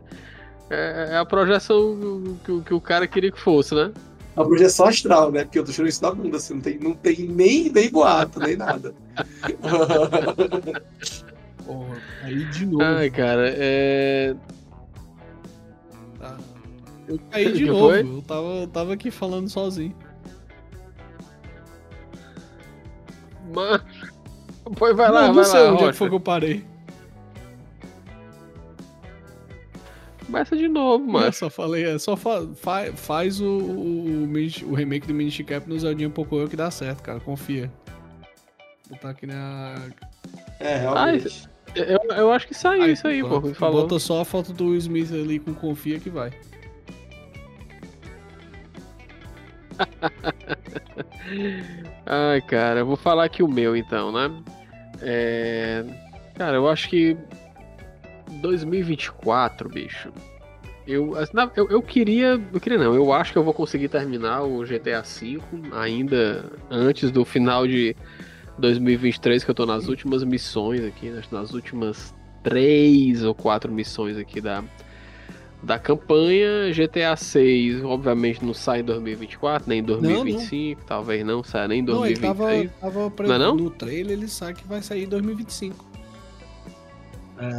[0.70, 1.98] É, é a projeção
[2.44, 3.92] que, o- que o cara queria que fosse, né?
[4.36, 5.44] A projeção astral, né?
[5.44, 8.38] Porque eu tô tirando isso da bunda, assim, não tem, não tem nem, nem boato,
[8.40, 8.94] nem nada.
[11.70, 12.82] Porra, aí de novo.
[12.82, 14.34] Ai, cara, é.
[16.18, 16.36] tá.
[17.06, 17.88] Eu caí de Que novo.
[17.90, 18.00] foi?
[18.02, 19.94] Eu tava, eu tava aqui falando sozinho.
[23.54, 23.84] Mano.
[24.76, 26.64] Pois vai lá, não, não vai sei lá, onde é que foi que eu parei.
[30.26, 31.26] Começa de novo, Mas mano.
[31.26, 35.68] eu só falei, é só fa fa- faz o, o, o remake do Minish Cap
[35.68, 37.18] no Zeldinha Pocoyo que dá certo, cara.
[37.18, 37.70] Confia.
[38.88, 39.74] Botar aqui na.
[40.60, 41.48] É, realmente.
[41.74, 43.40] Eu, eu acho que saiu Aí, isso aí, pô.
[43.54, 43.82] falou.
[43.82, 46.30] Bota só a foto do Will Smith ali com confia que vai.
[52.06, 54.30] Ai, cara, eu vou falar aqui o meu então, né?
[55.00, 55.84] É...
[56.34, 57.16] Cara, eu acho que
[58.40, 60.12] 2024, bicho.
[60.86, 62.40] Eu, assim, eu, eu queria.
[62.52, 65.38] Eu queria não, eu acho que eu vou conseguir terminar o GTA V
[65.72, 67.94] ainda antes do final de
[68.60, 71.22] 2023, que eu tô nas últimas missões aqui, né?
[71.32, 74.62] nas últimas três ou quatro missões aqui da,
[75.62, 76.72] da campanha.
[76.72, 81.82] GTA 6, obviamente, não sai em 2024, nem em 2025, talvez não saia nem em
[81.82, 82.70] Não, ele 2026.
[82.80, 83.56] tava, tava Não é não?
[83.56, 85.90] no trailer, ele sabe que vai sair em 2025.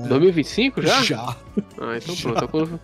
[0.07, 1.01] 2025 já?
[1.01, 1.35] Já.
[1.79, 2.47] Ah, então Já.
[2.47, 2.79] pronto.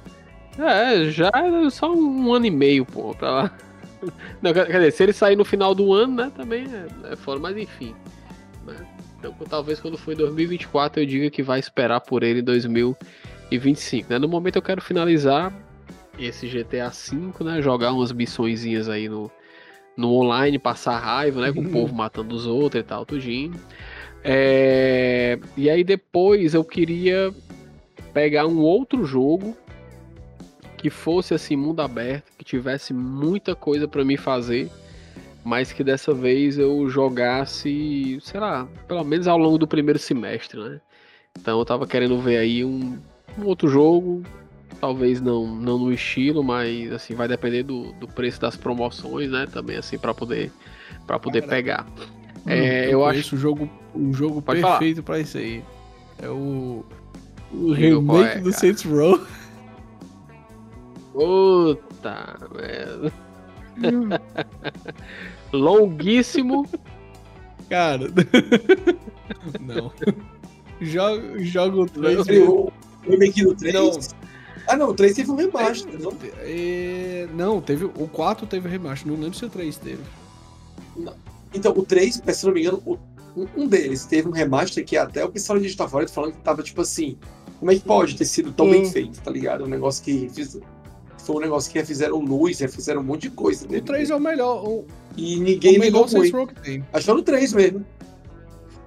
[0.58, 3.52] É, já é só um ano e meio, pô, pra lá.
[4.42, 7.40] Não, quer dizer, se ele sair no final do ano, né, também é, é fora,
[7.40, 7.96] mas enfim.
[8.66, 8.76] né?
[9.20, 14.12] Então talvez quando for em 2024 eu diga que vai esperar por ele em 2025.
[14.12, 14.20] Né?
[14.20, 15.52] No momento eu quero finalizar
[16.20, 17.62] esse GTA V, né?
[17.62, 19.32] Jogar umas missõezinhas aí no,
[19.96, 21.52] no online, passar raiva, né?
[21.52, 23.54] Com o povo matando os outros e tal, tudinho.
[24.24, 27.34] É, E aí depois eu queria
[28.14, 29.56] pegar um outro jogo
[30.88, 34.70] que fosse assim mundo aberto, que tivesse muita coisa pra mim fazer,
[35.44, 40.58] mas que dessa vez eu jogasse, sei lá, pelo menos ao longo do primeiro semestre,
[40.58, 40.80] né?
[41.38, 42.98] Então eu tava querendo ver aí um,
[43.38, 44.24] um outro jogo,
[44.80, 49.46] talvez não, não no estilo, mas assim vai depender do, do preço das promoções, né?
[49.46, 50.50] Também assim para poder
[51.06, 51.86] para poder pegar.
[52.46, 55.62] É, eu acho conheço o jogo, um jogo Pode perfeito pra isso aí.
[56.22, 56.86] É o
[57.52, 58.54] O remake do.
[58.54, 59.20] Saints Row.
[61.18, 63.12] Puta merda.
[65.52, 66.68] Longuíssimo.
[67.70, 68.08] Cara.
[69.60, 69.92] não.
[70.80, 72.26] Joga, o 3.
[72.26, 72.72] Peraí, O
[73.06, 73.74] o remake do 3?
[73.74, 73.92] Não.
[74.70, 76.14] Ah, não, o 3 teve um remaster, não?
[76.42, 77.86] É, não, teve.
[77.86, 79.12] O 4 teve remaster.
[79.12, 80.02] Não lembro se o 3 teve.
[81.54, 82.98] Então, o 3, se não me engano, o-
[83.56, 86.62] um- deles teve um remaster que até o pessoal de Digital Fora falando que tava
[86.62, 87.18] tipo assim.
[87.60, 88.92] Como é que pode ter sido tão bem Hum.
[88.92, 89.64] feito, tá ligado?
[89.64, 90.60] Um negócio que fiz-
[91.28, 93.66] foi um negócio que refizeram luz, refizeram um monte de coisa.
[93.68, 93.82] O nele.
[93.84, 94.68] 3 é o melhor.
[94.68, 96.54] O, E o ninguém ligou melhor Saints muito.
[96.92, 97.86] Acho que foi no 3 mesmo.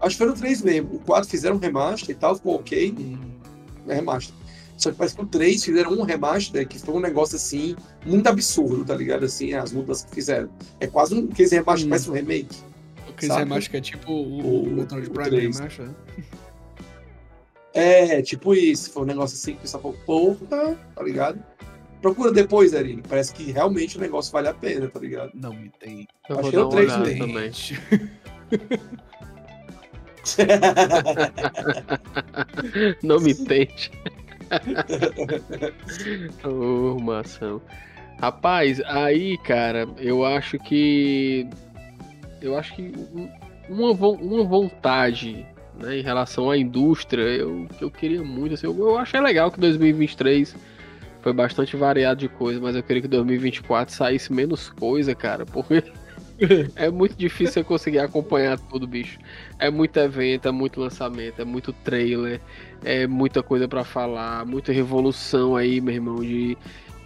[0.01, 0.95] Acho que foi no 3 mesmo.
[0.95, 2.95] O 4 fizeram um remaster e tal, ficou ok.
[3.87, 4.35] É remaster.
[4.77, 8.27] Só que parece que o 3 fizeram um remaster que foi um negócio assim, muito
[8.27, 9.25] absurdo, tá ligado?
[9.27, 10.49] Assim, as mudanças que fizeram.
[10.81, 11.29] É quase um.
[11.31, 11.91] Aquele remaster Hum.
[11.91, 12.57] parece um remake.
[13.09, 13.45] Aquele Saca?
[13.45, 15.57] remaster que é tipo o, O- o Metroid o Prime três.
[15.59, 15.87] remaster.
[15.87, 15.95] né?
[17.73, 18.91] É, tipo isso.
[18.91, 21.39] Foi um negócio assim que o pessoal falou, porra, tá ligado?
[22.01, 23.03] Procura depois, Erin.
[23.09, 25.33] Parece que realmente o negócio vale a pena, tá ligado?
[25.35, 26.07] Não me tem.
[26.29, 27.27] Eu Acho vou que é o dar uma três olhada mesmo.
[27.27, 27.51] também.
[33.03, 33.91] Não me tente.
[36.45, 37.61] Ô, maçã.
[38.21, 41.47] Rapaz, aí, cara, eu acho que.
[42.41, 43.29] Eu acho que um-
[43.69, 45.47] uma, vo- uma vontade
[45.79, 48.55] né, em relação à indústria, eu, que eu queria muito.
[48.55, 50.55] Assim, eu, eu achei legal que 2023
[51.23, 55.83] foi bastante variado de coisa, mas eu queria que 2024 saísse menos coisa, cara, porque
[56.77, 59.19] é muito difícil você conseguir acompanhar tudo, bicho.
[59.59, 62.41] É muito evento, é muito lançamento, é muito trailer,
[62.85, 66.57] é muita coisa pra falar, muita revolução aí, meu irmão, de.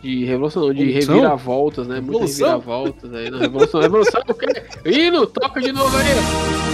[0.02, 1.14] De revolução, não, de Revolução?
[1.14, 1.94] reviravoltas, né?
[1.94, 2.46] Muita Revolução?
[2.46, 3.30] reviravoltas aí.
[3.30, 4.46] Não, revolução, revolução o quê?
[4.84, 6.73] Hino, toca de novo aí.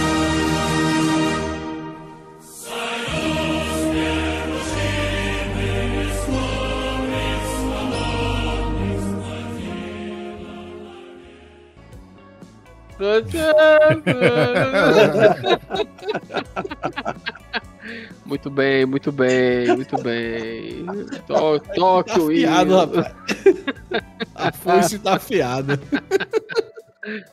[18.25, 20.85] Muito bem, muito bem, muito bem.
[21.27, 21.97] Toque o
[22.27, 23.13] Afiado, rapaz.
[24.35, 25.79] A foice tá afiada.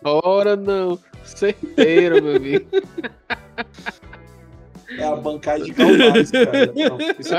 [0.02, 2.66] Ora não, certeiro, meu amigo.
[4.98, 6.72] É a bancada de Calvários, cara.
[6.74, 7.38] Não, foi seu...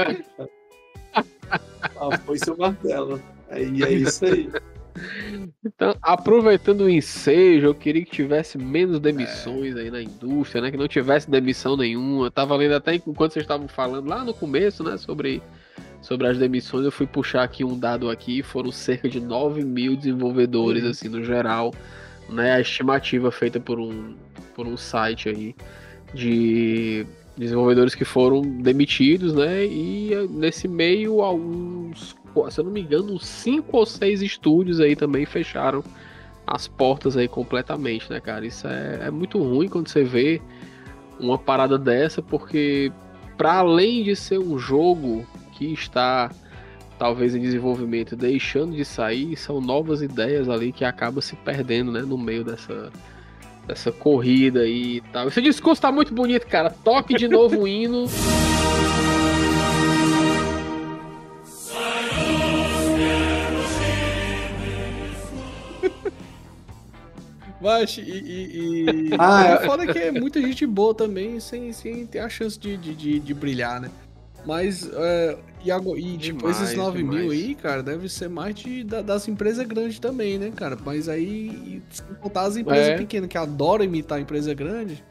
[1.97, 3.19] Ah, foi seu martelo.
[3.49, 4.49] Aí é isso aí.
[5.65, 10.71] Então, aproveitando o ensejo, eu queria que tivesse menos demissões aí na indústria, né?
[10.71, 12.27] Que não tivesse demissão nenhuma.
[12.27, 14.97] Eu tava lendo até enquanto vocês estavam falando lá no começo, né?
[14.97, 15.41] Sobre,
[16.01, 19.95] sobre as demissões, eu fui puxar aqui um dado aqui, foram cerca de 9 mil
[19.95, 21.73] desenvolvedores, assim, no geral,
[22.29, 22.53] né?
[22.53, 24.15] A estimativa feita por um,
[24.55, 25.55] por um site aí
[26.13, 27.05] de
[27.39, 29.65] desenvolvedores que foram demitidos, né?
[29.65, 32.15] E eh, nesse meio, alguns,
[32.49, 35.83] se eu não me engano, cinco ou seis estúdios aí também fecharam
[36.45, 38.45] as portas aí completamente, né, cara?
[38.45, 40.41] Isso é, é muito ruim quando você vê
[41.19, 42.91] uma parada dessa, porque
[43.37, 46.31] para além de ser um jogo que está
[46.97, 52.01] talvez em desenvolvimento, deixando de sair, são novas ideias ali que acaba se perdendo, né,
[52.01, 52.91] no meio dessa
[53.65, 55.27] dessa corrida e tal.
[55.27, 56.71] Esse discurso tá muito bonito, cara.
[56.71, 58.05] Toque de novo o hino.
[67.61, 69.65] Mas, e, e, e- Ah, é é.
[69.65, 73.19] foda que é muita gente boa também, sem, sem ter a chance de, de, de,
[73.19, 73.89] de brilhar, né?
[74.45, 77.31] Mas, é, e, agora, e tipo, Demais, esses 9 mil demais.
[77.31, 80.77] aí, cara, deve ser mais de, da- das empresas grandes também, né, cara?
[80.85, 82.97] Mas aí, se botar as empresas É.
[82.97, 85.03] pequenas que adoram imitar a empresa grande.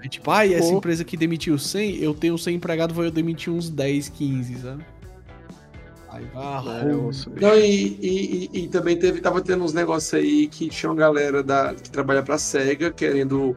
[0.00, 0.78] Aí, tipo, ai, essa Pô.
[0.78, 4.84] empresa que demitiu 100, eu tenho 100 empregados, vou eu demitir uns 10, 15, sabe?
[6.12, 7.06] Aí vai a É, roupa.
[7.08, 7.46] osso, bicho.
[7.46, 10.96] Não, e, e, e- e também teve, tava tendo uns negócios aí que tinha uma
[10.98, 13.56] galera da, que trabalha pra SEGA querendo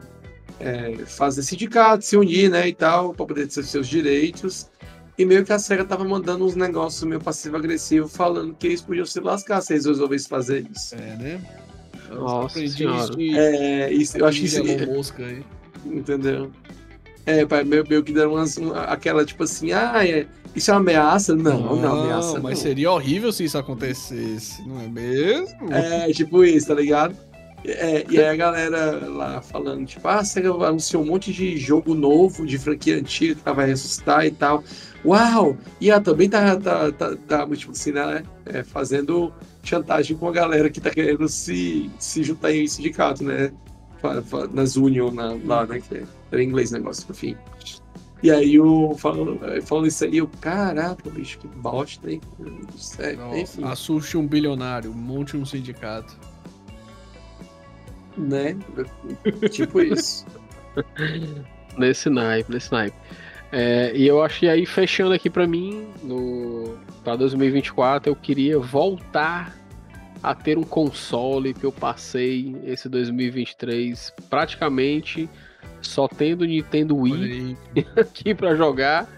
[0.58, 4.70] é, fazer sindicato, se unir, né, e tal, pra poder ter seus direitos.
[5.18, 9.04] E meio que a SEGA tava mandando uns negócios meio passivo-agressivo, falando que eles podiam
[9.06, 10.94] se lascar se eles resolvessem fazer isso.
[10.94, 11.40] É, né?
[12.10, 13.16] Nossa Aprendiz senhora.
[13.16, 15.42] de- É, isso, eu acho que isso, Musk aí.
[15.84, 16.50] Entendeu?
[17.26, 20.74] É, pai, meio, meio que deram umas, uma- aquela, tipo assim, ah, é- isso é
[20.74, 21.34] uma ameaça?
[21.34, 22.40] Não, não, é uma ameaça.
[22.40, 22.62] mas não.
[22.62, 25.72] seria horrível se isso acontecesse, não é mesmo?
[25.72, 27.16] É, tipo isso, tá ligado?
[27.64, 31.94] É, e aí a galera lá falando, tipo, ah, você anunciou um monte de jogo
[31.94, 34.62] novo, de franquia antiga que tava ressuscitar e tal.
[35.04, 35.56] Uau!
[35.80, 38.22] E ela também tá, tá, tá, tá tipo assim, né?
[38.46, 39.32] é, fazendo
[39.62, 43.50] chantagem com a galera que tá querendo se, se juntar em sindicato, né?
[44.52, 45.80] Nas Union, na, lá, né?
[45.80, 47.36] Que era em inglês o negócio, enfim.
[48.22, 52.20] E aí, o, falando, falando isso aí, eu, caraca, bicho, que bosta, hein?
[52.38, 56.16] Não, Enfim, assuste um bilionário, monte um sindicato.
[58.16, 58.56] né?
[59.50, 60.24] Tipo isso.
[61.76, 62.96] Nesse naipe, nesse naipe.
[63.52, 69.56] É, e eu achei aí, fechando aqui pra mim, no, pra 2024, eu queria voltar
[70.22, 75.28] a ter um console que eu passei esse 2023 praticamente
[75.86, 77.56] só tendo Nintendo Wii
[77.96, 79.08] aqui pra jogar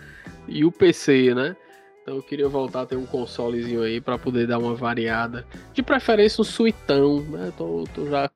[0.47, 1.57] e o PC, né?
[2.03, 5.47] Então eu queria voltar a ter um consolezinho aí pra poder dar uma variada.
[5.75, 7.53] De preferência um suitão, né?
[7.57, 8.31] Tô, tô já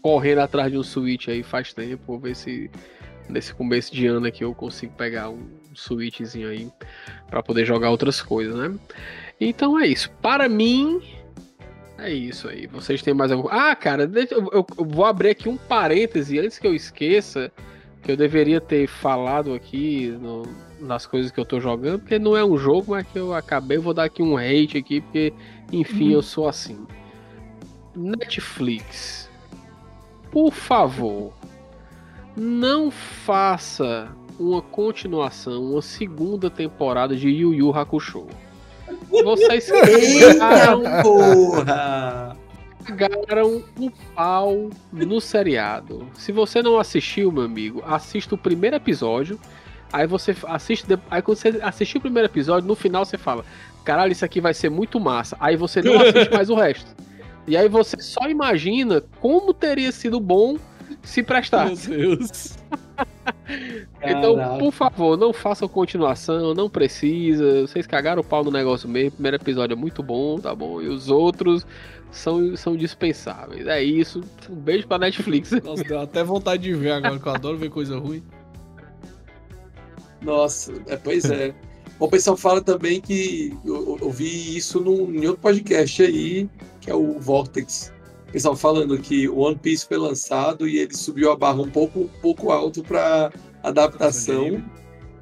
[0.00, 2.02] correndo atrás de um Switch aí faz tempo.
[2.06, 2.70] Vou ver se
[3.28, 6.70] nesse começo de ano aqui eu consigo pegar um Switchzinho aí
[7.28, 8.78] pra poder jogar outras coisas, né?
[9.40, 10.10] Então é isso.
[10.22, 11.02] Para mim,
[11.98, 12.66] é isso aí.
[12.66, 13.48] Vocês têm mais algum.
[13.48, 17.50] Ah, cara, deixa- eu, eu- eu vou abrir aqui um parêntese antes que eu esqueça.
[18.02, 20.42] Que eu deveria ter falado aqui no-
[20.78, 23.78] nas coisas que eu tô jogando, porque não é um jogo, mas que eu acabei.
[23.78, 25.32] Vou dar aqui um hate aqui, porque,
[25.72, 26.86] enfim, eu sou assim.
[27.96, 29.30] Netflix,
[30.30, 31.32] por favor,
[32.36, 34.08] não faça
[34.38, 38.26] uma continuação, uma segunda temporada de Yu Yu Hakusho.
[39.22, 39.70] Vocês
[40.38, 42.36] cagaram, porra!
[42.84, 46.06] cagaram o pau no seriado.
[46.14, 49.38] Se você não assistiu, meu amigo, assista o primeiro episódio.
[49.92, 50.86] Aí você assiste.
[51.10, 53.44] Aí quando você assistir o primeiro episódio, no final você fala:
[53.84, 55.36] Caralho, isso aqui vai ser muito massa.
[55.40, 56.94] Aí você não assiste mais o resto.
[57.46, 60.56] E aí você só imagina como teria sido bom
[61.02, 61.90] se Meu prestasse.
[61.90, 62.56] Deus.
[64.02, 64.58] Então, Caraca.
[64.58, 67.62] por favor, não façam continuação, não precisa.
[67.62, 69.10] Vocês cagaram o pau no negócio mesmo.
[69.10, 70.80] O primeiro episódio é muito bom, tá bom?
[70.82, 71.66] E os outros
[72.10, 73.66] são, são dispensáveis.
[73.66, 74.20] É isso.
[74.50, 75.52] Um beijo pra Netflix.
[75.64, 78.22] Nossa, deu até vontade de ver agora, que eu adoro ver coisa ruim.
[80.22, 81.54] Nossa, é, pois é.
[81.98, 86.48] O pessoal fala também que eu, eu- eu vi isso num, em outro podcast aí,
[86.80, 87.92] que é o Vortex.
[88.34, 91.70] O pessoal falando que o One Piece foi lançado e ele subiu a barra um
[91.70, 93.30] pouco, um pouco alto para
[93.62, 94.60] adaptação.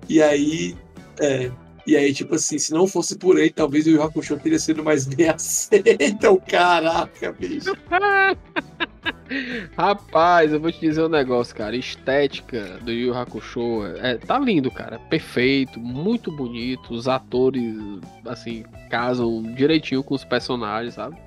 [0.08, 0.74] E aí,
[1.20, 1.52] é,
[1.86, 4.82] e aí, tipo assim, se não fosse por ele, talvez o Yu Hakusho teria sido
[4.82, 6.40] mais bem aceito.
[6.48, 7.76] Caraca, bicho.
[9.76, 11.76] Rapaz, eu vou te dizer um negócio, cara.
[11.76, 14.98] Estética do Yu Yu Hakusho é, tá lindo, cara.
[14.98, 16.94] Perfeito, muito bonito.
[16.94, 17.76] Os atores,
[18.24, 21.20] assim, casam direitinho com os personagens, sabe?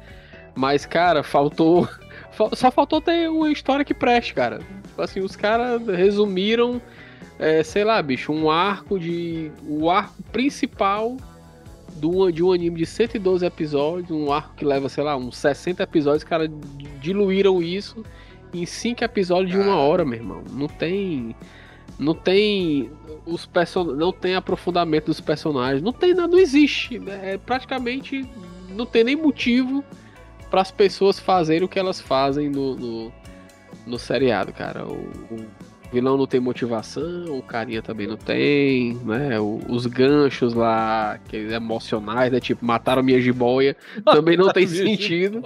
[0.55, 1.87] Mas, cara, faltou.
[2.31, 4.61] fal- Só faltou ter uma história que preste, cara.
[4.97, 6.81] Assim, os caras resumiram,
[7.37, 9.51] é, sei lá, bicho, um arco de.
[9.67, 11.17] O arco principal
[11.97, 15.83] do, de um anime de 112 episódios, um arco que leva, sei lá, uns 60
[15.83, 16.49] episódios, os caras
[17.01, 18.03] diluíram isso
[18.53, 20.43] em 5 episódios de uma hora, meu irmão.
[20.51, 21.35] Não tem.
[21.99, 22.89] Não tem.
[23.25, 23.83] Os person...
[23.83, 25.81] Não tem aprofundamento dos personagens.
[25.81, 27.01] Não tem nada, não existe.
[27.07, 28.25] É, praticamente
[28.69, 29.83] não tem nem motivo
[30.55, 33.13] para as pessoas fazerem o que elas fazem no, no,
[33.85, 34.85] no seriado, cara.
[34.87, 34.93] O,
[35.29, 35.45] o
[35.91, 39.37] vilão não tem motivação, o carinha também não tem, né?
[39.37, 42.39] O- os ganchos lá, que emocionais, né?
[42.39, 43.75] Tipo, mataram minha jiboia,
[44.05, 45.43] também não tem sentido.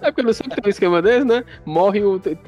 [0.00, 1.44] É porque não sempre tem um esquema desse, né?
[1.66, 2.00] Morre,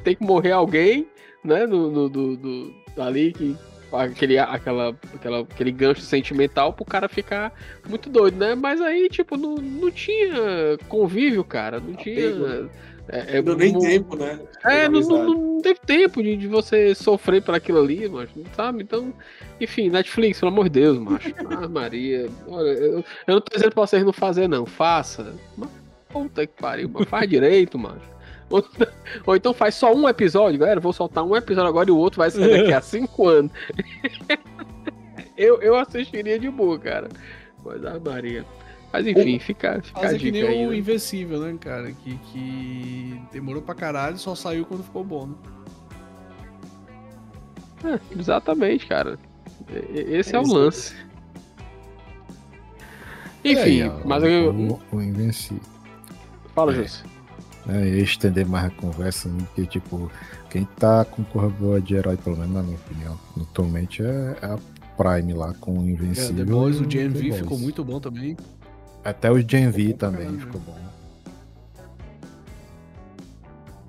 [0.03, 1.05] tem que morrer alguém,
[1.43, 1.67] né?
[1.67, 3.55] No, no- do, do- ali que
[3.97, 7.53] aquele, aquela, aquela, aquele gancho sentimental pro cara ficar
[7.87, 8.55] muito doido, né?
[8.55, 11.79] Mas aí, tipo, não, não tinha convívio, cara.
[11.79, 12.29] Não tinha.
[12.29, 12.69] Apego.
[13.07, 14.39] É, é Não deu nem tempo, né?
[14.63, 18.81] é, não, não, não teve tempo de, de você sofrer por aquilo ali, macho, sabe?
[18.81, 19.13] Então,
[19.61, 21.33] enfim, Netflix, pelo amor de Deus, macho.
[21.51, 22.27] Ah, Maria.
[22.47, 24.65] Olha, eu, eu não tô dizendo pra vocês não fazer, não.
[24.65, 25.35] Faça.
[25.55, 25.69] Mas,
[26.09, 27.05] puta que pariu, mano.
[27.05, 28.14] Faz direito, macho.
[28.49, 28.63] Ou,
[29.25, 30.79] ou então faz só um episódio, galera.
[30.79, 33.51] Vou soltar um episódio agora e o outro vai sair daqui a cinco anos.
[35.37, 37.09] eu, eu assistiria de boa, cara.
[37.63, 38.45] Mas, ah, Maria.
[38.93, 40.77] Mas enfim, fica, fica a Fazer que dica nem o né?
[40.77, 41.91] Invencível, né, cara?
[41.91, 45.35] Que, que demorou pra caralho, só saiu quando ficou bom, né?
[47.83, 49.19] É, exatamente, cara.
[49.89, 50.95] Esse é, É o lance.
[53.43, 54.51] Enfim, mas o, eu.
[54.51, 55.61] o, o Invencível.
[56.53, 56.75] Fala, é.
[56.75, 57.14] Júcio.
[57.67, 60.11] É, eu ia estender mais a conversa, né, porque, tipo,
[60.49, 64.45] quem tá com cor boa de herói, pelo menos na minha opinião, atualmente é é
[64.45, 64.59] a
[64.97, 66.45] Prime lá com o É, Invencível.
[66.45, 68.37] The Boys, e o Gen V ficou muito bom também.
[69.03, 70.39] Até o Gen V também caralho.
[70.39, 70.75] ficou bom.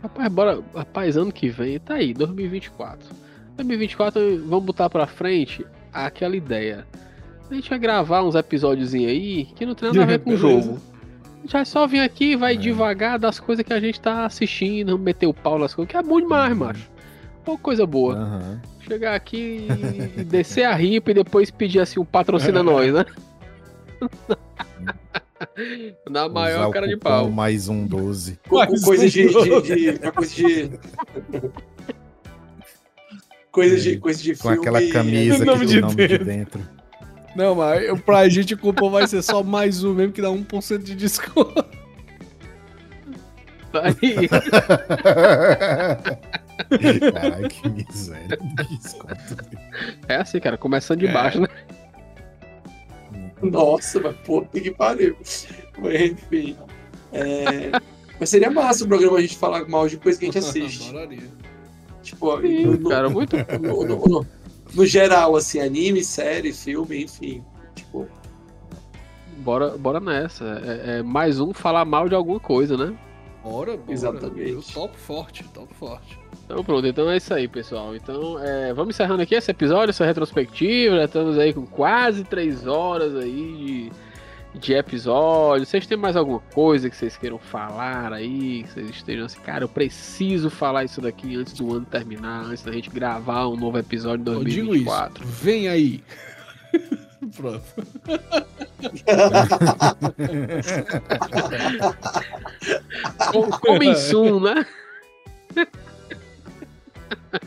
[0.03, 0.61] Rapaz, bora.
[0.75, 3.09] Rapaz, ano que vem, tá aí, 2024.
[3.57, 6.87] 2024, vamos botar pra frente aquela ideia.
[7.51, 10.39] A gente vai gravar uns episódios aí que não tem nada a ver com o
[10.39, 10.63] Beleza.
[10.67, 10.79] jogo.
[11.43, 12.57] Gente vai só vir aqui, vai É.
[12.57, 16.03] devagar das coisas que a gente tá assistindo, meter o pau nas coisas, que é
[16.03, 16.59] bom demais, Uhum.
[16.67, 16.91] macho.
[17.45, 18.15] Pô, coisa boa.
[18.17, 18.61] Aham.
[18.81, 19.67] Chegar aqui
[20.17, 23.05] e descer a ripa e depois pedir assim, um patrocina nós, né?
[26.09, 27.31] Na maior Usar o cara de pau.
[27.31, 28.39] Mais um 12.
[28.49, 29.61] Com, com Mas coisa de, dou.
[29.63, 30.71] de, de- coisa de.
[33.51, 34.59] Coisa de, coisa de Com filme.
[34.59, 36.61] aquela camisa que tem de o nome de dentro.
[37.37, 40.31] Não, mas eu- pra gente o cupom vai ser só mais um mesmo, que dá
[40.31, 41.65] 1% de desconto.
[43.75, 44.27] Aí,
[47.13, 48.39] Caralho, que miséria.
[48.39, 49.17] Que desconto.
[50.09, 51.13] é assim, cara, começando de É.
[51.13, 51.49] baixo, né?
[53.43, 55.15] Nossa, mas puta que pariu.
[55.79, 56.57] Mas, enfim.
[57.13, 57.71] é,
[58.19, 60.89] Mas seria massa o programa a gente falar mal de coisa que a gente assiste.
[60.89, 61.29] Adoraria.
[62.03, 63.37] tipo, Sim, no, no- cara, muito.
[63.61, 64.27] no- no-
[64.77, 67.43] no- geral, assim, anime, série, filme, enfim.
[67.75, 68.07] Tipo,
[69.39, 70.45] Bora, bora nessa.
[70.65, 72.97] É, é mais um falar mal de alguma coisa, né?
[73.45, 73.93] Bora, bora.
[73.93, 74.51] Exatamente.
[74.51, 76.19] Eu topo forte, topo forte.
[76.45, 77.95] Então pronto, então é isso aí, pessoal.
[77.95, 80.97] Então, é, vamos encerrando aqui esse episódio, essa retrospectiva.
[80.97, 83.93] Já estamos aí com quase três horas aí de,
[84.59, 85.67] de episódio.
[85.67, 88.62] Vocês têm mais alguma coisa que vocês queiram falar aí?
[88.65, 92.62] Que vocês estejam assim, cara, eu preciso falar isso daqui antes do ano terminar, antes
[92.62, 94.85] da gente gravar um novo episódio em Eu digo isso.
[94.85, 95.26] 2024.
[95.26, 96.02] Vem aí.
[97.36, 97.62] Pronto.
[103.33, 104.67] Com- Coming soon, né?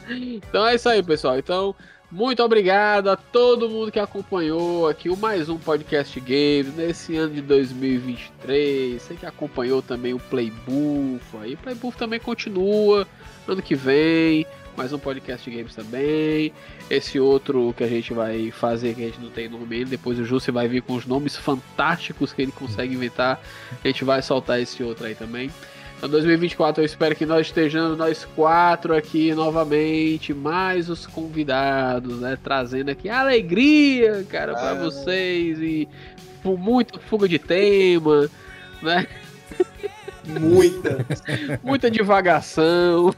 [0.09, 1.37] então é isso aí, pessoal.
[1.37, 1.75] Então,
[2.11, 7.35] muito obrigado a todo mundo que acompanhou aqui o mais um podcast Games nesse ano
[7.35, 8.99] de 2023.
[8.99, 11.55] Você que acompanhou também o Playbuff aí.
[11.55, 13.07] Playbuff também continua
[13.47, 14.45] ano que vem.
[14.75, 16.53] Mais um podcast Games também.
[16.89, 19.89] Esse outro que a gente vai fazer, que a gente não tem nome ainda.
[19.89, 23.39] Depois o Jussi vai vir com os nomes fantásticos que ele consegue inventar.
[23.83, 25.51] A gente vai soltar esse outro aí também.
[25.99, 32.37] Então, 2024 eu espero que nós estejamos nós quatro aqui novamente, mais os convidados, né?
[32.41, 34.75] Trazendo aqui alegria, cara, pra Ah.
[34.75, 35.89] vocês e
[36.45, 38.29] muita fuga de tema,
[38.81, 39.05] né?
[40.25, 41.05] muita.
[41.61, 43.13] Muita divagação.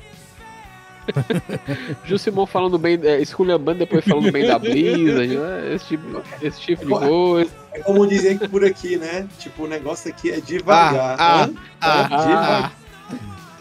[2.06, 5.74] Jusimon falando bem, é, esculhambando, depois falando bem da Blizzard, né?
[5.74, 7.52] Esse tipo, esse tipo de coisa.
[7.74, 9.28] É como dizem por aqui, né?
[9.40, 11.16] Tipo, o negócio aqui é devagar.
[11.20, 11.54] Ah, Hã?
[11.82, 12.74] ah, devagar.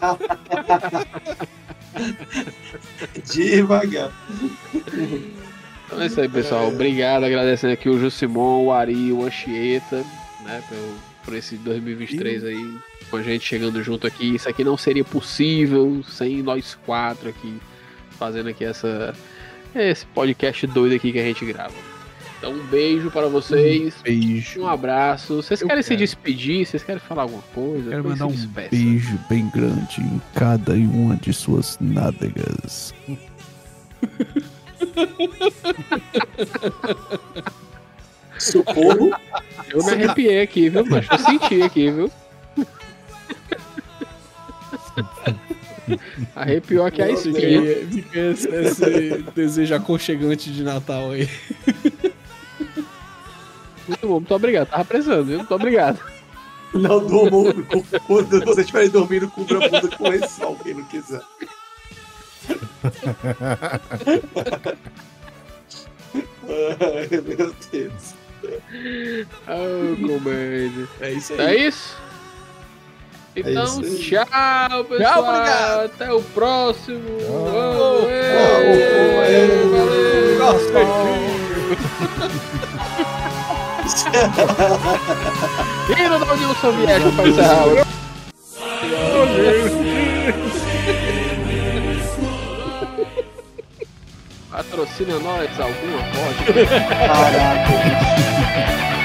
[3.25, 4.11] devagar.
[5.85, 6.67] Então é isso aí, pessoal.
[6.67, 9.97] Obrigado, agradecendo aqui o Jusimon, o Ari, o Anchieta,
[10.43, 12.77] né, pelo, por esse 2023 aí,
[13.11, 14.35] com a gente chegando junto aqui.
[14.35, 17.57] Isso aqui não seria possível sem nós quatro aqui,
[18.17, 19.13] fazendo aqui essa,
[19.75, 21.73] esse podcast doido aqui que a gente grava.
[22.39, 24.61] Então, um beijo para vocês, Beijo.
[24.61, 25.35] um abraço.
[25.43, 25.99] Vocês Eu querem se quero.
[25.99, 26.65] despedir?
[26.65, 27.91] Vocês querem falar alguma coisa?
[27.91, 28.69] Quero mandar um despeça.
[28.71, 32.95] beijo bem grande em cada uma de suas nádegas.
[38.39, 39.11] Socorro.
[39.69, 41.13] Eu me arrepiei aqui, viu, macho?
[41.13, 42.11] Eu senti aqui, viu?
[46.35, 47.61] Arrepiou aqui a espinha.
[47.61, 51.29] Fica, fica esse, esse desejo aconchegante de Natal aí.
[53.87, 54.69] Muito bom, muito obrigado.
[54.69, 55.37] Tava precisando, viu?
[55.39, 55.99] Muito obrigado.
[56.73, 57.53] Não durmo.
[58.07, 61.21] Quando você estiver dormindo, cubra a bunda com lençol, quem não quiser.
[66.47, 68.15] Ai, meu Deus.
[69.47, 70.87] Oh, comédia.
[70.99, 71.95] É isso É isso?
[73.35, 73.97] Então, isso aí.
[73.97, 75.23] tchau, pessoal.
[75.23, 75.85] obrigado.
[75.85, 77.01] Até o próximo.
[77.29, 80.37] Oh, Oi, oh, valeu.
[85.97, 87.65] Hino da União Soviética para encerrar.
[94.51, 96.53] Patrocina nós alguma vodka.
[97.07, 99.00] Caraca.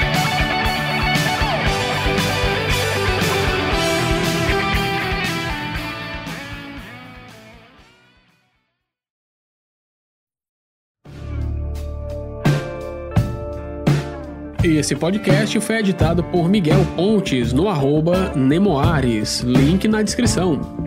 [14.63, 19.41] Esse podcast foi editado por Miguel Pontes no arroba Nemoares.
[19.41, 20.86] Link na descrição.